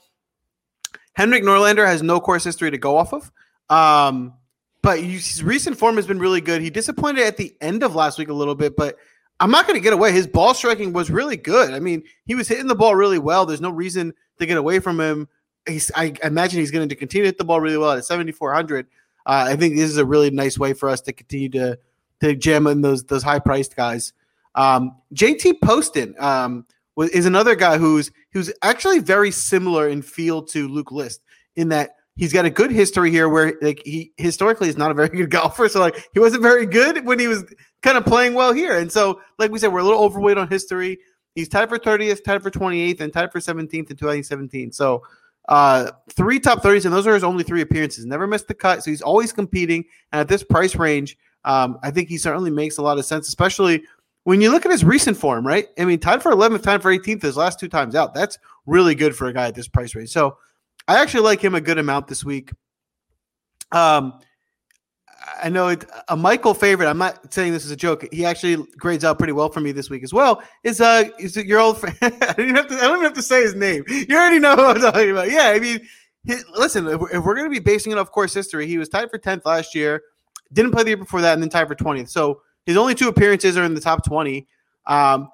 Henrik 1.14 1.44
Norlander 1.44 1.86
has 1.86 2.02
no 2.02 2.22
course 2.22 2.44
history 2.44 2.72
to 2.72 2.78
go 2.78 2.96
off 2.98 3.14
of. 3.14 3.32
Um, 3.70 4.34
but 4.82 5.00
his 5.00 5.44
recent 5.44 5.78
form 5.78 5.98
has 5.98 6.08
been 6.08 6.20
really 6.20 6.42
good. 6.42 6.62
He 6.62 6.70
disappointed 6.70 7.26
at 7.26 7.38
the 7.38 7.56
end 7.60 7.84
of 7.84 7.96
last 7.96 8.18
week 8.18 8.30
a 8.30 8.34
little 8.34 8.56
bit, 8.56 8.76
but 8.76 8.98
I'm 9.40 9.52
not 9.52 9.68
going 9.68 9.78
to 9.78 9.84
get 9.84 9.94
away. 9.94 10.12
His 10.12 10.28
ball 10.28 10.54
striking 10.54 10.94
was 10.94 11.10
really 11.10 11.38
good. 11.38 11.74
I 11.74 11.80
mean, 11.80 12.04
he 12.26 12.36
was 12.36 12.48
hitting 12.48 12.68
the 12.68 12.76
ball 12.76 12.96
really 12.96 13.20
well. 13.20 13.46
There's 13.46 13.62
no 13.62 13.70
reason 13.70 14.14
to 14.40 14.46
get 14.46 14.58
away 14.58 14.80
from 14.80 15.00
him 15.00 15.28
he's 15.68 15.92
I 15.96 16.14
imagine 16.24 16.60
he's 16.60 16.72
going 16.72 16.88
to 16.88 16.96
continue 16.96 17.24
to 17.24 17.28
hit 17.30 17.38
the 17.38 17.44
ball 17.44 17.60
really 17.60 17.78
well 17.78 17.92
at 17.92 18.06
7400. 18.06 18.88
Uh, 19.26 19.46
I 19.48 19.56
think 19.56 19.76
this 19.76 19.90
is 19.90 19.98
a 19.98 20.06
really 20.06 20.32
nice 20.32 20.58
way 20.58 20.74
for 20.74 20.90
us 20.90 21.02
to 21.02 21.14
continue 21.14 21.50
to 21.50 21.78
to 22.22 22.36
jam 22.36 22.68
in 22.68 22.82
those 22.82 23.04
those 23.04 23.24
high 23.24 23.40
priced 23.40 23.76
guys. 23.76 24.14
Um, 24.56 24.98
JT 25.14 25.62
Poston 25.62 26.16
um, 26.20 26.66
is 26.98 27.26
another 27.26 27.56
guy 27.56 27.78
who's 27.78 28.12
who's 28.34 28.52
actually 28.62 29.00
very 29.00 29.32
similar 29.32 29.88
in 29.88 30.02
feel 30.02 30.42
to 30.44 30.68
Luke 30.68 30.92
List 30.92 31.22
in 31.56 31.70
that 31.70 31.96
he's 32.16 32.34
got 32.34 32.46
a 32.46 32.50
good 32.50 32.72
history 32.72 33.10
here 33.10 33.30
where 33.30 33.54
like 33.62 33.82
he 33.86 34.12
historically 34.18 34.70
is 34.70 34.78
not 34.78 34.92
a 34.92 34.94
very 35.02 35.10
good 35.10 35.30
golfer. 35.30 35.70
So 35.70 35.80
like 35.80 36.10
he 36.14 36.20
wasn't 36.20 36.42
very 36.42 36.66
good 36.66 37.06
when 37.06 37.20
he 37.20 37.28
was 37.28 37.44
kind 37.82 37.98
of 37.98 38.06
playing 38.06 38.34
well 38.34 38.54
here. 38.54 38.78
And 38.78 38.92
so 38.92 39.22
like 39.40 39.52
we 39.52 39.60
said, 39.60 39.72
we're 39.72 39.80
a 39.80 39.84
little 39.84 40.02
overweight 40.02 40.38
on 40.38 40.48
history. 40.48 41.00
He's 41.36 41.48
tied 41.48 41.70
for 41.70 41.80
30th, 41.80 42.26
tied 42.26 42.44
for 42.44 42.52
28th, 42.52 43.00
and 43.00 43.14
tied 43.14 43.32
for 43.32 43.40
17th 43.40 43.74
in 43.74 43.86
2017. 43.86 44.74
So 44.74 45.02
uh, 45.50 45.92
three 46.12 46.40
top 46.40 46.62
30s, 46.64 46.86
and 46.86 46.94
those 46.94 47.08
are 47.08 47.14
his 47.14 47.24
only 47.24 47.44
three 47.44 47.62
appearances. 47.62 48.06
Never 48.06 48.28
missed 48.28 48.48
the 48.48 48.54
cut, 48.54 48.84
so 48.84 48.92
he's 48.92 49.02
always 49.02 49.34
competing. 49.34 49.86
And 50.12 50.22
at 50.22 50.28
this 50.28 50.44
price 50.44 50.76
range, 50.76 51.18
um, 51.46 51.80
I 51.84 51.92
think 51.92 52.10
he 52.10 52.18
certainly 52.18 52.52
makes 52.52 52.78
a 52.78 52.82
lot 52.82 52.98
of 52.98 53.06
sense, 53.06 53.28
especially 53.28 53.84
when 54.24 54.42
you 54.42 54.52
look 54.52 54.66
at 54.66 54.72
his 54.72 54.86
recent 54.86 55.18
form, 55.18 55.46
right? 55.46 55.68
I 55.78 55.86
mean, 55.86 56.00
tied 56.00 56.22
for 56.22 56.32
11th, 56.32 56.62
tied 56.62 56.82
for 56.82 56.96
18th, 56.96 57.24
his 57.24 57.38
last 57.38 57.60
two 57.60 57.68
times 57.68 57.96
out. 57.96 58.14
That's 58.14 58.38
really 58.66 58.94
good 58.94 59.16
for 59.16 59.28
a 59.28 59.34
guy 59.34 59.48
at 59.48 59.56
this 59.56 59.68
price 59.68 59.96
range. 59.96 60.10
So 60.10 60.38
I 60.88 61.02
actually 61.02 61.24
like 61.24 61.42
him 61.42 61.56
a 61.56 61.62
good 61.62 61.80
amount 61.80 62.08
this 62.08 62.24
week. 62.24 62.52
Um, 63.72 64.20
I 65.44 65.50
know 65.50 65.70
it, 65.70 65.86
a 66.08 66.16
Michael 66.16 66.54
favorite. 66.54 66.88
I'm 66.90 66.98
not 66.98 67.34
saying 67.34 67.54
this 67.54 67.66
is 67.66 67.72
a 67.72 67.76
joke. 67.76 68.08
He 68.12 68.26
actually 68.26 68.66
grades 68.78 69.04
out 69.04 69.18
pretty 69.18 69.34
well 69.34 69.50
for 69.50 69.60
me 69.60 69.72
this 69.72 69.90
week 69.90 70.04
as 70.04 70.14
well. 70.14 70.42
Is 70.64 70.82
uh, 70.82 71.10
is 71.20 71.36
your 71.36 71.60
old 71.60 71.80
friend? 71.80 71.98
I 72.02 72.34
don't 72.34 72.56
have 72.56 72.68
to. 72.68 72.76
I 72.76 72.82
don't 72.82 72.98
even 72.98 73.04
have 73.04 73.14
to 73.14 73.22
say 73.22 73.42
his 73.42 73.56
name. 73.56 73.84
You 73.88 74.16
already 74.16 74.40
know 74.40 74.56
who 74.56 74.64
I'm 74.64 74.80
talking 74.80 75.12
about. 75.12 75.32
Yeah, 75.32 75.50
I 75.50 75.60
mean, 75.60 75.82
listen. 76.56 76.88
If 76.88 77.00
we're, 77.00 77.22
we're 77.22 77.36
going 77.36 77.46
to 77.46 77.52
be 77.52 77.60
basing 77.60 77.92
it 77.92 77.98
off 77.98 78.12
course 78.12 78.34
history, 78.34 78.68
he 78.68 78.78
was 78.78 78.90
tied 78.90 79.10
for 79.10 79.20
10th 79.20 79.46
last 79.46 79.76
year. 79.76 80.02
Didn't 80.54 80.72
play 80.72 80.84
the 80.84 80.90
year 80.92 80.98
before 80.98 81.22
that, 81.22 81.34
and 81.34 81.42
then 81.42 81.50
tied 81.50 81.68
for 81.68 81.76
20th. 81.76 82.10
So 82.10 82.42
his 82.66 82.78
only 82.78 82.96
two 82.96 83.08
appearances 83.08 83.58
are 83.58 83.64
in 83.64 83.74
the 83.74 83.82
top 83.82 84.04
20. 84.06 84.48
Um, 84.86 85.30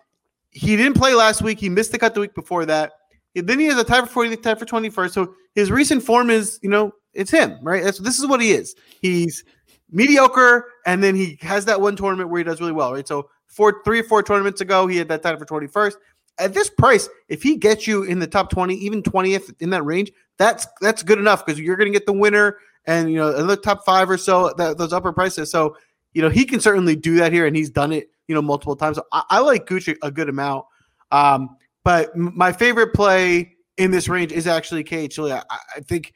he 0.52 0.76
didn't 0.76 0.96
play 0.96 1.14
last 1.14 1.42
week. 1.42 1.60
He 1.60 1.70
missed 1.70 1.92
the 1.92 2.00
cut 2.00 2.14
the 2.14 2.22
week 2.22 2.34
before 2.34 2.66
that. 2.66 2.94
Then 3.36 3.60
he 3.60 3.66
has 3.68 3.78
a 3.78 3.84
tie 3.84 4.02
for 4.02 4.08
40, 4.08 4.38
tie 4.38 4.56
for 4.56 4.66
21st. 4.66 5.12
So 5.12 5.36
his 5.54 5.72
recent 5.72 6.04
form 6.04 6.30
is, 6.30 6.60
you 6.64 6.70
know, 6.70 6.92
it's 7.14 7.32
him, 7.32 7.58
right? 7.62 7.84
That's, 7.84 8.00
this 8.00 8.20
is 8.20 8.28
what 8.28 8.42
he 8.42 8.52
is. 8.52 8.76
He's 9.02 9.44
mediocre, 9.90 10.66
and 10.86 11.04
then 11.04 11.16
he 11.16 11.38
has 11.42 11.66
that 11.66 11.80
one 11.80 11.96
tournament 11.96 12.30
where 12.30 12.40
he 12.40 12.44
does 12.44 12.60
really 12.60 12.74
well, 12.74 12.94
right? 12.94 13.08
So 13.08 13.30
four, 13.48 13.82
three 13.84 14.00
or 14.00 14.04
four 14.04 14.24
tournaments 14.24 14.62
ago, 14.62 14.88
he 14.88 14.98
had 14.98 15.08
that 15.10 15.24
tie 15.24 15.36
for 15.36 15.46
21st. 15.46 15.96
At 16.40 16.54
this 16.54 16.70
price, 16.70 17.10
if 17.30 17.42
he 17.42 17.56
gets 17.56 17.88
you 17.88 18.04
in 18.04 18.20
the 18.20 18.28
top 18.28 18.50
20, 18.52 18.76
even 18.76 19.02
20th 19.02 19.56
in 19.60 19.72
that 19.72 19.84
range, 19.84 20.12
that's 20.38 20.68
that's 20.82 21.02
good 21.02 21.18
enough 21.18 21.46
because 21.46 21.60
you're 21.60 21.78
going 21.78 21.92
to 21.92 21.98
get 21.98 22.06
the 22.06 22.14
winner 22.14 22.58
and 22.86 23.12
you 23.12 23.18
know 23.18 23.44
the 23.44 23.58
top 23.58 23.84
five 23.86 24.10
or 24.10 24.18
so 24.18 24.54
that 24.58 24.78
those 24.78 24.94
upper 24.94 25.12
prices. 25.12 25.50
So 25.50 25.76
you 26.14 26.22
know 26.22 26.30
he 26.30 26.46
can 26.46 26.60
certainly 26.60 26.96
do 26.96 27.16
that 27.18 27.34
here, 27.34 27.48
and 27.48 27.56
he's 27.56 27.72
done 27.72 27.92
it 27.92 28.10
you 28.28 28.36
know 28.36 28.42
multiple 28.42 28.76
times. 28.76 28.98
So 28.98 29.04
I, 29.12 29.24
I 29.30 29.40
like 29.40 29.66
Gucci 29.66 29.98
a 30.04 30.12
good 30.12 30.30
amount. 30.30 30.66
Um, 31.12 31.56
but 31.84 32.16
my 32.16 32.52
favorite 32.52 32.94
play 32.94 33.56
in 33.78 33.92
this 33.92 34.10
range 34.10 34.32
is 34.32 34.48
actually 34.48 34.84
KH 34.84 35.18
Lee. 35.18 35.32
I, 35.32 35.44
I, 35.50 35.80
think 35.82 36.14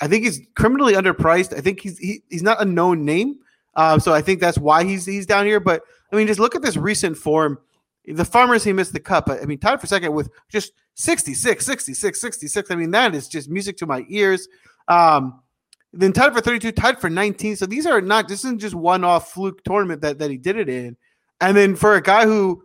I 0.00 0.08
think 0.08 0.24
he's 0.24 0.40
criminally 0.56 0.94
underpriced. 0.94 1.56
I 1.56 1.60
think 1.60 1.80
he's 1.80 1.98
he, 1.98 2.22
he's 2.28 2.42
not 2.42 2.62
a 2.62 2.64
known 2.64 3.04
name, 3.04 3.38
uh, 3.74 3.98
so 3.98 4.12
I 4.14 4.22
think 4.22 4.40
that's 4.40 4.58
why 4.58 4.84
he's 4.84 5.06
he's 5.06 5.26
down 5.26 5.46
here. 5.46 5.60
But 5.60 5.82
I 6.12 6.16
mean, 6.16 6.26
just 6.26 6.40
look 6.40 6.54
at 6.54 6.62
this 6.62 6.76
recent 6.76 7.16
form. 7.16 7.58
The 8.06 8.24
Farmers 8.24 8.64
he 8.64 8.72
missed 8.72 8.92
the 8.92 9.00
cut, 9.00 9.26
but 9.26 9.42
I 9.42 9.44
mean, 9.44 9.58
tied 9.58 9.80
for 9.80 9.86
second 9.86 10.14
with 10.14 10.30
just 10.50 10.72
66, 10.94 11.64
66, 11.64 12.20
66. 12.20 12.70
I 12.70 12.74
mean, 12.74 12.90
that 12.92 13.14
is 13.14 13.28
just 13.28 13.50
music 13.50 13.76
to 13.78 13.86
my 13.86 14.06
ears. 14.08 14.48
Um, 14.88 15.40
then 15.92 16.12
tied 16.12 16.32
for 16.32 16.40
32, 16.40 16.72
tied 16.72 17.00
for 17.00 17.10
19. 17.10 17.56
So 17.56 17.66
these 17.66 17.86
are 17.86 18.00
not 18.00 18.28
this 18.28 18.44
isn't 18.44 18.60
just 18.60 18.74
one 18.74 19.04
off 19.04 19.32
fluke 19.32 19.62
tournament 19.64 20.00
that, 20.02 20.18
that 20.18 20.30
he 20.30 20.38
did 20.38 20.56
it 20.56 20.68
in. 20.68 20.96
And 21.40 21.56
then 21.56 21.76
for 21.76 21.94
a 21.94 22.02
guy 22.02 22.24
who 22.24 22.62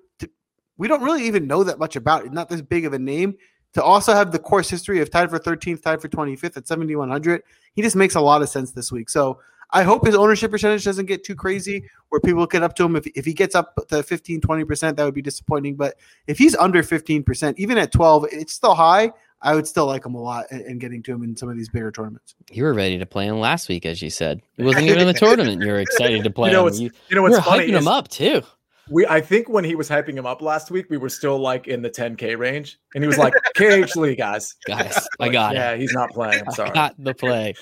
we 0.78 0.88
don't 0.88 1.04
really 1.04 1.26
even 1.28 1.48
know 1.48 1.64
that 1.64 1.80
much 1.80 1.96
about, 1.96 2.32
not 2.34 2.50
this 2.50 2.62
big 2.62 2.86
of 2.86 2.94
a 2.94 3.00
name, 3.00 3.36
to 3.74 3.84
also 3.84 4.14
have 4.14 4.32
the 4.32 4.40
course 4.40 4.70
history 4.70 5.02
of 5.02 5.10
tied 5.10 5.30
for 5.30 5.40
13th, 5.40 5.82
tied 5.82 6.02
for 6.02 6.08
25th 6.08 6.58
at 6.58 6.68
7,100, 6.68 7.44
he 7.74 7.82
just 7.82 7.96
makes 7.96 8.16
a 8.16 8.22
lot 8.22 8.42
of 8.42 8.50
sense 8.50 8.72
this 8.72 8.92
week. 8.92 9.10
So 9.10 9.40
I 9.72 9.82
hope 9.82 10.06
his 10.06 10.16
ownership 10.16 10.52
percentage 10.52 10.84
doesn't 10.84 11.08
get 11.08 11.24
too 11.24 11.36
crazy 11.36 11.84
where 12.10 12.22
people 12.22 12.46
get 12.46 12.62
up 12.62 12.76
to 12.76 12.86
him. 12.86 12.96
If, 12.96 13.08
if 13.16 13.26
he 13.26 13.34
gets 13.34 13.56
up 13.56 13.74
to 13.88 14.04
15, 14.04 14.42
20%, 14.42 14.96
that 14.96 15.04
would 15.04 15.16
be 15.16 15.22
disappointing. 15.22 15.76
But 15.76 15.96
if 16.28 16.38
he's 16.38 16.56
under 16.56 16.84
15%, 16.84 17.56
even 17.58 17.80
at 17.80 17.92
12, 17.92 18.28
it's 18.32 18.54
still 18.54 18.76
high. 18.76 19.12
I 19.42 19.56
would 19.56 19.68
still 19.68 19.88
like 19.88 20.06
him 20.06 20.16
a 20.16 20.22
lot 20.22 20.50
and 20.52 20.80
getting 20.80 21.04
to 21.04 21.12
him 21.12 21.24
in 21.24 21.36
some 21.36 21.50
of 21.50 21.58
these 21.58 21.68
bigger 21.68 21.92
tournaments. 21.92 22.36
You 22.50 22.64
were 22.64 22.74
ready 22.74 22.98
to 22.98 23.06
play 23.06 23.26
him 23.26 23.40
last 23.40 23.68
week, 23.68 23.86
as 23.86 24.02
you 24.02 24.10
said. 24.10 24.42
It 24.58 24.64
wasn't 24.64 24.86
even 24.88 25.08
the 25.08 25.14
tournament. 25.14 25.62
You 25.62 25.72
were 25.72 25.80
excited 25.80 26.24
to 26.24 26.30
play 26.30 26.50
you 26.50 26.54
know, 26.54 26.68
him. 26.68 26.74
You, 26.76 26.92
you 27.10 27.16
know 27.16 27.24
what's 27.24 27.40
funny? 27.40 27.68
hyping 27.68 27.78
him 27.78 27.88
up 27.88 28.08
too 28.08 28.44
we 28.90 29.06
I 29.08 29.22
think 29.22 29.50
when 29.50 29.64
he 29.64 29.76
was 29.76 29.90
hyping 29.90 30.16
him 30.16 30.26
up 30.26 30.42
last 30.42 30.72
week, 30.72 30.88
we 30.90 30.98
were 30.98 31.10
still 31.10 31.38
like 31.38 31.68
in 31.68 31.82
the 31.82 31.90
10k 31.90 32.38
range, 32.38 32.80
and 32.96 33.04
he 33.04 33.08
was 33.08 33.18
like, 33.18 33.34
"KH 33.56 33.96
Lee, 33.96 34.16
guys, 34.16 34.56
guys, 34.68 35.08
I 35.20 35.30
got 35.30 35.56
yeah, 35.56 35.72
it. 35.72 35.80
he's 35.80 35.94
not 35.94 36.10
playing. 36.12 36.44
I'm 36.46 36.54
sorry, 36.54 36.72
not 36.76 36.96
the 36.98 37.14
play." 37.14 37.54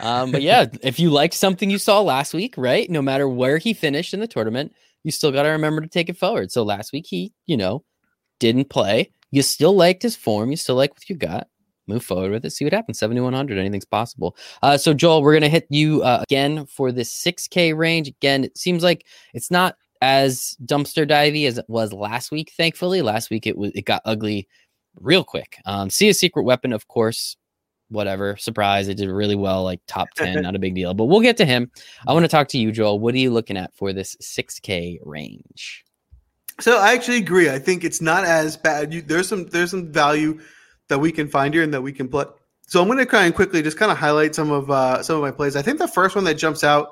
Um, 0.00 0.30
but 0.30 0.42
yeah, 0.42 0.66
if 0.82 1.00
you 1.00 1.10
liked 1.10 1.34
something 1.34 1.70
you 1.70 1.78
saw 1.78 2.00
last 2.00 2.32
week, 2.32 2.54
right? 2.56 2.88
No 2.88 3.02
matter 3.02 3.28
where 3.28 3.58
he 3.58 3.74
finished 3.74 4.14
in 4.14 4.20
the 4.20 4.28
tournament, 4.28 4.72
you 5.02 5.10
still 5.10 5.32
got 5.32 5.42
to 5.42 5.48
remember 5.50 5.80
to 5.80 5.88
take 5.88 6.08
it 6.08 6.16
forward. 6.16 6.52
So 6.52 6.62
last 6.62 6.92
week 6.92 7.06
he, 7.08 7.32
you 7.46 7.56
know, 7.56 7.84
didn't 8.38 8.70
play. 8.70 9.12
You 9.30 9.42
still 9.42 9.74
liked 9.74 10.02
his 10.02 10.16
form. 10.16 10.50
You 10.50 10.56
still 10.56 10.76
like 10.76 10.92
what 10.94 11.08
you 11.08 11.16
got. 11.16 11.48
Move 11.88 12.04
forward 12.04 12.30
with 12.30 12.44
it. 12.44 12.50
See 12.50 12.64
what 12.64 12.74
happens. 12.74 12.98
7100. 12.98 13.58
Anything's 13.58 13.84
possible. 13.86 14.36
Uh, 14.62 14.76
so 14.76 14.92
Joel, 14.94 15.22
we're 15.22 15.32
gonna 15.34 15.48
hit 15.48 15.66
you 15.70 16.02
uh, 16.02 16.20
again 16.22 16.66
for 16.66 16.92
this 16.92 17.12
6K 17.12 17.76
range. 17.76 18.08
Again, 18.08 18.44
it 18.44 18.56
seems 18.56 18.82
like 18.82 19.06
it's 19.32 19.50
not 19.50 19.74
as 20.00 20.56
dumpster 20.64 21.08
divey 21.08 21.46
as 21.46 21.58
it 21.58 21.64
was 21.68 21.92
last 21.92 22.30
week. 22.30 22.52
Thankfully, 22.56 23.02
last 23.02 23.30
week 23.30 23.46
it 23.46 23.56
was 23.56 23.72
it 23.74 23.84
got 23.84 24.02
ugly 24.04 24.48
real 25.00 25.24
quick. 25.24 25.58
Um, 25.66 25.90
see 25.90 26.08
a 26.08 26.14
secret 26.14 26.42
weapon, 26.44 26.72
of 26.72 26.88
course. 26.88 27.36
Whatever 27.90 28.36
surprise, 28.36 28.88
it 28.88 28.98
did 28.98 29.08
really 29.08 29.34
well, 29.34 29.64
like 29.64 29.80
top 29.86 30.08
ten, 30.14 30.34
not 30.42 30.54
a 30.54 30.58
big 30.58 30.74
deal. 30.74 30.92
But 30.92 31.06
we'll 31.06 31.20
get 31.20 31.38
to 31.38 31.46
him. 31.46 31.70
I 32.06 32.12
want 32.12 32.24
to 32.24 32.28
talk 32.28 32.48
to 32.48 32.58
you, 32.58 32.70
Joel. 32.70 32.98
What 32.98 33.14
are 33.14 33.18
you 33.18 33.30
looking 33.30 33.56
at 33.56 33.74
for 33.74 33.92
this 33.92 34.16
six 34.20 34.60
K 34.60 35.00
range? 35.04 35.84
So 36.60 36.78
I 36.78 36.92
actually 36.92 37.18
agree. 37.18 37.48
I 37.48 37.58
think 37.58 37.84
it's 37.84 38.02
not 38.02 38.24
as 38.24 38.56
bad. 38.56 38.92
You, 38.92 39.00
there's 39.00 39.28
some 39.28 39.46
there's 39.46 39.70
some 39.70 39.90
value 39.90 40.38
that 40.88 40.98
we 40.98 41.12
can 41.12 41.28
find 41.28 41.54
here 41.54 41.62
and 41.62 41.72
that 41.72 41.82
we 41.82 41.92
can 41.92 42.08
play. 42.08 42.24
So 42.66 42.82
I'm 42.82 42.88
going 42.88 42.98
to 42.98 43.06
try 43.06 43.24
and 43.24 43.34
quickly 43.34 43.62
just 43.62 43.78
kind 43.78 43.90
of 43.90 43.96
highlight 43.96 44.34
some 44.34 44.50
of 44.50 44.70
uh, 44.70 45.02
some 45.02 45.16
of 45.16 45.22
my 45.22 45.30
plays. 45.30 45.56
I 45.56 45.62
think 45.62 45.78
the 45.78 45.88
first 45.88 46.14
one 46.14 46.24
that 46.24 46.34
jumps 46.34 46.64
out 46.64 46.90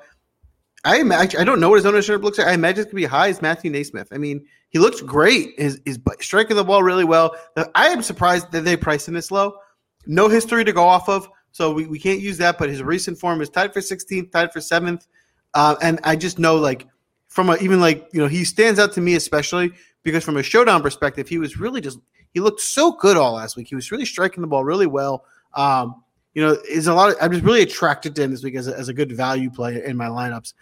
I 0.84 1.00
imagine 1.00 1.40
I 1.40 1.44
don't 1.44 1.60
know 1.60 1.68
what 1.68 1.76
his 1.76 1.86
ownership 1.86 2.22
looks 2.22 2.38
like. 2.38 2.46
I 2.46 2.52
imagine 2.52 2.82
it's 2.82 2.92
gonna 2.92 3.00
be 3.00 3.06
high 3.06 3.28
as 3.28 3.42
Matthew 3.42 3.72
NeSmith. 3.72 4.08
I 4.12 4.18
mean, 4.18 4.44
he 4.68 4.78
looks 4.78 5.00
great. 5.00 5.58
His 5.58 5.80
is 5.84 5.98
striking 6.20 6.56
the 6.56 6.64
ball 6.64 6.82
really 6.82 7.04
well. 7.04 7.36
I 7.74 7.88
am 7.88 8.02
surprised 8.02 8.52
that 8.52 8.64
they 8.64 8.76
priced 8.76 9.08
him 9.08 9.14
this 9.14 9.30
low. 9.30 9.56
No 10.06 10.28
history 10.28 10.64
to 10.64 10.72
go 10.72 10.84
off 10.84 11.08
of, 11.08 11.28
so 11.50 11.72
we, 11.72 11.86
we 11.86 11.98
can't 11.98 12.20
use 12.20 12.38
that. 12.38 12.58
But 12.58 12.68
his 12.68 12.82
recent 12.82 13.18
form 13.18 13.40
is 13.40 13.48
tied 13.48 13.72
for 13.72 13.80
16th, 13.80 14.30
tied 14.30 14.52
for 14.52 14.60
seventh, 14.60 15.06
uh, 15.54 15.76
and 15.82 15.98
I 16.04 16.14
just 16.14 16.38
know 16.38 16.56
like 16.56 16.86
from 17.28 17.50
a, 17.50 17.56
even 17.56 17.80
like 17.80 18.08
you 18.12 18.20
know 18.20 18.28
he 18.28 18.44
stands 18.44 18.78
out 18.78 18.92
to 18.92 19.00
me 19.00 19.14
especially 19.14 19.72
because 20.02 20.24
from 20.24 20.36
a 20.36 20.42
showdown 20.42 20.82
perspective, 20.82 21.28
he 21.28 21.38
was 21.38 21.58
really 21.58 21.80
just 21.80 21.98
he 22.32 22.40
looked 22.40 22.60
so 22.60 22.92
good 22.92 23.16
all 23.16 23.32
last 23.32 23.56
week. 23.56 23.66
He 23.66 23.74
was 23.74 23.90
really 23.90 24.04
striking 24.04 24.40
the 24.40 24.46
ball 24.46 24.64
really 24.64 24.86
well. 24.86 25.24
Um, 25.54 26.02
you 26.36 26.42
know, 26.42 26.58
is 26.68 26.86
a 26.86 26.92
lot. 26.92 27.08
Of, 27.08 27.16
I'm 27.22 27.32
just 27.32 27.44
really 27.44 27.62
attracted 27.62 28.14
to 28.16 28.22
him 28.22 28.30
this 28.30 28.44
week 28.44 28.56
as 28.56 28.68
a, 28.68 28.78
as 28.78 28.90
a 28.90 28.92
good 28.92 29.10
value 29.10 29.48
play 29.48 29.82
in 29.82 29.96
my 29.96 30.06
lineups. 30.06 30.52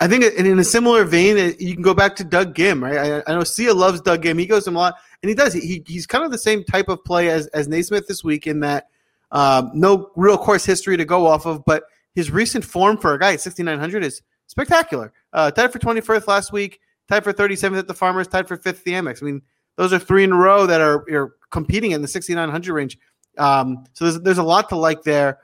I 0.00 0.08
think 0.08 0.24
in 0.24 0.58
a 0.58 0.64
similar 0.64 1.04
vein, 1.04 1.54
you 1.60 1.74
can 1.74 1.82
go 1.82 1.94
back 1.94 2.16
to 2.16 2.24
Doug 2.24 2.56
Ghim, 2.56 2.82
right? 2.82 3.22
I, 3.28 3.32
I 3.32 3.36
know 3.36 3.44
Sia 3.44 3.72
loves 3.72 4.00
Doug 4.00 4.22
Ghim. 4.22 4.36
He 4.36 4.46
goes 4.46 4.66
him 4.66 4.74
a 4.74 4.80
lot, 4.80 4.96
and 5.22 5.28
he 5.28 5.34
does. 5.36 5.52
He, 5.52 5.84
he's 5.86 6.08
kind 6.08 6.24
of 6.24 6.32
the 6.32 6.38
same 6.38 6.64
type 6.64 6.88
of 6.88 7.04
play 7.04 7.28
as, 7.28 7.46
as 7.48 7.68
NeSmith 7.68 8.08
this 8.08 8.24
week 8.24 8.48
in 8.48 8.58
that 8.60 8.88
um, 9.30 9.70
no 9.74 10.10
real 10.16 10.36
course 10.36 10.64
history 10.64 10.96
to 10.96 11.04
go 11.04 11.24
off 11.24 11.46
of, 11.46 11.64
but 11.64 11.84
his 12.16 12.32
recent 12.32 12.64
form 12.64 12.96
for 12.98 13.14
a 13.14 13.18
guy 13.18 13.34
at 13.34 13.40
6,900 13.40 14.02
is 14.02 14.22
spectacular. 14.48 15.12
Uh, 15.32 15.52
tied 15.52 15.72
for 15.72 15.78
21st 15.78 16.26
last 16.26 16.52
week, 16.52 16.80
tied 17.08 17.22
for 17.22 17.32
37th 17.32 17.78
at 17.78 17.86
the 17.86 17.94
Farmers, 17.94 18.26
tied 18.26 18.48
for 18.48 18.56
fifth 18.56 18.80
at 18.80 18.84
the 18.84 18.92
Amex. 18.94 19.22
I 19.22 19.26
mean, 19.26 19.42
those 19.76 19.92
are 19.92 20.00
three 20.00 20.24
in 20.24 20.32
a 20.32 20.36
row 20.36 20.66
that 20.66 20.80
are, 20.80 21.04
are 21.12 21.36
competing 21.50 21.92
in 21.92 22.02
the 22.02 22.08
6,900 22.08 22.74
range. 22.74 22.98
Um, 23.38 23.84
so 23.94 24.04
there's, 24.04 24.20
there's 24.20 24.38
a 24.38 24.42
lot 24.42 24.68
to 24.70 24.76
like 24.76 25.02
there. 25.02 25.38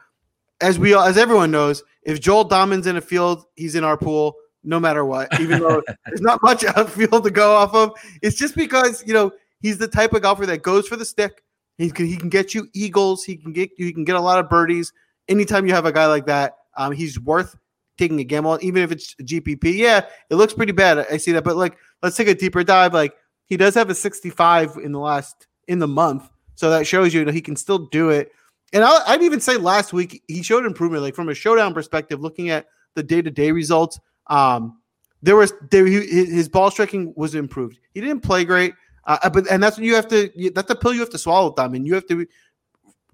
As 0.61 0.79
we 0.79 0.95
all 0.95 1.05
as 1.05 1.17
everyone 1.17 1.51
knows, 1.51 1.83
if 2.03 2.21
Joel 2.21 2.45
Dahmen's 2.45 2.87
in 2.87 2.97
a 2.97 3.01
field, 3.01 3.45
he's 3.55 3.75
in 3.75 3.85
our 3.85 3.97
pool 3.97 4.37
no 4.65 4.81
matter 4.81 5.05
what, 5.05 5.29
even 5.41 5.61
though 5.61 5.83
there's 6.07 6.21
not 6.21 6.43
much 6.43 6.65
outfield 6.77 7.25
to 7.25 7.31
go 7.31 7.55
off 7.55 7.75
of. 7.75 7.93
It's 8.23 8.37
just 8.37 8.57
because, 8.57 9.05
you 9.07 9.15
know, 9.15 9.31
he's 9.61 9.79
the 9.79 9.89
type 9.89 10.13
of 10.13 10.23
golfer 10.23 10.47
that 10.47 10.63
goes 10.63 10.89
for 10.89 10.97
the 10.97 11.05
stick. 11.05 11.43
He 11.79 11.91
can, 11.91 12.07
he 12.07 12.17
can 12.17 12.29
get 12.29 12.55
you 12.55 12.69
eagles. 12.75 13.25
He 13.25 13.37
can 13.37 13.53
get 13.53 13.71
you 13.79 13.93
can 13.95 14.05
get 14.05 14.17
a 14.17 14.21
lot 14.21 14.41
of 14.41 14.51
birdies. 14.51 14.93
Anytime 15.29 15.67
you 15.67 15.75
have 15.75 15.87
a 15.87 15.93
guy 15.93 16.07
like 16.07 16.27
that, 16.27 16.57
um, 16.77 16.93
he's 16.93 17.21
worth 17.21 17.57
taking 17.99 18.19
a 18.21 18.25
gamble 18.25 18.59
Even 18.63 18.83
if 18.83 18.93
it's 18.93 19.15
GPP, 19.17 19.77
yeah, 19.77 20.07
it 20.31 20.37
looks 20.37 20.55
pretty 20.55 20.73
bad. 20.73 20.99
I 21.11 21.17
see 21.17 21.33
that, 21.33 21.45
but 21.45 21.57
like, 21.57 21.77
let's 22.03 22.17
take 22.17 22.29
a 22.29 22.35
deeper 22.35 22.65
dive. 22.65 22.95
Like, 22.95 23.15
he 23.47 23.57
does 23.57 23.75
have 23.75 23.91
a 23.91 23.95
65 23.95 24.77
in 24.83 24.93
the 24.93 24.99
last 24.99 25.47
in 25.67 25.79
the 25.79 25.89
month, 25.89 26.29
so 26.59 26.71
that 26.71 26.89
shows 26.89 27.15
you, 27.15 27.25
know, 27.25 27.31
he 27.31 27.41
can 27.41 27.55
still 27.55 27.79
do 27.79 28.11
it. 28.11 28.33
And 28.73 28.83
i 28.83 29.13
would 29.13 29.23
even 29.23 29.41
say 29.41 29.57
last 29.57 29.93
week 29.93 30.25
he 30.27 30.43
showed 30.43 30.67
improvement. 30.67 31.05
Like 31.05 31.15
from 31.15 31.29
a 31.29 31.35
showdown 31.35 31.73
perspective, 31.73 32.21
looking 32.21 32.51
at 32.51 32.67
the 32.95 33.03
day 33.05 33.23
to 33.23 33.31
day 33.31 33.53
results, 33.53 34.01
um, 34.27 34.81
there 35.23 35.37
was 35.37 35.53
there 35.71 35.87
his 35.87 36.49
ball 36.49 36.73
striking 36.73 37.15
was 37.17 37.37
improved. 37.37 37.79
He 37.95 38.01
didn't 38.01 38.25
play 38.25 38.45
great, 38.45 38.75
uh, 39.05 39.31
but 39.31 39.49
and 39.49 39.63
that's 39.63 39.77
what 39.77 39.87
you 39.87 39.95
have 39.95 40.09
to. 40.09 40.51
That's 40.53 40.67
the 40.67 40.75
pill 40.75 40.93
you 40.93 40.99
have 40.99 41.11
to 41.11 41.19
swallow, 41.19 41.55
them, 41.55 41.75
and 41.75 41.87
you 41.87 41.95
have 41.95 42.09
to 42.09 42.27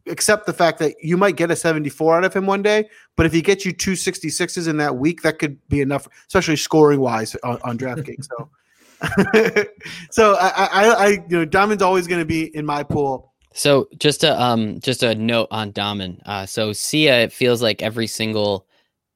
accept 0.06 0.46
the 0.46 0.54
fact 0.54 0.78
that 0.78 0.94
you 1.02 1.18
might 1.18 1.36
get 1.36 1.50
a 1.50 1.56
74 1.56 2.16
out 2.16 2.24
of 2.24 2.32
him 2.32 2.46
one 2.46 2.62
day. 2.62 2.88
But 3.14 3.26
if 3.26 3.32
he 3.32 3.42
gets 3.42 3.66
you 3.66 3.72
two 3.72 3.92
66s 3.92 4.68
in 4.68 4.78
that 4.78 4.96
week, 4.96 5.20
that 5.20 5.38
could 5.38 5.58
be 5.68 5.82
enough, 5.82 6.08
especially 6.28 6.56
scoring 6.56 7.00
wise 7.00 7.36
on, 7.44 7.58
on 7.62 7.76
DraftKings. 7.76 8.26
so, 8.26 9.64
so 10.10 10.36
I, 10.40 10.48
I, 10.48 10.88
I, 10.88 11.06
you 11.08 11.38
know, 11.38 11.44
Dahmen's 11.46 11.82
always 11.82 12.06
going 12.06 12.20
to 12.20 12.26
be 12.26 12.54
in 12.56 12.64
my 12.64 12.82
pool. 12.82 13.33
So 13.54 13.88
just 13.98 14.24
a 14.24 14.40
um, 14.40 14.80
just 14.80 15.02
a 15.04 15.14
note 15.14 15.46
on 15.52 15.72
Dahmen. 15.72 16.20
Uh, 16.26 16.44
so 16.44 16.72
Sia, 16.72 17.22
it 17.22 17.32
feels 17.32 17.62
like 17.62 17.82
every 17.82 18.08
single 18.08 18.66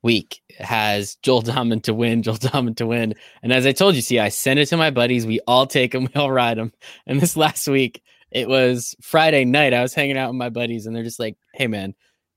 week 0.03 0.41
has 0.59 1.16
Joel 1.22 1.43
Dahmen 1.43 1.82
to 1.82 1.93
win, 1.93 2.22
Joel 2.22 2.36
Dahmen 2.36 2.76
to 2.76 2.86
win. 2.86 3.14
And 3.43 3.53
as 3.53 3.66
I 3.66 3.72
told 3.72 3.97
you, 3.97 4.01
see, 4.01 4.20
I 4.20 4.28
send 4.28 4.61
it 4.61 4.66
to 4.66 4.76
my 4.76 4.91
buddies. 4.91 5.26
We 5.26 5.41
all 5.49 5.66
take 5.66 5.91
them, 5.93 6.05
we 6.14 6.20
all 6.20 6.30
ride 6.30 6.57
them. 6.57 6.72
And 7.07 7.20
this 7.20 7.36
last 7.36 7.66
week, 7.66 8.03
it 8.30 8.49
was 8.49 8.95
Friday 9.03 9.45
night. 9.45 9.74
I 9.74 9.82
was 9.82 9.93
hanging 9.93 10.16
out 10.16 10.28
with 10.30 10.36
my 10.36 10.51
buddies, 10.51 10.86
and 10.86 10.95
they're 10.95 11.03
just 11.03 11.18
like, 11.18 11.36
"Hey, 11.55 11.66
man, 11.66 11.95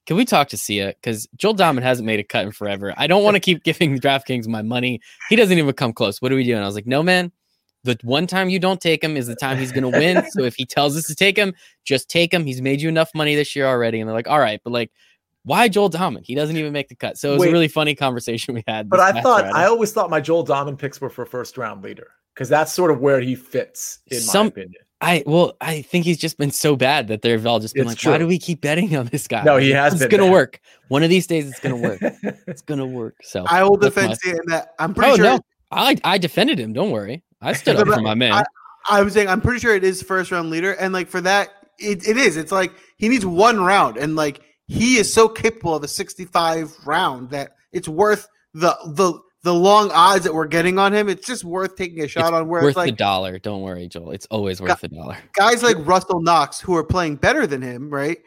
can 0.08 0.18
we 0.18 0.26
talk 0.26 0.50
to 0.50 0.58
Sia? 0.58 0.96
Because 1.00 1.28
Joel 1.36 1.56
Dahmen 1.56 1.84
hasn't 1.84 2.08
made 2.08 2.20
a 2.20 2.24
cut 2.24 2.46
in 2.46 2.52
forever. 2.52 2.96
I 2.98 3.06
don't 3.06 3.24
want 3.24 3.36
to 3.36 3.40
keep 3.40 3.64
giving 3.64 4.00
DraftKings 4.00 4.48
my 4.48 4.64
money. 4.64 5.02
He 5.30 5.36
doesn't 5.36 5.58
even 5.58 5.74
come 5.74 5.94
close. 5.94 6.20
What 6.20 6.30
do 6.30 6.36
we 6.36 6.46
do?" 6.46 6.56
And 6.56 6.64
I 6.64 6.68
was 6.68 6.76
like, 6.76 6.88
"No, 6.88 7.04
man." 7.04 7.32
The 7.84 7.98
one 8.04 8.28
time 8.28 8.50
you 8.50 8.60
don't 8.60 8.80
take 8.80 9.04
him 9.04 9.18
is 9.18 9.28
the 9.28 9.36
time 9.36 9.58
he's 9.58 9.72
going 9.72 9.92
to 9.92 9.98
win. 9.98 10.24
so 10.32 10.44
if 10.44 10.56
he 10.56 10.66
tells 10.66 10.96
us 10.96 11.06
to 11.08 11.16
take 11.16 11.38
him, 11.38 11.54
just 11.84 12.10
take 12.10 12.34
him. 12.34 12.46
He's 12.46 12.62
made 12.62 12.82
you 12.82 12.90
enough 12.90 13.10
money 13.16 13.36
this 13.36 13.56
year 13.56 13.66
already. 13.66 14.00
And 14.00 14.08
they're 14.08 14.16
like, 14.16 14.28
all 14.28 14.40
right, 14.40 14.62
but 14.64 14.72
like 14.72 14.92
why 15.44 15.68
Joel 15.68 15.90
Dahmen? 15.90 16.24
He 16.24 16.36
doesn't 16.36 16.56
even 16.56 16.72
make 16.72 16.90
the 16.90 16.96
cut. 16.96 17.18
So 17.18 17.30
it 17.30 17.34
was 17.34 17.40
Wait, 17.42 17.50
a 17.50 17.52
really 17.52 17.68
funny 17.68 17.96
conversation 17.96 18.54
we 18.54 18.64
had. 18.68 18.90
But 18.90 19.00
I 19.00 19.22
thought 19.22 19.42
Friday. 19.42 19.52
I 19.56 19.66
always 19.66 19.92
thought 19.92 20.10
my 20.10 20.22
Joel 20.22 20.46
Dahmen 20.46 20.78
picks 20.78 21.02
were 21.02 21.10
for 21.10 21.26
first 21.26 21.58
round 21.58 21.84
leader 21.84 22.12
because 22.34 22.50
that's 22.50 22.72
sort 22.74 22.92
of 22.92 23.00
where 23.00 23.20
he 23.20 23.36
fits, 23.36 24.00
in 24.08 24.20
Some- 24.20 24.48
my 24.48 24.50
opinion. 24.50 24.82
I 25.04 25.24
well, 25.26 25.58
I 25.62 25.82
think 25.82 26.06
he's 26.06 26.20
just 26.20 26.38
been 26.38 26.52
so 26.52 26.76
bad 26.76 27.08
that 27.08 27.24
they've 27.24 27.44
all 27.44 27.60
just 27.60 27.74
been 27.74 27.88
It's 27.90 28.06
like, 28.06 28.14
why 28.14 28.20
do 28.20 28.28
we 28.28 28.38
keep 28.38 28.62
betting 28.62 28.96
on 28.96 29.08
this 29.08 29.28
guy? 29.28 29.42
No, 29.42 29.58
he 29.58 29.72
has 29.72 30.00
It's 30.00 30.06
gonna 30.06 30.26
bad. 30.26 30.32
work. 30.32 30.60
One 30.90 31.02
of 31.02 31.10
these 31.10 31.26
days, 31.26 31.50
it's 31.50 31.60
gonna 31.60 31.76
work. 31.76 31.98
it's 32.46 32.62
gonna 32.62 32.86
work. 32.86 33.16
So 33.24 33.44
I 33.48 33.64
will 33.64 33.78
that's 33.78 33.96
my- 33.96 34.04
defend 34.04 34.20
Sia 34.20 34.36
that 34.50 34.76
I'm 34.78 34.92
oh, 34.92 34.94
pretty 34.94 35.12
Oh 35.14 35.16
sure 35.16 35.26
no, 35.26 35.40
I 35.72 35.98
I 36.04 36.20
defended 36.20 36.60
him. 36.60 36.72
Don't 36.74 36.92
worry, 36.92 37.24
I 37.42 37.54
stood 37.54 37.76
up 37.78 37.88
for 37.88 38.02
my 38.02 38.16
man. 38.16 38.34
I- 38.34 38.44
I 38.90 39.04
was 39.04 39.14
saying 39.14 39.28
I'm 39.28 39.42
pretty 39.42 39.60
sure 39.60 39.76
it 39.76 39.84
is 39.84 40.02
first 40.02 40.32
round 40.32 40.50
leader, 40.50 40.72
and 40.74 40.92
like 40.92 41.08
for 41.08 41.22
that, 41.22 41.50
it, 41.78 42.08
it 42.08 42.18
is. 42.18 42.36
It's 42.36 42.52
like 42.52 42.74
he 42.98 43.10
needs 43.10 43.24
one 43.26 43.62
round, 43.62 43.98
and 43.98 44.16
like 44.16 44.42
he 44.66 44.98
is 44.98 45.14
so 45.14 45.30
capable 45.30 45.76
of 45.76 45.84
a 45.84 45.88
65 45.88 46.74
round 46.86 47.30
that 47.30 47.52
it's 47.72 47.88
worth 47.88 48.28
the 48.56 48.76
the 48.96 49.20
the 49.44 49.54
long 49.54 49.92
odds 49.94 50.24
that 50.24 50.34
we're 50.34 50.48
getting 50.48 50.80
on 50.80 50.94
him. 50.94 51.10
It's 51.10 51.28
just 51.28 51.44
worth 51.44 51.76
taking 51.76 52.02
a 52.04 52.08
shot 52.08 52.26
It's 52.26 52.32
on. 52.34 52.48
Where 52.48 52.64
worth 52.64 52.70
it's 52.72 52.78
like 52.78 52.90
the 52.92 52.96
dollar. 52.96 53.38
Don't 53.38 53.62
worry, 53.62 53.88
Joel. 53.88 54.12
It's 54.14 54.26
always 54.32 54.60
worth 54.60 54.82
the 54.82 54.88
dollar. 54.88 55.18
guys 55.34 55.62
like 55.62 55.78
Russell 55.86 56.22
Knox, 56.22 56.60
who 56.60 56.76
are 56.76 56.84
playing 56.84 57.18
better 57.18 57.46
than 57.46 57.62
him, 57.62 57.88
right, 57.90 58.18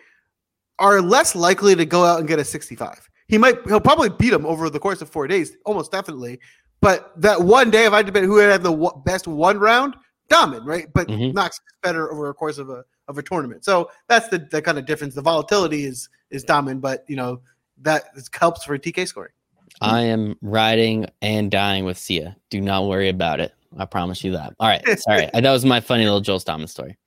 are 0.79 1.01
less 1.01 1.35
likely 1.35 1.75
to 1.77 1.85
go 1.85 2.05
out 2.05 2.19
and 2.21 2.29
get 2.29 2.39
a 2.39 2.45
65. 2.45 3.09
He 3.27 3.39
might, 3.39 3.57
he'll 3.67 3.81
probably 3.81 4.11
beat 4.11 4.33
him 4.33 4.45
over 4.47 4.69
the 4.71 4.79
course 4.79 5.01
of 5.03 5.09
four 5.09 5.27
days, 5.27 5.57
almost 5.65 5.91
definitely. 5.91 6.39
But 6.85 7.19
that 7.23 7.41
one 7.41 7.71
day, 7.71 7.87
if 7.87 7.95
I 7.95 8.03
debate 8.03 8.25
who 8.25 8.37
have 8.37 8.63
the 8.63 8.71
w- 8.71 8.93
best 9.07 9.27
one 9.27 9.57
round, 9.59 9.97
Dahmen, 10.31 10.67
right? 10.67 10.87
But 10.93 11.09
Mhm. 11.09 11.33
Knox 11.33 11.57
is 11.57 11.63
better 11.83 12.13
over 12.13 12.29
a 12.29 12.35
course 12.35 12.59
of 12.59 12.69
a 12.69 12.85
of 13.09 13.17
a 13.17 13.23
tournament. 13.23 13.65
So 13.65 13.91
that's 14.07 14.29
the, 14.29 14.39
the 14.51 14.61
kind 14.61 14.79
of 14.79 14.85
difference. 14.85 15.15
The 15.15 15.23
volatility 15.23 15.85
is 15.85 16.11
is 16.29 16.45
Dahmen, 16.45 16.83
but 16.83 17.03
you 17.09 17.17
know 17.17 17.41
that 17.81 18.05
helps 18.39 18.65
for 18.65 18.77
DK 18.77 19.07
scoring. 19.07 19.33
I 19.81 20.03
am 20.03 20.37
riding 20.43 21.07
and 21.23 21.51
dying 21.51 21.87
with 21.87 21.97
Sia. 21.97 22.37
Do 22.51 22.61
not 22.61 22.87
worry 22.87 23.09
about 23.09 23.41
it. 23.41 23.55
I 23.79 23.87
promise 23.87 24.23
you 24.23 24.33
that. 24.33 24.53
All 24.61 24.69
right. 24.69 24.83
Sorry. 25.01 25.31
that 25.33 25.51
was 25.51 25.65
my 25.65 25.81
funny 25.81 26.05
little 26.05 26.21
Joel 26.21 26.39
Stockman 26.39 26.69
story. 26.69 26.99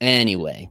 Anyway, 0.00 0.70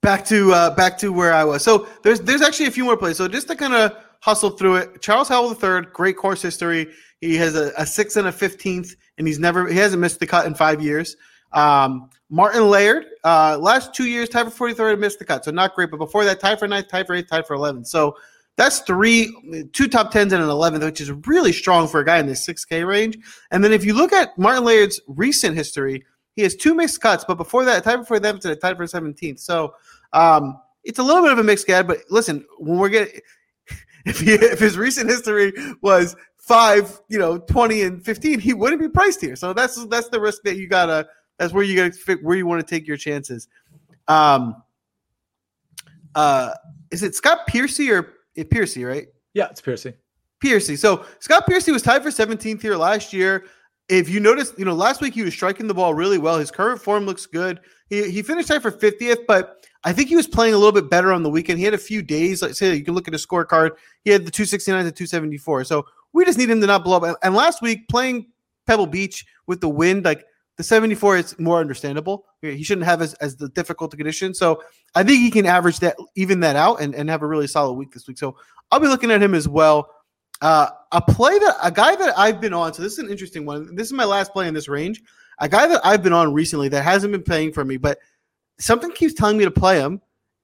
back 0.00 0.24
to 0.26 0.52
uh, 0.52 0.70
back 0.76 0.96
to 0.98 1.12
where 1.12 1.32
I 1.34 1.42
was. 1.42 1.64
So 1.64 1.88
there's 2.04 2.20
there's 2.20 2.42
actually 2.42 2.66
a 2.66 2.70
few 2.70 2.84
more 2.84 2.96
plays. 2.96 3.16
So 3.16 3.26
just 3.26 3.48
to 3.48 3.56
kind 3.56 3.74
of 3.74 3.96
hustle 4.24 4.50
through 4.50 4.76
it, 4.76 5.02
Charles 5.02 5.28
Howell 5.28 5.50
III, 5.52 5.86
great 5.92 6.16
course 6.16 6.40
history. 6.40 6.90
He 7.20 7.36
has 7.36 7.54
a, 7.54 7.72
a 7.76 7.84
sixth 7.84 8.16
and 8.16 8.26
a 8.26 8.32
fifteenth, 8.32 8.96
and 9.18 9.26
he's 9.26 9.38
never 9.38 9.68
he 9.68 9.76
hasn't 9.76 10.00
missed 10.00 10.18
the 10.18 10.26
cut 10.26 10.46
in 10.46 10.54
five 10.54 10.80
years. 10.80 11.16
Um, 11.52 12.08
Martin 12.30 12.68
Laird, 12.70 13.04
uh, 13.22 13.58
last 13.60 13.94
two 13.94 14.06
years 14.06 14.30
tied 14.30 14.44
for 14.44 14.50
forty 14.50 14.72
third, 14.72 14.98
missed 14.98 15.18
the 15.18 15.26
cut, 15.26 15.44
so 15.44 15.50
not 15.50 15.74
great. 15.74 15.90
But 15.90 15.98
before 15.98 16.24
that, 16.24 16.40
tied 16.40 16.58
for 16.58 16.66
ninth, 16.66 16.88
tied 16.88 17.06
for 17.06 17.14
eighth, 17.14 17.28
tied 17.28 17.46
for 17.46 17.54
eleventh. 17.54 17.86
So 17.86 18.16
that's 18.56 18.80
three, 18.80 19.30
two 19.72 19.88
top 19.88 20.10
tens 20.10 20.32
and 20.32 20.42
an 20.42 20.48
eleventh, 20.48 20.84
which 20.84 21.02
is 21.02 21.12
really 21.26 21.52
strong 21.52 21.86
for 21.86 22.00
a 22.00 22.04
guy 22.04 22.18
in 22.18 22.26
the 22.26 22.34
six 22.34 22.64
K 22.64 22.82
range. 22.82 23.18
And 23.50 23.62
then 23.62 23.72
if 23.72 23.84
you 23.84 23.92
look 23.92 24.12
at 24.14 24.38
Martin 24.38 24.64
Laird's 24.64 25.00
recent 25.06 25.54
history, 25.54 26.02
he 26.34 26.42
has 26.42 26.56
two 26.56 26.74
mixed 26.74 27.00
cuts, 27.00 27.24
but 27.26 27.36
before 27.36 27.64
that, 27.66 27.84
tied 27.84 28.06
them 28.06 28.38
to 28.38 28.48
the 28.48 28.56
tied 28.56 28.78
for 28.78 28.86
seventeenth. 28.86 29.40
So 29.40 29.74
um, 30.14 30.58
it's 30.82 30.98
a 30.98 31.02
little 31.02 31.22
bit 31.22 31.32
of 31.32 31.38
a 31.38 31.44
mixed 31.44 31.66
gad, 31.66 31.86
but 31.86 31.98
listen, 32.10 32.44
when 32.58 32.78
we're 32.78 32.88
getting 32.88 33.20
if 34.04 34.20
he, 34.20 34.32
if 34.32 34.58
his 34.58 34.76
recent 34.76 35.08
history 35.08 35.52
was 35.82 36.16
five, 36.38 37.00
you 37.08 37.18
know, 37.18 37.38
twenty 37.38 37.82
and 37.82 38.04
fifteen, 38.04 38.38
he 38.38 38.52
wouldn't 38.52 38.80
be 38.80 38.88
priced 38.88 39.20
here. 39.20 39.36
So 39.36 39.52
that's 39.52 39.84
that's 39.86 40.08
the 40.08 40.20
risk 40.20 40.42
that 40.44 40.56
you 40.56 40.68
gotta. 40.68 41.06
That's 41.38 41.52
where 41.52 41.64
you 41.64 41.76
gotta 41.76 41.92
fit 41.92 42.22
where 42.22 42.36
you 42.36 42.46
want 42.46 42.66
to 42.66 42.74
take 42.74 42.86
your 42.86 42.96
chances. 42.96 43.48
Um, 44.08 44.62
uh, 46.14 46.52
is 46.90 47.02
it 47.02 47.14
Scott 47.14 47.46
Piercy 47.46 47.90
or 47.90 48.14
eh, 48.36 48.44
Piercy, 48.48 48.84
right? 48.84 49.08
Yeah, 49.32 49.48
it's 49.50 49.60
Piercy. 49.60 49.94
Piercy. 50.40 50.76
So 50.76 51.04
Scott 51.20 51.46
Piercy 51.46 51.72
was 51.72 51.82
tied 51.82 52.02
for 52.02 52.10
17th 52.10 52.62
here 52.62 52.76
last 52.76 53.12
year. 53.12 53.46
If 53.88 54.08
you 54.08 54.20
notice, 54.20 54.52
you 54.56 54.64
know, 54.64 54.74
last 54.74 55.00
week 55.00 55.14
he 55.14 55.22
was 55.22 55.34
striking 55.34 55.66
the 55.66 55.74
ball 55.74 55.94
really 55.94 56.18
well. 56.18 56.38
His 56.38 56.50
current 56.50 56.80
form 56.80 57.04
looks 57.04 57.26
good. 57.26 57.60
He, 57.88 58.10
he 58.10 58.22
finished 58.22 58.48
tied 58.48 58.62
for 58.62 58.70
50th, 58.70 59.26
but 59.26 59.66
I 59.84 59.92
think 59.92 60.08
he 60.08 60.16
was 60.16 60.26
playing 60.26 60.54
a 60.54 60.56
little 60.56 60.72
bit 60.72 60.88
better 60.88 61.12
on 61.12 61.22
the 61.22 61.30
weekend. 61.30 61.58
He 61.58 61.64
had 61.64 61.74
a 61.74 61.78
few 61.78 62.02
days. 62.02 62.40
Like 62.40 62.54
say, 62.54 62.74
you 62.74 62.84
can 62.84 62.94
look 62.94 63.06
at 63.06 63.12
his 63.12 63.24
scorecard. 63.24 63.72
He 64.02 64.10
had 64.10 64.24
the 64.24 64.30
269 64.30 64.84
to 64.84 64.90
274. 64.90 65.64
So 65.64 65.84
we 66.12 66.24
just 66.24 66.38
need 66.38 66.48
him 66.48 66.60
to 66.60 66.66
not 66.66 66.84
blow 66.84 66.96
up. 66.98 67.18
And, 67.22 67.34
last 67.34 67.60
week 67.60 67.86
playing 67.88 68.26
Pebble 68.66 68.86
Beach 68.86 69.26
with 69.46 69.60
the 69.60 69.68
wind, 69.68 70.04
like 70.04 70.24
the 70.56 70.62
74 70.62 71.18
is 71.18 71.38
more 71.38 71.60
understandable. 71.60 72.24
He 72.40 72.62
shouldn't 72.62 72.86
have 72.86 73.02
as, 73.02 73.14
as 73.14 73.36
the 73.36 73.48
difficult 73.50 73.94
condition. 73.94 74.32
So 74.32 74.62
I 74.94 75.02
think 75.02 75.20
he 75.20 75.30
can 75.30 75.44
average 75.44 75.80
that, 75.80 75.96
even 76.14 76.40
that 76.40 76.56
out, 76.56 76.80
and, 76.80 76.94
and 76.94 77.10
have 77.10 77.22
a 77.22 77.26
really 77.26 77.46
solid 77.46 77.74
week 77.74 77.92
this 77.92 78.06
week. 78.06 78.18
So 78.18 78.36
I'll 78.70 78.80
be 78.80 78.88
looking 78.88 79.10
at 79.10 79.22
him 79.22 79.34
as 79.34 79.48
well. 79.48 79.90
Uh, 80.40 80.68
a 80.92 81.00
play 81.00 81.38
that 81.38 81.56
a 81.62 81.70
guy 81.70 81.94
that 81.96 82.18
I've 82.18 82.40
been 82.40 82.52
on. 82.54 82.72
So 82.72 82.82
this 82.82 82.92
is 82.94 82.98
an 82.98 83.10
interesting 83.10 83.44
one. 83.44 83.74
This 83.74 83.86
is 83.86 83.92
my 83.92 84.04
last 84.04 84.32
play 84.32 84.48
in 84.48 84.54
this 84.54 84.68
range. 84.68 85.02
A 85.40 85.48
guy 85.48 85.66
that 85.66 85.80
I've 85.84 86.02
been 86.02 86.12
on 86.12 86.32
recently 86.32 86.68
that 86.68 86.82
hasn't 86.82 87.12
been 87.12 87.22
playing 87.22 87.52
for 87.52 87.64
me, 87.64 87.76
but 87.76 87.98
something 88.58 88.90
keeps 88.92 89.14
telling 89.14 89.36
me 89.36 89.44
to 89.44 89.50
play 89.50 89.78
him, 89.78 90.00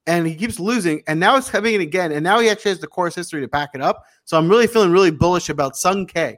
and 0.06 0.26
he 0.26 0.34
keeps 0.34 0.58
losing. 0.58 1.02
And 1.06 1.20
now 1.20 1.36
it's 1.36 1.48
having 1.48 1.74
it 1.74 1.80
again. 1.80 2.12
And 2.12 2.24
now 2.24 2.40
he 2.40 2.48
actually 2.48 2.70
has 2.70 2.80
the 2.80 2.86
course 2.86 3.14
history 3.14 3.40
to 3.40 3.48
back 3.48 3.70
it 3.74 3.80
up. 3.80 4.04
So 4.24 4.36
I'm 4.36 4.48
really 4.48 4.66
feeling 4.66 4.90
really 4.90 5.10
bullish 5.10 5.48
about 5.48 5.76
Sung 5.76 6.06
Kang. 6.06 6.36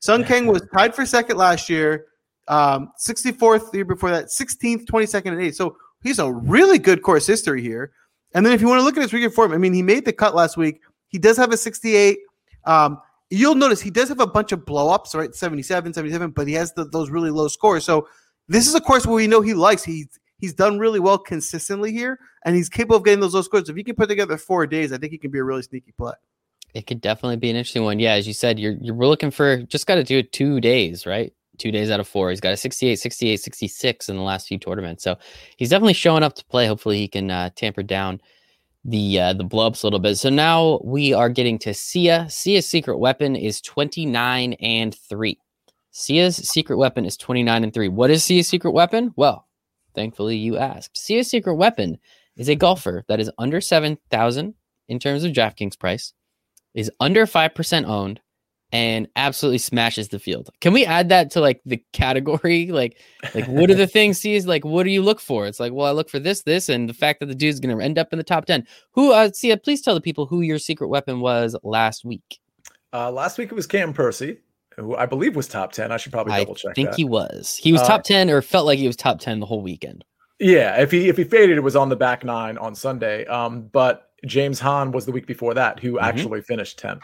Sung 0.00 0.24
Kang 0.24 0.46
was 0.46 0.62
tied 0.74 0.94
for 0.94 1.06
second 1.06 1.36
last 1.36 1.68
year, 1.68 2.06
um, 2.48 2.92
64th 3.00 3.70
the 3.70 3.78
year 3.78 3.84
before 3.84 4.10
that, 4.10 4.26
16th, 4.26 4.84
22nd, 4.84 5.26
and 5.26 5.38
8th. 5.38 5.54
So 5.54 5.76
he's 6.02 6.18
a 6.18 6.30
really 6.30 6.78
good 6.78 7.02
course 7.02 7.26
history 7.26 7.62
here. 7.62 7.92
And 8.34 8.44
then 8.44 8.52
if 8.52 8.60
you 8.60 8.68
want 8.68 8.80
to 8.80 8.84
look 8.84 8.96
at 8.96 9.02
his 9.02 9.12
weekend 9.12 9.34
form, 9.34 9.52
I 9.52 9.56
mean, 9.56 9.72
he 9.72 9.82
made 9.82 10.04
the 10.04 10.12
cut 10.12 10.34
last 10.34 10.56
week. 10.56 10.80
He 11.08 11.18
does 11.18 11.36
have 11.38 11.52
a 11.52 11.56
68. 11.56 12.18
Um, 12.66 13.00
you'll 13.30 13.54
notice 13.54 13.80
he 13.80 13.90
does 13.90 14.08
have 14.10 14.20
a 14.20 14.26
bunch 14.26 14.52
of 14.52 14.60
blowups, 14.60 15.14
right? 15.14 15.34
77, 15.34 15.94
77, 15.94 16.30
but 16.30 16.46
he 16.46 16.54
has 16.54 16.72
the, 16.74 16.84
those 16.84 17.10
really 17.10 17.30
low 17.30 17.48
scores. 17.48 17.84
So 17.84 18.08
this 18.48 18.68
is 18.68 18.74
a 18.74 18.80
course 18.80 19.06
where 19.06 19.16
we 19.16 19.26
know 19.26 19.40
he 19.40 19.54
likes. 19.54 19.82
He's 19.82 20.08
he's 20.38 20.54
done 20.54 20.78
really 20.78 21.00
well 21.00 21.18
consistently 21.18 21.92
here, 21.92 22.18
and 22.44 22.54
he's 22.56 22.68
capable 22.68 22.96
of 22.96 23.04
getting 23.04 23.20
those 23.20 23.34
low 23.34 23.42
scores. 23.42 23.68
If 23.68 23.76
he 23.76 23.84
can 23.84 23.94
put 23.96 24.08
together 24.08 24.36
four 24.36 24.66
days, 24.66 24.92
I 24.92 24.98
think 24.98 25.12
he 25.12 25.18
can 25.18 25.30
be 25.30 25.38
a 25.38 25.44
really 25.44 25.62
sneaky 25.62 25.92
play. 25.92 26.14
it 26.74 26.86
could 26.86 27.00
definitely 27.00 27.36
be 27.36 27.50
an 27.50 27.56
interesting 27.56 27.84
one. 27.84 27.98
Yeah, 27.98 28.12
as 28.12 28.26
you 28.26 28.34
said, 28.34 28.58
you're 28.58 28.76
you're 28.80 28.94
looking 28.94 29.30
for 29.30 29.62
just 29.62 29.86
got 29.86 29.94
to 29.96 30.04
do 30.04 30.18
it 30.18 30.32
two 30.32 30.60
days, 30.60 31.06
right? 31.06 31.32
Two 31.58 31.70
days 31.70 31.90
out 31.90 32.00
of 32.00 32.06
four. 32.06 32.28
He's 32.28 32.40
got 32.40 32.52
a 32.52 32.56
68, 32.56 32.96
68, 32.96 33.40
66 33.40 34.08
in 34.10 34.16
the 34.16 34.22
last 34.22 34.46
few 34.46 34.58
tournaments. 34.58 35.02
So 35.02 35.16
he's 35.56 35.70
definitely 35.70 35.94
showing 35.94 36.22
up 36.22 36.34
to 36.34 36.44
play. 36.44 36.66
Hopefully 36.66 36.98
he 36.98 37.08
can 37.08 37.30
uh, 37.30 37.48
tamper 37.56 37.82
down 37.82 38.20
the 38.84 39.18
uh, 39.18 39.32
the 39.32 39.44
blowups 39.44 39.82
a 39.82 39.86
little 39.86 39.98
bit. 39.98 40.16
So 40.16 40.28
now 40.28 40.80
we 40.84 41.14
are 41.14 41.30
getting 41.30 41.58
to 41.60 41.72
Sia. 41.72 42.28
Sia's 42.28 42.66
secret 42.66 42.98
weapon 42.98 43.36
is 43.36 43.62
29 43.62 44.52
and 44.54 44.94
3. 44.94 45.38
Sia's 45.92 46.36
secret 46.36 46.76
weapon 46.76 47.06
is 47.06 47.16
29 47.16 47.64
and 47.64 47.72
3. 47.72 47.88
What 47.88 48.10
is 48.10 48.22
Sia's 48.22 48.46
secret 48.48 48.72
weapon? 48.72 49.14
Well, 49.16 49.45
thankfully 49.96 50.36
you 50.36 50.56
asked. 50.56 50.96
Sia's 50.96 51.28
secret 51.28 51.56
weapon 51.56 51.98
is 52.36 52.48
a 52.48 52.54
golfer 52.54 53.04
that 53.08 53.18
is 53.18 53.30
under 53.38 53.60
7,000 53.60 54.54
in 54.88 54.98
terms 55.00 55.24
of 55.24 55.32
DraftKings 55.32 55.76
price, 55.76 56.12
is 56.74 56.90
under 57.00 57.26
5% 57.26 57.86
owned, 57.88 58.20
and 58.72 59.08
absolutely 59.16 59.58
smashes 59.58 60.08
the 60.08 60.18
field. 60.18 60.50
Can 60.60 60.72
we 60.72 60.84
add 60.84 61.08
that 61.08 61.30
to 61.32 61.40
like 61.40 61.60
the 61.64 61.82
category? 61.92 62.70
Like, 62.76 62.98
like 63.34 63.46
what 63.46 63.70
are 63.70 63.74
the 63.74 63.86
things 63.98 64.20
Sia's 64.20 64.46
like? 64.46 64.64
What 64.64 64.82
do 64.82 64.90
you 64.90 65.02
look 65.02 65.20
for? 65.20 65.46
It's 65.46 65.58
like, 65.58 65.72
well, 65.72 65.86
I 65.86 65.92
look 65.92 66.10
for 66.10 66.18
this, 66.18 66.42
this, 66.42 66.68
and 66.68 66.88
the 66.88 66.94
fact 66.94 67.20
that 67.20 67.26
the 67.26 67.34
dude's 67.34 67.58
going 67.58 67.76
to 67.76 67.82
end 67.82 67.98
up 67.98 68.08
in 68.12 68.18
the 68.18 68.24
top 68.24 68.44
10. 68.44 68.66
Who, 68.92 69.12
uh, 69.12 69.30
Sia, 69.32 69.56
please 69.56 69.80
tell 69.80 69.94
the 69.94 70.00
people 70.00 70.26
who 70.26 70.42
your 70.42 70.58
secret 70.58 70.88
weapon 70.88 71.20
was 71.20 71.56
last 71.62 72.04
week. 72.04 72.38
Uh, 72.92 73.10
last 73.10 73.38
week 73.38 73.50
it 73.50 73.54
was 73.54 73.66
Cam 73.66 73.92
Percy, 73.92 74.38
who 74.76 74.94
I 74.96 75.06
believe 75.06 75.34
was 75.36 75.48
top 75.48 75.72
10. 75.72 75.90
I 75.92 75.96
should 75.96 76.12
probably 76.12 76.34
double 76.36 76.54
check 76.54 76.70
I 76.70 76.74
think 76.74 76.90
that. 76.90 76.96
he 76.96 77.04
was. 77.04 77.56
He 77.56 77.72
was 77.72 77.80
Uh, 77.82 77.86
top 77.88 78.04
10 78.04 78.30
or 78.30 78.42
felt 78.42 78.66
like 78.66 78.78
he 78.78 78.86
was 78.86 78.96
top 78.96 79.20
10 79.20 79.40
the 79.40 79.46
whole 79.46 79.62
weekend. 79.62 80.04
Yeah, 80.38 80.80
if 80.80 80.90
he 80.90 81.08
if 81.08 81.16
he 81.16 81.24
faded, 81.24 81.56
it 81.56 81.62
was 81.62 81.76
on 81.76 81.88
the 81.88 81.96
back 81.96 82.22
nine 82.24 82.58
on 82.58 82.74
Sunday. 82.74 83.24
Um, 83.26 83.68
but 83.72 84.10
James 84.26 84.60
Hahn 84.60 84.92
was 84.92 85.06
the 85.06 85.12
week 85.12 85.26
before 85.26 85.54
that, 85.54 85.80
who 85.80 85.92
Mhm. 85.94 86.02
actually 86.02 86.42
finished 86.42 86.78
10th. 86.78 87.00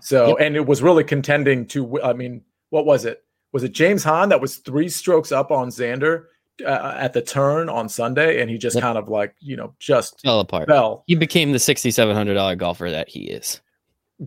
So, 0.00 0.28
Yep. 0.28 0.36
and 0.40 0.56
it 0.56 0.66
was 0.66 0.82
really 0.82 1.04
contending 1.04 1.66
to, 1.68 2.02
I 2.02 2.12
mean, 2.12 2.42
what 2.70 2.84
was 2.84 3.04
it? 3.04 3.22
Was 3.52 3.62
it 3.64 3.72
James 3.72 4.04
Hahn 4.04 4.28
that 4.28 4.40
was 4.40 4.56
three 4.56 4.88
strokes 4.88 5.32
up 5.32 5.50
on 5.50 5.68
Xander 5.68 6.24
uh, 6.64 6.94
at 6.98 7.12
the 7.14 7.22
turn 7.22 7.68
on 7.70 7.88
Sunday? 7.88 8.40
And 8.42 8.50
he 8.50 8.58
just 8.58 8.74
Yep. 8.76 8.82
kind 8.82 8.98
of 8.98 9.08
like, 9.08 9.34
you 9.40 9.56
know, 9.56 9.74
just 9.78 10.20
Fell 10.22 10.40
apart. 10.40 10.68
fell. 10.68 11.04
He 11.06 11.14
became 11.14 11.52
the 11.52 11.58
$6,700 11.58 12.56
golfer 12.56 12.90
that 12.90 13.08
he 13.08 13.30
is. 13.30 13.60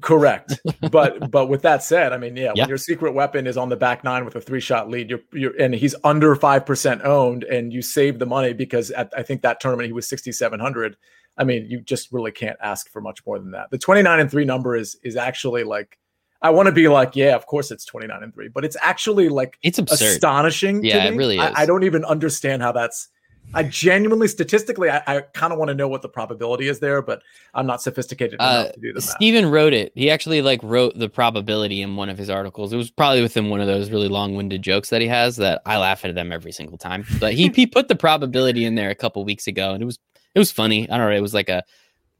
Correct. 0.01 0.59
but 0.91 1.31
but 1.31 1.47
with 1.47 1.61
that 1.63 1.83
said, 1.83 2.13
I 2.13 2.17
mean, 2.17 2.35
yeah, 2.35 2.51
Yeah. 2.55 2.63
when 2.63 2.69
your 2.69 2.77
secret 2.77 3.13
weapon 3.13 3.47
is 3.47 3.57
on 3.57 3.69
the 3.69 3.75
back 3.75 4.03
nine 4.03 4.23
with 4.25 4.35
a 4.35 4.41
three 4.41 4.59
shot 4.59 4.89
lead, 4.89 5.09
you're 5.09 5.21
you're 5.33 5.55
and 5.59 5.73
he's 5.73 5.95
under 6.03 6.35
five 6.35 6.65
percent 6.65 7.01
owned, 7.03 7.43
and 7.45 7.73
you 7.73 7.81
save 7.81 8.19
the 8.19 8.25
money 8.25 8.53
because 8.53 8.91
at, 8.91 9.11
I 9.17 9.23
think 9.23 9.41
that 9.41 9.59
tournament 9.59 9.87
he 9.87 9.93
was 9.93 10.07
sixty 10.07 10.31
seven 10.31 10.59
hundred. 10.59 10.95
I 11.37 11.43
mean, 11.43 11.65
you 11.69 11.79
just 11.81 12.11
really 12.11 12.31
can't 12.31 12.57
ask 12.61 12.89
for 12.91 13.01
much 13.01 13.25
more 13.25 13.39
than 13.39 13.51
that. 13.51 13.71
The 13.71 13.77
twenty 13.77 14.01
nine 14.01 14.19
and 14.19 14.29
three 14.29 14.45
number 14.45 14.75
is 14.75 14.95
is 15.03 15.15
actually 15.15 15.63
like 15.63 15.97
I 16.41 16.51
want 16.51 16.67
to 16.67 16.71
be 16.71 16.87
like, 16.87 17.15
yeah, 17.15 17.35
of 17.35 17.47
course 17.47 17.71
it's 17.71 17.83
twenty 17.85 18.07
nine 18.07 18.21
and 18.23 18.33
three, 18.33 18.47
but 18.47 18.63
it's 18.63 18.77
actually 18.83 19.27
like 19.29 19.57
It's 19.63 19.79
absurd. 19.79 20.05
astonishing. 20.05 20.81
to 20.83 20.87
Yeah, 20.87 21.05
it 21.05 21.15
really 21.17 21.39
I, 21.39 21.47
is. 21.49 21.53
I 21.57 21.65
don't 21.65 21.83
even 21.83 22.05
understand 22.05 22.61
how 22.61 22.71
that's 22.71 23.07
I 23.53 23.63
genuinely, 23.63 24.27
statistically, 24.27 24.89
I, 24.89 25.01
I 25.07 25.21
kind 25.33 25.51
of 25.51 25.59
want 25.59 25.69
to 25.69 25.75
know 25.75 25.87
what 25.87 26.01
the 26.01 26.09
probability 26.09 26.67
is 26.67 26.79
there, 26.79 27.01
but 27.01 27.21
I'm 27.53 27.65
not 27.65 27.81
sophisticated 27.81 28.35
enough 28.35 28.67
Uh, 28.67 28.71
to 28.71 28.79
do 28.79 28.93
math. 28.93 29.03
Steven 29.03 29.49
wrote 29.49 29.73
it. 29.73 29.91
He 29.95 30.09
actually 30.09 30.41
like 30.41 30.61
wrote 30.61 30.97
the 30.97 31.09
probability 31.09 31.81
in 31.81 31.95
one 31.95 32.09
of 32.09 32.17
his 32.17 32.29
articles. 32.29 32.71
It 32.73 32.77
was 32.77 32.91
probably 32.91 33.21
within 33.21 33.49
one 33.49 33.61
of 33.61 33.67
those 33.67 33.89
really 33.89 34.07
long-winded 34.07 34.61
jokes 34.61 34.89
that 34.89 35.01
he 35.01 35.07
has 35.07 35.37
that 35.37 35.61
I 35.65 35.77
laugh 35.77 36.05
at 36.05 36.13
them 36.15 36.31
every 36.31 36.51
single 36.51 36.77
time. 36.77 37.05
But 37.19 37.33
he 37.33 37.49
he 37.55 37.65
put 37.65 37.87
the 37.87 37.95
probability 37.95 38.65
in 38.65 38.75
there 38.75 38.89
a 38.89 38.95
couple 38.95 39.23
weeks 39.25 39.47
ago, 39.47 39.73
and 39.73 39.81
it 39.81 39.85
was 39.85 39.97
it 40.35 40.39
was 40.39 40.51
funny. 40.51 40.89
I 40.89 40.97
don't 40.97 41.09
know. 41.09 41.15
It 41.15 41.21
was 41.21 41.33
like 41.33 41.49
a 41.49 41.63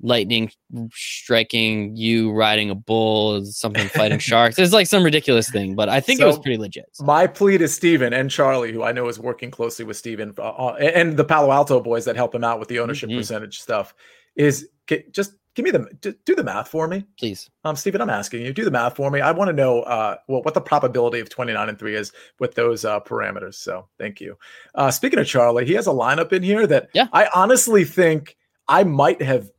lightning 0.02 0.52
striking 0.94 1.96
you 1.96 2.32
riding 2.32 2.70
a 2.70 2.76
bull, 2.76 3.44
something 3.46 3.88
fighting 3.90 4.20
sharks. 4.20 4.58
It's 4.60 4.74
like 4.74 4.88
some 4.88 5.04
ridiculous 5.04 5.50
thing, 5.50 5.76
but 5.76 5.90
I 5.90 6.00
think 6.00 6.20
it 6.20 6.26
was 6.26 6.40
pretty 6.40 6.58
legit. 6.58 6.86
So, 6.94 7.04
My 7.06 7.28
plea 7.28 7.58
to 7.58 7.68
Steven 7.68 8.14
and 8.14 8.30
Charlie, 8.30 8.72
who 8.72 8.84
I 8.84 8.92
know 8.92 9.08
is 9.08 9.20
working 9.20 9.52
closely 9.52 9.86
with 9.86 9.98
Steven 9.98 10.34
uh, 10.38 10.42
uh, 10.42 10.74
and 10.80 11.18
the 11.18 11.24
Palo 11.26 11.52
Alto 11.52 11.80
boys 11.82 12.06
that 12.06 12.16
help 12.16 12.34
him 12.34 12.44
out 12.44 12.60
with 12.60 12.70
the 12.70 12.80
ownership 12.80 13.10
Mhm. 13.10 13.18
percentage 13.18 13.60
stuff, 13.62 13.94
is 14.36 14.70
just 15.12 15.34
give 15.56 15.66
me 15.66 15.72
the 15.72 16.16
do 16.26 16.36
the 16.36 16.44
math 16.44 16.70
for 16.70 16.88
me. 16.88 17.04
please. 17.20 17.50
Um, 17.66 17.76
Steven, 17.76 18.00
I'm 18.02 18.10
asking 18.10 18.44
you, 18.46 18.54
do 18.54 18.64
the 18.64 18.72
math 18.72 18.96
for 18.96 19.12
me. 19.12 19.20
I 19.20 19.32
want 19.32 19.50
to 19.50 19.54
know 19.54 19.82
uh, 19.82 20.16
well, 20.28 20.42
what 20.44 20.54
the 20.54 20.62
probability 20.62 21.20
of 21.20 21.30
29 21.30 21.68
and 21.70 21.78
3 21.78 21.96
is 21.96 22.12
with 22.40 22.56
those 22.56 22.86
uh, 22.86 23.00
parameters. 23.02 23.56
So 23.56 23.88
thank 24.00 24.22
you. 24.22 24.38
Uh, 24.76 24.92
speaking 24.92 25.20
of 25.20 25.28
Charlie, 25.28 25.66
he 25.66 25.74
has 25.74 25.88
a 25.88 25.92
lineup 25.92 26.32
in 26.32 26.44
here 26.44 26.66
that 26.68 26.90
Yeah. 26.94 27.08
I 27.12 27.28
honestly 27.36 27.84
think 27.84 28.38
I 28.68 28.84
might 28.84 29.22
have 29.22 29.50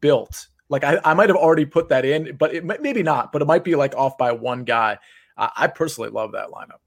built. 0.00 0.48
Like 0.68 0.84
I, 0.84 1.00
I 1.04 1.14
might 1.14 1.28
have 1.28 1.36
already 1.36 1.64
put 1.64 1.88
that 1.88 2.04
in, 2.04 2.36
but 2.36 2.54
it 2.54 2.64
might, 2.64 2.82
maybe 2.82 3.02
not, 3.02 3.32
but 3.32 3.42
it 3.42 3.46
might 3.46 3.64
be 3.64 3.74
like 3.74 3.94
off 3.96 4.18
by 4.18 4.32
one 4.32 4.64
guy. 4.64 4.98
I, 5.36 5.50
I 5.56 5.66
personally 5.68 6.10
love 6.10 6.32
that 6.32 6.48
lineup. 6.48 6.80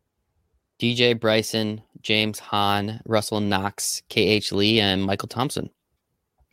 DJ 0.80 1.20
Bryson, 1.20 1.82
James 2.02 2.40
Hahn, 2.40 3.02
Russell 3.06 3.40
Knox, 3.40 4.02
KH 4.10 4.52
Lee, 4.52 4.80
and 4.80 5.04
Michael 5.04 5.28
Thompson. 5.28 5.70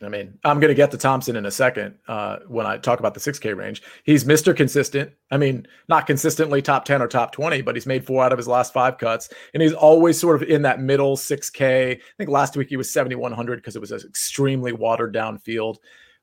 I 0.01 0.07
mean, 0.07 0.37
I'm 0.45 0.61
going 0.61 0.69
to 0.69 0.75
get 0.75 0.91
to 0.91 0.97
Thompson 0.97 1.35
in 1.35 1.45
a 1.45 1.51
second 1.51 1.95
uh, 2.07 2.37
when 2.47 2.65
I 2.65 2.77
talk 2.77 2.99
about 2.99 3.15
the 3.15 3.19
6K 3.19 3.55
range. 3.55 3.81
He's 4.05 4.23
Mr. 4.23 4.55
Consistent. 4.55 5.11
I 5.29 5.37
mean, 5.37 5.67
not 5.89 6.07
consistently 6.07 6.61
top 6.61 6.85
10 6.85 7.01
or 7.01 7.07
top 7.07 7.33
20, 7.33 7.61
but 7.63 7.75
he's 7.75 7.85
made 7.85 8.05
four 8.05 8.23
out 8.23 8.31
of 8.31 8.37
his 8.37 8.47
last 8.47 8.71
five 8.71 8.97
cuts. 8.97 9.29
And 9.53 9.61
he's 9.61 9.73
always 9.73 10.17
sort 10.17 10.41
of 10.41 10.47
in 10.47 10.61
that 10.61 10.79
middle 10.79 11.17
6K. 11.17 11.97
I 11.97 11.99
think 12.17 12.29
last 12.29 12.55
week 12.55 12.69
he 12.69 12.77
was 12.77 12.91
7,100 12.93 13.57
because 13.57 13.75
it 13.75 13.79
was 13.79 13.91
an 13.91 13.99
extremely 14.07 14.71
watered 14.71 15.11
down 15.11 15.37
field. 15.37 15.79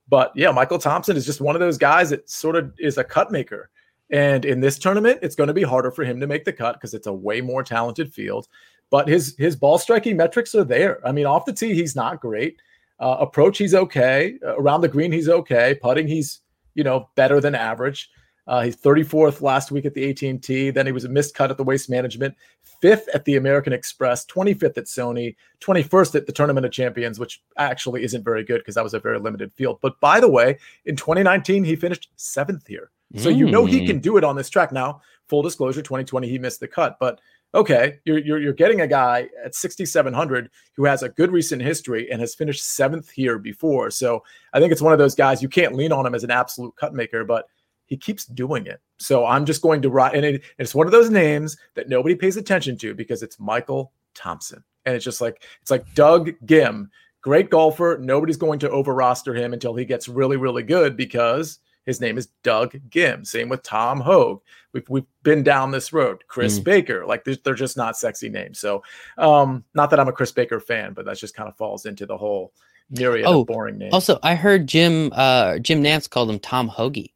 But 0.08 0.32
yeah, 0.34 0.50
Michael 0.50 0.78
Thompson 0.78 1.16
is 1.16 1.26
just 1.26 1.40
one 1.40 1.56
of 1.56 1.60
those 1.60 1.78
guys 1.78 2.10
that 2.10 2.28
sort 2.30 2.56
of 2.56 2.72
is 2.78 2.98
a 2.98 3.04
cut 3.04 3.30
maker. 3.30 3.70
And 4.10 4.44
in 4.44 4.60
this 4.60 4.78
tournament, 4.78 5.18
it's 5.22 5.34
going 5.34 5.48
to 5.48 5.54
be 5.54 5.64
harder 5.64 5.90
for 5.90 6.04
him 6.04 6.20
to 6.20 6.26
make 6.26 6.44
the 6.44 6.52
cut 6.52 6.74
because 6.74 6.94
it's 6.94 7.08
a 7.08 7.12
way 7.12 7.40
more 7.40 7.62
talented 7.62 8.12
field. 8.12 8.46
But 8.90 9.08
his 9.08 9.34
his 9.36 9.56
ball 9.56 9.78
striking 9.78 10.16
metrics 10.16 10.54
are 10.54 10.64
there. 10.64 11.04
I 11.06 11.10
mean, 11.10 11.26
off 11.26 11.44
the 11.44 11.52
tee, 11.52 11.74
he's 11.74 11.96
not 11.96 12.20
great. 12.20 12.60
Uh, 13.00 13.16
approach, 13.20 13.58
he's 13.58 13.74
okay. 13.74 14.38
Uh, 14.44 14.56
around 14.56 14.80
the 14.80 14.88
green, 14.88 15.10
he's 15.10 15.28
okay. 15.28 15.76
Putting, 15.82 16.06
he's 16.06 16.40
you 16.74 16.84
know 16.84 17.10
better 17.16 17.40
than 17.40 17.54
average. 17.54 18.08
Uh, 18.46 18.62
he's 18.62 18.76
34th 18.76 19.42
last 19.42 19.72
week 19.72 19.86
at 19.86 19.94
the 19.94 20.08
AT&T. 20.08 20.70
Then 20.70 20.86
he 20.86 20.92
was 20.92 21.04
a 21.04 21.08
missed 21.08 21.34
cut 21.34 21.50
at 21.50 21.56
the 21.56 21.64
Waste 21.64 21.90
Management, 21.90 22.36
fifth 22.80 23.08
at 23.14 23.24
the 23.24 23.36
American 23.36 23.72
Express, 23.72 24.24
25th 24.26 24.76
at 24.78 24.84
Sony, 24.84 25.36
21st 25.60 26.14
at 26.14 26.26
the 26.26 26.32
Tournament 26.32 26.66
of 26.66 26.72
Champions, 26.72 27.18
which 27.18 27.42
actually 27.56 28.04
isn't 28.04 28.24
very 28.24 28.44
good 28.44 28.58
because 28.58 28.74
that 28.74 28.84
was 28.84 28.94
a 28.94 29.00
very 29.00 29.18
limited 29.18 29.52
field. 29.54 29.78
But 29.82 29.98
by 30.00 30.20
the 30.20 30.28
way, 30.30 30.58
in 30.84 30.96
2019, 30.96 31.64
he 31.64 31.76
finished 31.76 32.08
seventh 32.16 32.66
here. 32.66 32.90
So 33.16 33.28
you 33.28 33.46
know 33.48 33.66
he 33.66 33.80
Mm. 33.82 33.86
can 33.86 33.98
do 34.00 34.16
it 34.16 34.24
on 34.24 34.34
this 34.36 34.50
track. 34.50 34.72
Now, 34.72 35.00
full 35.28 35.40
disclosure, 35.42 35.80
2020 35.80 36.28
he 36.28 36.38
missed 36.40 36.58
the 36.60 36.66
cut, 36.68 36.96
but 36.98 37.20
okay, 37.54 38.00
you're 38.04 38.18
you're, 38.18 38.38
you're 38.40 38.52
getting 38.52 38.80
a 38.80 38.86
guy 38.86 39.28
at 39.44 39.54
6700 39.54 40.50
who 40.74 40.84
has 40.84 41.02
a 41.04 41.08
good 41.08 41.30
recent 41.30 41.62
history 41.62 42.10
and 42.10 42.20
has 42.20 42.34
finished 42.34 42.64
seventh 42.64 43.08
here 43.10 43.38
before. 43.38 43.90
So 43.90 44.24
I 44.52 44.58
think 44.60 44.72
it's 44.72 44.82
one 44.82 44.92
of 44.92 44.98
those 44.98 45.14
guys 45.14 45.40
you 45.40 45.48
can't 45.48 45.74
lean 45.74 45.92
on 45.92 46.04
him 46.04 46.14
as 46.16 46.24
an 46.24 46.32
absolute 46.32 46.74
cut 46.76 46.94
maker, 46.94 47.24
but 47.24 47.46
he 47.86 47.96
keeps 47.96 48.24
doing 48.26 48.66
it. 48.66 48.80
So 48.98 49.24
I'm 49.26 49.44
just 49.46 49.62
going 49.62 49.82
to 49.82 49.90
write, 49.90 50.14
and 50.14 50.24
it, 50.24 50.42
it's 50.58 50.74
one 50.74 50.86
of 50.86 50.92
those 50.92 51.10
names 51.10 51.56
that 51.74 51.88
nobody 51.88 52.14
pays 52.14 52.36
attention 52.36 52.76
to 52.78 52.94
because 52.94 53.22
it's 53.22 53.38
Michael 53.40 53.92
Thompson, 54.14 54.62
and 54.84 54.94
it's 54.94 55.04
just 55.04 55.20
like 55.20 55.42
it's 55.62 55.70
like 55.70 55.84
Doug 55.94 56.30
Ghim, 56.46 56.88
great 57.20 57.50
golfer. 57.50 57.98
Nobody's 58.00 58.36
going 58.36 58.58
to 58.60 58.70
over 58.70 58.94
roster 58.94 59.34
him 59.34 59.52
until 59.52 59.74
he 59.74 59.84
gets 59.84 60.08
really 60.08 60.36
really 60.36 60.62
good 60.62 60.96
because 60.96 61.58
his 61.84 62.00
name 62.00 62.18
is 62.18 62.26
Doug 62.42 62.72
Ghim. 62.90 63.24
Same 63.26 63.48
with 63.48 63.62
Tom 63.62 64.00
Hoge. 64.00 64.40
We've 64.72 64.88
we've 64.88 65.04
been 65.22 65.42
down 65.44 65.70
this 65.70 65.92
road. 65.92 66.24
Chris 66.26 66.58
Mm. 66.58 66.64
Baker, 66.64 67.06
like 67.06 67.24
they're, 67.24 67.36
they're 67.44 67.54
just 67.54 67.76
not 67.76 67.96
sexy 67.96 68.28
names. 68.28 68.58
So, 68.58 68.82
um, 69.18 69.62
not 69.74 69.90
that 69.90 70.00
I'm 70.00 70.08
a 70.08 70.12
Chris 70.12 70.32
Baker 70.32 70.58
fan, 70.60 70.92
but 70.94 71.04
that 71.04 71.18
just 71.18 71.36
kind 71.36 71.48
of 71.48 71.56
falls 71.56 71.86
into 71.86 72.04
the 72.06 72.16
whole 72.16 72.52
myriad 72.90 73.26
Oh, 73.26 73.40
of 73.42 73.46
boring 73.46 73.78
names. 73.78 73.92
Also, 73.94 74.18
I 74.22 74.34
heard 74.34 74.66
Jim 74.66 75.12
uh, 75.14 75.58
Jim 75.60 75.82
Nantz 75.82 76.08
called 76.10 76.30
him 76.30 76.38
Tom 76.40 76.68
Hoagie. 76.70 77.12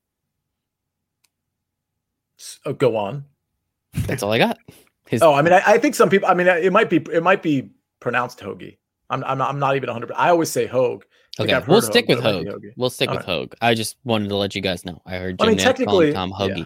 So, 2.41 2.73
go 2.73 2.97
on. 2.97 3.25
That's 4.07 4.23
all 4.23 4.33
I 4.33 4.39
got. 4.39 4.59
His, 5.09 5.23
Oh, 5.23 5.35
I 5.35 5.43
mean, 5.43 5.53
I, 5.53 5.63
I 5.67 5.79
think 5.79 5.95
some 5.95 6.09
people. 6.09 6.29
I 6.29 6.35
mean, 6.35 6.47
it 6.47 6.73
might 6.73 6.89
be 6.89 6.97
it 7.13 7.23
might 7.23 7.43
be 7.43 7.71
pronounced 8.01 8.39
Hoagie. 8.39 8.79
I'm 9.11 9.23
I'm 9.25 9.39
not, 9.39 9.51
I'm 9.51 9.59
not 9.59 9.77
even 9.77 9.89
100. 9.89 10.13
I 10.13 10.31
always 10.31 10.51
say 10.51 10.67
Hoge. 10.67 11.03
Okay, 11.39 11.61
we'll 11.69 11.83
stick 11.83 12.07
Hoge, 12.07 12.17
with 12.17 12.25
but 12.25 12.31
it 12.31 12.37
might 12.37 12.45
be 12.45 12.51
Hoge. 12.51 12.63
Hoagie. 12.63 12.73
We'll 12.77 12.91
stick 12.91 13.11
All 13.11 13.17
with 13.17 13.27
Hoge. 13.27 13.53
I 13.61 13.75
just 13.75 13.97
wanted 14.05 14.29
to 14.29 14.37
let 14.37 14.55
you 14.55 14.63
guys 14.63 14.85
know. 14.85 15.03
I 15.05 15.17
heard 15.17 15.43
I 15.43 15.47
mean, 15.47 15.59
technically, 15.59 16.13
Tom 16.13 16.33
yeah. 16.39 16.65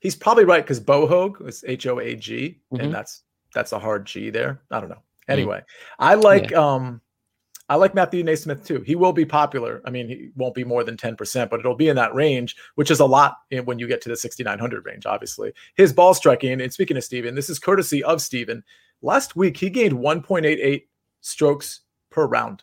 He's 0.00 0.16
probably 0.16 0.44
right 0.44 0.62
because 0.62 0.80
Bo 0.80 1.06
Hoag 1.06 1.40
was 1.40 1.64
H 1.66 1.86
O 1.86 2.00
A 2.00 2.14
G, 2.16 2.58
and 2.78 2.92
that's 2.92 3.22
that's 3.54 3.72
a 3.72 3.78
hard 3.78 4.04
G 4.04 4.28
there. 4.28 4.60
I 4.70 4.80
don't 4.80 4.90
know. 4.90 4.96
Mm. 4.96 5.32
Anyway, 5.32 5.62
I 5.98 6.14
like 6.14 6.52
um 6.52 7.00
I 7.68 7.76
like 7.76 7.94
Matthew 7.94 8.22
NeSmith 8.22 8.66
too. 8.66 8.80
He 8.80 8.94
will 8.94 9.12
be 9.12 9.24
popular. 9.24 9.80
I 9.86 9.90
mean, 9.90 10.08
he 10.08 10.30
won't 10.36 10.54
be 10.54 10.64
more 10.64 10.84
than 10.84 10.96
10%, 10.96 11.48
but 11.48 11.60
it'll 11.60 11.74
be 11.74 11.88
in 11.88 11.96
that 11.96 12.14
range, 12.14 12.56
which 12.74 12.90
is 12.90 13.00
a 13.00 13.06
lot 13.06 13.38
when 13.64 13.78
you 13.78 13.86
get 13.86 14.02
to 14.02 14.10
the 14.10 14.16
6900 14.16 14.84
range, 14.84 15.06
obviously. 15.06 15.52
His 15.74 15.92
ball 15.92 16.12
striking, 16.12 16.60
and 16.60 16.72
speaking 16.72 16.96
of 16.96 17.04
Steven, 17.04 17.34
this 17.34 17.48
is 17.48 17.58
courtesy 17.58 18.04
of 18.04 18.20
Steven. 18.20 18.62
Last 19.00 19.34
week 19.34 19.56
he 19.56 19.70
gained 19.70 19.94
1.88 19.94 20.84
strokes 21.22 21.80
per 22.10 22.26
round. 22.26 22.62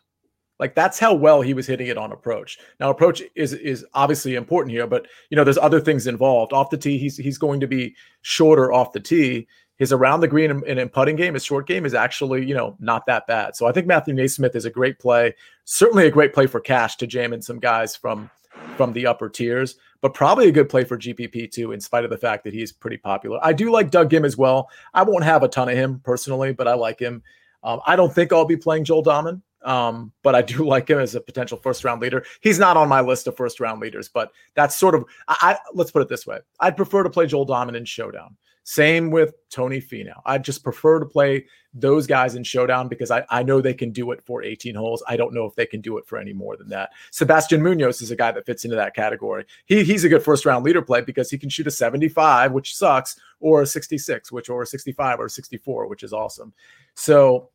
Like 0.61 0.75
that's 0.75 0.99
how 0.99 1.15
well 1.15 1.41
he 1.41 1.55
was 1.55 1.65
hitting 1.65 1.87
it 1.87 1.97
on 1.97 2.11
approach. 2.11 2.59
Now 2.79 2.91
approach 2.91 3.23
is 3.33 3.53
is 3.53 3.83
obviously 3.95 4.35
important 4.35 4.71
here, 4.71 4.85
but 4.85 5.07
you 5.31 5.35
know 5.35 5.43
there's 5.43 5.57
other 5.57 5.79
things 5.79 6.05
involved. 6.05 6.53
Off 6.53 6.69
the 6.69 6.77
tee, 6.77 6.99
he's 6.99 7.17
he's 7.17 7.39
going 7.39 7.59
to 7.61 7.67
be 7.67 7.95
shorter 8.21 8.71
off 8.71 8.93
the 8.93 8.99
tee. 8.99 9.47
His 9.81 9.91
around 9.91 10.19
the 10.19 10.27
green 10.27 10.51
and, 10.51 10.63
and 10.65 10.79
in 10.79 10.89
putting 10.89 11.15
game, 11.15 11.33
his 11.33 11.43
short 11.43 11.65
game 11.65 11.87
is 11.87 11.95
actually 11.95 12.45
you 12.45 12.53
know 12.53 12.77
not 12.79 13.07
that 13.07 13.25
bad. 13.25 13.55
So 13.55 13.65
I 13.65 13.71
think 13.71 13.87
Matthew 13.87 14.13
NeSmith 14.13 14.55
is 14.55 14.65
a 14.65 14.69
great 14.69 14.99
play. 14.99 15.33
Certainly 15.65 16.05
a 16.05 16.11
great 16.11 16.35
play 16.35 16.45
for 16.45 16.59
cash 16.59 16.97
to 16.97 17.07
jam 17.07 17.33
in 17.33 17.41
some 17.41 17.57
guys 17.57 17.95
from 17.95 18.29
from 18.77 18.93
the 18.93 19.07
upper 19.07 19.27
tiers, 19.27 19.77
but 20.01 20.13
probably 20.13 20.49
a 20.49 20.51
good 20.51 20.69
play 20.69 20.83
for 20.83 20.99
GPP 20.99 21.49
too, 21.49 21.71
in 21.71 21.81
spite 21.81 22.03
of 22.03 22.11
the 22.11 22.17
fact 22.19 22.43
that 22.43 22.53
he's 22.53 22.71
pretty 22.71 22.97
popular. 22.97 23.39
I 23.41 23.53
do 23.53 23.71
like 23.71 23.89
Doug 23.89 24.11
Ghim 24.11 24.23
as 24.23 24.37
well. 24.37 24.69
I 24.93 25.01
won't 25.01 25.23
have 25.23 25.41
a 25.41 25.47
ton 25.47 25.67
of 25.67 25.75
him 25.75 25.99
personally, 26.03 26.53
but 26.53 26.67
I 26.67 26.75
like 26.75 26.99
him. 26.99 27.23
Um, 27.63 27.81
I 27.87 27.95
don't 27.95 28.13
think 28.13 28.31
I'll 28.31 28.45
be 28.45 28.57
playing 28.57 28.83
Joel 28.83 29.03
Dahmen, 29.03 29.41
um, 29.63 30.11
but 30.21 30.35
I 30.35 30.43
do 30.43 30.63
like 30.67 30.91
him 30.91 30.99
as 30.99 31.15
a 31.15 31.21
potential 31.21 31.57
first 31.57 31.83
round 31.83 32.03
leader. 32.03 32.23
He's 32.41 32.59
not 32.59 32.77
on 32.77 32.87
my 32.87 33.01
list 33.01 33.25
of 33.25 33.35
first 33.35 33.59
round 33.59 33.81
leaders, 33.81 34.09
but 34.09 34.31
that's 34.53 34.77
sort 34.77 34.93
of 34.93 35.05
I, 35.27 35.37
I 35.41 35.57
let's 35.73 35.89
put 35.89 36.03
it 36.03 36.07
this 36.07 36.27
way: 36.27 36.37
I'd 36.59 36.77
prefer 36.77 37.01
to 37.01 37.09
play 37.09 37.25
Joel 37.25 37.47
Dahmen 37.47 37.75
in 37.75 37.85
Showdown. 37.85 38.37
Same 38.63 39.09
with 39.09 39.33
Tony 39.49 39.81
Finau. 39.81 40.21
I 40.25 40.37
just 40.37 40.63
prefer 40.63 40.99
to 40.99 41.05
play 41.05 41.45
those 41.73 42.05
guys 42.05 42.35
in 42.35 42.43
Showdown 42.43 42.87
because 42.87 43.09
I, 43.09 43.25
I 43.29 43.43
know 43.43 43.59
they 43.59 43.73
can 43.73 43.91
do 43.91 44.11
it 44.11 44.21
for 44.23 44.43
18 44.43 44.75
holes. 44.75 45.01
I 45.07 45.17
don't 45.17 45.33
know 45.33 45.45
if 45.45 45.55
they 45.55 45.65
can 45.65 45.81
do 45.81 45.97
it 45.97 46.05
for 46.05 46.17
any 46.17 46.33
more 46.33 46.57
than 46.57 46.69
that. 46.69 46.91
Sebastian 47.11 47.63
Munoz 47.63 48.01
is 48.01 48.11
a 48.11 48.15
guy 48.15 48.31
that 48.31 48.45
fits 48.45 48.63
into 48.65 48.75
that 48.75 48.95
category. 48.95 49.45
He 49.65 49.83
he's 49.83 50.03
a 50.03 50.09
good 50.09 50.23
first 50.23 50.45
round 50.45 50.63
leader 50.65 50.81
play 50.81 51.01
because 51.01 51.31
he 51.31 51.37
can 51.37 51.49
shoot 51.49 51.67
a 51.67 51.71
75, 51.71 52.51
which 52.51 52.75
sucks, 52.75 53.19
or 53.39 53.61
a 53.63 53.67
66, 53.67 54.31
which 54.31 54.49
or 54.49 54.61
a 54.61 54.67
65 54.67 55.19
or 55.19 55.25
a 55.25 55.29
64, 55.29 55.87
which 55.87 56.03
is 56.03 56.13
awesome. 56.13 56.53
So 56.93 57.49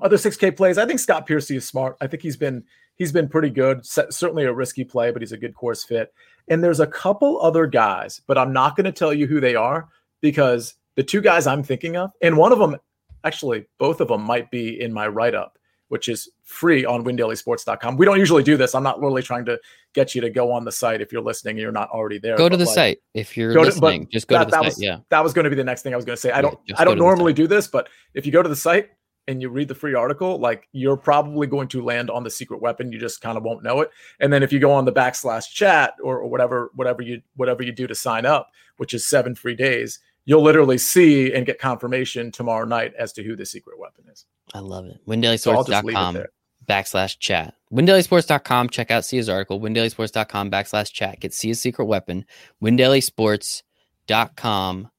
other 0.00 0.16
6K 0.16 0.56
plays, 0.56 0.78
I 0.78 0.86
think 0.86 0.98
Scott 0.98 1.26
Piercy 1.26 1.56
is 1.56 1.66
smart. 1.66 1.96
I 2.00 2.06
think 2.06 2.22
he's 2.22 2.36
been 2.36 2.64
he's 2.96 3.12
been 3.12 3.28
pretty 3.28 3.50
good. 3.50 3.84
Certainly 3.84 4.44
a 4.44 4.52
risky 4.52 4.84
play, 4.84 5.10
but 5.10 5.22
he's 5.22 5.32
a 5.32 5.38
good 5.38 5.54
course 5.54 5.84
fit. 5.84 6.12
And 6.48 6.64
there's 6.64 6.80
a 6.80 6.86
couple 6.86 7.40
other 7.40 7.66
guys, 7.66 8.20
but 8.26 8.36
I'm 8.36 8.52
not 8.52 8.76
going 8.76 8.86
to 8.86 8.92
tell 8.92 9.12
you 9.14 9.26
who 9.26 9.40
they 9.40 9.54
are 9.54 9.88
because 10.20 10.74
the 10.96 11.02
two 11.02 11.20
guys 11.20 11.46
I'm 11.46 11.62
thinking 11.62 11.96
of, 11.96 12.12
and 12.22 12.36
one 12.36 12.52
of 12.52 12.58
them, 12.58 12.76
actually, 13.24 13.66
both 13.78 14.00
of 14.00 14.08
them 14.08 14.22
might 14.22 14.50
be 14.50 14.80
in 14.80 14.92
my 14.92 15.08
write 15.08 15.34
up, 15.34 15.58
which 15.88 16.08
is 16.08 16.28
free 16.44 16.84
on 16.84 17.04
windailysports.com. 17.04 17.96
We 17.96 18.06
don't 18.06 18.18
usually 18.18 18.42
do 18.42 18.56
this. 18.56 18.74
I'm 18.74 18.82
not 18.82 19.00
really 19.00 19.22
trying 19.22 19.44
to 19.46 19.58
get 19.94 20.14
you 20.14 20.20
to 20.20 20.30
go 20.30 20.52
on 20.52 20.64
the 20.64 20.72
site 20.72 21.00
if 21.00 21.12
you're 21.12 21.22
listening 21.22 21.52
and 21.52 21.60
you're 21.60 21.72
not 21.72 21.90
already 21.90 22.18
there. 22.18 22.36
Go 22.36 22.48
to 22.48 22.56
the 22.56 22.64
like, 22.64 22.74
site 22.74 22.98
if 23.14 23.36
you're 23.36 23.52
go 23.54 23.60
to- 23.60 23.66
listening. 23.66 24.08
just 24.10 24.28
go 24.28 24.36
that- 24.36 24.44
to 24.44 24.50
the 24.50 24.50
that 24.52 24.56
site. 24.58 24.64
was- 24.66 24.82
yeah. 24.82 24.98
that 25.10 25.22
was 25.22 25.32
going 25.32 25.44
to 25.44 25.50
be 25.50 25.56
the 25.56 25.64
next 25.64 25.82
thing 25.82 25.92
I 25.92 25.96
was 25.96 26.04
going 26.04 26.16
to 26.16 26.20
say. 26.20 26.30
I 26.32 26.40
don't 26.42 26.58
just 26.66 26.80
I 26.80 26.84
don't 26.84 26.98
normally 26.98 27.32
do 27.32 27.46
this, 27.46 27.66
but 27.66 27.88
if 28.14 28.26
you 28.26 28.32
go 28.32 28.42
to 28.42 28.48
the 28.48 28.56
site 28.56 28.90
and 29.28 29.40
you 29.42 29.48
read 29.48 29.68
the 29.68 29.74
free 29.74 29.94
article, 29.94 30.38
like 30.38 30.66
you're 30.72 30.96
probably 30.96 31.46
going 31.46 31.68
to 31.68 31.84
land 31.84 32.10
on 32.10 32.24
the 32.24 32.30
secret 32.30 32.60
weapon. 32.60 32.90
You 32.90 32.98
just 32.98 33.20
kind 33.20 33.36
of 33.36 33.44
won't 33.44 33.62
know 33.62 33.80
it. 33.80 33.90
And 34.18 34.32
then 34.32 34.42
if 34.42 34.52
you 34.52 34.58
go 34.58 34.72
on 34.72 34.84
the 34.84 34.92
backslash 34.92 35.50
chat 35.52 35.94
or, 36.02 36.18
or 36.20 36.28
whatever, 36.28 36.70
whatever 36.74 37.02
you 37.02 37.20
whatever 37.36 37.62
you 37.62 37.70
do 37.72 37.86
to 37.86 37.94
sign 37.94 38.26
up, 38.26 38.50
which 38.78 38.94
is 38.94 39.06
seven 39.06 39.34
free 39.34 39.54
days, 39.54 40.00
you'll 40.30 40.42
literally 40.42 40.78
see 40.78 41.34
and 41.34 41.44
get 41.44 41.58
confirmation 41.58 42.30
tomorrow 42.30 42.64
night 42.64 42.94
as 42.96 43.12
to 43.12 43.24
who 43.24 43.34
the 43.34 43.44
secret 43.44 43.76
weapon 43.80 44.04
is. 44.12 44.26
I 44.54 44.60
love 44.60 44.86
it. 44.86 45.00
So 45.40 45.50
I'll 45.52 45.64
just 45.64 45.84
leave 45.84 45.96
it 45.96 45.98
WinDailySports.com 45.98 46.14
there. 46.14 46.28
backslash 46.68 47.18
chat. 47.18 47.54
WinDailySports.com. 47.72 48.68
Check 48.68 48.92
out 48.92 49.04
Sia's 49.04 49.28
article. 49.28 49.60
WinDailySports.com 49.60 50.52
backslash 50.52 50.92
chat. 50.92 51.18
Get 51.18 51.34
Sia's 51.34 51.60
secret 51.60 51.86
weapon. 51.86 52.24
WinDailySports.com. 52.62 54.90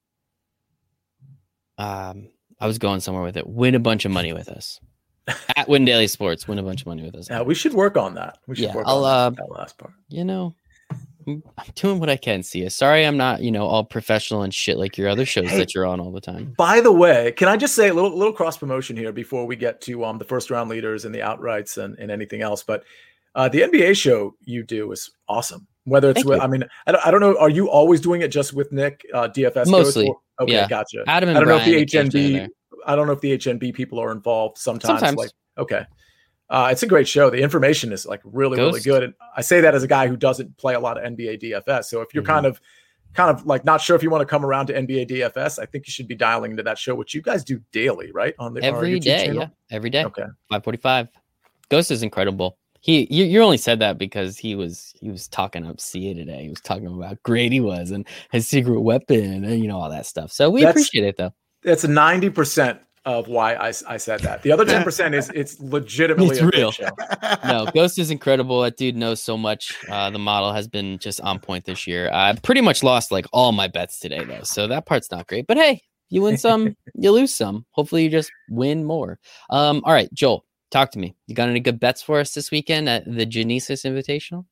Um, 1.77 2.27
I 2.59 2.67
was 2.67 2.77
going 2.77 2.99
somewhere 2.99 3.23
with 3.23 3.37
it. 3.37 3.47
Win 3.47 3.75
a 3.75 3.79
bunch 3.79 4.03
of 4.03 4.11
money 4.11 4.33
with 4.33 4.49
us. 4.49 4.81
At 5.55 5.69
Win 5.69 5.85
Daily 5.85 6.07
Sports, 6.07 6.45
win 6.47 6.59
a 6.59 6.63
bunch 6.63 6.81
of 6.81 6.87
money 6.87 7.03
with 7.03 7.15
us. 7.15 7.29
Yeah, 7.29 7.41
we 7.41 7.55
should 7.55 7.73
work 7.73 7.95
on 7.95 8.15
that. 8.15 8.39
We 8.47 8.55
should 8.55 8.65
Yeah, 8.65 8.75
work 8.75 8.85
I'll, 8.87 9.05
on 9.05 9.33
uh, 9.33 9.35
that 9.37 9.49
last 9.51 9.77
part. 9.77 9.93
You 10.09 10.25
know, 10.25 10.53
I'm 11.27 11.43
doing 11.75 11.99
what 11.99 12.09
I 12.09 12.17
can, 12.17 12.43
Sia. 12.43 12.69
Sorry, 12.69 13.05
I'm 13.05 13.17
not, 13.17 13.41
you 13.41 13.51
know, 13.51 13.65
all 13.65 13.83
professional 13.83 14.43
and 14.43 14.53
shit 14.53 14.77
like 14.77 14.97
your 14.97 15.09
other 15.09 15.25
shows 15.25 15.49
Hey. 15.49 15.57
that 15.57 15.75
you're 15.75 15.85
on 15.85 15.99
all 15.99 16.11
the 16.11 16.21
time. 16.21 16.53
By 16.57 16.81
the 16.81 16.91
way, 16.91 17.31
can 17.33 17.47
I 17.47 17.57
just 17.57 17.75
say 17.75 17.89
a 17.89 17.93
little 17.93 18.15
little 18.15 18.33
cross 18.33 18.57
promotion 18.57 18.95
here 18.95 19.11
before 19.11 19.45
we 19.45 19.55
get 19.55 19.81
to 19.81 20.03
um 20.05 20.17
the 20.17 20.25
first 20.25 20.49
round 20.49 20.69
leaders 20.69 21.05
and 21.05 21.13
the 21.13 21.19
outrights 21.19 21.77
and, 21.77 21.97
and 21.99 22.11
anything 22.11 22.41
else? 22.41 22.63
But 22.63 22.83
uh, 23.35 23.49
the 23.49 23.61
NBA 23.61 23.95
show 23.95 24.35
you 24.41 24.63
do 24.63 24.91
is 24.91 25.11
awesome. 25.27 25.67
Whether 25.85 26.09
it's 26.09 26.17
Thank 26.17 26.27
with, 26.27 26.37
you. 26.37 26.43
I 26.43 26.47
mean, 26.47 26.63
I 26.85 26.91
don't, 26.91 27.07
I 27.07 27.11
don't 27.11 27.21
know. 27.21 27.37
Are 27.39 27.49
you 27.49 27.69
always 27.69 28.01
doing 28.01 28.21
it 28.21 28.27
just 28.27 28.53
with 28.53 28.71
Nick 28.71 29.03
uh, 29.13 29.29
DFS? 29.29 29.67
Mostly, 29.67 30.13
okay, 30.39 30.53
yeah. 30.53 30.67
gotcha. 30.67 31.03
Adam 31.07 31.29
and 31.29 31.37
I 31.37 31.41
don't 31.41 31.49
know 31.49 31.57
if 31.57 31.65
the 31.65 31.97
HNB. 31.97 32.47
I 32.85 32.95
don't 32.95 33.07
know 33.07 33.13
if 33.13 33.21
the 33.21 33.37
HNB 33.37 33.73
people 33.73 33.99
are 33.99 34.11
involved 34.11 34.57
sometimes. 34.57 34.99
Sometimes. 34.99 35.17
Like, 35.17 35.31
okay, 35.57 35.85
uh, 36.51 36.69
it's 36.71 36.83
a 36.83 36.87
great 36.87 37.07
show. 37.07 37.29
The 37.31 37.41
information 37.41 37.91
is 37.91 38.05
like 38.05 38.21
really, 38.23 38.57
really 38.59 38.81
good. 38.81 39.01
And 39.03 39.13
I 39.35 39.41
say 39.41 39.61
that 39.61 39.73
as 39.73 39.81
a 39.83 39.87
guy 39.87 40.07
who 40.07 40.15
doesn't 40.15 40.57
play 40.57 40.75
a 40.75 40.79
lot 40.79 40.97
of 40.97 41.03
NBA 41.03 41.41
DFS. 41.41 41.85
So 41.85 42.01
if 42.01 42.13
you're 42.13 42.23
Mhm. 42.23 42.27
kind 42.27 42.45
of, 42.45 42.61
kind 43.13 43.29
of 43.29 43.45
like 43.45 43.65
not 43.65 43.81
sure 43.81 43.95
if 43.95 44.03
you 44.03 44.09
want 44.09 44.21
to 44.21 44.25
come 44.25 44.45
around 44.45 44.67
to 44.67 44.73
NBA 44.73 45.05
DFS, 45.07 45.57
I 45.59 45.65
think 45.65 45.87
you 45.87 45.91
should 45.91 46.07
be 46.07 46.15
dialing 46.15 46.51
into 46.51 46.63
that 46.63 46.77
show, 46.77 46.93
which 46.93 47.13
you 47.15 47.21
guys 47.21 47.43
do 47.43 47.59
daily, 47.71 48.11
right? 48.11 48.35
On 48.37 48.53
the 48.53 48.61
Every 48.63 48.99
day, 48.99 49.25
channel? 49.27 49.41
yeah, 49.43 49.47
every 49.75 49.89
day. 49.89 50.03
Okay. 50.05 50.23
545. 50.49 51.07
Ghost 51.69 51.89
is 51.91 52.03
incredible. 52.03 52.57
He 52.83 53.07
you, 53.11 53.25
you 53.25 53.41
only 53.43 53.57
said 53.57 53.79
that 53.79 53.97
because 53.97 54.37
he 54.37 54.55
was 54.55 54.93
he 54.99 55.09
was 55.11 55.27
talking 55.27 55.65
up 55.67 55.79
Sia 55.79 56.15
today. 56.15 56.43
He 56.43 56.49
was 56.49 56.61
talking 56.61 56.87
about 56.87 57.07
how 57.07 57.17
great 57.23 57.51
he 57.51 57.59
was 57.59 57.91
and 57.91 58.07
his 58.31 58.47
secret 58.47 58.81
weapon 58.81 59.43
and 59.45 59.61
you 59.61 59.67
know 59.67 59.77
all 59.79 59.89
that 59.89 60.05
stuff. 60.07 60.31
So 60.31 60.49
we 60.49 60.61
That's- 60.61 60.75
appreciate 60.75 61.05
it 61.07 61.17
though. 61.17 61.31
It's 61.63 61.83
ninety 61.85 62.29
percent 62.31 62.79
of 63.05 63.27
why 63.27 63.55
I, 63.55 63.73
I 63.87 63.97
said 63.97 64.19
that. 64.21 64.43
The 64.43 64.51
other 64.51 64.65
ten 64.73 64.83
percent 64.83 65.15
is 65.15 65.29
it's 65.33 65.59
legitimately 65.59 66.37
It's 66.37 66.39
a 66.39 66.47
real. 66.47 66.71
show. 66.71 66.89
No, 67.45 67.65
Ghost 67.73 67.97
is 67.97 68.11
incredible. 68.11 68.61
That 68.61 68.77
dude 68.77 68.95
knows 68.95 69.21
so 69.21 69.37
much. 69.37 69.75
Uh, 69.89 70.09
the 70.11 70.19
model 70.19 70.53
has 70.53 70.67
been 70.67 70.99
just 70.99 71.19
on 71.21 71.39
point 71.39 71.65
this 71.65 71.87
year. 71.87 72.09
I 72.13 72.33
pretty 72.33 72.61
much 72.61 72.83
lost 72.83 73.11
like 73.11 73.25
all 73.33 73.51
my 73.51 73.67
bets 73.67 73.99
today 73.99 74.23
though, 74.23 74.43
so 74.43 74.67
that 74.67 74.85
part's 74.85 75.09
not 75.11 75.27
great. 75.27 75.47
But 75.47 75.57
hey, 75.57 75.81
you 76.09 76.21
win 76.21 76.37
some, 76.37 76.75
you 76.95 77.11
lose 77.11 77.33
some. 77.33 77.65
Hopefully, 77.71 78.03
you 78.03 78.09
just 78.09 78.31
win 78.49 78.83
more. 78.83 79.17
Um, 79.49 79.81
all 79.85 79.93
right, 79.93 80.13
Joel, 80.13 80.45
talk 80.69 80.91
to 80.91 80.99
me. 80.99 81.15
You 81.27 81.35
got 81.35 81.49
any 81.49 81.59
good 81.59 81.79
bets 81.79 82.01
for 82.01 82.19
us 82.19 82.33
this 82.33 82.51
weekend 82.51 82.87
at 82.89 83.05
the 83.05 83.25
Genesis 83.25 83.83
Invitational? 83.83 84.45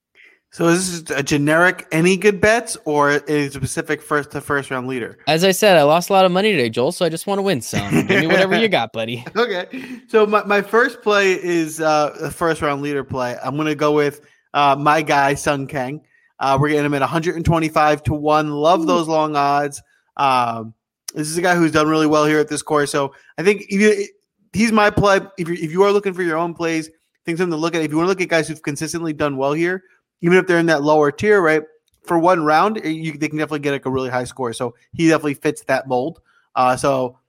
So 0.52 0.68
is 0.68 1.04
this 1.04 1.18
a 1.18 1.22
generic 1.22 1.88
any 1.92 2.18
good 2.18 2.42
bets 2.42 2.76
or 2.86 3.12
a 3.28 3.50
specific 3.50 4.02
first 4.02 4.32
to 4.32 4.42
first 4.42 4.72
round 4.72 4.88
leader? 4.88 5.20
As 5.28 5.44
I 5.44 5.52
said, 5.52 5.78
I 5.78 5.84
lost 5.84 6.10
a 6.10 6.14
lot 6.14 6.26
of 6.26 6.32
money 6.32 6.52
today, 6.52 6.70
Joel, 6.70 6.92
so 6.92 7.06
I 7.06 7.10
just 7.10 7.28
want 7.28 7.38
to 7.38 7.44
win 7.44 7.62
some. 7.62 8.08
Give 8.08 8.22
me 8.22 8.28
whatever 8.28 8.58
you 8.58 8.68
got, 8.68 8.92
buddy. 8.92 9.24
Okay. 9.36 10.02
So 10.08 10.26
my, 10.26 10.44
my 10.44 10.62
first 10.62 11.02
play 11.02 11.34
is 11.34 11.80
uh, 11.80 12.16
a 12.20 12.32
first 12.32 12.62
round 12.62 12.82
leader 12.82 13.04
play. 13.04 13.38
I'm 13.44 13.56
going 13.56 13.68
to 13.68 13.76
go 13.76 13.94
with 13.94 14.22
uh, 14.54 14.76
my 14.78 15.02
guy, 15.02 15.36
Sung 15.36 15.68
Kang. 15.68 16.02
Uh, 16.40 16.58
we're 16.60 16.70
getting 16.70 16.86
him 16.86 16.94
at 16.94 17.02
125 17.02 18.04
to 18.04 18.14
1. 18.14 18.50
Love 18.52 18.88
those 18.88 19.08
long 19.08 19.36
odds. 19.36 19.82
Um, 20.18 20.74
this 21.14 21.30
is 21.30 21.38
a 21.38 21.42
guy 21.42 21.56
who's 21.56 21.72
done 21.72 21.88
really 21.88 22.08
well 22.08 22.26
here 22.26 22.40
at 22.40 22.48
this 22.48 22.62
course. 22.62 22.92
So 22.92 23.14
I 23.38 23.44
think 23.44 23.62
if 23.70 23.80
you, 23.80 24.08
he's 24.54 24.72
my 24.72 24.90
play. 24.90 25.22
If, 25.38 25.48
you 25.48 25.54
if 25.56 25.72
you 25.72 25.84
are 25.84 25.92
looking 25.92 26.14
for 26.14 26.24
your 26.24 26.38
own 26.38 26.54
plays, 26.54 26.90
things 27.26 27.40
something 27.40 27.52
to 27.52 27.58
look 27.58 27.76
at. 27.76 27.82
If 27.84 27.92
you 27.92 27.98
want 27.98 28.08
to 28.08 28.10
look 28.10 28.22
at 28.22 28.30
guys 28.30 28.48
who've 28.48 28.62
consistently 28.62 29.14
done 29.14 29.38
well 29.38 29.54
here, 29.54 29.84
even 30.22 30.38
if 30.38 30.48
they're 30.48 30.60
in 30.60 30.68
that 30.68 30.84
lower 30.84 31.12
tier, 31.12 31.42
right? 31.42 31.64
For 32.04 32.18
one 32.18 32.44
round, 32.44 32.78
eh, 32.84 32.90
you, 32.90 33.18
they 33.18 33.28
can 33.28 33.38
definitely 33.38 33.60
get 33.60 33.72
like 33.72 33.86
a 33.86 33.90
really 33.90 34.10
high 34.10 34.24
score. 34.24 34.54
So 34.54 34.76
he 34.94 35.08
definitely 35.08 35.36
fits 35.36 35.64
that 35.64 35.88
mold. 35.88 36.22
Uh, 36.56 36.76
so 36.76 37.20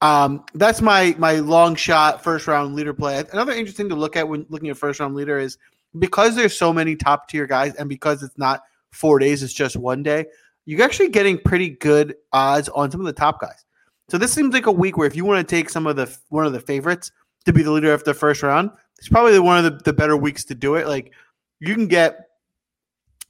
um, 0.00 0.44
that's 0.54 0.80
my 0.80 1.14
my 1.18 1.36
long 1.36 1.74
shot 1.74 2.22
first 2.22 2.46
round 2.46 2.74
leader 2.74 2.94
play. 2.94 3.24
Another 3.32 3.52
interesting 3.52 3.88
to 3.88 3.94
look 3.94 4.16
at 4.16 4.28
when 4.28 4.46
looking 4.48 4.68
at 4.68 4.76
first 4.76 5.00
round 5.00 5.14
leader 5.14 5.38
is 5.38 5.58
because 5.98 6.36
there's 6.36 6.56
so 6.56 6.72
many 6.72 6.94
top 6.94 7.28
tier 7.28 7.46
guys, 7.46 7.74
and 7.74 7.88
because 7.88 8.22
it's 8.22 8.38
not 8.38 8.62
four 8.92 9.18
days, 9.18 9.42
it's 9.42 9.52
just 9.52 9.76
one 9.76 10.02
day. 10.02 10.26
You're 10.66 10.82
actually 10.82 11.08
getting 11.08 11.38
pretty 11.38 11.70
good 11.70 12.14
odds 12.32 12.68
on 12.68 12.90
some 12.90 13.00
of 13.00 13.06
the 13.06 13.12
top 13.12 13.40
guys. 13.40 13.64
So 14.08 14.18
this 14.18 14.32
seems 14.32 14.54
like 14.54 14.66
a 14.66 14.72
week 14.72 14.96
where 14.96 15.06
if 15.06 15.16
you 15.16 15.24
want 15.24 15.46
to 15.46 15.56
take 15.56 15.70
some 15.70 15.86
of 15.86 15.96
the 15.96 16.14
one 16.28 16.46
of 16.46 16.52
the 16.52 16.60
favorites 16.60 17.10
to 17.46 17.52
be 17.52 17.62
the 17.62 17.72
leader 17.72 17.92
of 17.92 18.04
the 18.04 18.14
first 18.14 18.42
round, 18.42 18.70
it's 18.98 19.08
probably 19.08 19.38
one 19.38 19.64
of 19.64 19.64
the, 19.64 19.82
the 19.84 19.92
better 19.92 20.16
weeks 20.16 20.44
to 20.44 20.54
do 20.54 20.76
it. 20.76 20.86
Like 20.86 21.12
you 21.60 21.74
can 21.74 21.88
get 21.88 22.27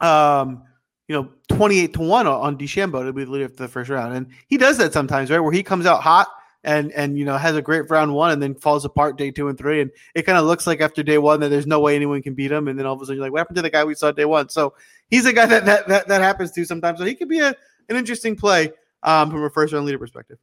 um 0.00 0.62
you 1.08 1.14
know 1.16 1.28
28 1.48 1.94
to 1.94 2.00
1 2.00 2.26
on 2.26 2.58
DeChambeau 2.58 3.04
to 3.04 3.12
be 3.12 3.24
the 3.24 3.30
leader 3.30 3.46
of 3.46 3.56
the 3.56 3.66
first 3.66 3.90
round. 3.90 4.14
And 4.14 4.26
he 4.46 4.56
does 4.56 4.78
that 4.78 4.92
sometimes, 4.92 5.30
right? 5.30 5.40
Where 5.40 5.52
he 5.52 5.62
comes 5.62 5.86
out 5.86 6.02
hot 6.02 6.28
and 6.64 6.92
and 6.92 7.16
you 7.18 7.24
know 7.24 7.36
has 7.36 7.56
a 7.56 7.62
great 7.62 7.88
round 7.88 8.14
one 8.14 8.30
and 8.30 8.42
then 8.42 8.54
falls 8.54 8.84
apart 8.84 9.16
day 9.16 9.30
two 9.30 9.48
and 9.48 9.56
three. 9.56 9.80
And 9.80 9.90
it 10.14 10.22
kind 10.22 10.38
of 10.38 10.44
looks 10.44 10.66
like 10.66 10.80
after 10.80 11.02
day 11.02 11.18
one 11.18 11.40
that 11.40 11.48
there's 11.48 11.66
no 11.66 11.80
way 11.80 11.96
anyone 11.96 12.22
can 12.22 12.34
beat 12.34 12.52
him. 12.52 12.68
And 12.68 12.78
then 12.78 12.86
all 12.86 12.94
of 12.94 13.00
a 13.00 13.06
sudden 13.06 13.16
you're 13.16 13.24
like, 13.24 13.32
what 13.32 13.38
happened 13.38 13.56
to 13.56 13.62
the 13.62 13.70
guy 13.70 13.84
we 13.84 13.94
saw 13.94 14.12
day 14.12 14.26
one? 14.26 14.48
So 14.50 14.74
he's 15.08 15.26
a 15.26 15.32
guy 15.32 15.46
that 15.46 15.64
that 15.64 15.88
that, 15.88 16.08
that 16.08 16.20
happens 16.20 16.52
to 16.52 16.64
sometimes. 16.64 16.98
So 16.98 17.04
he 17.04 17.14
could 17.14 17.28
be 17.28 17.40
a, 17.40 17.54
an 17.88 17.96
interesting 17.96 18.36
play 18.36 18.70
um, 19.02 19.30
from 19.30 19.42
a 19.42 19.50
first 19.50 19.72
round 19.72 19.86
leader 19.86 19.98
perspective. 19.98 20.38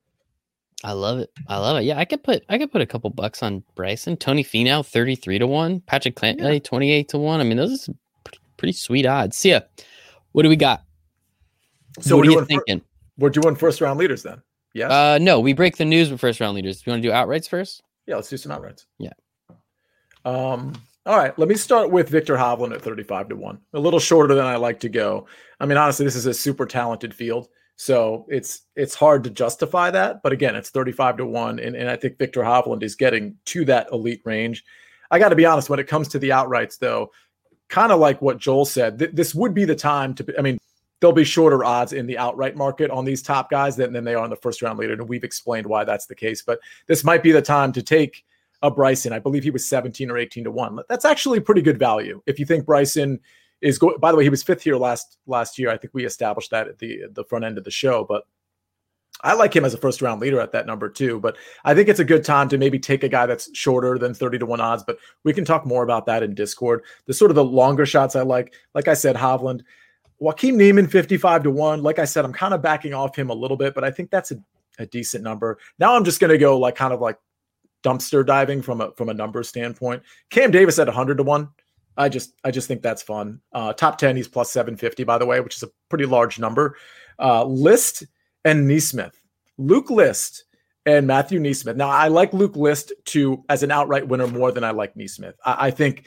I 0.84 0.91
love 0.91 1.20
it. 1.20 1.32
I 1.47 1.58
love 1.58 1.78
it. 1.78 1.84
Yeah, 1.84 1.97
I 1.97 2.06
could 2.06 2.24
put 2.24 2.43
I 2.49 2.58
could 2.58 2.72
put 2.72 2.82
a 2.82 2.86
couple 2.86 3.10
bucks 3.10 3.41
on 3.41 3.64
Bryson, 3.76 4.18
Tony 4.18 4.43
Finau, 4.43 4.86
thirty 4.86 5.16
three 5.16 5.39
to 5.39 5.47
one, 5.47 5.80
Patrick 5.82 6.16
Cantlay, 6.16 6.64
twenty 6.64 6.91
eight 6.91 7.10
to 7.10 7.18
one. 7.18 7.39
I 7.39 7.43
mean, 7.43 7.58
those 7.58 7.89
are 7.89 7.93
pretty, 8.58 8.74
sweet 8.74 9.06
odds. 9.06 9.38
See 9.38 9.51
ya. 9.51 9.62
What 10.32 10.43
do 10.43 10.49
we 10.49 10.56
got? 10.56 10.84
So 12.01 12.18
what 12.18 12.26
we're 12.26 12.32
you 12.32 12.39
fir- 12.39 12.45
thinking? 12.45 12.82
we're 13.18 13.30
doing 13.30 13.56
first 13.56 13.82
round 13.82 13.99
leaders 13.99 14.24
then. 14.24 14.41
Yes. 14.74 14.91
Uh, 14.91 15.18
no, 15.22 15.39
we 15.39 15.53
break 15.53 15.78
the 15.78 15.86
news 15.86 16.12
with 16.12 16.20
first 16.20 16.39
round 16.39 16.56
leaders. 16.56 16.86
You 16.86 16.91
want 16.91 17.01
to 17.01 17.08
do 17.08 17.14
outrights 17.14 17.47
first? 17.47 17.82
yeah, 18.08 18.16
let's 18.16 18.30
do 18.30 18.38
some 18.38 18.51
outrights. 18.51 18.86
Yeah. 18.99 19.14
Um, 20.26 20.74
all 21.06 21.18
right, 21.18 21.38
let 21.38 21.47
me 21.47 21.56
start 21.56 21.91
with 21.91 22.10
Viktor 22.10 22.36
Hovland 22.36 22.74
at 22.74 22.82
35 22.82 23.30
to 23.30 23.36
1. 23.36 23.60
A 23.74 23.80
little 23.80 23.99
shorter 23.99 24.34
than 24.34 24.45
I 24.45 24.56
like 24.56 24.80
to 24.82 24.89
go. 24.89 25.28
I 25.60 25.66
mean, 25.66 25.78
honestly, 25.78 26.06
this 26.06 26.16
is 26.16 26.26
a 26.26 26.34
super 26.34 26.66
talented 26.66 27.14
field. 27.14 27.47
So 27.78 28.26
it's 28.30 28.62
it's 28.76 28.95
hard 28.95 29.24
to 29.26 29.30
justify 29.30 29.91
that. 29.91 30.24
But 30.24 30.32
again, 30.32 30.56
it's 30.56 30.70
35 30.70 31.18
to 31.18 31.26
1. 31.26 31.60
And, 31.60 31.76
and 31.76 31.89
I 31.89 31.95
think 31.95 32.18
Viktor 32.18 32.41
Hovland 32.41 32.84
is 32.84 32.95
getting 32.95 33.36
to 33.45 33.66
that 33.66 33.88
elite 33.91 34.22
range. 34.26 34.64
I 35.12 35.20
got 35.20 35.30
to 35.30 35.36
be 35.36 35.45
honest, 35.45 35.70
when 35.70 35.80
it 35.80 35.88
comes 35.88 36.08
to 36.10 36.20
the 36.20 36.30
outrights, 36.30 36.80
though, 36.80 37.12
kind 37.70 37.91
of 37.91 37.99
like 37.99 38.22
what 38.22 38.38
Joel 38.38 38.66
said, 38.66 38.99
th- 38.99 39.11
this 39.13 39.34
would 39.36 39.53
be 39.53 39.66
the 39.66 39.76
time 39.76 40.13
to 40.16 40.36
I 40.38 40.41
mean, 40.41 40.57
there'll 40.99 41.13
be 41.13 41.24
shorter 41.24 41.63
odds 41.63 41.93
in 41.93 42.07
the 42.07 42.18
outright 42.18 42.55
market 42.55 42.89
on 42.91 43.05
these 43.05 43.22
top 43.22 43.49
guys 43.49 43.76
than, 43.76 43.93
than 43.93 44.03
they 44.03 44.16
are 44.16 44.24
in 44.24 44.30
the 44.30 44.36
first 44.36 44.61
round 44.61 44.80
leader. 44.80 44.93
And 44.93 45.07
we've 45.09 45.24
explained 45.24 45.68
why 45.68 45.84
that's 45.84 46.05
the 46.05 46.16
case. 46.16 46.41
But 46.41 46.59
this 46.88 47.03
might 47.03 47.24
be 47.24 47.32
the 47.32 47.41
time 47.41 47.72
to 47.74 47.84
take 47.84 48.24
a 48.61 48.72
Bryson. 48.72 49.13
I 49.13 49.20
believe 49.20 49.43
he 49.43 49.51
was 49.51 49.68
17 49.68 50.09
or 50.09 50.18
18 50.18 50.45
to 50.45 50.51
1. 50.51 50.80
That's 50.89 51.05
actually 51.05 51.39
pretty 51.39 51.61
good 51.61 51.78
value. 51.78 52.22
If 52.26 52.39
you 52.39 52.45
think 52.45 52.66
Bryson 52.66 53.20
is 53.61 53.77
going 53.77 53.99
by 53.99 54.11
the 54.11 54.18
way, 54.18 54.23
he 54.23 54.30
was 54.30 54.44
fifth 54.44 54.64
here 54.64 54.77
last 54.77 55.18
last 55.27 55.57
year. 55.57 55.69
I 55.69 55.77
think 55.77 55.94
we 55.94 56.06
established 56.06 56.52
that 56.52 56.68
at 56.68 56.80
the 56.80 57.03
the 57.11 57.23
front 57.26 57.45
end 57.45 57.57
of 57.57 57.64
the 57.64 57.72
show, 57.72 58.03
but 58.03 58.26
I 59.26 59.34
like 59.34 59.56
him 59.56 59.65
as 59.65 59.73
a 59.73 59.77
first 59.77 60.03
round 60.03 60.22
leader 60.22 60.39
at 60.39 60.52
that 60.52 60.68
number 60.68 60.88
too. 60.88 61.19
But 61.19 61.35
I 61.65 61.73
think 61.73 61.89
it's 61.89 61.99
a 61.99 62.06
good 62.06 62.23
time 62.23 62.47
to 62.49 62.57
maybe 62.57 62.77
take 62.77 63.03
a 63.03 63.10
guy 63.10 63.26
that's 63.26 63.49
shorter 63.57 63.97
than 63.97 64.14
30 64.14 64.38
to 64.38 64.45
1 64.45 64.61
odds. 64.61 64.84
But 64.85 64.99
we 65.23 65.34
can 65.34 65.43
talk 65.43 65.65
more 65.65 65.84
about 65.84 66.06
that 66.06 66.22
in 66.22 66.35
Discord. 66.35 66.84
The 67.07 67.14
sort 67.14 67.31
of 67.31 67.35
the 67.35 67.43
longer 67.43 67.88
shots 67.88 68.15
I 68.15 68.22
like, 68.22 68.53
like 68.76 68.88
I 68.88 68.93
said, 68.93 69.15
Hovland, 69.15 69.61
Joaquin 70.19 70.57
Niemann 70.57 70.88
55 70.88 71.43
to 71.43 71.52
1. 71.52 71.81
Like 71.81 71.97
I 71.97 72.06
said, 72.06 72.23
I'm 72.23 72.34
kind 72.34 72.53
of 72.53 72.61
backing 72.61 72.93
off 72.93 73.15
him 73.15 73.31
a 73.31 73.34
little 73.34 73.57
bit, 73.57 73.73
but 73.73 73.84
I 73.84 73.89
think 73.89 74.11
that's 74.11 74.31
a, 74.31 74.38
a 74.77 74.85
decent 74.85 75.23
number. 75.23 75.57
Now 75.80 75.95
I'm 75.95 76.06
just 76.06 76.22
gonna 76.22 76.38
go 76.38 76.57
like 76.60 76.76
kind 76.76 76.93
of 76.93 77.02
like 77.02 77.18
dumpster 77.84 78.26
diving 78.26 78.61
from 78.61 78.80
a 78.80 78.91
from 78.91 79.10
a 79.10 79.14
number 79.14 79.41
standpoint. 79.43 80.03
Cam 80.30 80.52
Davis 80.52 80.77
at 80.77 80.88
100 80.88 81.18
to 81.18 81.23
1. 81.23 81.49
I 81.97 82.10
just 82.10 82.34
I 82.43 82.52
just 82.52 82.68
think 82.68 82.84
that's 82.84 83.02
fun. 83.02 83.41
Uh, 83.53 83.73
top 83.73 83.97
10, 83.97 84.18
he's 84.18 84.27
plus 84.27 84.52
750, 84.52 85.03
by 85.03 85.18
the 85.18 85.26
way, 85.26 85.39
which 85.39 85.56
is 85.56 85.64
a 85.64 85.69
pretty 85.89 86.06
large 86.06 86.38
number. 86.38 86.77
Uh, 87.18 87.43
List 87.43 88.06
and 88.45 88.69
NeSmith. 88.69 89.13
Luke 89.57 89.89
List 89.89 90.45
and 90.85 91.07
Matthew 91.07 91.39
NeSmith. 91.39 91.76
Now 91.76 91.89
I 91.89 92.07
like 92.07 92.31
Luke 92.31 92.55
List 92.55 92.93
to 93.05 93.43
as 93.49 93.63
an 93.63 93.72
outright 93.72 94.07
winner 94.07 94.27
more 94.27 94.51
than 94.51 94.63
I 94.63 94.72
like 94.72 94.95
NeSmith. 94.95 95.34
I, 95.43 95.67
I 95.67 95.72
think 95.72 96.05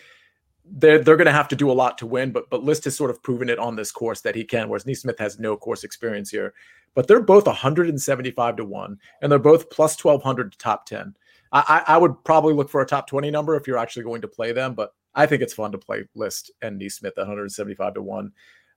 they're 0.64 1.02
they're 1.02 1.16
gonna 1.16 1.32
have 1.32 1.48
to 1.48 1.56
do 1.56 1.70
a 1.70 1.72
lot 1.72 1.98
to 1.98 2.06
win, 2.06 2.30
but 2.30 2.48
but 2.48 2.62
List 2.62 2.84
has 2.84 2.96
sort 2.96 3.10
of 3.10 3.22
proven 3.22 3.50
it 3.50 3.58
on 3.58 3.76
this 3.76 3.90
course 3.90 4.20
that 4.22 4.34
he 4.34 4.44
can, 4.44 4.68
whereas 4.68 4.84
NeSmith 4.84 5.18
has 5.18 5.38
no 5.38 5.56
course 5.56 5.84
experience 5.84 6.30
here. 6.30 6.54
But 6.94 7.06
they're 7.06 7.20
both 7.20 7.46
175 7.46 8.56
to 8.56 8.64
1, 8.64 8.98
and 9.20 9.30
they're 9.30 9.38
both 9.38 9.70
plus 9.70 10.02
1200 10.02 10.52
to 10.52 10.58
top 10.58 10.86
10. 10.86 11.14
I, 11.52 11.82
I 11.86 11.96
would 11.96 12.22
probably 12.24 12.52
look 12.52 12.68
for 12.68 12.82
a 12.82 12.86
top 12.86 13.06
20 13.06 13.30
number 13.30 13.56
if 13.56 13.66
you're 13.66 13.78
actually 13.78 14.02
going 14.02 14.20
to 14.20 14.28
play 14.28 14.52
them, 14.52 14.74
but 14.74 14.94
I 15.14 15.26
think 15.26 15.40
it's 15.40 15.54
fun 15.54 15.72
to 15.72 15.78
play 15.78 16.04
List 16.14 16.50
and 16.60 16.80
NeSmith 16.80 17.12
at 17.12 17.18
175 17.18 17.94
to 17.94 18.02
1. 18.02 18.32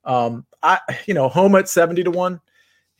Um, 0.05 0.45
I 0.63 0.79
you 1.05 1.13
know, 1.13 1.27
home 1.27 1.55
at 1.55 1.67
70 1.67 2.03
to 2.03 2.11
1. 2.11 2.39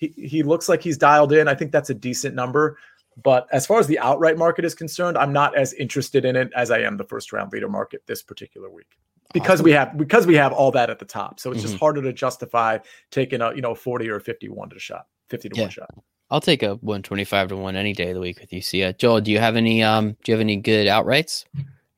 He 0.02 0.07
he 0.18 0.41
looks 0.44 0.68
like 0.68 0.82
he's 0.82 0.98
dialed 0.98 1.32
in. 1.32 1.48
I 1.48 1.53
think 1.56 1.72
that's 1.72 1.91
a 1.91 1.94
decent 1.94 2.34
number. 2.36 2.78
But 3.23 3.48
as 3.52 3.68
far 3.68 3.80
as 3.80 3.86
the 3.88 3.99
outright 3.99 4.38
market 4.38 4.65
is 4.65 4.73
concerned, 4.73 5.15
I'm 5.18 5.32
not 5.32 5.56
as 5.56 5.73
interested 5.73 6.26
in 6.26 6.36
it 6.36 6.49
as 6.56 6.72
I 6.72 6.80
am 6.80 6.98
the 6.98 7.03
first 7.03 7.32
round 7.32 7.52
leader 7.53 7.69
market 7.69 8.02
this 8.07 8.23
particular 8.23 8.69
week 8.69 8.88
because 9.32 9.60
Awesome. 9.60 9.65
we 9.65 9.72
have 9.73 9.98
because 9.98 10.26
we 10.26 10.36
have 10.36 10.53
all 10.53 10.72
that 10.72 10.90
at 10.90 10.98
the 10.98 11.06
top. 11.06 11.40
So 11.40 11.52
it's 11.52 11.60
Mhm. 11.60 11.68
just 11.68 11.78
harder 11.78 12.02
to 12.02 12.11
justify 12.14 12.80
taking 13.11 13.41
a 13.41 13.53
you 13.53 13.61
know 13.61 13.76
40 13.76 14.10
or 14.10 14.19
51 14.19 14.69
to 14.72 14.80
shot, 14.80 15.06
50 15.30 15.49
to 15.49 15.56
Yeah. 15.56 15.61
one 15.64 15.69
shot. 15.69 15.90
I'll 16.32 16.41
take 16.41 16.64
a 16.64 16.76
125 16.78 17.49
to 17.49 17.57
1 17.57 17.76
any 17.76 17.94
day 17.94 18.07
of 18.10 18.15
the 18.15 18.22
week 18.22 18.40
with 18.40 18.52
you. 18.53 18.61
See. 18.61 18.91
Joel, 18.94 19.22
do 19.22 19.30
you 19.32 19.38
have 19.40 19.56
any 19.56 19.84
um 19.84 20.14
do 20.23 20.32
you 20.32 20.34
have 20.34 20.41
any 20.41 20.56
good 20.57 20.88
outrights? 20.88 21.45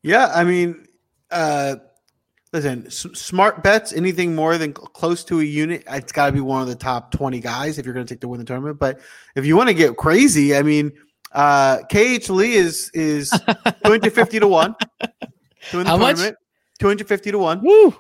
Yeah, 0.02 0.30
I 0.36 0.44
mean, 0.44 0.88
uh, 1.32 1.78
listen, 2.54 2.86
s- 2.88 3.08
smart 3.14 3.64
bets, 3.64 3.92
anything 3.92 4.36
more 4.36 4.58
than 4.58 4.74
cl- 4.76 4.88
close 4.88 5.24
to 5.26 5.42
a 5.42 5.44
unit, 5.44 5.84
it's 5.90 6.12
got 6.14 6.28
to 6.28 6.32
be 6.32 6.40
one 6.40 6.62
of 6.62 6.68
the 6.70 6.76
top 6.76 7.12
20 7.12 7.40
guys 7.42 7.78
if 7.78 7.86
you're 7.86 7.94
going 7.94 8.06
to 8.06 8.14
take 8.14 8.22
to 8.22 8.28
win 8.30 8.40
the 8.40 8.46
tournament. 8.46 8.80
But 8.80 9.00
if 9.36 9.46
you 9.46 9.58
want 9.58 9.68
to 9.70 9.74
get 9.74 9.98
crazy, 9.98 10.56
I 10.56 10.62
mean, 10.62 10.94
uh, 11.34 11.80
KH 11.92 12.30
Lee 12.30 12.54
is 12.54 12.92
is 12.94 13.30
250 13.84 14.40
to 14.40 14.48
1 14.48 14.76
to 15.02 15.08
win 15.74 15.84
the 15.84 15.90
How 15.90 15.98
much? 15.98 16.18
250 16.80 17.32
to 17.32 17.38
1. 17.40 17.62
Woo! 17.64 17.96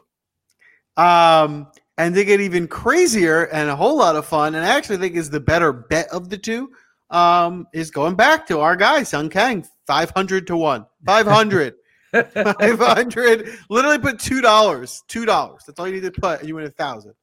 Um, 0.98 1.68
and 1.98 2.16
they 2.16 2.26
get 2.26 2.42
even 2.42 2.68
crazier 2.68 3.46
and 3.46 3.70
a 3.70 3.76
whole 3.76 3.98
lot 3.98 4.16
of 4.16 4.26
fun. 4.26 4.56
And 4.56 4.66
I 4.66 4.76
actually 4.78 4.98
think 4.98 5.16
is 5.16 5.30
the 5.30 5.40
better 5.40 5.72
bet 5.74 6.08
of 6.10 6.30
the 6.30 6.38
two. 6.38 6.72
Um, 7.10 7.68
is 7.74 7.92
going 7.92 8.16
back 8.16 8.48
to 8.48 8.60
our 8.60 8.76
guy 8.76 9.04
Sung 9.04 9.30
Kang, 9.30 9.68
five 9.86 10.10
hundred 10.12 10.48
to 10.48 10.58
one, 10.58 10.88
five 11.06 11.28
hundred, 11.28 11.76
five 12.14 12.80
hundred. 12.80 13.50
Literally 13.70 14.00
put 14.00 14.20
two 14.20 14.42
dollars, 14.42 15.04
two 15.08 15.26
dollars. 15.26 15.64
That's 15.66 15.80
all 15.80 15.88
you 15.88 15.96
need 15.96 16.04
to 16.04 16.12
put, 16.12 16.40
and 16.40 16.48
you 16.48 16.56
win 16.56 16.66
a 16.66 16.70
thousand. 16.70 17.14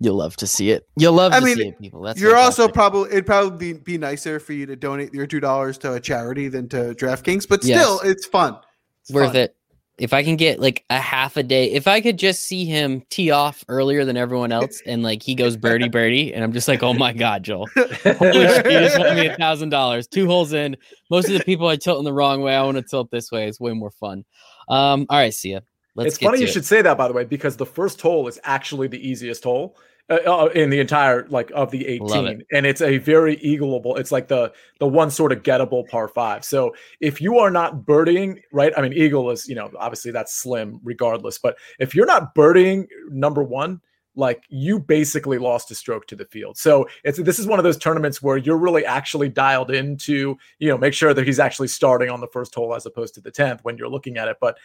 You'll 0.00 0.16
love 0.16 0.36
to 0.38 0.48
see 0.48 0.72
it. 0.72 0.88
You'll 0.96 1.12
love 1.12 1.32
I 1.32 1.38
to 1.38 1.44
mean, 1.44 1.56
see 1.56 1.68
it, 1.68 1.78
people. 1.78 2.02
That's 2.02 2.20
You're 2.20 2.36
also 2.36 2.66
probably 2.66 3.10
it'd 3.10 3.24
probably 3.26 3.72
be, 3.72 3.78
be 3.78 3.98
nicer 3.98 4.40
for 4.40 4.52
you 4.52 4.66
to 4.66 4.74
donate 4.74 5.14
your 5.14 5.28
two 5.28 5.38
dollars 5.38 5.78
to 5.78 5.92
a 5.94 6.00
charity 6.00 6.48
than 6.48 6.68
to 6.70 6.94
DraftKings, 6.94 7.48
but 7.48 7.62
Yes. 7.62 7.80
still, 7.80 8.00
it's 8.10 8.26
fun. 8.26 8.56
It's 9.02 9.12
worth 9.12 9.28
fun. 9.28 9.36
it. 9.36 9.56
If 10.02 10.12
I 10.12 10.24
can 10.24 10.34
get 10.34 10.58
like 10.58 10.84
a 10.90 10.98
half 10.98 11.36
a 11.36 11.44
day, 11.44 11.70
if 11.70 11.86
I 11.86 12.00
could 12.00 12.18
just 12.18 12.42
see 12.42 12.64
him 12.64 13.02
tee 13.08 13.30
off 13.30 13.64
earlier 13.68 14.04
than 14.04 14.16
everyone 14.16 14.50
else, 14.50 14.82
and 14.84 15.04
like 15.04 15.22
he 15.22 15.36
goes 15.36 15.56
birdie 15.56 15.88
birdie, 15.90 16.34
and 16.34 16.42
I'm 16.42 16.52
just 16.52 16.66
like, 16.66 16.82
oh 16.82 16.92
my 16.92 17.12
god, 17.12 17.44
Joel, 17.44 17.68
you 17.76 17.84
just 17.84 18.98
won 18.98 19.14
me 19.14 19.26
a 19.26 19.36
thousand 19.36 19.68
dollars, 19.68 20.08
two 20.08 20.26
holes 20.26 20.52
in. 20.52 20.76
Most 21.08 21.28
of 21.28 21.38
the 21.38 21.44
people 21.44 21.68
I 21.68 21.76
tilt 21.76 22.00
in 22.00 22.04
the 22.04 22.12
wrong 22.12 22.42
way. 22.42 22.56
I 22.56 22.62
want 22.64 22.78
to 22.78 22.82
tilt 22.82 23.12
this 23.12 23.30
way. 23.30 23.46
It's 23.46 23.60
way 23.60 23.74
more 23.74 23.92
fun. 23.92 24.24
Um, 24.68 25.06
all 25.08 25.18
right, 25.18 25.32
see 25.32 25.52
ya. 25.52 25.60
Let's 25.94 26.14
it's 26.14 26.18
funny 26.24 26.38
you 26.38 26.46
it. 26.46 26.50
should 26.50 26.64
say 26.64 26.82
that 26.82 26.96
by 26.98 27.06
the 27.06 27.14
way 27.14 27.24
because 27.24 27.56
the 27.56 27.66
first 27.66 28.00
hole 28.00 28.26
is 28.26 28.40
actually 28.44 28.88
the 28.88 29.08
easiest 29.08 29.44
hole 29.44 29.76
uh, 30.12 30.44
uh, 30.44 30.46
in 30.54 30.70
the 30.70 30.78
entire 30.78 31.26
like 31.28 31.50
of 31.54 31.70
the 31.70 31.98
Love 32.00 32.26
18 32.26 32.42
and 32.52 32.66
it's 32.66 32.80
a 32.80 32.98
very 32.98 33.36
eagleable 33.38 33.98
it's 33.98 34.12
like 34.12 34.28
the 34.28 34.52
the 34.78 34.86
one 34.86 35.10
sort 35.10 35.32
of 35.32 35.42
gettable 35.42 35.88
par 35.88 36.08
5 36.08 36.44
so 36.44 36.74
if 37.00 37.20
you 37.20 37.38
are 37.38 37.50
not 37.50 37.84
birdieing 37.86 38.40
right 38.52 38.72
i 38.76 38.82
mean 38.82 38.92
eagle 38.92 39.30
is 39.30 39.48
you 39.48 39.54
know 39.54 39.70
obviously 39.78 40.10
that's 40.10 40.34
slim 40.34 40.80
regardless 40.84 41.38
but 41.38 41.56
if 41.78 41.94
you're 41.94 42.06
not 42.06 42.34
birdieing 42.34 42.86
number 43.08 43.42
1 43.42 43.80
like 44.14 44.44
you 44.48 44.78
basically 44.78 45.38
lost 45.38 45.70
a 45.70 45.74
stroke 45.74 46.06
to 46.06 46.16
the 46.16 46.26
field. 46.26 46.58
So 46.58 46.86
it's 47.02 47.18
this 47.18 47.38
is 47.38 47.46
one 47.46 47.58
of 47.58 47.62
those 47.62 47.78
tournaments 47.78 48.22
where 48.22 48.36
you're 48.36 48.58
really 48.58 48.84
actually 48.84 49.30
dialed 49.30 49.70
into, 49.70 50.36
you 50.58 50.68
know, 50.68 50.76
make 50.76 50.92
sure 50.92 51.14
that 51.14 51.26
he's 51.26 51.40
actually 51.40 51.68
starting 51.68 52.10
on 52.10 52.20
the 52.20 52.26
first 52.26 52.54
hole 52.54 52.74
as 52.74 52.84
opposed 52.84 53.14
to 53.14 53.22
the 53.22 53.32
10th 53.32 53.60
when 53.62 53.78
you're 53.78 53.88
looking 53.88 54.18
at 54.18 54.28
it. 54.28 54.36
But 54.38 54.58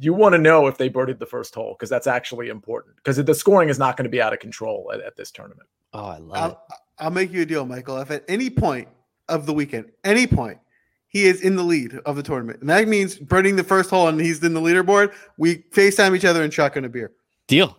you 0.00 0.14
want 0.14 0.32
to 0.32 0.38
know 0.38 0.66
if 0.66 0.78
they 0.78 0.88
birdied 0.88 1.18
the 1.18 1.26
first 1.26 1.54
hole 1.54 1.76
because 1.78 1.90
that's 1.90 2.06
actually 2.06 2.48
important 2.48 2.96
because 2.96 3.22
the 3.22 3.34
scoring 3.34 3.68
is 3.68 3.78
not 3.78 3.96
going 3.96 4.04
to 4.04 4.10
be 4.10 4.20
out 4.20 4.32
of 4.32 4.38
control 4.38 4.90
at, 4.94 5.00
at 5.00 5.16
this 5.16 5.30
tournament. 5.30 5.68
Oh, 5.92 6.06
I 6.06 6.18
love 6.18 6.36
it. 6.36 6.40
I'll, 6.40 6.66
I'll 6.98 7.10
make 7.10 7.32
you 7.32 7.42
a 7.42 7.46
deal, 7.46 7.66
Michael. 7.66 7.98
If 7.98 8.10
at 8.10 8.24
any 8.26 8.48
point 8.48 8.88
of 9.28 9.44
the 9.46 9.52
weekend, 9.52 9.90
any 10.04 10.26
point, 10.26 10.58
he 11.08 11.24
is 11.24 11.42
in 11.42 11.56
the 11.56 11.62
lead 11.62 11.94
of 12.06 12.16
the 12.16 12.22
tournament, 12.22 12.60
and 12.60 12.70
that 12.70 12.86
means 12.88 13.16
birding 13.16 13.56
the 13.56 13.64
first 13.64 13.90
hole 13.90 14.08
and 14.08 14.20
he's 14.20 14.42
in 14.42 14.54
the 14.54 14.60
leaderboard, 14.60 15.12
we 15.36 15.56
FaceTime 15.72 16.16
each 16.16 16.24
other 16.24 16.42
and 16.42 16.52
shotgun 16.52 16.84
a 16.84 16.88
beer. 16.88 17.12
Deal. 17.46 17.76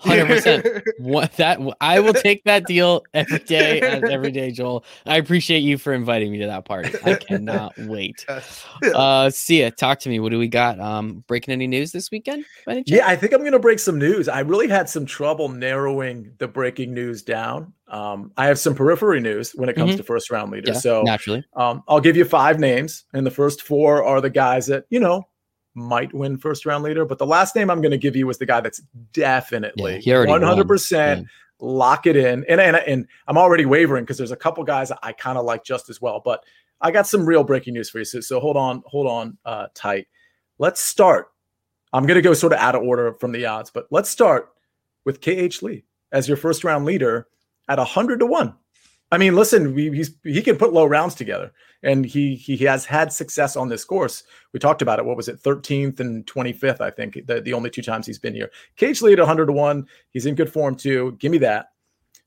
Hundred 0.00 0.26
percent. 0.26 0.66
What 0.98 1.32
that 1.36 1.58
I 1.80 2.00
will 2.00 2.12
take 2.14 2.44
that 2.44 2.66
deal 2.66 3.02
every 3.14 3.38
day, 3.38 3.80
every 3.80 4.30
day, 4.32 4.50
Joel. 4.50 4.84
I 5.06 5.16
appreciate 5.16 5.60
you 5.60 5.78
for 5.78 5.92
inviting 5.92 6.30
me 6.32 6.38
to 6.38 6.46
that 6.46 6.64
party. 6.64 6.90
I 7.04 7.14
cannot 7.14 7.72
wait. 7.78 8.24
Uh, 8.94 9.30
see 9.30 9.62
ya. 9.62 9.70
Talk 9.76 10.00
to 10.00 10.08
me. 10.08 10.20
What 10.20 10.30
do 10.30 10.38
we 10.38 10.48
got? 10.48 10.78
Um, 10.80 11.24
breaking 11.26 11.52
any 11.52 11.66
news 11.66 11.92
this 11.92 12.10
weekend? 12.10 12.44
by 12.66 12.72
any 12.72 12.84
chance? 12.84 12.98
Yeah, 12.98 13.06
I 13.08 13.16
think 13.16 13.32
I'm 13.32 13.40
going 13.40 13.52
to 13.52 13.58
break 13.58 13.78
some 13.78 13.98
news. 13.98 14.28
I 14.28 14.40
really 14.40 14.68
had 14.68 14.88
some 14.88 15.06
trouble 15.06 15.48
narrowing 15.48 16.32
the 16.38 16.48
breaking 16.48 16.92
news 16.92 17.22
down. 17.22 17.72
Um, 17.88 18.32
I 18.36 18.46
have 18.46 18.58
some 18.58 18.74
periphery 18.74 19.20
news 19.20 19.52
when 19.52 19.68
it 19.68 19.76
comes 19.76 19.94
Mhm. 19.94 19.98
to 19.98 20.02
first 20.02 20.30
round 20.30 20.50
leaders. 20.50 20.74
Yeah, 20.76 20.80
so 20.80 21.02
naturally. 21.02 21.44
um, 21.54 21.82
I'll 21.88 22.00
give 22.00 22.16
you 22.16 22.24
five 22.24 22.58
names, 22.58 23.04
and 23.14 23.24
the 23.26 23.30
first 23.30 23.62
four 23.62 24.02
are 24.02 24.20
the 24.20 24.30
guys 24.30 24.66
that 24.66 24.84
you 24.90 24.98
know 25.00 25.26
might 25.74 26.12
win 26.14 26.38
first 26.38 26.66
round 26.66 26.84
leader. 26.84 27.04
But 27.04 27.18
the 27.18 27.26
last 27.26 27.56
name 27.56 27.70
I'm 27.70 27.80
going 27.80 27.90
to 27.90 27.98
give 27.98 28.16
you 28.16 28.26
was 28.26 28.38
the 28.38 28.46
guy 28.46 28.60
that's 28.60 28.80
definitely 29.12 30.00
won. 30.26 30.40
100 30.40 30.68
percent 30.68 31.26
lock 31.60 32.06
it 32.06 32.16
in. 32.16 32.44
And 32.48 32.60
and 32.60 32.76
and 32.76 33.06
I'm 33.26 33.38
already 33.38 33.64
wavering 33.64 34.04
because 34.04 34.18
there's 34.18 34.30
a 34.30 34.36
couple 34.36 34.62
guys 34.64 34.92
I 35.02 35.12
kind 35.12 35.38
of 35.38 35.44
like 35.44 35.64
just 35.64 35.88
as 35.88 36.00
well. 36.00 36.20
But 36.24 36.44
I 36.80 36.90
got 36.90 37.06
some 37.06 37.24
real 37.24 37.44
breaking 37.44 37.74
news 37.74 37.90
for 37.90 37.98
you. 37.98 38.04
So, 38.04 38.20
so 38.20 38.40
hold 38.40 38.56
on, 38.56 38.82
hold 38.86 39.06
on, 39.06 39.38
uh, 39.44 39.68
tight. 39.74 40.06
Let's 40.58 40.80
start. 40.80 41.28
I'm 41.92 42.06
going 42.06 42.16
to 42.16 42.22
go 42.22 42.34
sort 42.34 42.52
of 42.52 42.58
out 42.58 42.74
of 42.74 42.82
order 42.82 43.12
from 43.14 43.32
the 43.32 43.46
odds, 43.46 43.70
but 43.70 43.86
let's 43.90 44.10
start 44.10 44.50
with 45.04 45.20
KH 45.20 45.62
Lee 45.62 45.84
as 46.12 46.28
your 46.28 46.36
first 46.36 46.64
round 46.64 46.84
leader 46.84 47.28
at 47.68 47.78
100 47.78 48.18
to 48.18 48.26
1. 48.26 48.54
I 49.14 49.18
mean, 49.18 49.36
listen, 49.36 49.74
we, 49.74 49.90
he's 49.92 50.10
he 50.24 50.42
can 50.42 50.56
put 50.56 50.72
low 50.72 50.86
rounds 50.86 51.14
together, 51.14 51.52
and 51.84 52.04
he 52.04 52.34
he 52.34 52.56
has 52.64 52.84
had 52.84 53.12
success 53.12 53.54
on 53.54 53.68
this 53.68 53.84
course. 53.84 54.24
We 54.52 54.58
talked 54.58 54.82
about 54.82 54.98
it. 54.98 55.04
What 55.04 55.16
was 55.16 55.28
it, 55.28 55.40
13th 55.40 56.00
and 56.00 56.26
25th? 56.26 56.80
I 56.80 56.90
think 56.90 57.24
the, 57.26 57.40
the 57.40 57.52
only 57.52 57.70
two 57.70 57.80
times 57.80 58.06
he's 58.06 58.18
been 58.18 58.34
here. 58.34 58.50
Lee 58.80 59.12
at 59.12 59.18
100 59.20 59.46
to 59.46 59.52
one. 59.52 59.86
He's 60.10 60.26
in 60.26 60.34
good 60.34 60.52
form 60.52 60.74
too. 60.74 61.16
Give 61.20 61.30
me 61.30 61.38
that. 61.38 61.68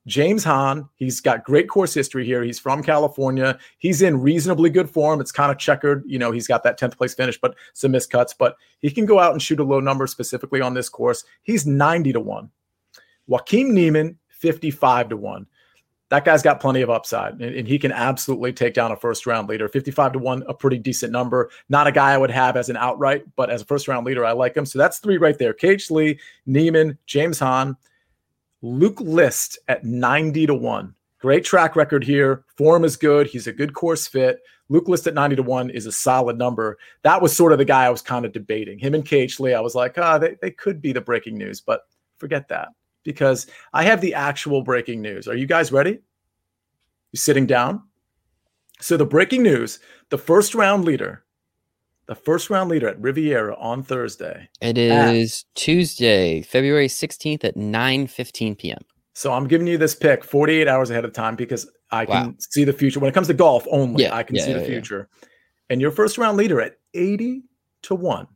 James 0.06 0.46
Hahn, 0.46 0.88
he's 0.96 1.20
got 1.20 1.44
great 1.44 1.68
course 1.68 1.94
history 1.94 2.26
here. 2.26 2.42
He's 2.42 2.58
from 2.58 2.82
California. 2.82 3.60
He's 3.80 4.02
in 4.02 4.22
reasonably 4.22 4.70
good 4.70 4.90
form. 4.90 5.20
It's 5.20 5.34
kind 5.34 5.52
of 5.52 5.58
checkered. 5.58 6.06
You 6.08 6.18
know, 6.18 6.32
he's 6.32 6.48
got 6.48 6.64
that 6.64 6.80
10th 6.80 6.96
place 6.96 7.14
finish, 7.14 7.38
but 7.38 7.56
some 7.74 7.92
miscuts. 7.92 8.34
But 8.40 8.56
he 8.80 8.90
can 8.90 9.06
go 9.06 9.20
out 9.20 9.34
and 9.34 9.42
shoot 9.42 9.60
a 9.60 9.66
low 9.66 9.82
number 9.82 10.08
specifically 10.08 10.62
on 10.62 10.74
this 10.74 10.88
course. 10.88 11.26
He's 11.44 11.68
90 11.68 12.14
to 12.14 12.22
1. 12.22 12.50
Joaquin 13.28 13.74
Niemann, 13.74 14.18
55 14.30 15.10
to 15.10 15.18
1. 15.18 15.46
That 16.10 16.24
guy's 16.24 16.42
got 16.42 16.62
plenty 16.62 16.82
of 16.82 16.90
upside, 16.90 17.34
and, 17.34 17.54
and 17.54 17.68
he 17.68 17.78
can 17.78 17.92
absolutely 17.92 18.54
take 18.54 18.74
down 18.74 18.92
a 18.92 18.96
first 18.96 19.26
round 19.26 19.50
leader. 19.50 19.68
55 19.68 20.14
to 20.14 20.20
1, 20.20 20.44
a 20.48 20.54
pretty 20.54 20.78
decent 20.78 21.12
number. 21.12 21.50
Not 21.68 21.88
a 21.88 21.92
guy 21.92 22.14
I 22.14 22.18
would 22.18 22.32
have 22.32 22.56
as 22.56 22.70
an 22.70 22.78
outright, 22.78 23.26
but 23.36 23.50
as 23.50 23.62
a 23.62 23.66
first 23.66 23.88
round 23.88 24.06
leader, 24.06 24.26
I 24.26 24.32
like 24.32 24.56
him. 24.56 24.66
So 24.66 24.80
that's 24.80 25.00
three 25.00 25.18
right 25.18 25.38
there. 25.38 25.54
KH 25.54 25.92
Lee, 25.92 26.20
Niemann, 26.46 26.98
James 27.08 27.40
Hahn, 27.40 27.76
Luke 28.62 29.02
List 29.02 29.60
at 29.68 29.84
90 29.84 30.48
to 30.48 30.56
1. 30.56 30.96
Great 31.20 31.44
track 31.44 31.76
record 31.76 32.04
here. 32.04 32.46
Form 32.58 32.86
is 32.86 32.96
good. 32.96 33.28
He's 33.28 33.48
a 33.48 33.54
good 33.54 33.74
course 33.74 34.08
fit. 34.08 34.40
Luke 34.70 34.88
List 34.88 35.08
at 35.08 35.14
90 35.14 35.38
to 35.38 35.44
1 35.44 35.72
is 35.72 35.88
a 35.88 35.92
solid 35.92 36.38
number. 36.38 36.78
That 37.02 37.22
was 37.22 37.36
sort 37.36 37.52
of 37.52 37.58
the 37.58 37.66
guy 37.66 37.86
I 37.86 37.90
was 37.90 38.02
kind 38.02 38.26
of 38.26 38.32
debating. 38.32 38.80
Him 38.80 38.94
and 38.94 39.06
KH 39.06 39.40
Lee, 39.40 39.54
I 39.54 39.60
was 39.60 39.76
like, 39.76 39.98
ah, 39.98 40.18
they, 40.18 40.38
they 40.42 40.52
could 40.52 40.82
be 40.82 40.94
the 40.94 41.02
breaking 41.02 41.38
news, 41.38 41.60
but 41.60 41.82
forget 42.18 42.48
that 42.50 42.70
because 43.08 43.48
I 43.72 43.84
have 43.84 44.02
the 44.02 44.14
actual 44.14 44.62
breaking 44.62 45.02
news. 45.02 45.30
Are 45.30 45.36
you 45.36 45.48
guys 45.48 45.72
ready? 45.72 46.00
You 47.14 47.18
sitting 47.18 47.48
down? 47.48 47.82
So 48.82 48.98
the 48.98 49.06
breaking 49.06 49.44
news, 49.44 49.80
the 50.10 50.18
first 50.18 50.54
round 50.54 50.84
leader, 50.84 51.24
the 52.08 52.16
first 52.16 52.50
round 52.50 52.70
leader 52.70 52.90
at 52.90 53.00
Riviera 53.00 53.56
on 53.56 53.82
Thursday. 53.82 54.50
It 54.60 54.78
is 54.78 55.46
Tuesday, 55.56 56.42
February 56.42 56.90
16th 56.90 57.46
at 57.46 57.56
9 57.56 58.08
15 58.08 58.56
p.m. 58.56 58.82
So 59.14 59.32
I'm 59.32 59.48
giving 59.48 59.68
you 59.68 59.78
this 59.78 59.96
pick 59.96 60.24
48 60.26 60.68
hours 60.68 60.90
ahead 60.92 61.06
of 61.06 61.14
time 61.14 61.38
because 61.38 61.72
I 61.90 62.06
can 62.06 62.14
Wow. 62.14 62.34
see 62.40 62.66
the 62.66 62.74
future. 62.74 63.00
When 63.00 63.10
it 63.10 63.14
comes 63.14 63.28
to 63.28 63.34
golf 63.34 63.66
only, 63.72 64.04
Yeah, 64.04 64.14
I 64.14 64.22
can 64.24 64.36
yeah, 64.36 64.46
see 64.46 64.52
the 64.54 64.60
yeah, 64.60 64.66
yeah. 64.66 64.68
future. 64.68 65.10
And 65.70 65.80
your 65.80 65.92
first 65.92 66.18
round 66.18 66.36
leader 66.38 66.60
at 66.60 66.76
80 66.94 67.44
to 67.84 67.96
1. 67.96 68.28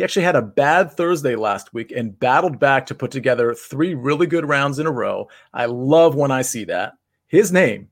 He 0.00 0.04
actually 0.04 0.24
had 0.24 0.36
a 0.36 0.40
bad 0.40 0.90
Thursday 0.92 1.36
last 1.36 1.74
week 1.74 1.92
and 1.94 2.18
battled 2.18 2.58
back 2.58 2.86
to 2.86 2.94
put 2.94 3.10
together 3.10 3.52
three 3.52 3.92
really 3.92 4.26
good 4.26 4.48
rounds 4.48 4.78
in 4.78 4.86
a 4.86 4.90
row. 4.90 5.28
I 5.52 5.66
love 5.66 6.14
when 6.14 6.30
I 6.30 6.40
see 6.40 6.64
that. 6.64 6.94
His 7.26 7.52
name 7.52 7.90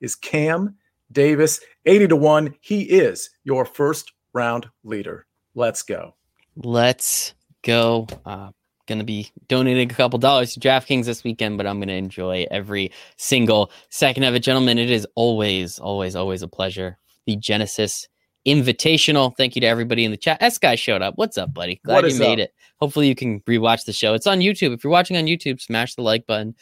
is 0.00 0.14
Cam 0.14 0.76
Davis, 1.10 1.58
80 1.84 2.06
to 2.06 2.16
1. 2.16 2.54
He 2.60 2.82
is 2.82 3.30
your 3.42 3.64
first 3.64 4.12
round 4.32 4.68
leader. 4.84 5.26
Let's 5.56 5.82
go. 5.82 6.14
Let's 6.54 7.34
go. 7.62 8.06
Uh, 8.24 8.52
gonna 8.86 9.02
be 9.02 9.32
donating 9.48 9.90
a 9.90 9.94
couple 9.94 10.20
dollars 10.20 10.54
to 10.54 10.60
DraftKings 10.60 11.06
this 11.06 11.24
weekend, 11.24 11.56
but 11.56 11.66
I'm 11.66 11.80
gonna 11.80 11.94
enjoy 11.94 12.46
every 12.52 12.92
single 13.16 13.72
second 13.88 14.22
of 14.22 14.36
it, 14.36 14.44
gentlemen. 14.44 14.78
It 14.78 14.92
is 14.92 15.08
always, 15.16 15.80
always, 15.80 16.14
always 16.14 16.42
a 16.42 16.46
pleasure. 16.46 16.98
The 17.26 17.34
Genesis 17.34 18.06
Invitational. 18.48 19.36
Thank 19.36 19.54
you 19.54 19.60
to 19.60 19.66
everybody 19.66 20.04
in 20.04 20.10
the 20.10 20.16
chat. 20.16 20.40
S 20.40 20.56
guy 20.56 20.74
showed 20.74 21.02
up. 21.02 21.14
What's 21.16 21.36
up, 21.36 21.52
buddy? 21.52 21.80
Glad 21.84 22.10
you 22.10 22.18
made 22.18 22.40
up? 22.40 22.46
it. 22.46 22.54
Hopefully, 22.80 23.06
you 23.06 23.14
can 23.14 23.40
rewatch 23.40 23.84
the 23.84 23.92
show. 23.92 24.14
It's 24.14 24.26
on 24.26 24.40
YouTube. 24.40 24.72
If 24.72 24.82
you're 24.82 24.90
watching 24.90 25.16
on 25.16 25.24
YouTube, 25.24 25.60
smash 25.60 25.94
the 25.94 26.02
like 26.02 26.26
button. 26.26 26.54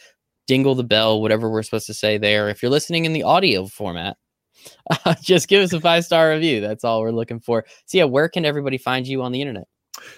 dingle 0.47 0.75
the 0.75 0.85
bell, 0.85 1.23
whatever 1.23 1.49
we're 1.49 1.63
supposed 1.63 1.87
to 1.87 1.95
say 1.95 2.19
there. 2.19 2.49
If 2.49 2.63
you're 2.63 2.71
listening 2.71 3.05
in 3.05 3.13
the 3.13 3.23
audio 3.23 3.67
format, 3.67 4.17
uh, 5.05 5.15
just 5.23 5.49
give 5.49 5.63
us 5.63 5.73
a 5.73 5.81
five 5.81 6.05
star 6.05 6.31
review. 6.31 6.61
That's 6.61 6.85
all 6.85 7.01
we're 7.03 7.11
looking 7.13 7.41
for. 7.41 7.65
So, 7.87 7.99
yeah, 7.99 8.05
where 8.05 8.29
can 8.29 8.45
everybody 8.45 8.79
find 8.79 9.07
you 9.07 9.23
on 9.23 9.31
the 9.33 9.41
internet? 9.41 9.69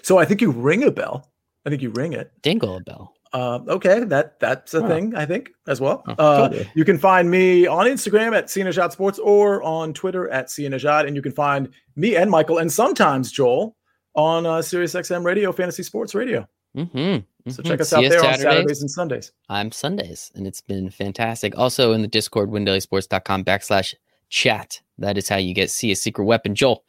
So 0.01 0.17
I 0.17 0.25
think 0.25 0.41
you 0.41 0.51
ring 0.51 0.83
a 0.83 0.91
bell. 0.91 1.31
I 1.65 1.69
think 1.69 1.81
you 1.81 1.91
ring 1.91 2.13
it. 2.13 2.31
Dingle 2.41 2.77
a 2.77 2.81
bell. 2.81 3.13
Uh, 3.31 3.59
okay, 3.67 4.03
that 4.05 4.39
that's 4.39 4.73
a 4.73 4.83
Oh. 4.83 4.87
thing 4.87 5.15
I 5.15 5.25
think 5.25 5.51
as 5.67 5.79
well. 5.79 6.03
Oh, 6.07 6.13
Uh, 6.17 6.49
cool. 6.49 6.63
you 6.73 6.83
can 6.83 6.97
find 6.97 7.29
me 7.29 7.67
on 7.67 7.85
Instagram 7.85 8.35
at 8.35 8.45
SiaNejad 8.47 8.91
Sports 8.91 9.19
or 9.19 9.61
on 9.63 9.93
Twitter 9.93 10.27
at 10.29 10.47
SiaNejad, 10.47 11.05
and 11.05 11.15
you 11.15 11.21
can 11.21 11.31
find 11.31 11.69
me 11.95 12.15
and 12.15 12.31
Michael 12.31 12.57
and 12.57 12.71
sometimes 12.71 13.31
Joel 13.31 13.75
on 14.15 14.45
uh, 14.47 14.57
SiriusXM 14.57 15.23
Radio, 15.23 15.51
Fantasy 15.51 15.83
Sports 15.83 16.15
Radio. 16.15 16.47
Mm-hmm. 16.75 17.51
So 17.51 17.63
check 17.63 17.81
us 17.81 17.93
out 17.93 18.01
there 18.01 18.23
on 18.25 18.37
Saturdays 18.37 18.81
and 18.81 18.91
Sundays. 18.91 19.31
I'm 19.47 19.71
Sundays, 19.71 20.31
and 20.35 20.45
it's 20.47 20.61
been 20.61 20.89
fantastic. 20.89 21.57
Also 21.57 21.93
in 21.93 22.01
the 22.01 22.07
Discord, 22.07 22.49
windailysports.com 22.49 23.43
backslash 23.43 23.93
chat. 24.29 24.81
That 24.97 25.17
is 25.17 25.29
how 25.29 25.37
you 25.37 25.53
get 25.53 25.69
see 25.71 25.91
a 25.91 25.95
secret 25.95 26.25
weapon. 26.25 26.55
Joel, 26.55 26.83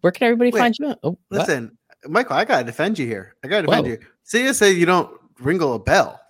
where 0.00 0.10
can 0.10 0.24
everybody 0.26 0.50
Wait, 0.52 0.58
find 0.58 0.78
you? 0.78 0.94
Oh, 1.02 1.18
what? 1.28 1.40
Listen, 1.46 1.76
Michael, 2.08 2.36
I 2.36 2.44
gotta 2.44 2.64
defend 2.64 2.98
you 2.98 3.06
here. 3.06 3.36
I 3.44 3.48
gotta 3.48 3.66
defend 3.66 3.86
Whoa. 3.86 3.92
you. 3.92 3.98
See, 4.24 4.42
you 4.42 4.52
say 4.54 4.72
you 4.72 4.86
don't 4.86 5.10
ringle 5.40 5.74
a 5.74 5.78
bell. 5.78 6.20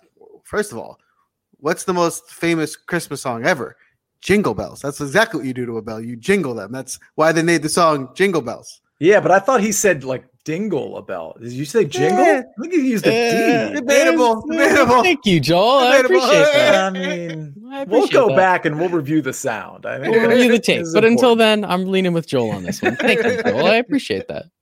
First 0.43 0.71
of 0.71 0.77
all, 0.77 0.99
what's 1.57 1.83
the 1.83 1.93
most 1.93 2.29
famous 2.29 2.75
Christmas 2.75 3.21
song 3.21 3.45
ever? 3.45 3.77
Jingle 4.21 4.53
bells. 4.53 4.81
That's 4.81 5.01
exactly 5.01 5.39
what 5.39 5.47
you 5.47 5.53
do 5.53 5.65
to 5.65 5.77
a 5.77 5.81
bell. 5.81 5.99
You 5.99 6.15
jingle 6.15 6.53
them. 6.53 6.71
That's 6.71 6.99
why 7.15 7.31
they 7.31 7.41
made 7.43 7.63
the 7.63 7.69
song 7.69 8.09
Jingle 8.13 8.41
Bells. 8.41 8.81
Yeah, 8.99 9.19
but 9.19 9.31
I 9.31 9.39
thought 9.39 9.61
he 9.61 9.71
said 9.71 10.03
like 10.03 10.25
dingle 10.43 10.97
a 10.97 11.01
bell. 11.01 11.35
Did 11.41 11.51
you 11.53 11.65
say 11.65 11.85
jingle? 11.85 12.23
Yeah. 12.23 12.43
I 12.57 12.61
think 12.61 12.73
he 12.73 12.87
used 12.91 13.07
a 13.07 13.11
Yeah. 13.11 13.69
D. 13.69 13.73
Debatable, 13.79 14.37
Uh, 14.37 14.51
debatable. 14.51 15.01
Thank 15.03 15.25
you, 15.25 15.39
Joel. 15.39 15.79
I 15.79 15.97
appreciate 15.97 16.29
that. 16.53 16.83
I 16.83 16.89
mean, 16.91 17.55
I 17.71 17.83
we'll 17.85 18.07
go 18.07 18.27
that. 18.27 18.35
back 18.35 18.65
and 18.65 18.79
we'll 18.79 18.89
review 18.89 19.21
the 19.23 19.33
sound. 19.33 19.87
I 19.87 19.99
think 19.99 20.15
We'll 20.15 20.29
review 20.29 20.49
the 20.49 20.53
it's 20.57 20.67
tape. 20.67 20.85
But 20.93 21.03
until 21.03 21.35
then, 21.35 21.65
I'm 21.65 21.85
leaning 21.85 22.13
with 22.13 22.27
Joel 22.27 22.51
on 22.51 22.61
this 22.63 22.79
one. 22.81 22.95
Thank 22.97 23.23
you, 23.23 23.41
Joel. 23.41 23.65
I 23.65 23.75
appreciate 23.77 24.27
that. 24.27 24.45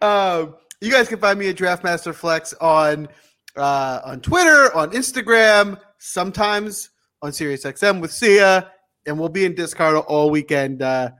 Um, 0.00 0.54
you 0.80 0.90
guys 0.90 1.08
can 1.08 1.18
find 1.18 1.38
me 1.38 1.48
at 1.48 1.56
Draftmaster 1.56 2.14
Flex 2.14 2.54
on 2.54 3.08
uh, 3.56 4.00
on 4.04 4.20
Twitter, 4.20 4.74
on 4.74 4.90
Instagram, 4.92 5.78
sometimes 5.98 6.90
on 7.22 7.32
SiriusXM 7.32 8.00
with 8.00 8.12
Sia, 8.12 8.70
and 9.06 9.18
we'll 9.18 9.28
be 9.28 9.44
in 9.44 9.54
Discord 9.54 9.96
all 9.96 10.30
weekend, 10.30 10.82
uh, 10.82 11.10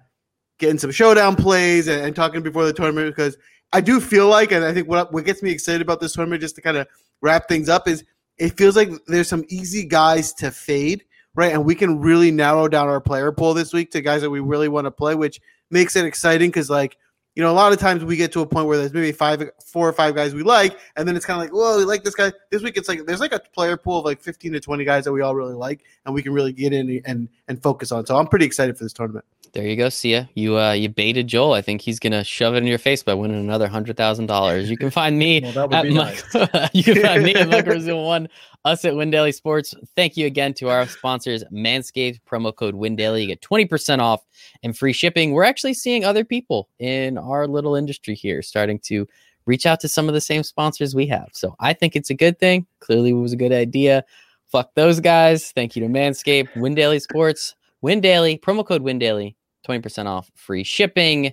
getting 0.58 0.78
some 0.78 0.90
showdown 0.90 1.36
plays 1.36 1.88
and, 1.88 2.02
and 2.02 2.16
talking 2.16 2.42
before 2.42 2.64
the 2.64 2.72
tournament 2.72 3.14
because 3.14 3.36
I 3.72 3.80
do 3.80 4.00
feel 4.00 4.28
like, 4.28 4.52
and 4.52 4.64
I 4.64 4.72
think 4.72 4.88
what 4.88 5.12
what 5.12 5.24
gets 5.24 5.42
me 5.42 5.50
excited 5.50 5.82
about 5.82 6.00
this 6.00 6.14
tournament, 6.14 6.40
just 6.40 6.56
to 6.56 6.62
kind 6.62 6.76
of 6.76 6.86
wrap 7.20 7.48
things 7.48 7.68
up, 7.68 7.86
is 7.86 8.04
it 8.38 8.56
feels 8.56 8.76
like 8.76 8.90
there's 9.06 9.28
some 9.28 9.44
easy 9.48 9.84
guys 9.84 10.32
to 10.34 10.50
fade, 10.50 11.04
right? 11.34 11.52
And 11.52 11.64
we 11.64 11.74
can 11.74 12.00
really 12.00 12.30
narrow 12.30 12.68
down 12.68 12.88
our 12.88 13.00
player 13.00 13.30
pool 13.30 13.52
this 13.52 13.72
week 13.72 13.90
to 13.90 14.00
guys 14.00 14.22
that 14.22 14.30
we 14.30 14.40
really 14.40 14.68
want 14.68 14.86
to 14.86 14.90
play, 14.90 15.14
which 15.14 15.40
makes 15.70 15.94
it 15.96 16.06
exciting 16.06 16.48
because 16.48 16.70
like 16.70 16.96
you 17.36 17.42
know, 17.42 17.50
a 17.50 17.54
lot 17.54 17.72
of 17.72 17.78
times 17.78 18.04
we 18.04 18.16
get 18.16 18.32
to 18.32 18.40
a 18.40 18.46
point 18.46 18.66
where 18.66 18.76
there's 18.76 18.92
maybe 18.92 19.12
five, 19.12 19.50
four 19.64 19.88
or 19.88 19.92
five 19.92 20.14
guys 20.14 20.34
we 20.34 20.42
like, 20.42 20.76
and 20.96 21.06
then 21.06 21.16
it's 21.16 21.24
kind 21.24 21.38
of 21.40 21.44
like, 21.44 21.52
whoa, 21.52 21.78
we 21.78 21.84
like 21.84 22.02
this 22.02 22.14
guy. 22.14 22.32
This 22.50 22.62
week, 22.62 22.76
it's 22.76 22.88
like 22.88 23.06
there's 23.06 23.20
like 23.20 23.32
a 23.32 23.40
player 23.52 23.76
pool 23.76 23.98
of 23.98 24.04
like 24.04 24.20
15 24.20 24.52
to 24.52 24.60
20 24.60 24.84
guys 24.84 25.04
that 25.04 25.12
we 25.12 25.20
all 25.20 25.34
really 25.34 25.54
like, 25.54 25.84
and 26.04 26.14
we 26.14 26.22
can 26.22 26.32
really 26.32 26.52
get 26.52 26.72
in 26.72 27.00
and 27.06 27.28
and 27.46 27.62
focus 27.62 27.92
on. 27.92 28.04
So 28.06 28.16
I'm 28.16 28.26
pretty 28.26 28.46
excited 28.46 28.76
for 28.76 28.84
this 28.84 28.92
tournament. 28.92 29.24
There 29.52 29.66
you 29.66 29.74
go, 29.74 29.88
Sia. 29.88 30.30
You 30.34 30.58
uh 30.58 30.72
you 30.72 30.88
baited 30.88 31.26
Joel. 31.26 31.54
I 31.54 31.60
think 31.60 31.80
he's 31.80 31.98
gonna 31.98 32.22
shove 32.22 32.54
it 32.54 32.58
in 32.58 32.66
your 32.66 32.78
face 32.78 33.02
by 33.02 33.14
winning 33.14 33.40
another 33.40 33.66
hundred 33.66 33.96
thousand 33.96 34.26
dollars. 34.26 34.70
You 34.70 34.76
can 34.76 34.90
find 34.90 35.18
me 35.18 35.40
Well, 35.56 35.74
at 35.74 35.86
Mike. 35.88 36.22
nice. 36.34 36.70
you 36.72 36.84
can 36.84 37.02
find 37.02 37.24
me 37.24 37.34
at 37.34 37.48
Mike 37.50 37.64
Rasile 37.64 38.04
One, 38.06 38.28
us 38.64 38.84
at 38.84 38.94
Win 38.94 39.10
Daily 39.10 39.32
Sports. 39.32 39.74
Thank 39.96 40.16
you 40.16 40.26
again 40.26 40.54
to 40.54 40.68
our 40.68 40.86
sponsors, 40.86 41.42
Manscaped. 41.52 42.20
Promo 42.30 42.54
code 42.54 42.76
Win 42.76 42.94
Daily. 42.94 43.22
You 43.22 43.26
get 43.26 43.42
twenty 43.42 43.64
percent 43.64 44.00
off 44.00 44.24
and 44.62 44.76
free 44.78 44.92
shipping. 44.92 45.32
We're 45.32 45.42
actually 45.44 45.74
seeing 45.74 46.04
other 46.04 46.24
people 46.24 46.68
in 46.78 47.18
our 47.18 47.48
little 47.48 47.74
industry 47.74 48.14
here 48.14 48.42
starting 48.42 48.78
to 48.80 49.08
reach 49.46 49.66
out 49.66 49.80
to 49.80 49.88
some 49.88 50.06
of 50.06 50.14
the 50.14 50.20
same 50.20 50.44
sponsors 50.44 50.94
we 50.94 51.06
have. 51.08 51.28
So 51.32 51.56
I 51.58 51.72
think 51.72 51.96
it's 51.96 52.10
a 52.10 52.14
good 52.14 52.38
thing. 52.38 52.66
Clearly, 52.78 53.10
it 53.10 53.14
was 53.14 53.32
a 53.32 53.36
good 53.36 53.52
idea. 53.52 54.04
Fuck 54.46 54.74
those 54.74 55.00
guys. 55.00 55.50
Thank 55.52 55.74
you 55.74 55.82
to 55.82 55.88
Manscaped, 55.88 56.56
Win 56.56 56.76
Daily 56.76 57.00
Sports, 57.00 57.56
Win 57.80 58.00
Daily. 58.00 58.38
Promo 58.38 58.64
code 58.64 58.82
Win 58.82 58.98
Daily. 59.00 59.34
20% 59.66 60.06
off 60.06 60.30
free 60.34 60.64
shipping 60.64 61.32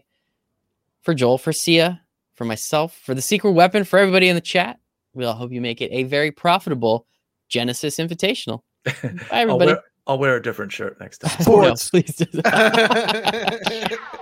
for 1.02 1.14
Joel, 1.14 1.38
for 1.38 1.54
Sia, 1.54 2.02
for 2.36 2.46
myself, 2.46 2.98
for 3.04 3.14
the 3.14 3.22
secret 3.22 3.52
weapon, 3.52 3.84
for 3.84 3.98
everybody 4.00 4.28
in 4.28 4.36
the 4.36 4.42
chat. 4.42 4.80
We 5.14 5.26
all 5.26 5.34
hope 5.34 5.52
you 5.52 5.62
make 5.62 5.82
it 5.82 5.90
a 5.92 6.04
very 6.04 6.32
profitable 6.32 7.08
Genesis 7.50 7.98
Invitational. 7.98 8.62
Bye, 8.86 8.94
I'll 9.32 9.40
everybody. 9.42 9.72
wear, 9.72 9.84
I'll 10.06 10.20
wear 10.20 10.36
a 10.36 10.42
different 10.42 10.72
shirt 10.72 11.00
next 11.00 11.20
time. 11.20 11.38
No, 11.48 11.74
please. 11.74 12.16
do 12.16 12.26
that. 12.42 14.00